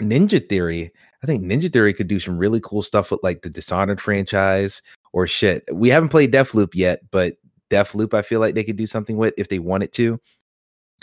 Ninja 0.00 0.48
Theory, 0.48 0.92
I 1.22 1.26
think 1.26 1.42
Ninja 1.42 1.72
Theory 1.72 1.92
could 1.92 2.06
do 2.06 2.20
some 2.20 2.38
really 2.38 2.60
cool 2.60 2.82
stuff 2.82 3.10
with 3.10 3.22
like 3.22 3.42
the 3.42 3.50
Dishonored 3.50 4.00
franchise 4.00 4.82
or 5.12 5.26
shit. 5.26 5.64
We 5.72 5.88
haven't 5.88 6.10
played 6.10 6.32
Deathloop 6.32 6.74
yet, 6.74 7.00
but 7.10 7.36
Deathloop, 7.74 8.14
I 8.14 8.22
feel 8.22 8.40
like 8.40 8.54
they 8.54 8.64
could 8.64 8.76
do 8.76 8.86
something 8.86 9.16
with 9.16 9.34
if 9.36 9.48
they 9.48 9.58
wanted 9.58 9.92
to. 9.94 10.20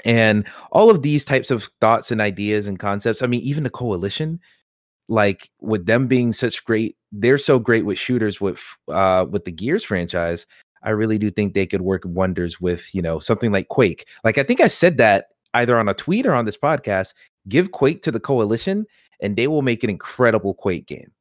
And 0.06 0.48
all 0.72 0.89
of 0.89 1.02
these 1.02 1.26
types 1.26 1.52
of 1.52 1.69
thoughts 1.80 2.11
and 2.11 2.22
ideas 2.22 2.68
and 2.68 2.80
concepts. 2.80 3.22
I 3.22 3.27
mean, 3.27 3.41
even 3.41 3.64
the 3.64 3.69
coalition, 3.69 4.39
like 5.10 5.49
with 5.60 5.85
them 5.85 6.07
being 6.07 6.31
such 6.31 6.64
great, 6.65 6.95
they're 7.11 7.38
so 7.38 7.60
great 7.60 7.85
with 7.85 7.98
shooters 7.98 8.39
with 8.39 8.64
uh 8.88 9.26
with 9.30 9.45
the 9.45 9.52
Gears 9.52 9.84
franchise. 9.84 10.48
I 10.84 10.91
really 10.91 11.19
do 11.19 11.30
think 11.30 11.53
they 11.53 11.68
could 11.68 11.81
work 11.81 12.03
wonders 12.06 12.60
with, 12.60 12.93
you 12.95 13.02
know, 13.02 13.19
something 13.19 13.52
like 13.52 13.68
Quake. 13.68 14.07
Like 14.23 14.38
I 14.38 14.43
think 14.43 14.61
I 14.61 14.68
said 14.68 14.98
that 14.98 15.27
either 15.53 15.77
on 15.77 15.89
a 15.89 15.93
tweet 15.93 16.26
or 16.26 16.34
on 16.34 16.45
this 16.45 16.57
podcast. 16.57 17.14
Give 17.48 17.72
Quake 17.72 18.02
to 18.03 18.11
the 18.11 18.19
coalition 18.19 18.85
and 19.19 19.35
they 19.35 19.48
will 19.48 19.61
make 19.61 19.84
an 19.84 19.89
incredible 19.89 20.53
Quake 20.53 20.88
game. 20.88 21.11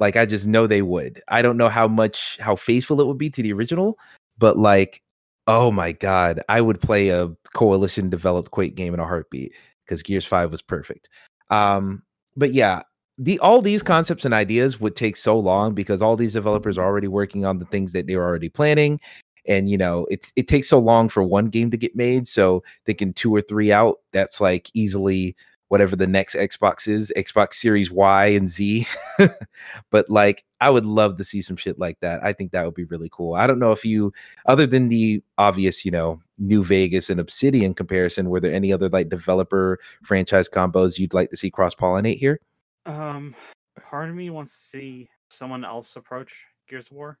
Like 0.00 0.16
I 0.16 0.26
just 0.26 0.46
know 0.46 0.66
they 0.66 0.82
would. 0.82 1.20
I 1.28 1.42
don't 1.42 1.56
know 1.56 1.68
how 1.68 1.88
much 1.88 2.38
how 2.40 2.56
faithful 2.56 3.00
it 3.00 3.06
would 3.06 3.18
be 3.18 3.30
to 3.30 3.42
the 3.42 3.52
original, 3.52 3.98
but 4.38 4.58
like 4.58 5.02
oh 5.50 5.70
my 5.72 5.92
god, 5.92 6.40
I 6.50 6.60
would 6.60 6.80
play 6.80 7.08
a 7.08 7.30
coalition 7.54 8.10
developed 8.10 8.50
Quake 8.50 8.74
game 8.74 8.92
in 8.92 9.00
a 9.00 9.06
heartbeat 9.06 9.54
because 9.86 10.02
Gears 10.02 10.26
5 10.26 10.50
was 10.50 10.62
perfect. 10.62 11.08
Um 11.50 12.02
but 12.36 12.52
yeah, 12.52 12.82
the 13.18 13.38
all 13.40 13.62
these 13.62 13.82
concepts 13.82 14.24
and 14.24 14.34
ideas 14.34 14.80
would 14.80 14.94
take 14.94 15.16
so 15.16 15.38
long 15.38 15.74
because 15.74 16.02
all 16.02 16.16
these 16.16 16.34
developers 16.34 16.78
are 16.78 16.86
already 16.86 17.08
working 17.08 17.44
on 17.44 17.58
the 17.58 17.64
things 17.66 17.92
that 17.92 18.06
they're 18.06 18.22
already 18.22 18.48
planning 18.48 19.00
and 19.46 19.68
you 19.68 19.76
know 19.76 20.06
it's 20.10 20.32
it 20.36 20.46
takes 20.46 20.68
so 20.68 20.78
long 20.78 21.08
for 21.08 21.22
one 21.22 21.46
game 21.46 21.70
to 21.70 21.76
get 21.76 21.96
made 21.96 22.28
so 22.28 22.62
thinking 22.86 23.12
two 23.12 23.34
or 23.34 23.40
three 23.40 23.72
out 23.72 23.96
that's 24.12 24.40
like 24.40 24.70
easily 24.74 25.34
whatever 25.68 25.96
the 25.96 26.06
next 26.06 26.34
Xbox 26.34 26.88
is, 26.88 27.12
Xbox 27.16 27.54
Series 27.54 27.90
Y 27.90 28.26
and 28.26 28.48
Z. 28.48 28.86
but 29.90 30.08
like 30.10 30.44
I 30.60 30.70
would 30.70 30.86
love 30.86 31.16
to 31.16 31.24
see 31.24 31.42
some 31.42 31.56
shit 31.56 31.78
like 31.78 32.00
that. 32.00 32.22
I 32.24 32.32
think 32.32 32.52
that 32.52 32.64
would 32.64 32.74
be 32.74 32.84
really 32.84 33.08
cool. 33.10 33.34
I 33.34 33.46
don't 33.46 33.58
know 33.58 33.72
if 33.72 33.84
you 33.84 34.12
other 34.46 34.66
than 34.66 34.88
the 34.88 35.22
obvious, 35.36 35.84
you 35.84 35.90
know, 35.90 36.20
New 36.38 36.64
Vegas 36.64 37.10
and 37.10 37.20
Obsidian 37.20 37.74
comparison, 37.74 38.30
were 38.30 38.40
there 38.40 38.52
any 38.52 38.72
other 38.72 38.88
like 38.88 39.08
developer 39.08 39.78
franchise 40.02 40.48
combos 40.48 40.98
you'd 40.98 41.14
like 41.14 41.30
to 41.30 41.36
see 41.36 41.50
cross-pollinate 41.50 42.18
here? 42.18 42.40
Um 42.86 43.34
part 43.80 44.08
of 44.08 44.16
me 44.16 44.30
wants 44.30 44.52
to 44.52 44.78
see 44.78 45.08
someone 45.30 45.64
else 45.64 45.96
approach 45.96 46.44
Gears 46.68 46.86
of 46.86 46.96
War. 46.96 47.18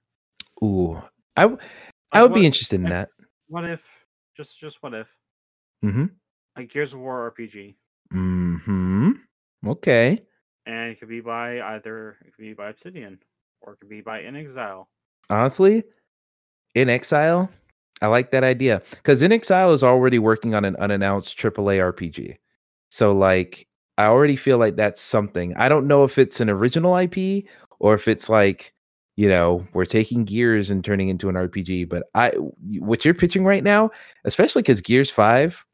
Ooh. 0.62 1.00
I 1.36 1.42
w- 1.42 1.60
I 2.12 2.22
would 2.22 2.34
be 2.34 2.46
interested 2.46 2.76
in 2.76 2.88
that. 2.88 3.10
What 3.48 3.64
if 3.64 3.84
just 4.36 4.58
just 4.58 4.82
what 4.82 4.94
if? 4.94 5.08
Mm-hmm. 5.84 6.06
Like 6.56 6.70
Gears 6.70 6.94
of 6.94 7.00
War 7.00 7.32
RPG. 7.36 7.76
Hmm. 8.12 9.10
Okay. 9.66 10.22
And 10.66 10.90
it 10.90 11.00
could 11.00 11.08
be 11.08 11.20
by 11.20 11.60
either 11.60 12.16
it 12.24 12.34
could 12.34 12.42
be 12.42 12.52
by 12.52 12.70
Obsidian 12.70 13.18
or 13.60 13.72
it 13.72 13.80
could 13.80 13.88
be 13.88 14.00
by 14.00 14.22
inXile. 14.22 14.86
Honestly, 15.30 15.82
inXile, 16.76 17.48
I 18.00 18.06
like 18.06 18.30
that 18.30 18.44
idea 18.44 18.82
because 18.90 19.22
inXile 19.22 19.72
is 19.74 19.82
already 19.82 20.18
working 20.18 20.54
on 20.54 20.64
an 20.64 20.76
unannounced 20.76 21.38
AAA 21.38 21.92
RPG. 21.92 22.36
So 22.90 23.12
like, 23.12 23.66
I 23.96 24.06
already 24.06 24.36
feel 24.36 24.58
like 24.58 24.76
that's 24.76 25.02
something. 25.02 25.56
I 25.56 25.68
don't 25.68 25.86
know 25.86 26.04
if 26.04 26.18
it's 26.18 26.40
an 26.40 26.48
original 26.48 26.96
IP 26.96 27.44
or 27.80 27.94
if 27.94 28.06
it's 28.06 28.28
like, 28.28 28.72
you 29.16 29.28
know, 29.28 29.66
we're 29.72 29.84
taking 29.84 30.24
Gears 30.24 30.70
and 30.70 30.84
turning 30.84 31.08
into 31.08 31.28
an 31.28 31.34
RPG. 31.34 31.88
But 31.88 32.04
I, 32.14 32.30
what 32.78 33.04
you're 33.04 33.14
pitching 33.14 33.44
right 33.44 33.64
now, 33.64 33.90
especially 34.24 34.62
because 34.62 34.80
Gears 34.80 35.10
Five 35.10 35.66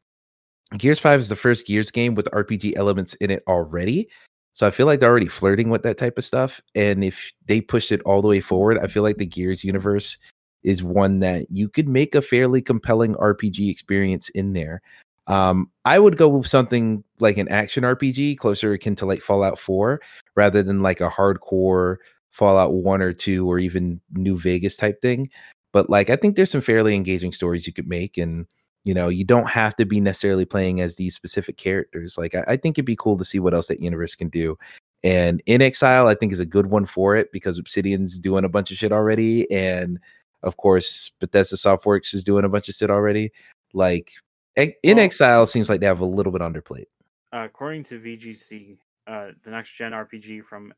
Gears 0.77 0.99
5 0.99 1.19
is 1.19 1.29
the 1.29 1.35
first 1.35 1.67
Gears 1.67 1.91
game 1.91 2.15
with 2.15 2.29
RPG 2.31 2.75
elements 2.75 3.13
in 3.15 3.31
it 3.31 3.43
already. 3.47 4.09
So 4.53 4.65
I 4.65 4.71
feel 4.71 4.85
like 4.85 4.99
they're 4.99 5.09
already 5.09 5.27
flirting 5.27 5.69
with 5.69 5.83
that 5.83 5.97
type 5.97 6.17
of 6.17 6.25
stuff. 6.25 6.61
And 6.73 7.03
if 7.03 7.31
they 7.45 7.61
pushed 7.61 7.91
it 7.91 8.01
all 8.03 8.21
the 8.21 8.27
way 8.27 8.39
forward, 8.39 8.77
I 8.79 8.87
feel 8.87 9.03
like 9.03 9.17
the 9.17 9.25
Gears 9.25 9.63
universe 9.63 10.17
is 10.63 10.81
one 10.81 11.19
that 11.19 11.45
you 11.49 11.69
could 11.69 11.87
make 11.87 12.15
a 12.15 12.21
fairly 12.21 12.61
compelling 12.61 13.13
RPG 13.15 13.69
experience 13.69 14.29
in 14.29 14.53
there. 14.53 14.81
Um, 15.27 15.69
I 15.85 15.99
would 15.99 16.17
go 16.17 16.27
with 16.29 16.47
something 16.47 17.03
like 17.19 17.37
an 17.37 17.49
action 17.49 17.83
RPG, 17.83 18.37
closer 18.37 18.73
akin 18.73 18.95
to 18.95 19.05
like 19.05 19.21
Fallout 19.21 19.59
4, 19.59 19.99
rather 20.35 20.63
than 20.63 20.81
like 20.81 21.01
a 21.01 21.09
hardcore 21.09 21.97
Fallout 22.31 22.73
1 22.73 23.01
or 23.01 23.13
2 23.13 23.49
or 23.49 23.59
even 23.59 23.99
New 24.13 24.37
Vegas 24.37 24.77
type 24.77 25.01
thing. 25.01 25.29
But 25.73 25.89
like 25.89 26.09
I 26.09 26.15
think 26.15 26.35
there's 26.35 26.51
some 26.51 26.61
fairly 26.61 26.95
engaging 26.95 27.33
stories 27.33 27.67
you 27.67 27.73
could 27.73 27.87
make 27.87 28.17
and 28.17 28.47
you 28.85 28.93
know 28.93 29.09
you 29.09 29.25
don't 29.25 29.49
have 29.49 29.75
to 29.75 29.85
be 29.85 29.99
necessarily 29.99 30.45
playing 30.45 30.79
as 30.79 30.95
these 30.95 31.13
specific 31.13 31.57
characters 31.57 32.17
like 32.17 32.33
I, 32.33 32.43
I, 32.47 32.57
think 32.57 32.77
it'd 32.77 32.85
be 32.85 32.95
cool 32.95 33.17
to 33.17 33.25
see 33.25 33.39
what 33.39 33.53
else 33.53 33.67
that 33.67 33.81
universe 33.81 34.15
can 34.15 34.29
do. 34.29 34.57
And 35.03 35.43
inXile 35.45 36.05
i 36.05 36.15
think 36.15 36.31
is 36.31 36.39
a 36.39 36.45
good 36.45 36.67
one 36.67 36.85
for 36.85 37.15
it 37.15 37.31
because 37.33 37.57
obsidian's 37.57 38.19
doing 38.19 38.45
a 38.45 38.49
bunch 38.49 38.71
of 38.71 38.77
shit 38.77 38.93
already 38.93 39.51
and 39.51 39.99
of 40.43 40.57
course 40.57 41.11
bethesda 41.19 41.57
softworks 41.57 42.13
is 42.13 42.23
doing 42.23 42.45
a 42.45 42.49
bunch 42.49 42.69
of 42.69 42.75
shit 42.75 42.89
already. 42.89 43.31
Like 43.73 44.13
inXile 44.57 45.47
seems 45.47 45.69
like 45.69 45.81
they 45.81 45.85
have 45.85 45.99
a 45.99 46.05
little 46.05 46.31
bit 46.31 46.41
underplayed 46.41 46.85
uh, 47.33 47.43
according 47.43 47.83
to 47.83 47.99
vgc 47.99 48.77
uh, 49.07 49.31
the 49.43 49.51
next 49.51 49.73
gen 49.73 49.91
rpg 49.91 50.45
from 50.45 50.73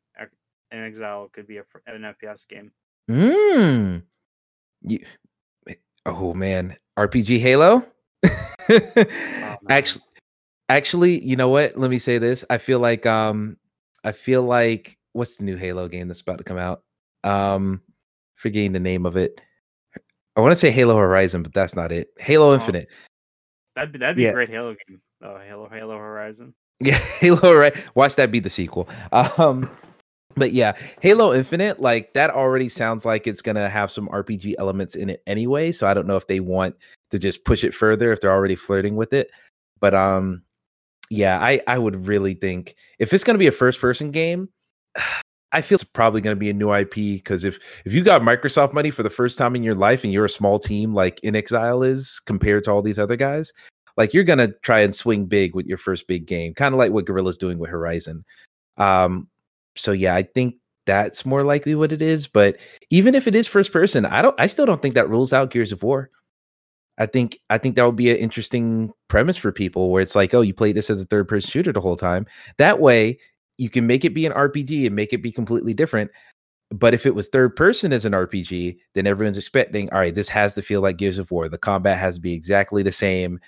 inXile 0.74 1.32
could 1.32 1.48
be 1.48 1.58
a, 1.58 1.64
an 1.86 2.14
fps 2.22 2.48
game. 2.48 2.72
Mm. 3.10 4.04
you, 4.82 5.00
oh 6.06 6.34
man. 6.34 6.76
Rpg 6.98 7.40
halo 7.40 7.86
oh, 8.70 9.56
actually, 9.70 10.04
actually, 10.70 11.24
you 11.24 11.36
know 11.36 11.50
what? 11.50 11.78
Let 11.78 11.90
me 11.90 12.00
say 12.00 12.18
this. 12.18 12.44
I 12.50 12.58
feel 12.58 12.80
like 12.80 13.06
um, 13.06 13.58
I 14.04 14.12
feel 14.12 14.44
like 14.44 14.98
what's 15.14 15.38
the 15.38 15.44
new 15.44 15.56
Halo 15.56 15.88
game 15.88 16.08
that's 16.08 16.22
about 16.22 16.38
to 16.38 16.44
come 16.44 16.58
out? 16.58 16.84
Um, 17.24 17.82
forgetting 18.36 18.74
the 18.74 18.80
name 18.80 19.06
of 19.06 19.18
it. 19.18 19.42
I 20.36 20.42
want 20.42 20.52
to 20.52 20.56
say 20.56 20.70
Halo 20.70 20.96
Horizon, 20.96 21.42
but 21.42 21.54
that's 21.54 21.76
not 21.76 21.92
it. 21.92 22.10
Halo 22.20 22.52
oh, 22.52 22.54
Infinite. 22.54 22.88
That'd 23.76 23.92
be 23.92 24.00
that'd 24.00 24.16
be 24.16 24.24
yeah. 24.24 24.30
a 24.30 24.34
great 24.34 24.50
Halo 24.50 24.76
game. 24.88 25.02
Oh, 25.24 25.40
Halo 25.40 25.68
Halo 25.70 25.98
Horizon. 25.98 26.54
Yeah, 26.80 26.98
Halo. 27.20 27.56
Right. 27.56 27.76
Watch 27.96 28.16
that 28.16 28.32
be 28.32 28.40
the 28.40 28.50
sequel. 28.50 28.88
Um, 29.12 29.70
but 30.36 30.54
yeah, 30.54 30.74
Halo 31.02 31.34
Infinite, 31.34 31.80
like 31.80 32.14
that 32.14 32.30
already 32.30 32.70
sounds 32.70 33.06
like 33.06 33.26
it's 33.26 33.42
gonna 33.42 33.70
have 33.70 33.90
some 33.90 34.08
RPG 34.10 34.56
elements 34.60 34.96
in 34.96 35.10
it 35.10 35.24
anyway. 35.26 35.72
So 35.72 35.88
I 35.88 35.94
don't 35.94 36.08
know 36.08 36.18
if 36.18 36.28
they 36.28 36.40
want 36.40 36.76
to 37.12 37.20
just 37.20 37.46
push 37.46 37.64
it 37.64 37.74
further 37.74 38.12
if 38.12 38.22
they're 38.22 38.32
already 38.32 38.56
flirting 38.56 38.96
with 38.96 39.14
it. 39.14 39.30
But 39.80 39.94
um, 39.94 40.44
yeah, 41.10 41.40
I 41.40 41.62
I 41.68 41.78
would 41.78 42.08
really 42.08 42.34
think 42.34 42.76
if 43.00 43.14
it's 43.14 43.24
gonna 43.24 43.38
be 43.38 43.48
a 43.48 43.52
first 43.52 43.80
person 43.80 44.12
game, 44.12 44.50
I 45.54 45.62
feel 45.62 45.78
it's 45.78 45.84
probably 45.84 46.22
gonna 46.22 46.36
be 46.36 46.50
a 46.50 46.54
new 46.54 46.74
IP 46.74 46.94
because 46.94 47.44
if 47.44 47.60
if 47.86 47.94
you 47.94 48.04
got 48.04 48.22
Microsoft 48.22 48.74
money 48.74 48.92
for 48.92 49.04
the 49.04 49.10
first 49.10 49.38
time 49.38 49.56
in 49.56 49.64
your 49.64 49.76
life 49.76 50.04
and 50.04 50.12
you're 50.12 50.26
a 50.26 50.30
small 50.30 50.60
team 50.60 50.94
like 50.94 51.22
inXile 51.22 51.88
is 51.88 52.20
compared 52.26 52.66
to 52.66 52.72
all 52.72 52.82
these 52.82 53.00
other 53.00 53.16
guys, 53.16 53.54
like 53.96 54.14
you're 54.14 54.24
gonna 54.24 54.50
try 54.62 54.82
and 54.82 54.94
swing 54.94 55.26
big 55.26 55.56
with 55.56 55.66
your 55.66 55.78
first 55.78 56.08
big 56.08 56.26
game, 56.26 56.54
kind 56.54 56.74
of 56.74 56.80
like 56.80 56.92
what 56.92 57.06
Guerrilla's 57.06 57.38
doing 57.38 57.60
with 57.60 57.70
Horizon. 57.70 58.26
Um, 58.78 59.28
so 59.76 59.92
yeah, 59.92 60.16
I 60.16 60.24
think 60.24 60.56
that's 60.86 61.26
more 61.26 61.44
likely 61.44 61.76
what 61.76 61.92
it 61.92 62.02
is. 62.02 62.28
But 62.28 62.58
even 62.90 63.16
if 63.16 63.28
it 63.28 63.36
is 63.36 63.48
first 63.48 63.72
person, 63.72 64.06
I 64.06 64.22
don't 64.22 64.36
I 64.40 64.48
still 64.48 64.66
don't 64.66 64.82
think 64.82 64.96
that 64.96 65.10
rules 65.10 65.34
out 65.34 65.52
Gears 65.52 65.72
of 65.72 65.84
War. 65.84 66.10
I 66.98 67.06
think 67.06 67.38
I 67.50 67.58
think 67.58 67.76
that 67.76 67.86
would 67.86 67.96
be 67.96 68.12
an 68.12 68.18
interesting 68.18 68.92
premise 69.08 69.38
for 69.38 69.52
people 69.52 69.92
where 69.92 70.02
it's 70.02 70.16
like, 70.16 70.34
oh, 70.34 70.42
you 70.42 70.54
play 70.54 70.72
this 70.72 70.90
as 70.90 71.02
a 71.02 71.06
third 71.06 71.28
person 71.28 71.50
shooter 71.50 71.72
the 71.72 71.82
whole 71.82 71.98
time. 71.98 72.26
That 72.58 72.80
way 72.80 73.20
you 73.58 73.70
can 73.70 73.88
make 73.88 74.06
it 74.06 74.14
be 74.14 74.26
an 74.26 74.34
RPG 74.34 74.86
and 74.86 74.96
make 74.96 75.14
it 75.14 75.22
be 75.22 75.32
completely 75.32 75.74
different. 75.74 76.12
But 76.70 76.94
if 76.94 77.06
it 77.06 77.16
was 77.16 77.28
third 77.28 77.56
person 77.56 77.94
as 77.94 78.06
an 78.06 78.14
RPG, 78.14 78.78
then 78.94 79.08
everyone's 79.08 79.38
expecting, 79.38 79.90
all 79.92 80.00
right, 80.00 80.14
this 80.14 80.30
has 80.30 80.54
to 80.56 80.62
feel 80.62 80.82
like 80.82 80.98
Gears 80.98 81.18
of 81.18 81.32
War. 81.32 81.48
The 81.48 81.58
combat 81.58 81.98
has 81.98 82.16
to 82.16 82.22
be 82.22 82.34
exactly 82.34 82.84
the 82.84 82.92
same. 82.92 83.40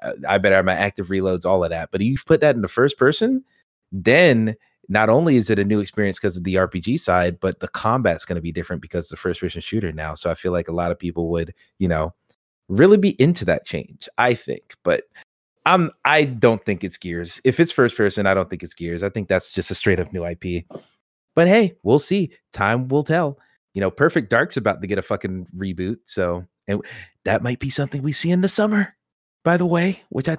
Uh, 0.00 0.12
I 0.28 0.38
better 0.38 0.56
have 0.56 0.64
my 0.64 0.74
active 0.74 1.08
reloads, 1.08 1.44
all 1.44 1.62
of 1.62 1.70
that. 1.70 1.90
But 1.92 2.00
if 2.00 2.06
you 2.06 2.16
put 2.24 2.40
that 2.40 2.56
in 2.56 2.62
the 2.62 2.68
first 2.68 2.98
person, 2.98 3.44
then 3.92 4.56
not 4.88 5.08
only 5.08 5.36
is 5.36 5.50
it 5.50 5.58
a 5.58 5.64
new 5.64 5.80
experience 5.80 6.18
because 6.18 6.36
of 6.36 6.44
the 6.44 6.54
RPG 6.54 6.98
side, 6.98 7.38
but 7.40 7.60
the 7.60 7.68
combat's 7.68 8.24
going 8.24 8.36
to 8.36 8.42
be 8.42 8.52
different 8.52 8.82
because 8.82 9.08
the 9.08 9.16
first 9.16 9.40
person 9.40 9.60
shooter 9.60 9.92
now. 9.92 10.14
So 10.14 10.30
I 10.30 10.34
feel 10.34 10.52
like 10.52 10.68
a 10.68 10.72
lot 10.72 10.90
of 10.90 10.98
people 10.98 11.30
would, 11.30 11.54
you 11.78 11.88
know, 11.88 12.14
really 12.68 12.96
be 12.96 13.20
into 13.20 13.44
that 13.46 13.66
change. 13.66 14.08
I 14.18 14.34
think, 14.34 14.74
but 14.82 15.04
I'm 15.66 15.90
I 16.04 16.24
don't 16.24 16.64
think 16.64 16.84
it's 16.84 16.96
Gears. 16.96 17.40
If 17.44 17.60
it's 17.60 17.72
first 17.72 17.96
person, 17.96 18.26
I 18.26 18.34
don't 18.34 18.50
think 18.50 18.62
it's 18.62 18.74
Gears. 18.74 19.02
I 19.02 19.08
think 19.08 19.28
that's 19.28 19.50
just 19.50 19.70
a 19.70 19.74
straight 19.74 20.00
up 20.00 20.12
new 20.12 20.24
IP. 20.24 20.64
But 21.34 21.48
hey, 21.48 21.74
we'll 21.82 21.98
see. 21.98 22.32
Time 22.52 22.88
will 22.88 23.04
tell. 23.04 23.38
You 23.74 23.80
know, 23.80 23.90
Perfect 23.90 24.28
Dark's 24.28 24.56
about 24.56 24.82
to 24.82 24.86
get 24.86 24.98
a 24.98 25.02
fucking 25.02 25.46
reboot, 25.56 25.98
so 26.04 26.44
and 26.68 26.84
that 27.24 27.42
might 27.42 27.58
be 27.58 27.70
something 27.70 28.02
we 28.02 28.12
see 28.12 28.30
in 28.30 28.42
the 28.42 28.48
summer. 28.48 28.94
By 29.44 29.56
the 29.56 29.66
way, 29.66 30.02
which 30.10 30.28
I, 30.28 30.38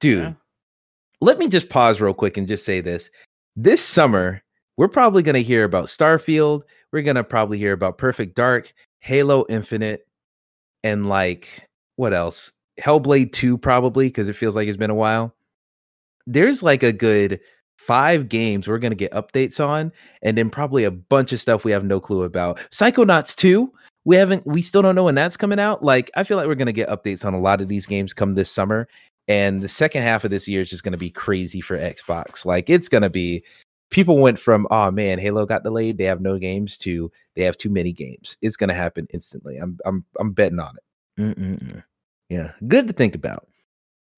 dude, 0.00 0.22
yeah. 0.22 0.32
let 1.20 1.38
me 1.38 1.48
just 1.48 1.68
pause 1.68 2.00
real 2.00 2.14
quick 2.14 2.36
and 2.36 2.48
just 2.48 2.64
say 2.64 2.80
this 2.80 3.10
this 3.56 3.84
summer, 3.84 4.42
we're 4.76 4.88
probably 4.88 5.22
going 5.22 5.34
to 5.34 5.42
hear 5.42 5.64
about 5.64 5.86
Starfield. 5.86 6.62
We're 6.92 7.02
going 7.02 7.16
to 7.16 7.24
probably 7.24 7.58
hear 7.58 7.72
about 7.72 7.98
Perfect 7.98 8.34
Dark, 8.34 8.72
Halo 9.00 9.44
Infinite, 9.48 10.06
and 10.84 11.08
like 11.08 11.68
what 11.96 12.14
else? 12.14 12.52
Hellblade 12.80 13.32
2, 13.32 13.58
probably, 13.58 14.08
because 14.08 14.30
it 14.30 14.36
feels 14.36 14.56
like 14.56 14.66
it's 14.66 14.76
been 14.76 14.90
a 14.90 14.94
while. 14.94 15.34
There's 16.26 16.62
like 16.62 16.82
a 16.82 16.92
good 16.94 17.40
five 17.76 18.28
games 18.28 18.66
we're 18.66 18.78
going 18.78 18.92
to 18.92 18.96
get 18.96 19.12
updates 19.12 19.64
on, 19.64 19.92
and 20.22 20.38
then 20.38 20.48
probably 20.48 20.84
a 20.84 20.90
bunch 20.90 21.32
of 21.32 21.40
stuff 21.40 21.64
we 21.64 21.72
have 21.72 21.84
no 21.84 22.00
clue 22.00 22.22
about. 22.22 22.58
Psychonauts 22.70 23.36
2, 23.36 23.70
we 24.04 24.16
haven't, 24.16 24.46
we 24.46 24.62
still 24.62 24.80
don't 24.80 24.94
know 24.94 25.04
when 25.04 25.14
that's 25.14 25.36
coming 25.36 25.60
out. 25.60 25.84
Like, 25.84 26.10
I 26.14 26.24
feel 26.24 26.38
like 26.38 26.46
we're 26.46 26.54
going 26.54 26.66
to 26.66 26.72
get 26.72 26.88
updates 26.88 27.24
on 27.24 27.34
a 27.34 27.40
lot 27.40 27.60
of 27.60 27.68
these 27.68 27.84
games 27.84 28.14
come 28.14 28.34
this 28.34 28.50
summer. 28.50 28.88
And 29.28 29.62
the 29.62 29.68
second 29.68 30.02
half 30.02 30.24
of 30.24 30.30
this 30.30 30.48
year 30.48 30.62
is 30.62 30.70
just 30.70 30.82
going 30.82 30.92
to 30.92 30.98
be 30.98 31.10
crazy 31.10 31.60
for 31.60 31.78
Xbox. 31.78 32.46
Like, 32.46 32.70
it's 32.70 32.88
going 32.88 33.02
to 33.02 33.10
be, 33.10 33.44
people 33.90 34.18
went 34.18 34.38
from, 34.38 34.66
oh 34.70 34.90
man, 34.90 35.18
Halo 35.18 35.46
got 35.46 35.64
delayed, 35.64 35.98
they 35.98 36.04
have 36.04 36.20
no 36.20 36.38
games, 36.38 36.78
to 36.78 37.10
they 37.36 37.44
have 37.44 37.56
too 37.56 37.70
many 37.70 37.92
games. 37.92 38.36
It's 38.42 38.56
going 38.56 38.68
to 38.68 38.74
happen 38.74 39.06
instantly. 39.12 39.56
I'm, 39.56 39.78
I'm, 39.84 40.04
I'm 40.18 40.32
betting 40.32 40.60
on 40.60 40.74
it. 40.76 41.20
Mm-mm-mm. 41.20 41.82
Yeah, 42.28 42.52
good 42.68 42.86
to 42.86 42.92
think 42.92 43.14
about 43.14 43.46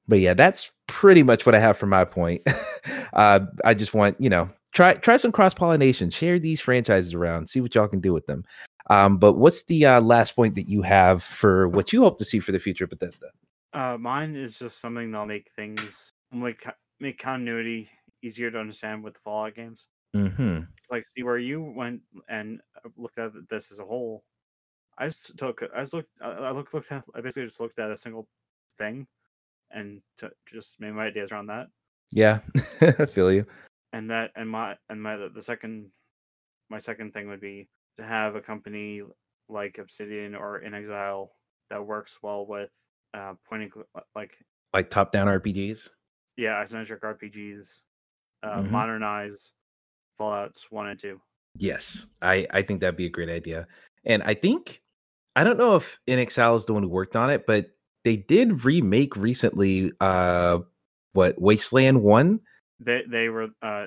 but 0.09 0.21
yeah, 0.21 0.35
that's 0.35 0.71
pretty 0.87 1.23
much 1.23 1.47
what 1.47 1.55
I 1.55 1.59
have 1.59 1.77
for 1.77 1.87
my 1.87 2.05
point. 2.05 2.43
uh, 3.13 3.41
I 3.65 3.75
just 3.75 3.95
want 3.95 4.21
you 4.21 4.31
know 4.31 4.51
try 4.73 4.95
try 4.95 5.17
some 5.17 5.33
cross 5.33 5.55
pollination, 5.55 6.11
share 6.11 6.39
these 6.39 6.61
franchises 6.61 7.15
around, 7.15 7.49
see 7.49 7.61
what 7.61 7.75
y'all 7.75 7.89
can 7.89 8.01
do 8.01 8.13
with 8.13 8.27
them. 8.27 8.45
Um, 8.91 9.17
but 9.17 9.35
what's 9.35 9.65
the 9.65 9.87
uh, 9.87 10.01
last 10.01 10.35
point 10.35 10.55
that 10.57 10.69
you 10.69 10.83
have 10.83 11.23
for 11.23 11.69
what 11.69 11.93
you 11.93 12.03
hope 12.03 12.19
to 12.19 12.25
see 12.25 12.41
for 12.41 12.53
the 12.53 12.59
future 12.59 12.85
of 12.85 12.91
Bethesda? 12.91 13.29
Uh, 13.73 13.97
mine 13.99 14.37
is 14.37 14.59
just 14.59 14.81
something 14.81 15.11
that'll 15.11 15.27
make 15.27 15.51
things 15.57 16.13
make 16.33 16.67
make 17.01 17.19
continuity 17.19 17.89
easier 18.23 18.51
to 18.51 18.59
understand 18.59 19.03
with 19.03 19.15
the 19.15 19.21
Fallout 19.21 19.55
games. 19.55 19.87
Mm-hmm. 20.15 20.61
Like, 20.91 21.05
see 21.07 21.23
where 21.23 21.39
you 21.39 21.63
went 21.63 22.01
and 22.29 22.61
uh, 22.85 22.89
looked 22.97 23.19
at 23.19 23.33
this 23.49 23.73
as 23.73 23.79
a 23.79 23.85
whole. 23.85 24.25
I 24.99 25.07
just 25.07 25.37
took, 25.39 25.63
I 25.75 25.81
just 25.81 25.95
looked, 25.95 26.11
I 26.21 26.51
looked, 26.51 26.75
looked 26.75 26.93
at, 26.93 27.03
I 27.15 27.21
basically 27.21 27.47
just 27.47 27.61
looked 27.61 27.79
at 27.79 27.91
a 27.91 27.97
single 27.97 28.29
thing 28.79 29.07
and 29.73 30.01
to 30.19 30.31
just 30.53 30.79
made 30.81 30.93
my 30.93 31.07
ideas 31.07 31.33
around 31.33 31.47
that. 31.47 31.69
Yeah, 32.11 32.41
I 32.81 33.07
feel 33.07 33.33
you. 33.33 33.47
And 33.93 34.11
that 34.11 34.31
and 34.37 34.49
my 34.49 34.77
and 34.89 35.03
my 35.03 35.17
the 35.17 35.43
second 35.43 35.91
my 36.71 36.79
second 36.79 37.13
thing 37.13 37.29
would 37.29 37.41
be 37.41 37.69
to 37.99 38.05
have 38.05 38.37
a 38.37 38.41
company 38.41 39.03
like 39.49 39.79
Obsidian 39.79 40.35
or 40.35 40.63
inXile 40.65 41.29
that 41.71 41.85
works 41.85 42.19
well 42.23 42.47
with 42.47 42.71
uh 43.15 43.35
pointing 43.49 43.71
like 44.15 44.33
like 44.73 44.91
top 44.91 45.13
down 45.13 45.27
RPGs. 45.27 45.91
Yeah, 46.37 46.63
isometric 46.63 47.01
RPGs. 47.01 47.81
Uh, 48.43 48.59
mm-hmm. 48.59 48.73
Modernize 48.73 49.53
Fallout's 50.19 50.71
one 50.71 50.89
and 50.89 50.99
two. 50.99 51.21
Yes, 51.57 52.07
I 52.21 52.47
I 52.51 52.63
think 52.63 52.81
that'd 52.81 52.97
be 52.97 53.07
a 53.07 53.11
great 53.11 53.29
idea, 53.29 53.67
and 54.05 54.23
I 54.23 54.35
think 54.35 54.83
I 55.37 55.45
don't 55.45 55.59
know 55.59 55.77
if 55.77 55.99
inXile 56.07 56.57
is 56.57 56.67
the 56.67 56.75
one 56.75 56.83
who 56.83 56.89
worked 56.89 57.17
on 57.17 57.31
it, 57.31 57.47
but 57.47 57.71
they 58.05 58.17
did 58.17 58.65
remake 58.65 59.17
recently 59.17 59.93
uh 60.01 60.59
what 61.13 61.41
Wasteland 61.41 62.03
1? 62.03 62.41
They 62.81 63.03
they 63.09 63.29
were 63.29 63.49
uh 63.63 63.87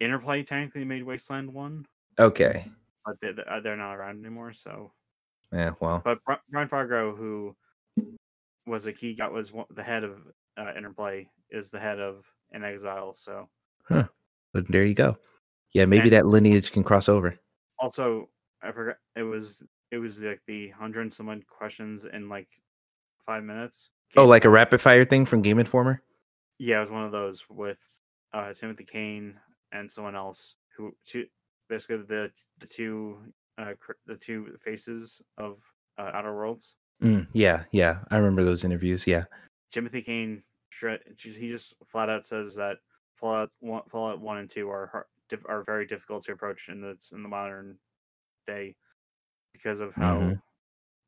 Interplay 0.00 0.42
technically 0.42 0.84
made 0.84 1.04
Wasteland 1.04 1.52
1. 1.52 1.86
Okay. 2.18 2.66
But 3.06 3.16
they, 3.20 3.28
uh, 3.28 3.60
they're 3.60 3.76
not 3.76 3.94
around 3.94 4.20
anymore, 4.20 4.52
so 4.52 4.92
yeah, 5.52 5.72
well. 5.80 6.02
But 6.04 6.18
Brian 6.50 6.68
Fargo 6.68 7.14
who 7.14 7.54
was 8.66 8.86
a 8.86 8.92
key 8.92 9.14
got 9.14 9.32
was 9.32 9.52
the 9.70 9.82
head 9.82 10.04
of 10.04 10.18
uh, 10.56 10.72
Interplay 10.76 11.28
is 11.50 11.70
the 11.70 11.78
head 11.78 12.00
of 12.00 12.24
inXile, 12.54 13.16
so 13.16 13.48
Huh. 13.88 14.04
But 14.52 14.70
there 14.70 14.84
you 14.84 14.94
go. 14.94 15.16
Yeah, 15.72 15.86
maybe 15.86 16.04
and 16.04 16.12
that 16.12 16.26
lineage 16.26 16.72
can 16.72 16.84
cross 16.84 17.08
over. 17.08 17.36
Also, 17.78 18.28
I 18.62 18.72
forgot 18.72 18.96
it 19.16 19.22
was 19.22 19.62
it 19.90 19.98
was 19.98 20.20
like 20.20 20.40
the 20.46 20.70
hundred 20.70 21.02
and 21.02 21.14
some 21.14 21.42
questions 21.48 22.04
in 22.04 22.28
like 22.28 22.48
five 23.26 23.42
minutes. 23.42 23.90
Game 24.14 24.22
oh, 24.22 24.26
like 24.26 24.44
a 24.44 24.50
rapid 24.50 24.80
fire 24.80 25.04
thing 25.04 25.24
from 25.24 25.42
Game 25.42 25.58
Informer? 25.58 26.02
Yeah, 26.58 26.78
it 26.78 26.82
was 26.82 26.90
one 26.90 27.04
of 27.04 27.12
those 27.12 27.42
with 27.50 27.78
uh, 28.32 28.52
Timothy 28.52 28.84
Cain 28.84 29.34
and 29.72 29.90
someone 29.90 30.14
else 30.14 30.54
who 30.76 30.94
two, 31.04 31.26
basically 31.68 31.98
the 31.98 32.30
the 32.58 32.66
two 32.66 33.18
uh, 33.58 33.72
the 34.06 34.16
two 34.16 34.56
faces 34.64 35.20
of 35.38 35.58
uh, 35.98 36.10
Outer 36.14 36.34
Worlds. 36.34 36.76
Mm, 37.02 37.26
yeah, 37.32 37.64
yeah, 37.72 37.98
I 38.10 38.16
remember 38.16 38.44
those 38.44 38.64
interviews. 38.64 39.06
Yeah, 39.06 39.24
Timothy 39.72 40.02
Cain, 40.02 40.42
he 41.16 41.48
just 41.48 41.74
flat 41.90 42.08
out 42.08 42.24
says 42.24 42.54
that 42.54 42.76
Fallout 43.24 43.50
one, 43.60 43.82
Fallout 43.90 44.20
one 44.20 44.36
and 44.36 44.50
two 44.50 44.68
are 44.68 45.06
are 45.48 45.64
very 45.64 45.86
difficult 45.86 46.26
to 46.26 46.32
approach 46.32 46.68
in 46.68 46.82
the 46.82 46.94
in 47.14 47.22
the 47.22 47.28
modern 47.28 47.78
day 48.46 48.76
because 49.54 49.80
of 49.80 49.94
how 49.94 50.18
mm-hmm. 50.18 50.34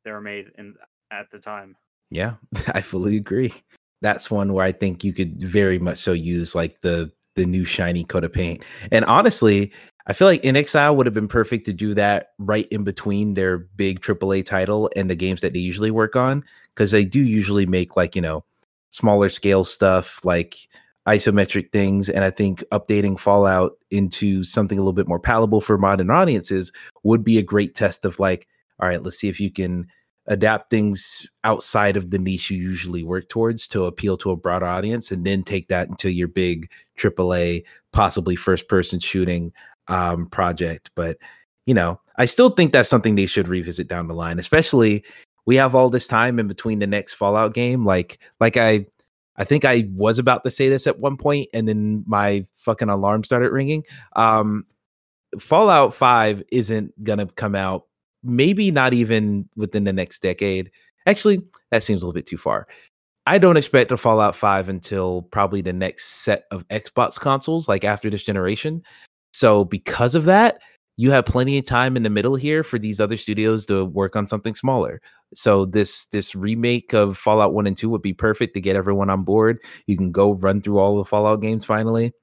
they 0.03 0.11
were 0.11 0.19
made 0.19 0.47
in 0.57 0.73
at 1.11 1.29
the 1.31 1.37
time. 1.37 1.75
Yeah, 2.09 2.33
I 2.69 2.81
fully 2.81 3.17
agree. 3.17 3.53
That's 4.01 4.31
one 4.31 4.53
where 4.53 4.65
I 4.65 4.71
think 4.71 5.03
you 5.03 5.13
could 5.13 5.43
very 5.43 5.77
much 5.77 5.99
so 5.99 6.13
use 6.13 6.55
like 6.55 6.81
the 6.81 7.11
the 7.35 7.45
new 7.45 7.65
shiny 7.65 8.03
coat 8.03 8.23
of 8.23 8.33
paint. 8.33 8.63
And 8.91 9.05
honestly, 9.05 9.71
I 10.07 10.13
feel 10.13 10.27
like 10.27 10.41
inXile 10.41 10.95
would 10.95 11.05
have 11.05 11.13
been 11.13 11.27
perfect 11.27 11.67
to 11.67 11.73
do 11.73 11.93
that 11.93 12.31
right 12.39 12.65
in 12.69 12.83
between 12.83 13.35
their 13.35 13.59
big 13.59 14.01
AAA 14.01 14.43
title 14.43 14.89
and 14.95 15.07
the 15.07 15.15
games 15.15 15.41
that 15.41 15.53
they 15.53 15.59
usually 15.59 15.91
work 15.91 16.15
on 16.15 16.43
because 16.73 16.89
they 16.89 17.05
do 17.05 17.19
usually 17.19 17.67
make 17.67 17.95
like, 17.95 18.15
you 18.15 18.23
know, 18.23 18.43
smaller 18.89 19.29
scale 19.29 19.63
stuff 19.63 20.25
like 20.25 20.67
isometric 21.07 21.71
things 21.71 22.09
and 22.09 22.23
I 22.23 22.29
think 22.29 22.63
updating 22.71 23.17
Fallout 23.17 23.73
into 23.91 24.43
something 24.43 24.77
a 24.77 24.81
little 24.81 24.93
bit 24.93 25.07
more 25.07 25.19
palatable 25.19 25.61
for 25.61 25.77
modern 25.77 26.09
audiences 26.09 26.71
would 27.03 27.23
be 27.23 27.37
a 27.37 27.43
great 27.43 27.75
test 27.75 28.05
of 28.05 28.19
like 28.19 28.47
all 28.79 28.87
right, 28.87 29.01
let's 29.01 29.17
see 29.17 29.29
if 29.29 29.39
you 29.39 29.51
can 29.51 29.87
adapt 30.27 30.69
things 30.69 31.25
outside 31.43 31.95
of 31.95 32.11
the 32.11 32.19
niche 32.19 32.51
you 32.51 32.57
usually 32.57 33.03
work 33.03 33.29
towards 33.29 33.67
to 33.69 33.85
appeal 33.85 34.17
to 34.17 34.31
a 34.31 34.35
broader 34.35 34.65
audience 34.65 35.09
and 35.09 35.25
then 35.25 35.41
take 35.41 35.69
that 35.69 35.87
into 35.87 36.11
your 36.11 36.27
big 36.27 36.69
AAA, 36.97 37.63
possibly 37.93 38.35
first 38.35 38.67
person 38.67 38.99
shooting 38.99 39.53
um, 39.87 40.27
project. 40.27 40.91
But, 40.95 41.17
you 41.65 41.73
know, 41.73 41.99
I 42.17 42.25
still 42.25 42.49
think 42.49 42.71
that's 42.73 42.89
something 42.89 43.15
they 43.15 43.25
should 43.25 43.47
revisit 43.47 43.87
down 43.87 44.07
the 44.07 44.13
line, 44.13 44.37
especially 44.37 45.03
we 45.45 45.55
have 45.55 45.73
all 45.73 45.89
this 45.89 46.07
time 46.07 46.39
in 46.39 46.47
between 46.47 46.79
the 46.79 46.87
next 46.87 47.13
Fallout 47.13 47.53
game. 47.53 47.85
Like, 47.85 48.19
like 48.41 48.57
I, 48.57 48.85
I 49.37 49.43
think 49.43 49.65
I 49.65 49.87
was 49.93 50.19
about 50.19 50.43
to 50.43 50.51
say 50.51 50.69
this 50.69 50.87
at 50.87 50.99
one 50.99 51.17
point, 51.17 51.49
and 51.53 51.67
then 51.67 52.03
my 52.07 52.45
fucking 52.57 52.89
alarm 52.89 53.23
started 53.23 53.51
ringing. 53.51 53.83
Um, 54.15 54.65
Fallout 55.39 55.93
5 55.93 56.43
isn't 56.51 57.03
going 57.03 57.19
to 57.19 57.27
come 57.27 57.55
out 57.55 57.83
maybe 58.23 58.71
not 58.71 58.93
even 58.93 59.47
within 59.55 59.83
the 59.83 59.93
next 59.93 60.21
decade. 60.21 60.71
Actually, 61.05 61.41
that 61.71 61.83
seems 61.83 62.01
a 62.01 62.05
little 62.05 62.13
bit 62.15 62.25
too 62.25 62.37
far. 62.37 62.67
I 63.25 63.37
don't 63.37 63.57
expect 63.57 63.91
a 63.91 63.97
Fallout 63.97 64.35
5 64.35 64.69
until 64.69 65.23
probably 65.23 65.61
the 65.61 65.73
next 65.73 66.05
set 66.23 66.45
of 66.51 66.67
Xbox 66.69 67.19
consoles, 67.19 67.67
like 67.67 67.83
after 67.83 68.09
this 68.09 68.23
generation. 68.23 68.81
So, 69.33 69.65
because 69.65 70.15
of 70.15 70.25
that, 70.25 70.59
you 70.97 71.11
have 71.11 71.25
plenty 71.25 71.57
of 71.57 71.65
time 71.65 71.95
in 71.95 72.03
the 72.03 72.09
middle 72.09 72.35
here 72.35 72.63
for 72.63 72.79
these 72.79 72.99
other 72.99 73.17
studios 73.17 73.65
to 73.67 73.85
work 73.85 74.15
on 74.15 74.27
something 74.27 74.55
smaller. 74.55 74.99
So 75.35 75.65
this 75.65 76.07
this 76.07 76.35
remake 76.35 76.93
of 76.93 77.17
Fallout 77.17 77.53
1 77.53 77.67
and 77.67 77.77
2 77.77 77.89
would 77.89 78.01
be 78.01 78.13
perfect 78.13 78.53
to 78.55 78.61
get 78.61 78.75
everyone 78.75 79.09
on 79.09 79.23
board. 79.23 79.59
You 79.85 79.95
can 79.95 80.11
go 80.11 80.33
run 80.33 80.61
through 80.61 80.79
all 80.79 80.97
the 80.97 81.05
Fallout 81.05 81.41
games 81.41 81.65
finally 81.65 82.13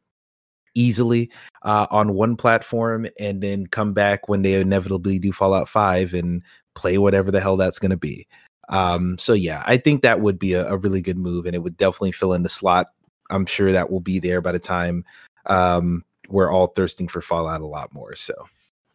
easily 0.74 1.30
uh, 1.62 1.86
on 1.90 2.14
one 2.14 2.36
platform 2.36 3.06
and 3.18 3.40
then 3.40 3.66
come 3.66 3.92
back 3.92 4.28
when 4.28 4.42
they 4.42 4.55
inevitably 4.55 5.18
do 5.18 5.32
Fallout 5.32 5.68
5 5.68 6.14
and 6.14 6.42
play 6.74 6.98
whatever 6.98 7.30
the 7.30 7.40
hell 7.40 7.56
that's 7.56 7.78
going 7.78 7.90
to 7.90 7.96
be. 7.96 8.26
Um, 8.68 9.18
so 9.18 9.32
yeah, 9.32 9.62
I 9.66 9.76
think 9.76 10.02
that 10.02 10.20
would 10.20 10.38
be 10.38 10.55
a, 10.55 10.66
a, 10.66 10.76
really 10.76 11.02
good 11.02 11.18
move 11.18 11.46
and 11.46 11.55
it 11.55 11.62
would 11.62 11.76
definitely 11.76 12.12
fill 12.12 12.32
in 12.32 12.42
the 12.42 12.48
slot. 12.48 12.88
I'm 13.30 13.46
sure 13.46 13.72
that 13.72 13.90
will 13.90 14.01
be 14.01 14.18
there 14.18 14.40
by 14.40 14.52
the 14.52 14.59
time 14.59 15.05
um, 15.46 16.02
we're 16.28 16.51
all 16.51 16.68
thirsting 16.68 17.06
for 17.06 17.20
Fallout 17.20 17.60
a 17.60 17.66
lot 17.66 17.92
more. 17.92 18.16
So 18.16 18.34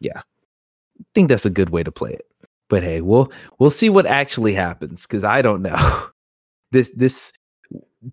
yeah, 0.00 0.18
I 0.18 1.04
think 1.14 1.28
that's 1.28 1.46
a 1.46 1.50
good 1.50 1.70
way 1.70 1.82
to 1.82 1.92
play 1.92 2.10
it. 2.12 2.26
But 2.68 2.82
hey, 2.82 3.00
we'll 3.00 3.30
we'll 3.58 3.70
see 3.70 3.90
what 3.90 4.06
actually 4.06 4.54
happens 4.54 5.02
because 5.06 5.24
I 5.24 5.42
don't 5.42 5.62
know. 5.62 6.06
this 6.72 6.90
this 6.94 7.32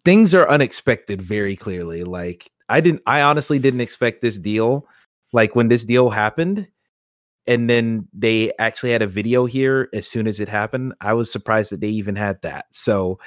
things 0.04 0.34
are 0.34 0.50
unexpected 0.50 1.22
very 1.22 1.56
clearly. 1.56 2.04
Like 2.04 2.52
I 2.70 2.82
didn't 2.82 3.02
I 3.06 3.22
honestly 3.22 3.60
didn't 3.60 3.82
expect 3.82 4.22
this 4.22 4.40
deal. 4.40 4.88
Like 5.34 5.56
when 5.56 5.68
this 5.68 5.86
deal 5.86 6.10
happened 6.10 6.68
and 7.48 7.70
then 7.70 8.08
they 8.14 8.52
actually 8.60 8.92
had 8.92 9.02
a 9.02 9.08
video 9.08 9.46
here 9.46 9.90
as 9.94 10.08
soon 10.08 10.28
as 10.28 10.40
it 10.40 10.50
happened. 10.50 10.94
I 11.02 11.14
was 11.14 11.32
surprised 11.32 11.72
that 11.72 11.82
they 11.82 11.90
even 11.90 12.16
had 12.16 12.42
that. 12.42 12.66
So 12.72 13.20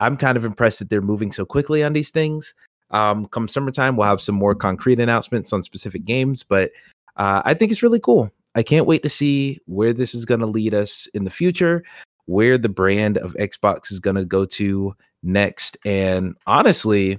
I'm 0.00 0.16
kind 0.16 0.36
of 0.36 0.44
impressed 0.44 0.80
that 0.80 0.90
they're 0.90 1.00
moving 1.00 1.32
so 1.32 1.44
quickly 1.44 1.84
on 1.84 1.92
these 1.92 2.10
things. 2.10 2.54
Um, 2.90 3.26
come 3.26 3.48
summertime, 3.48 3.96
we'll 3.96 4.08
have 4.08 4.20
some 4.20 4.34
more 4.34 4.54
concrete 4.54 4.98
announcements 4.98 5.52
on 5.52 5.62
specific 5.62 6.04
games, 6.04 6.42
but 6.42 6.70
uh, 7.18 7.42
I 7.44 7.54
think 7.54 7.70
it's 7.70 7.82
really 7.82 8.00
cool. 8.00 8.30
I 8.54 8.62
can't 8.62 8.86
wait 8.86 9.02
to 9.02 9.08
see 9.08 9.60
where 9.66 9.92
this 9.92 10.14
is 10.14 10.24
going 10.24 10.40
to 10.40 10.46
lead 10.46 10.74
us 10.74 11.06
in 11.08 11.24
the 11.24 11.30
future, 11.30 11.84
where 12.26 12.58
the 12.58 12.68
brand 12.68 13.18
of 13.18 13.34
Xbox 13.34 13.92
is 13.92 14.00
going 14.00 14.16
to 14.16 14.24
go 14.24 14.44
to 14.44 14.94
next. 15.22 15.76
And 15.84 16.34
honestly, 16.46 17.18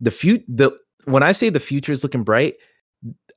the 0.00 0.10
few 0.10 0.42
the 0.48 0.72
when 1.04 1.22
I 1.22 1.32
say 1.32 1.50
the 1.50 1.60
future 1.60 1.92
is 1.92 2.02
looking 2.02 2.24
bright, 2.24 2.56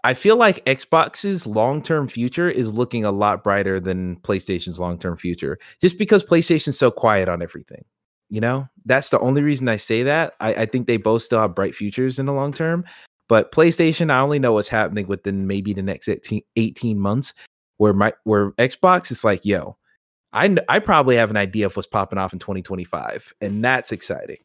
I 0.04 0.14
feel 0.14 0.36
like 0.36 0.66
Xbox's 0.66 1.48
long-term 1.48 2.10
future 2.10 2.50
is 2.50 2.74
looking 2.74 3.06
a 3.06 3.12
lot 3.12 3.44
brighter 3.44 3.80
than 3.80 4.18
PlayStation's 4.18 4.80
long-term 4.80 5.16
future. 5.18 5.58
Just 5.82 5.98
because 5.98 6.24
PlayStation's 6.24 6.78
so 6.78 6.92
quiet 6.92 7.30
on 7.30 7.42
everything. 7.42 7.86
You 8.30 8.42
know, 8.42 8.68
that's 8.86 9.10
the 9.10 9.20
only 9.20 9.44
reason 9.44 9.70
I 9.70 9.78
say 9.78 10.04
that. 10.04 10.34
I, 10.40 10.54
I 10.56 10.66
think 10.66 10.88
they 10.88 10.98
both 10.98 11.22
still 11.22 11.40
have 11.40 11.56
bright 11.56 11.76
futures 11.76 12.18
in 12.18 12.26
the 12.26 12.34
long 12.34 12.52
term. 12.52 12.84
But 13.34 13.52
PlayStation, 13.52 14.12
I 14.12 14.20
only 14.20 14.38
know 14.38 14.54
what's 14.54 14.68
happening 14.68 15.08
within 15.08 15.48
maybe 15.48 15.74
the 15.74 15.82
next 15.82 16.08
18, 16.08 16.44
18 16.56 17.00
months. 17.00 17.34
Where 17.78 17.92
my 17.92 18.14
where 18.26 18.52
Xbox 18.52 19.10
is 19.10 19.24
like, 19.24 19.44
yo, 19.44 19.76
I 20.34 20.56
I 20.70 20.78
probably 20.78 21.16
have 21.16 21.32
an 21.32 21.38
idea 21.38 21.66
of 21.66 21.76
what's 21.76 21.88
popping 21.88 22.20
off 22.20 22.32
in 22.32 22.38
2025, 22.38 23.34
and 23.42 23.66
that's 23.66 23.92
exciting. 23.92 24.38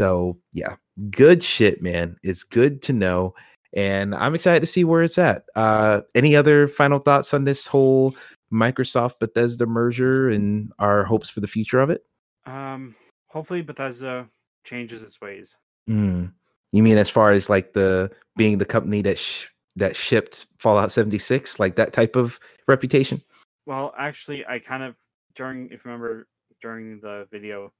So 0.00 0.40
yeah, 0.52 0.74
good 1.08 1.44
shit, 1.44 1.84
man. 1.84 2.16
It's 2.24 2.42
good 2.42 2.82
to 2.82 2.92
know, 2.92 3.32
and 3.74 4.12
I'm 4.12 4.34
excited 4.34 4.58
to 4.58 4.66
see 4.66 4.82
where 4.82 5.04
it's 5.04 5.18
at. 5.18 5.44
Uh, 5.54 6.00
any 6.16 6.34
other 6.34 6.66
final 6.66 6.98
thoughts 6.98 7.32
on 7.32 7.44
this 7.44 7.68
whole 7.68 8.16
Microsoft 8.52 9.20
Bethesda 9.20 9.66
merger 9.66 10.28
and 10.28 10.72
our 10.80 11.04
hopes 11.04 11.30
for 11.30 11.38
the 11.38 11.46
future 11.46 11.78
of 11.78 11.90
it? 11.90 12.02
Um, 12.44 12.96
hopefully 13.28 13.62
Bethesda 13.62 14.28
changes 14.64 15.04
its 15.04 15.20
ways. 15.20 15.54
Mm. 15.88 16.32
You 16.72 16.82
mean 16.82 16.98
as 16.98 17.10
far 17.10 17.32
as 17.32 17.50
like 17.50 17.72
the 17.74 18.10
being 18.36 18.58
the 18.58 18.64
company 18.64 19.02
that 19.02 19.18
sh- 19.18 19.48
that 19.76 19.94
shipped 19.96 20.46
Fallout 20.58 20.90
76, 20.92 21.58
like 21.60 21.76
that 21.76 21.92
type 21.92 22.16
of 22.16 22.38
reputation? 22.66 23.22
Well, 23.66 23.92
actually, 23.98 24.44
I 24.46 24.58
kind 24.58 24.82
of 24.82 24.96
during 25.34 25.66
if 25.66 25.72
you 25.72 25.80
remember 25.90 26.26
during 26.60 27.00
the 27.00 27.26
video 27.30 27.72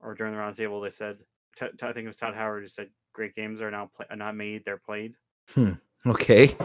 or 0.00 0.14
during 0.14 0.32
the 0.34 0.38
roundtable, 0.40 0.82
they 0.82 0.90
said 0.90 1.18
t- 1.56 1.66
t- 1.76 1.86
I 1.86 1.92
think 1.92 2.04
it 2.04 2.08
was 2.08 2.16
Todd 2.16 2.34
Howard 2.34 2.62
who 2.62 2.68
said 2.68 2.88
great 3.12 3.34
games 3.34 3.60
are 3.60 3.70
now 3.70 3.90
are 4.08 4.16
not 4.16 4.36
made, 4.36 4.62
they're 4.64 4.78
played. 4.84 5.14
Hmm, 5.54 5.72
okay, 6.06 6.56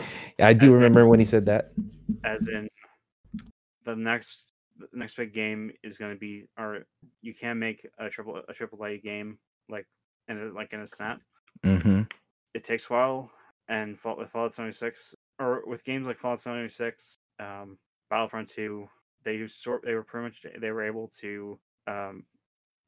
I 0.42 0.54
do 0.54 0.68
As 0.68 0.74
in- 0.74 0.78
remember 0.78 1.08
when 1.08 1.20
he 1.20 1.26
said 1.26 1.46
that. 1.48 1.72
As 2.24 2.48
in, 2.48 2.70
the 3.86 3.96
next 3.96 4.46
the 4.78 4.88
next 4.94 5.16
big 5.16 5.34
game 5.34 5.72
is 5.84 5.98
going 5.98 6.14
to 6.14 6.20
be, 6.20 6.46
or 6.60 6.86
you 7.22 7.34
can 7.34 7.58
make 7.58 7.88
a 7.98 8.10
triple 8.10 8.42
a 8.48 8.54
triple 8.54 8.86
A 8.86 8.98
game 8.98 9.38
like 9.70 9.88
in 10.28 10.38
a, 10.40 10.46
like 10.54 10.74
in 10.74 10.82
a 10.82 10.88
snap. 10.88 11.20
Mm-hmm. 11.64 12.02
it 12.54 12.64
takes 12.64 12.90
a 12.90 12.94
while 12.94 13.32
and 13.68 13.98
with 14.18 14.30
Fallout 14.32 14.54
76 14.54 15.16
or 15.40 15.64
with 15.66 15.84
games 15.84 16.08
like 16.08 16.20
Fallout 16.20 16.40
76, 16.40 17.16
um, 17.40 17.78
Battlefront 18.10 18.50
2, 18.50 18.88
they 19.24 19.46
sort 19.48 19.84
they 19.84 19.96
were 19.96 20.04
pretty 20.04 20.26
much 20.26 20.46
they 20.60 20.72
were 20.72 20.84
able 20.84 21.10
to 21.20 21.58
um, 21.88 22.24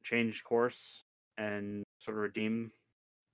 change 0.04 0.44
course 0.44 1.02
and 1.36 1.82
sort 1.98 2.16
of 2.16 2.22
redeem 2.22 2.70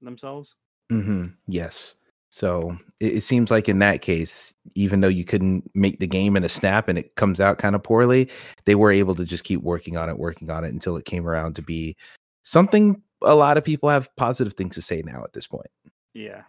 themselves. 0.02 0.56
Mm-hmm. 0.90 1.27
Yes. 1.47 1.94
So 2.31 2.77
it, 2.98 3.16
it 3.16 3.20
seems 3.23 3.51
like 3.51 3.69
in 3.69 3.78
that 3.78 4.02
case, 4.02 4.55
even 4.74 5.01
though 5.01 5.09
you 5.09 5.24
couldn't 5.24 5.70
make 5.74 6.01
the 6.01 6.06
game 6.06 6.36
in 6.36 6.44
a 6.44 6.48
snap 6.48 6.89
and 6.89 6.98
it 6.98 7.15
comes 7.15 7.40
out 7.40 7.59
kind 7.59 7.74
of 7.74 7.82
poorly, 7.82 8.28
they 8.65 8.74
were 8.74 8.90
able 8.90 9.15
to 9.15 9.24
just 9.24 9.44
keep 9.44 9.62
working 9.62 9.97
on 9.97 10.09
it, 10.09 10.19
working 10.19 10.51
on 10.51 10.65
it 10.65 10.73
until 10.73 10.97
it 10.97 11.05
came 11.05 11.28
around 11.28 11.55
to 11.55 11.62
be 11.62 11.97
something 12.43 13.01
a 13.25 13.35
lot 13.35 13.57
of 13.57 13.65
people 13.65 13.89
have 13.89 14.15
positive 14.17 14.55
things 14.55 14.75
to 14.77 14.83
say 14.83 15.03
now 15.05 15.23
at 15.25 15.33
this 15.33 15.47
point. 15.47 15.67
Yeah, 16.15 16.43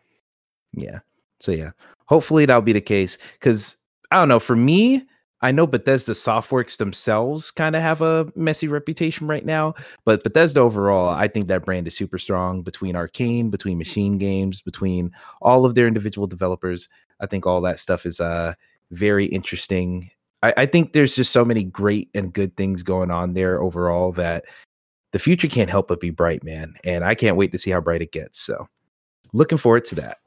Yeah. 0.73 0.99
So 1.39 1.51
yeah, 1.51 1.71
hopefully 2.05 2.45
that'll 2.45 2.61
be 2.61 2.73
the 2.73 2.81
case. 2.81 3.17
Because 3.33 3.77
I 4.11 4.17
don't 4.17 4.29
know. 4.29 4.39
For 4.39 4.55
me, 4.55 5.05
I 5.41 5.51
know 5.51 5.67
Bethesda 5.67 6.13
Softworks 6.13 6.77
themselves 6.77 7.51
kind 7.51 7.75
of 7.75 7.81
have 7.81 8.01
a 8.01 8.31
messy 8.35 8.67
reputation 8.67 9.27
right 9.27 9.45
now, 9.45 9.73
but 10.05 10.23
Bethesda 10.23 10.61
overall, 10.61 11.09
I 11.09 11.27
think 11.27 11.47
that 11.47 11.65
brand 11.65 11.87
is 11.87 11.95
super 11.95 12.17
strong 12.17 12.61
between 12.61 12.95
Arcane, 12.95 13.49
between 13.49 13.79
MachineGames, 13.79 14.63
between 14.63 15.11
all 15.41 15.65
of 15.65 15.75
their 15.75 15.87
individual 15.87 16.27
developers. 16.27 16.87
I 17.19 17.25
think 17.25 17.45
all 17.45 17.61
that 17.61 17.79
stuff 17.79 18.05
is 18.05 18.19
uh 18.19 18.53
very 18.91 19.25
interesting. 19.25 20.09
I, 20.43 20.53
I 20.57 20.65
think 20.65 20.93
there's 20.93 21.15
just 21.15 21.31
so 21.31 21.43
many 21.43 21.63
great 21.63 22.09
and 22.13 22.33
good 22.33 22.55
things 22.55 22.83
going 22.83 23.11
on 23.11 23.33
there 23.33 23.61
overall 23.61 24.11
that 24.13 24.45
the 25.11 25.19
future 25.19 25.47
can't 25.47 25.69
help 25.69 25.87
but 25.87 25.99
be 25.99 26.09
bright, 26.09 26.43
man. 26.43 26.73
And 26.83 27.05
I 27.05 27.15
can't 27.15 27.37
wait 27.37 27.51
to 27.51 27.57
see 27.57 27.71
how 27.71 27.81
bright 27.81 28.01
it 28.01 28.11
gets. 28.11 28.39
So 28.39 28.67
looking 29.33 29.57
forward 29.57 29.85
to 29.85 29.95
that. 29.95 30.17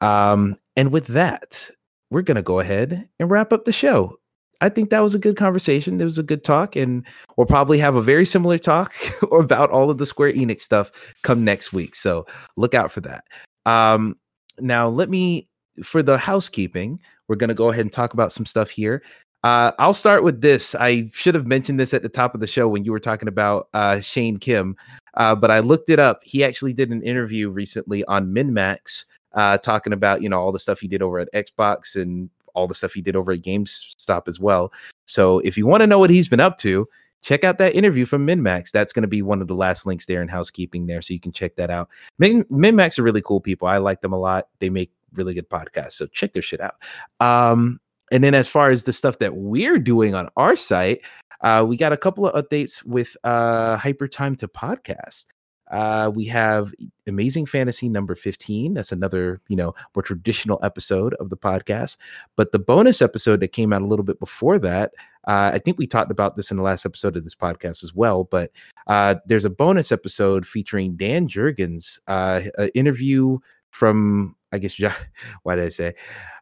Um, 0.00 0.56
and 0.76 0.90
with 0.90 1.06
that, 1.08 1.70
we're 2.10 2.22
gonna 2.22 2.42
go 2.42 2.60
ahead 2.60 3.08
and 3.18 3.30
wrap 3.30 3.52
up 3.52 3.64
the 3.64 3.72
show. 3.72 4.18
I 4.60 4.68
think 4.68 4.90
that 4.90 5.00
was 5.00 5.14
a 5.14 5.18
good 5.18 5.36
conversation. 5.36 6.00
It 6.00 6.04
was 6.04 6.18
a 6.18 6.22
good 6.22 6.44
talk, 6.44 6.76
and 6.76 7.04
we'll 7.36 7.46
probably 7.46 7.78
have 7.78 7.96
a 7.96 8.02
very 8.02 8.24
similar 8.24 8.58
talk 8.58 8.94
about 9.32 9.70
all 9.70 9.90
of 9.90 9.98
the 9.98 10.06
Square 10.06 10.32
Enix 10.32 10.60
stuff 10.60 10.90
come 11.22 11.44
next 11.44 11.72
week. 11.72 11.94
So 11.94 12.26
look 12.56 12.74
out 12.74 12.90
for 12.90 13.00
that. 13.02 13.24
Um, 13.66 14.16
now, 14.60 14.88
let 14.88 15.10
me 15.10 15.48
for 15.82 16.02
the 16.02 16.16
housekeeping. 16.16 17.00
We're 17.28 17.36
gonna 17.36 17.54
go 17.54 17.70
ahead 17.70 17.82
and 17.82 17.92
talk 17.92 18.14
about 18.14 18.32
some 18.32 18.46
stuff 18.46 18.70
here. 18.70 19.02
Uh, 19.44 19.72
I'll 19.78 19.92
start 19.92 20.24
with 20.24 20.40
this. 20.40 20.74
I 20.74 21.10
should 21.12 21.34
have 21.34 21.46
mentioned 21.46 21.78
this 21.78 21.92
at 21.92 22.02
the 22.02 22.08
top 22.08 22.34
of 22.34 22.40
the 22.40 22.46
show 22.46 22.66
when 22.66 22.82
you 22.82 22.92
were 22.92 22.98
talking 22.98 23.28
about 23.28 23.68
uh, 23.74 24.00
Shane 24.00 24.38
Kim, 24.38 24.74
uh, 25.18 25.36
but 25.36 25.50
I 25.50 25.58
looked 25.58 25.90
it 25.90 25.98
up. 25.98 26.22
He 26.24 26.42
actually 26.42 26.72
did 26.72 26.90
an 26.90 27.02
interview 27.02 27.50
recently 27.50 28.06
on 28.06 28.32
MinnMax, 28.32 29.04
uh, 29.34 29.58
talking 29.58 29.92
about 29.92 30.22
you 30.22 30.30
know 30.30 30.40
all 30.40 30.50
the 30.50 30.58
stuff 30.58 30.80
he 30.80 30.88
did 30.88 31.02
over 31.02 31.18
at 31.18 31.30
Xbox 31.34 31.94
and 31.94 32.30
all 32.54 32.66
the 32.66 32.74
stuff 32.74 32.94
he 32.94 33.02
did 33.02 33.16
over 33.16 33.32
at 33.32 33.42
GameStop 33.42 34.28
as 34.28 34.40
well. 34.40 34.72
So 35.04 35.40
if 35.40 35.58
you 35.58 35.66
want 35.66 35.82
to 35.82 35.86
know 35.86 35.98
what 35.98 36.08
he's 36.08 36.28
been 36.28 36.40
up 36.40 36.56
to, 36.58 36.88
check 37.20 37.44
out 37.44 37.58
that 37.58 37.74
interview 37.74 38.06
from 38.06 38.26
MinnMax. 38.26 38.70
That's 38.70 38.94
going 38.94 39.02
to 39.02 39.08
be 39.08 39.20
one 39.20 39.42
of 39.42 39.48
the 39.48 39.54
last 39.54 39.84
links 39.84 40.06
there 40.06 40.22
in 40.22 40.28
housekeeping 40.28 40.86
there, 40.86 41.02
so 41.02 41.12
you 41.12 41.20
can 41.20 41.32
check 41.32 41.56
that 41.56 41.68
out. 41.68 41.90
Min- 42.18 42.44
MinnMax 42.44 42.98
are 42.98 43.02
really 43.02 43.20
cool 43.20 43.42
people. 43.42 43.68
I 43.68 43.76
like 43.76 44.00
them 44.00 44.14
a 44.14 44.18
lot. 44.18 44.48
They 44.60 44.70
make 44.70 44.90
really 45.12 45.34
good 45.34 45.50
podcasts, 45.50 45.92
so 45.92 46.06
check 46.06 46.32
their 46.32 46.40
shit 46.40 46.62
out. 46.62 46.76
Um, 47.20 47.78
and 48.12 48.22
then 48.22 48.34
as 48.34 48.48
far 48.48 48.70
as 48.70 48.84
the 48.84 48.92
stuff 48.92 49.18
that 49.18 49.36
we're 49.36 49.78
doing 49.78 50.14
on 50.14 50.28
our 50.36 50.56
site, 50.56 51.00
uh, 51.40 51.64
we 51.66 51.76
got 51.76 51.92
a 51.92 51.96
couple 51.96 52.26
of 52.26 52.44
updates 52.44 52.84
with 52.84 53.16
uh, 53.24 53.76
Hypertime 53.76 54.36
to 54.38 54.48
Podcast. 54.48 55.26
Uh, 55.70 56.10
we 56.14 56.26
have 56.26 56.72
Amazing 57.06 57.46
Fantasy 57.46 57.88
number 57.88 58.14
15. 58.14 58.74
That's 58.74 58.92
another, 58.92 59.40
you 59.48 59.56
know, 59.56 59.74
more 59.94 60.02
traditional 60.02 60.60
episode 60.62 61.14
of 61.14 61.30
the 61.30 61.36
podcast. 61.36 61.96
But 62.36 62.52
the 62.52 62.58
bonus 62.58 63.00
episode 63.00 63.40
that 63.40 63.52
came 63.52 63.72
out 63.72 63.82
a 63.82 63.86
little 63.86 64.04
bit 64.04 64.20
before 64.20 64.58
that, 64.60 64.92
uh, 65.26 65.52
I 65.54 65.58
think 65.58 65.78
we 65.78 65.86
talked 65.86 66.10
about 66.10 66.36
this 66.36 66.50
in 66.50 66.58
the 66.58 66.62
last 66.62 66.84
episode 66.84 67.16
of 67.16 67.24
this 67.24 67.34
podcast 67.34 67.82
as 67.82 67.94
well. 67.94 68.24
But 68.24 68.52
uh, 68.86 69.16
there's 69.26 69.46
a 69.46 69.50
bonus 69.50 69.90
episode 69.90 70.46
featuring 70.46 70.96
Dan 70.96 71.28
Jurgens, 71.28 71.98
uh, 72.08 72.42
interview 72.74 73.38
from, 73.70 74.36
I 74.54 74.58
guess, 74.58 74.72
jo- 74.74 74.90
why 75.42 75.56
did 75.56 75.64
I 75.64 75.68
say? 75.68 75.94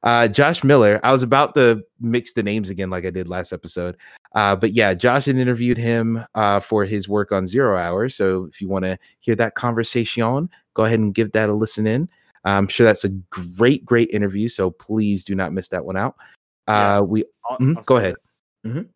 Uh, 0.02 0.28
Josh 0.28 0.62
Miller. 0.62 1.00
I 1.02 1.10
was 1.12 1.22
about 1.22 1.54
to 1.54 1.82
mix 2.00 2.32
the 2.32 2.42
names 2.42 2.68
again, 2.70 2.90
like 2.90 3.06
I 3.06 3.10
did 3.10 3.28
last 3.28 3.52
episode. 3.52 3.96
Uh, 4.34 4.54
but 4.56 4.72
yeah, 4.72 4.94
Josh 4.94 5.24
had 5.26 5.36
interviewed 5.36 5.76
him 5.78 6.22
uh, 6.34 6.60
for 6.60 6.84
his 6.84 7.08
work 7.08 7.32
on 7.32 7.46
Zero 7.46 7.76
Hour. 7.76 8.08
So 8.08 8.44
if 8.44 8.60
you 8.60 8.68
want 8.68 8.84
to 8.84 8.98
hear 9.20 9.34
that 9.36 9.54
conversation, 9.54 10.48
go 10.74 10.84
ahead 10.84 10.98
and 11.00 11.14
give 11.14 11.32
that 11.32 11.48
a 11.48 11.52
listen 11.52 11.86
in. 11.86 12.08
I'm 12.44 12.66
sure 12.68 12.84
that's 12.84 13.04
a 13.04 13.10
great, 13.30 13.84
great 13.84 14.10
interview. 14.10 14.48
So 14.48 14.70
please 14.70 15.24
do 15.24 15.34
not 15.34 15.52
miss 15.52 15.68
that 15.68 15.84
one 15.84 15.96
out. 15.96 16.16
Yeah. 16.68 16.98
Uh, 16.98 17.02
we 17.02 17.24
I'll- 17.48 17.58
Mhm, 17.58 17.76
I'll 17.76 17.82
go 17.84 17.96
ahead. 17.96 18.14
Mhm. 18.66 18.88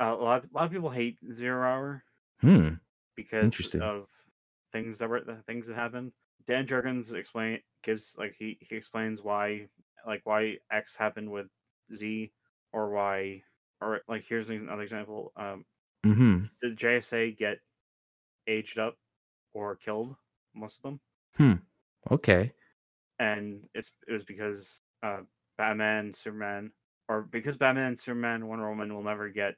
Uh, 0.00 0.04
a 0.04 0.22
lot, 0.22 0.44
a 0.44 0.54
lot 0.54 0.64
of 0.66 0.70
people 0.72 0.90
hate 0.90 1.18
Zero 1.32 1.66
Hour 1.66 2.04
hmm, 2.40 2.68
because 3.16 3.74
of 3.74 4.06
things 4.72 4.98
that 4.98 5.08
were 5.08 5.20
the 5.20 5.36
things 5.46 5.66
that 5.66 5.74
happened. 5.74 6.12
Dan 6.46 6.66
Jurgens 6.66 7.12
explain 7.12 7.60
gives 7.82 8.16
like 8.18 8.34
he 8.38 8.58
he 8.60 8.76
explains 8.76 9.22
why 9.22 9.68
like 10.06 10.20
why 10.24 10.58
X 10.70 10.96
happened 10.96 11.30
with 11.30 11.46
Z 11.94 12.32
or 12.72 12.90
why 12.90 13.42
or 13.80 14.00
like 14.08 14.24
here's 14.26 14.50
another 14.50 14.82
example. 14.82 15.32
Um, 15.36 15.64
hmm 16.04 16.48
did 16.62 16.76
JSA 16.76 17.30
get 17.32 17.58
aged 18.46 18.78
up 18.78 18.96
or 19.52 19.76
killed? 19.76 20.16
Most 20.54 20.78
of 20.78 20.82
them, 20.82 21.00
Hmm. 21.36 21.54
okay, 22.10 22.54
and 23.18 23.68
it's 23.74 23.90
it 24.08 24.12
was 24.12 24.24
because 24.24 24.80
uh, 25.02 25.20
Batman, 25.58 26.14
Superman, 26.14 26.72
or 27.08 27.22
because 27.22 27.56
Batman, 27.56 27.96
Superman, 27.96 28.46
Wonder 28.46 28.68
Woman 28.68 28.94
will 28.94 29.02
never 29.02 29.28
get 29.28 29.54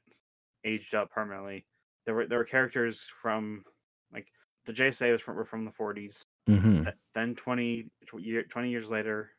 aged 0.65 0.95
up 0.95 1.11
permanently. 1.11 1.65
There 2.05 2.15
were 2.15 2.27
there 2.27 2.39
were 2.39 2.45
characters 2.45 3.09
from 3.21 3.63
like 4.13 4.27
the 4.65 4.73
JSA 4.73 5.11
was 5.11 5.21
from 5.21 5.35
were 5.35 5.45
from 5.45 5.65
the 5.65 5.71
40s. 5.71 6.25
Hmm 6.47 6.83
Then 7.13 7.35
20, 7.35 7.91
year, 8.19 8.43
20 8.43 8.69
years 8.69 8.89
later, 8.89 9.31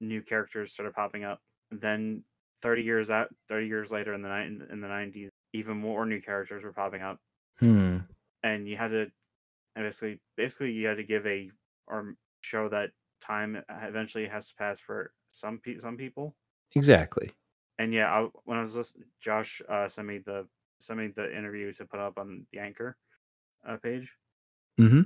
new 0.00 0.22
characters 0.22 0.72
started 0.72 0.94
popping 0.94 1.24
up. 1.24 1.40
Then 1.70 2.24
30 2.62 2.82
years 2.82 3.10
out, 3.10 3.34
30 3.48 3.66
years 3.66 3.90
later 3.90 4.14
in 4.14 4.22
the 4.22 4.30
in 4.72 4.80
the 4.80 4.88
90s, 4.88 5.30
even 5.52 5.76
more 5.78 6.06
new 6.06 6.20
characters 6.20 6.62
were 6.64 6.72
popping 6.72 7.02
up, 7.02 7.18
hmm, 7.60 8.06
and 8.42 8.68
you 8.68 8.76
had 8.76 8.88
to 8.88 9.10
and 9.76 9.84
basically 9.86 10.20
basically 10.36 10.72
you 10.72 10.86
had 10.86 10.96
to 10.96 11.04
give 11.04 11.26
a 11.26 11.50
or 11.86 12.14
show 12.40 12.68
that 12.68 12.90
time 13.20 13.62
eventually 13.70 14.26
has 14.26 14.48
to 14.48 14.54
pass 14.56 14.80
for 14.80 15.12
some 15.32 15.58
pe- 15.58 15.78
some 15.78 15.96
people. 15.96 16.34
exactly. 16.74 17.32
And 17.78 17.92
yeah, 17.92 18.12
I, 18.12 18.28
when 18.44 18.58
I 18.58 18.62
was 18.62 18.76
listening, 18.76 19.08
Josh 19.20 19.60
uh, 19.68 19.88
sent 19.88 20.06
me 20.08 20.18
the 20.18 20.48
sent 20.80 20.98
me 20.98 21.08
the 21.08 21.36
interview 21.36 21.72
to 21.74 21.86
put 21.86 22.00
up 22.00 22.18
on 22.18 22.46
the 22.52 22.58
Anchor 22.58 22.96
uh, 23.66 23.76
page, 23.76 24.10
hmm 24.78 25.02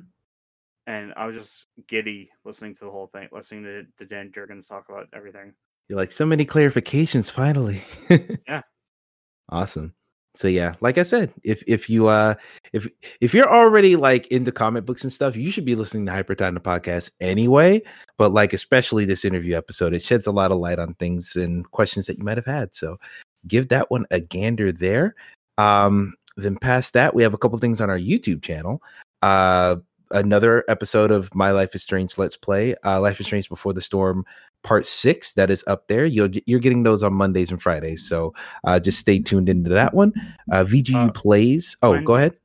and 0.87 1.13
I 1.17 1.27
was 1.27 1.37
just 1.37 1.67
giddy 1.89 2.31
listening 2.45 2.75
to 2.77 2.85
the 2.85 2.91
whole 2.91 3.09
thing, 3.09 3.29
listening 3.33 3.65
to, 3.65 3.85
to 3.99 4.05
Dan 4.07 4.31
Jurgens 4.31 4.69
talk 4.69 4.89
about 4.89 5.09
everything. 5.13 5.53
You're 5.89 5.99
like 5.99 6.13
so 6.13 6.27
many 6.27 6.45
clarifications 6.45 7.31
finally. 7.31 7.83
Yeah. 8.49 8.63
Awesome. 9.49 9.95
so 10.35 10.49
yeah, 10.49 10.75
like 10.81 10.99
I 10.99 11.03
said, 11.05 11.33
if 11.45 11.63
if 11.67 11.89
you 11.89 12.09
uh 12.09 12.35
if 12.73 12.89
if 13.21 13.33
you're 13.35 13.53
already 13.53 13.97
like 13.97 14.27
into 14.29 14.53
comic 14.53 14.85
books 14.85 15.03
and 15.03 15.13
stuff, 15.13 15.37
you 15.37 15.51
should 15.51 15.65
be 15.65 15.75
listening 15.75 16.07
to 16.07 16.13
Hypertime 16.13 16.55
the 16.55 16.61
podcast 16.61 17.11
anyway. 17.21 17.83
But 18.19 18.33
like 18.33 18.53
especially 18.53 19.05
this 19.05 19.25
interview 19.25 19.57
episode, 19.57 19.95
it 19.95 20.05
sheds 20.05 20.27
a 20.27 20.33
lot 20.33 20.51
of 20.53 20.59
light 20.59 20.79
on 20.79 20.95
things 20.95 21.37
and 21.37 21.69
questions 21.71 22.07
that 22.07 22.19
you 22.19 22.25
might 22.25 22.39
have 22.39 22.47
had. 22.47 22.75
So 22.75 22.97
give 23.47 23.69
that 23.69 23.91
one 23.91 24.07
a 24.11 24.21
gander 24.21 24.73
there. 24.73 25.15
Um, 25.59 26.15
then 26.37 26.57
past 26.57 26.93
that, 26.95 27.15
we 27.15 27.23
have 27.23 27.35
a 27.35 27.39
couple 27.39 27.59
things 27.59 27.81
on 27.81 27.91
our 27.91 27.99
YouTube 27.99 28.43
channel. 28.43 28.83
Uh, 29.23 29.77
another 30.11 30.65
episode 30.69 31.11
of 31.11 31.35
My 31.35 31.51
Life 31.51 31.75
is 31.75 31.83
Strange 31.83 32.19
Let's 32.19 32.37
Play, 32.37 32.75
uh, 32.85 33.01
Life 33.01 33.21
is 33.21 33.27
Strange 33.27 33.49
Before 33.49 33.73
the 33.73 33.81
Storm 33.81 34.25
Part 34.63 34.87
Six. 34.87 35.35
That 35.35 35.51
is 35.51 35.65
up 35.67 35.89
there. 35.89 36.05
You'll 36.05 36.31
you're 36.47 36.61
getting 36.61 36.83
those 36.83 37.03
on 37.03 37.13
Mondays 37.15 37.51
and 37.51 37.61
Fridays, 37.61 38.07
so 38.09 38.35
uh, 38.65 38.79
just 38.81 38.99
stay 38.99 39.19
tuned 39.19 39.49
into 39.49 39.71
that 39.71 39.95
one. 39.95 40.13
Uh, 40.51 40.65
VGU 40.65 41.09
Uh, 41.09 41.13
plays. 41.13 41.77
Oh, 41.83 41.93
when- 41.93 42.05
go 42.05 42.15
ahead. 42.17 42.37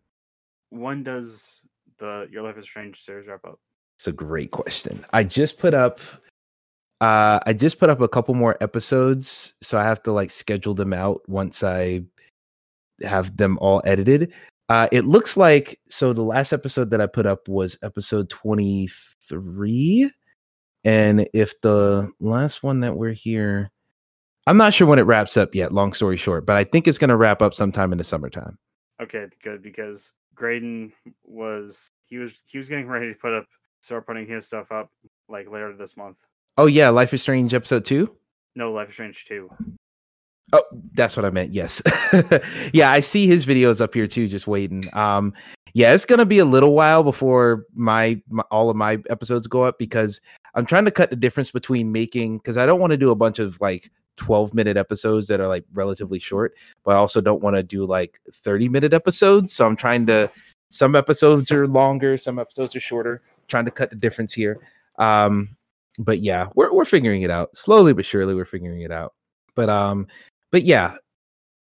When 0.70 1.04
does 1.04 1.62
the 1.98 2.28
Your 2.32 2.44
Life 2.44 2.58
is 2.58 2.66
Strange 2.66 3.04
series 3.04 3.28
wrap 3.28 3.44
up? 3.46 3.60
It's 3.98 4.08
a 4.08 4.12
great 4.14 4.52
question. 4.52 5.04
I 5.14 5.24
just 5.24 5.60
put 5.60 5.74
up 5.74 6.00
uh 7.02 7.40
I 7.46 7.54
just 7.54 7.80
put 7.80 7.90
up 7.90 8.00
a 8.02 8.08
couple 8.08 8.34
more 8.36 8.58
episodes, 8.62 9.54
so 9.62 9.78
I 9.78 9.84
have 9.84 10.02
to 10.04 10.12
like 10.12 10.32
schedule 10.32 10.74
them 10.74 10.94
out 10.94 11.22
once 11.28 11.64
I 11.64 12.04
have 13.04 13.36
them 13.38 13.58
all 13.60 13.82
edited. 13.86 14.32
Uh 14.72 14.88
it 14.94 15.04
looks 15.06 15.36
like 15.36 15.78
so 15.90 16.14
the 16.14 16.22
last 16.22 16.54
episode 16.54 16.92
that 16.92 17.02
I 17.02 17.06
put 17.06 17.26
up 17.26 17.50
was 17.50 17.78
episode 17.84 18.30
23 18.30 20.10
and 20.86 21.28
if 21.34 21.60
the 21.60 22.10
last 22.22 22.64
one 22.64 22.80
that 22.80 22.96
we're 22.96 23.12
here 23.12 23.70
I'm 24.48 24.56
not 24.56 24.74
sure 24.74 24.88
when 24.88 24.98
it 24.98 25.04
wraps 25.04 25.36
up 25.36 25.54
yet, 25.54 25.74
long 25.74 25.92
story 25.92 26.16
short, 26.16 26.46
but 26.46 26.56
I 26.56 26.64
think 26.64 26.88
it's 26.88 26.98
going 26.98 27.10
to 27.10 27.18
wrap 27.18 27.42
up 27.42 27.54
sometime 27.54 27.92
in 27.92 27.98
the 27.98 28.06
summertime. 28.06 28.58
Okay, 29.02 29.28
good 29.44 29.62
because 29.62 30.14
Graydon 30.36 30.94
was 31.26 31.92
he 32.06 32.18
was 32.18 32.42
he 32.46 32.58
was 32.58 32.70
getting 32.70 32.88
ready 32.88 33.10
to 33.10 33.20
put 33.20 33.34
up 33.34 33.46
start 33.82 34.08
putting 34.08 34.26
his 34.26 34.46
stuff 34.46 34.72
up 34.72 34.90
like 35.28 35.52
later 35.52 35.76
this 35.76 35.98
month. 35.98 36.16
Oh 36.58 36.68
yeah, 36.68 36.88
Life 36.88 37.14
is 37.14 37.22
Strange 37.22 37.54
episode 37.54 37.84
2? 37.84 38.10
No, 38.56 38.72
Life 38.72 38.88
is 38.88 38.94
Strange 38.94 39.26
two. 39.26 39.50
Oh, 40.54 40.64
that's 40.94 41.16
what 41.16 41.26
I 41.26 41.30
meant. 41.30 41.54
Yes. 41.54 41.82
yeah, 42.74 42.92
I 42.92 43.00
see 43.00 43.28
his 43.28 43.46
videos 43.46 43.80
up 43.80 43.94
here 43.94 44.08
too, 44.08 44.28
just 44.28 44.48
waiting. 44.48 44.90
Um, 44.94 45.34
yeah, 45.74 45.94
it's 45.94 46.06
gonna 46.06 46.26
be 46.26 46.40
a 46.40 46.46
little 46.46 46.74
while 46.74 47.04
before 47.04 47.66
my, 47.74 48.22
my 48.30 48.44
all 48.52 48.70
of 48.70 48.76
my 48.76 49.00
episodes 49.10 49.48
go 49.48 49.64
up 49.64 49.80
because 49.80 50.20
I'm 50.56 50.66
trying 50.66 50.86
to 50.86 50.92
cut 50.92 51.10
the 51.10 51.16
difference 51.16 51.52
between 51.52 51.92
making 51.92 52.38
because 52.38 52.58
I 52.58 52.66
don't 52.66 52.80
want 52.80 52.92
to 52.92 52.98
do 52.98 53.12
a 53.12 53.16
bunch 53.16 53.40
of 53.40 53.60
like 53.62 53.90
12 54.18 54.54
minute 54.54 54.78
episodes 54.78 55.28
that 55.28 55.40
are 55.40 55.48
like 55.48 55.64
relatively 55.74 56.20
short, 56.20 56.56
but 56.84 56.92
I 56.92 56.98
also 56.98 57.22
don't 57.22 57.42
want 57.42 57.56
to 57.56 57.64
do 57.64 57.86
like 57.86 58.20
30 58.32 58.70
minute 58.70 58.94
episodes. 58.94 59.54
So 59.54 59.66
I'm 59.66 59.76
trying 59.76 60.06
to 60.08 60.30
some 60.70 60.96
episodes 60.96 61.52
are 61.52 61.68
longer, 61.68 62.18
some 62.18 62.40
episodes 62.40 62.76
are 62.76 62.82
shorter, 62.82 63.22
trying 63.48 63.66
to 63.66 63.72
cut 63.72 63.90
the 63.90 63.96
difference 63.96 64.34
here. 64.34 64.60
Um, 65.00 65.50
but 66.00 66.20
yeah, 66.20 66.48
we're 66.56 66.74
we're 66.74 66.86
figuring 66.86 67.22
it 67.22 67.32
out. 67.32 67.56
Slowly 67.56 67.94
but 67.94 68.06
surely 68.06 68.36
we're 68.36 68.46
figuring 68.46 68.82
it 68.82 68.92
out. 68.92 69.14
But 69.56 69.70
um 69.70 70.08
but 70.52 70.64
yeah, 70.64 70.96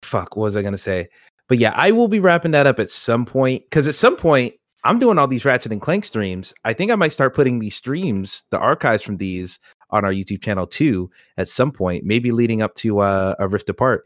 fuck, 0.03 0.35
what 0.35 0.43
was 0.43 0.55
I 0.55 0.61
gonna 0.61 0.77
say? 0.77 1.07
But 1.47 1.57
yeah, 1.57 1.73
I 1.75 1.91
will 1.91 2.07
be 2.07 2.19
wrapping 2.19 2.51
that 2.51 2.67
up 2.67 2.79
at 2.79 2.89
some 2.89 3.25
point 3.25 3.63
because 3.63 3.87
at 3.87 3.95
some 3.95 4.15
point 4.15 4.53
I'm 4.83 4.97
doing 4.97 5.17
all 5.17 5.27
these 5.27 5.45
Ratchet 5.45 5.71
and 5.71 5.81
Clank 5.81 6.05
streams. 6.05 6.53
I 6.63 6.73
think 6.73 6.91
I 6.91 6.95
might 6.95 7.13
start 7.13 7.35
putting 7.35 7.59
these 7.59 7.75
streams, 7.75 8.43
the 8.51 8.57
archives 8.57 9.01
from 9.01 9.17
these, 9.17 9.59
on 9.91 10.05
our 10.05 10.11
YouTube 10.11 10.43
channel 10.43 10.65
too. 10.65 11.09
At 11.37 11.49
some 11.49 11.71
point, 11.71 12.05
maybe 12.05 12.31
leading 12.31 12.61
up 12.61 12.75
to 12.75 12.99
uh, 12.99 13.35
a 13.39 13.47
Rift 13.47 13.69
Apart. 13.69 14.05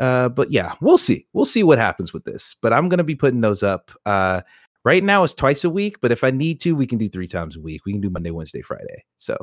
Uh, 0.00 0.28
but 0.28 0.50
yeah, 0.50 0.74
we'll 0.80 0.98
see. 0.98 1.26
We'll 1.32 1.44
see 1.44 1.62
what 1.62 1.78
happens 1.78 2.12
with 2.12 2.24
this. 2.24 2.54
But 2.60 2.72
I'm 2.72 2.88
gonna 2.88 3.04
be 3.04 3.16
putting 3.16 3.40
those 3.40 3.62
up. 3.62 3.90
Uh, 4.06 4.42
right 4.84 5.02
now 5.02 5.24
it's 5.24 5.34
twice 5.34 5.64
a 5.64 5.70
week, 5.70 6.00
but 6.00 6.12
if 6.12 6.22
I 6.22 6.30
need 6.30 6.60
to, 6.60 6.76
we 6.76 6.86
can 6.86 6.98
do 6.98 7.08
three 7.08 7.28
times 7.28 7.56
a 7.56 7.60
week. 7.60 7.84
We 7.84 7.92
can 7.92 8.00
do 8.00 8.10
Monday, 8.10 8.30
Wednesday, 8.30 8.62
Friday. 8.62 9.04
So, 9.16 9.36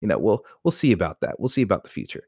you 0.00 0.08
know, 0.08 0.18
we'll 0.18 0.44
we'll 0.64 0.72
see 0.72 0.92
about 0.92 1.20
that. 1.20 1.38
We'll 1.38 1.48
see 1.48 1.62
about 1.62 1.84
the 1.84 1.90
future. 1.90 2.24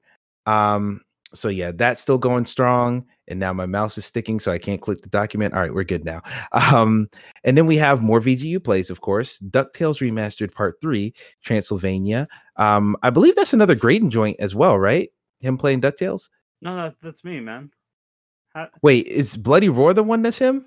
Um, 0.46 1.00
so 1.34 1.48
yeah, 1.48 1.72
that's 1.72 2.00
still 2.00 2.18
going 2.18 2.44
strong. 2.44 3.04
And 3.28 3.38
now 3.38 3.52
my 3.52 3.66
mouse 3.66 3.96
is 3.96 4.04
sticking, 4.04 4.40
so 4.40 4.50
I 4.50 4.58
can't 4.58 4.80
click 4.80 5.02
the 5.02 5.08
document. 5.08 5.54
All 5.54 5.60
right, 5.60 5.74
we're 5.74 5.84
good 5.84 6.04
now. 6.04 6.20
Um, 6.52 7.08
and 7.44 7.56
then 7.56 7.66
we 7.66 7.76
have 7.76 8.02
more 8.02 8.20
VGU 8.20 8.62
plays, 8.62 8.90
of 8.90 9.00
course. 9.00 9.38
DuckTales 9.38 10.00
Remastered 10.00 10.52
Part 10.52 10.76
3, 10.80 11.12
Transylvania. 11.44 12.28
Um, 12.56 12.96
I 13.02 13.10
believe 13.10 13.34
that's 13.34 13.52
another 13.52 13.74
Graydon 13.74 14.10
joint 14.10 14.36
as 14.40 14.54
well, 14.54 14.78
right? 14.78 15.10
Him 15.40 15.56
playing 15.56 15.80
DuckTales? 15.80 16.28
No, 16.60 16.76
that, 16.76 16.94
that's 17.02 17.24
me, 17.24 17.40
man. 17.40 17.70
How, 18.54 18.68
Wait, 18.82 19.06
is 19.06 19.36
Bloody 19.36 19.68
Roar 19.68 19.94
the 19.94 20.02
one 20.02 20.22
that's 20.22 20.38
him? 20.38 20.66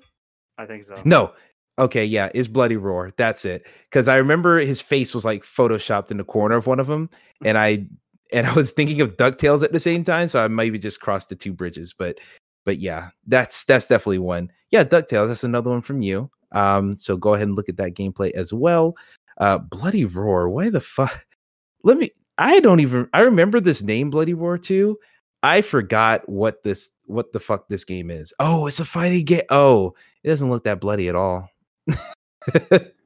I 0.58 0.66
think 0.66 0.84
so. 0.84 1.00
No. 1.04 1.32
Okay, 1.78 2.04
yeah, 2.04 2.30
it's 2.34 2.48
Bloody 2.48 2.76
Roar. 2.76 3.10
That's 3.16 3.44
it. 3.44 3.66
Because 3.90 4.08
I 4.08 4.16
remember 4.16 4.58
his 4.58 4.80
face 4.80 5.12
was 5.14 5.24
like 5.24 5.42
photoshopped 5.42 6.10
in 6.10 6.18
the 6.18 6.24
corner 6.24 6.56
of 6.56 6.66
one 6.66 6.80
of 6.80 6.86
them, 6.86 7.10
and 7.44 7.58
I 7.58 7.86
and 8.32 8.46
I 8.46 8.52
was 8.54 8.72
thinking 8.72 9.00
of 9.00 9.16
Ducktales 9.16 9.62
at 9.62 9.72
the 9.72 9.80
same 9.80 10.04
time, 10.04 10.28
so 10.28 10.42
I 10.42 10.48
maybe 10.48 10.78
just 10.78 11.00
crossed 11.00 11.28
the 11.28 11.36
two 11.36 11.52
bridges. 11.52 11.94
But 11.96 12.18
but 12.64 12.78
yeah, 12.78 13.10
that's 13.26 13.64
that's 13.64 13.86
definitely 13.86 14.18
one. 14.18 14.50
Yeah, 14.70 14.84
Ducktales. 14.84 15.28
That's 15.28 15.44
another 15.44 15.70
one 15.70 15.82
from 15.82 16.02
you. 16.02 16.30
Um, 16.52 16.96
so 16.96 17.16
go 17.16 17.34
ahead 17.34 17.48
and 17.48 17.56
look 17.56 17.68
at 17.68 17.76
that 17.76 17.94
gameplay 17.94 18.30
as 18.32 18.52
well. 18.52 18.96
Uh, 19.38 19.58
Bloody 19.58 20.04
Roar. 20.04 20.48
Why 20.48 20.70
the 20.70 20.80
fuck? 20.80 21.26
Let 21.84 21.98
me. 21.98 22.10
I 22.38 22.60
don't 22.60 22.80
even. 22.80 23.08
I 23.12 23.22
remember 23.22 23.60
this 23.60 23.82
name, 23.82 24.10
Bloody 24.10 24.34
Roar 24.34 24.58
too. 24.58 24.98
I 25.42 25.60
forgot 25.60 26.26
what 26.26 26.62
this 26.62 26.92
what 27.04 27.32
the 27.32 27.40
fuck 27.40 27.68
this 27.68 27.84
game 27.84 28.10
is. 28.10 28.32
Oh, 28.38 28.66
it's 28.66 28.80
a 28.80 28.84
fighting 28.84 29.24
game. 29.24 29.42
Oh, 29.50 29.94
it 30.22 30.28
doesn't 30.28 30.48
look 30.48 30.64
that 30.64 30.80
bloody 30.80 31.08
at 31.08 31.14
all. 31.14 31.50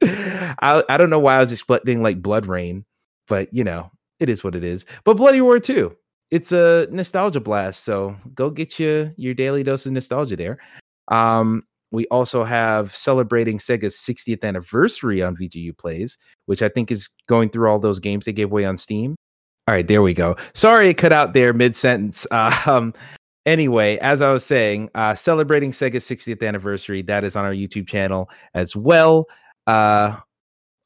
I 0.01 0.83
I 0.87 0.97
don't 0.97 1.09
know 1.09 1.19
why 1.19 1.35
I 1.35 1.41
was 1.41 1.51
expecting 1.51 2.01
like 2.01 2.21
Blood 2.21 2.45
Rain, 2.45 2.85
but 3.27 3.53
you 3.53 3.65
know, 3.65 3.91
it 4.19 4.29
is 4.29 4.43
what 4.43 4.55
it 4.55 4.63
is. 4.63 4.85
But 5.03 5.17
Bloody 5.17 5.41
Roar 5.41 5.59
2, 5.59 5.95
it's 6.31 6.51
a 6.51 6.87
nostalgia 6.91 7.39
blast. 7.39 7.83
So 7.83 8.15
go 8.35 8.49
get 8.49 8.79
you 8.79 9.13
your 9.17 9.33
daily 9.33 9.63
dose 9.63 9.85
of 9.85 9.93
nostalgia 9.93 10.35
there. 10.35 10.59
Um, 11.07 11.63
we 11.91 12.05
also 12.07 12.43
have 12.43 12.95
celebrating 12.95 13.57
Sega's 13.57 13.95
60th 13.95 14.43
anniversary 14.43 15.23
on 15.23 15.35
VGU 15.35 15.75
Plays, 15.77 16.17
which 16.45 16.61
I 16.61 16.69
think 16.69 16.91
is 16.91 17.09
going 17.27 17.49
through 17.49 17.69
all 17.69 17.79
those 17.79 17.99
games 17.99 18.25
they 18.25 18.33
gave 18.33 18.51
away 18.51 18.65
on 18.65 18.77
Steam. 18.77 19.15
All 19.67 19.73
right, 19.73 19.87
there 19.87 20.01
we 20.01 20.13
go. 20.13 20.35
Sorry, 20.53 20.89
it 20.89 20.95
cut 20.95 21.13
out 21.13 21.33
there 21.33 21.53
mid 21.53 21.75
sentence. 21.75 22.27
Um, 22.65 22.93
anyway, 23.45 23.97
as 23.97 24.21
I 24.21 24.31
was 24.31 24.45
saying, 24.45 24.89
uh, 24.93 25.15
celebrating 25.15 25.71
Sega's 25.71 26.05
60th 26.05 26.45
anniversary, 26.47 27.01
that 27.03 27.23
is 27.23 27.35
on 27.35 27.45
our 27.45 27.53
YouTube 27.53 27.87
channel 27.87 28.29
as 28.53 28.75
well. 28.75 29.25
Uh, 29.65 30.17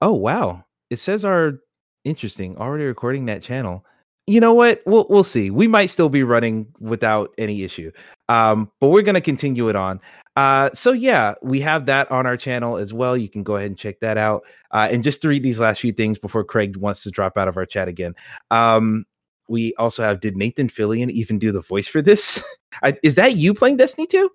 oh 0.02 0.14
wow, 0.14 0.64
it 0.90 0.98
says 0.98 1.26
our 1.26 1.60
interesting 2.04 2.58
already 2.58 2.86
recording 2.86 3.26
that 3.26 3.42
channel. 3.42 3.86
You 4.26 4.40
know 4.40 4.54
what? 4.54 4.82
We'll 4.86 5.06
we'll 5.10 5.24
see. 5.24 5.50
We 5.50 5.68
might 5.68 5.88
still 5.88 6.10
be 6.10 6.24
running 6.24 6.68
without 6.80 7.34
any 7.38 7.64
issue, 7.64 7.92
um, 8.30 8.72
but 8.80 8.90
we're 8.90 9.02
gonna 9.02 9.20
continue 9.22 9.68
it 9.68 9.76
on. 9.76 10.00
Uh, 10.36 10.70
so 10.74 10.94
yeah, 10.94 11.34
we 11.42 11.60
have 11.60 11.86
that 11.86 12.10
on 12.10 12.26
our 12.26 12.38
channel 12.38 12.78
as 12.78 12.94
well. 12.94 13.18
You 13.18 13.30
can 13.30 13.44
go 13.44 13.58
ahead 13.58 13.70
and 13.70 13.78
check 13.78 14.00
that 14.00 14.18
out. 14.18 14.46
Uh, 14.72 14.88
and 14.90 15.04
just 15.04 15.22
to 15.22 15.28
read 15.28 15.44
these 15.44 15.60
last 15.60 15.82
few 15.82 15.92
things 15.92 16.18
before 16.18 16.44
Craig 16.44 16.78
wants 16.78 17.04
to 17.04 17.12
drop 17.12 17.38
out 17.38 17.48
of 17.48 17.58
our 17.58 17.66
chat 17.66 17.88
again. 17.88 18.16
Um, 18.50 19.06
we 19.50 19.76
also 19.76 20.04
have 20.04 20.22
did 20.22 20.38
Nathan 20.38 20.70
Fillion 20.70 21.12
even 21.12 21.38
do 21.38 21.52
the 21.52 21.62
voice 21.62 21.88
for 21.88 22.02
this? 22.02 22.44
I, 22.84 22.98
is 23.04 23.16
that 23.16 23.36
you 23.36 23.54
playing 23.54 23.78
Destiny 23.78 24.08
2? 24.08 24.30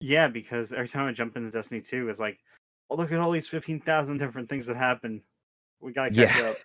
Yeah, 0.00 0.28
because 0.28 0.72
every 0.72 0.88
time 0.88 1.08
I 1.08 1.12
jump 1.12 1.36
into 1.36 1.50
Destiny 1.50 1.80
2, 1.80 2.08
it's 2.08 2.20
like, 2.20 2.38
oh, 2.90 2.96
look 2.96 3.10
at 3.12 3.18
all 3.18 3.30
these 3.30 3.48
15,000 3.48 4.18
different 4.18 4.48
things 4.48 4.66
that 4.66 4.76
happen. 4.76 5.22
We 5.80 5.92
gotta 5.92 6.10
catch 6.10 6.36
Yeah. 6.36 6.50
up. 6.50 6.56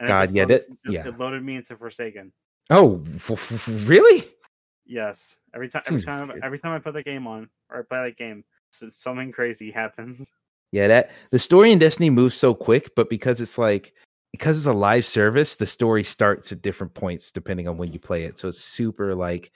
And 0.00 0.08
God, 0.08 0.30
yeah, 0.30 0.42
loaded- 0.42 0.62
that- 0.62 0.70
it- 0.90 0.92
yeah. 0.92 1.08
It 1.08 1.18
loaded 1.18 1.42
me 1.42 1.56
into 1.56 1.76
Forsaken. 1.76 2.32
Oh, 2.70 3.02
f- 3.16 3.30
f- 3.30 3.52
f- 3.52 3.88
really? 3.88 4.24
Yes. 4.84 5.36
Every 5.54 5.68
time, 5.68 5.82
every 5.88 6.02
time, 6.02 6.28
weird. 6.28 6.44
every 6.44 6.58
time 6.58 6.72
I 6.72 6.78
put 6.78 6.94
the 6.94 7.02
game 7.02 7.26
on 7.26 7.48
or 7.70 7.80
I 7.80 7.82
play 7.82 8.08
that 8.10 8.16
game, 8.16 8.44
something 8.70 9.32
crazy 9.32 9.70
happens. 9.82 10.30
Yeah, 10.72 10.88
that 10.88 11.10
the 11.30 11.38
story 11.38 11.72
in 11.72 11.78
Destiny 11.78 12.10
moves 12.10 12.34
so 12.34 12.54
quick, 12.54 12.94
but 12.96 13.08
because 13.08 13.40
it's 13.40 13.56
like 13.58 13.94
because 14.32 14.58
it's 14.58 14.66
a 14.66 14.72
live 14.72 15.06
service, 15.06 15.56
the 15.56 15.64
story 15.66 16.04
starts 16.04 16.52
at 16.52 16.60
different 16.60 16.92
points 16.92 17.30
depending 17.32 17.68
on 17.68 17.78
when 17.78 17.92
you 17.92 17.98
play 17.98 18.24
it. 18.24 18.38
So 18.38 18.48
it's 18.48 18.60
super 18.60 19.14
like 19.14 19.52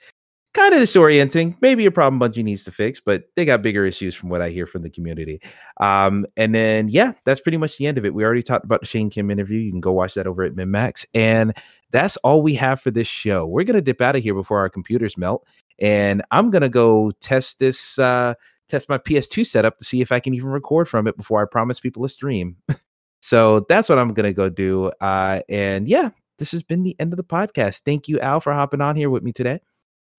kind 0.53 0.73
of 0.73 0.81
disorienting. 0.81 1.55
Maybe 1.61 1.85
a 1.85 1.91
problem 1.91 2.19
Bungie 2.19 2.43
needs 2.43 2.63
to 2.65 2.71
fix, 2.71 2.99
but 2.99 3.23
they 3.35 3.45
got 3.45 3.61
bigger 3.61 3.85
issues 3.85 4.15
from 4.15 4.29
what 4.29 4.41
I 4.41 4.49
hear 4.49 4.65
from 4.65 4.83
the 4.83 4.89
community. 4.89 5.41
Um, 5.79 6.25
and 6.35 6.53
then 6.53 6.89
yeah, 6.89 7.13
that's 7.23 7.39
pretty 7.39 7.57
much 7.57 7.77
the 7.77 7.87
end 7.87 7.97
of 7.97 8.05
it. 8.05 8.13
We 8.13 8.23
already 8.23 8.43
talked 8.43 8.65
about 8.65 8.81
the 8.81 8.85
Shane 8.85 9.09
Kim 9.09 9.31
interview. 9.31 9.59
You 9.59 9.71
can 9.71 9.81
go 9.81 9.93
watch 9.93 10.13
that 10.15 10.27
over 10.27 10.43
at 10.43 10.53
MinnMax. 10.53 11.05
And 11.13 11.53
that's 11.91 12.17
all 12.17 12.41
we 12.41 12.55
have 12.55 12.81
for 12.81 12.91
this 12.91 13.07
show. 13.07 13.45
We're 13.45 13.63
gonna 13.63 13.81
dip 13.81 14.01
out 14.01 14.15
of 14.15 14.23
here 14.23 14.33
before 14.33 14.59
our 14.59 14.69
computers 14.69 15.17
melt. 15.17 15.45
And 15.79 16.21
I'm 16.31 16.49
gonna 16.51 16.69
go 16.69 17.11
test 17.21 17.59
this 17.59 17.97
uh 17.97 18.33
test 18.67 18.89
my 18.89 18.97
PS2 18.97 19.45
setup 19.45 19.77
to 19.77 19.85
see 19.85 20.01
if 20.01 20.11
I 20.11 20.19
can 20.19 20.33
even 20.33 20.49
record 20.49 20.87
from 20.87 21.07
it 21.07 21.17
before 21.17 21.41
I 21.41 21.45
promise 21.45 21.79
people 21.79 22.05
a 22.05 22.09
stream. 22.09 22.55
so 23.21 23.61
that's 23.69 23.89
what 23.89 23.99
I'm 23.99 24.13
gonna 24.13 24.33
go 24.33 24.49
do. 24.49 24.91
Uh, 25.01 25.41
and 25.49 25.87
yeah, 25.87 26.09
this 26.39 26.51
has 26.51 26.63
been 26.63 26.83
the 26.83 26.95
end 26.99 27.13
of 27.13 27.17
the 27.17 27.23
podcast. 27.23 27.81
Thank 27.81 28.07
you, 28.07 28.19
Al, 28.19 28.39
for 28.39 28.53
hopping 28.53 28.81
on 28.81 28.95
here 28.95 29.09
with 29.09 29.23
me 29.23 29.31
today. 29.31 29.59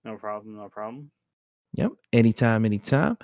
No 0.05 0.17
problem. 0.17 0.57
No 0.57 0.69
problem. 0.69 1.11
Yep. 1.75 1.93
Anytime, 2.13 2.65
anytime. 2.65 3.17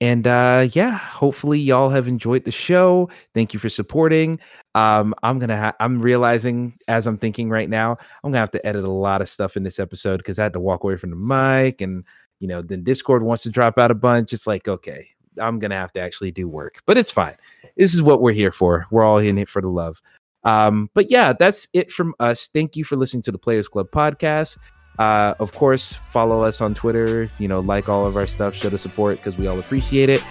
And 0.00 0.26
uh 0.26 0.68
yeah, 0.72 0.98
hopefully 0.98 1.58
y'all 1.58 1.88
have 1.88 2.06
enjoyed 2.06 2.44
the 2.44 2.52
show. 2.52 3.08
Thank 3.34 3.54
you 3.54 3.60
for 3.60 3.70
supporting. 3.70 4.38
Um 4.74 5.14
I'm 5.22 5.40
to 5.40 5.56
ha- 5.56 5.76
I'm 5.80 6.02
realizing 6.02 6.74
as 6.86 7.06
I'm 7.06 7.16
thinking 7.16 7.48
right 7.48 7.70
now, 7.70 7.96
I'm 8.22 8.32
to 8.32 8.38
have 8.38 8.50
to 8.50 8.66
edit 8.66 8.84
a 8.84 8.90
lot 8.90 9.22
of 9.22 9.28
stuff 9.28 9.56
in 9.56 9.62
this 9.62 9.80
episode 9.80 10.22
cuz 10.22 10.38
I 10.38 10.42
had 10.42 10.52
to 10.52 10.60
walk 10.60 10.84
away 10.84 10.98
from 10.98 11.10
the 11.10 11.16
mic 11.16 11.80
and 11.80 12.04
you 12.40 12.48
know, 12.48 12.60
then 12.60 12.84
Discord 12.84 13.22
wants 13.22 13.42
to 13.44 13.50
drop 13.50 13.78
out 13.78 13.90
a 13.90 13.94
bunch. 13.94 14.34
It's 14.34 14.46
like, 14.46 14.68
okay, 14.68 15.08
I'm 15.40 15.58
to 15.60 15.76
have 15.76 15.92
to 15.92 16.00
actually 16.00 16.30
do 16.30 16.46
work. 16.46 16.82
But 16.84 16.98
it's 16.98 17.10
fine. 17.10 17.36
This 17.76 17.94
is 17.94 18.02
what 18.02 18.20
we're 18.20 18.32
here 18.32 18.52
for. 18.52 18.86
We're 18.90 19.04
all 19.04 19.18
in 19.18 19.38
it 19.38 19.48
for 19.48 19.62
the 19.62 19.68
love. 19.68 20.02
Um, 20.44 20.90
but 20.94 21.10
yeah, 21.10 21.32
that's 21.32 21.66
it 21.72 21.90
from 21.90 22.14
us. 22.20 22.46
Thank 22.46 22.76
you 22.76 22.84
for 22.84 22.96
listening 22.96 23.22
to 23.24 23.32
the 23.32 23.38
Players 23.38 23.68
Club 23.68 23.90
podcast. 23.90 24.58
Uh, 24.98 25.34
of 25.38 25.52
course, 25.52 25.92
follow 26.08 26.42
us 26.42 26.60
on 26.60 26.74
Twitter. 26.74 27.28
You 27.38 27.48
know, 27.48 27.60
like 27.60 27.88
all 27.88 28.06
of 28.06 28.16
our 28.16 28.26
stuff, 28.26 28.54
show 28.54 28.68
the 28.68 28.78
support 28.78 29.18
because 29.18 29.36
we 29.36 29.46
all 29.46 29.58
appreciate 29.58 30.08
it. 30.08 30.22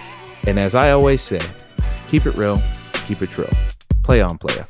And 0.46 0.58
as 0.58 0.74
I 0.74 0.90
always 0.90 1.22
say, 1.22 1.40
keep 2.08 2.26
it 2.26 2.36
real, 2.36 2.60
keep 3.06 3.22
it 3.22 3.30
true. 3.30 3.48
Play 4.02 4.20
on, 4.20 4.38
player. 4.38 4.66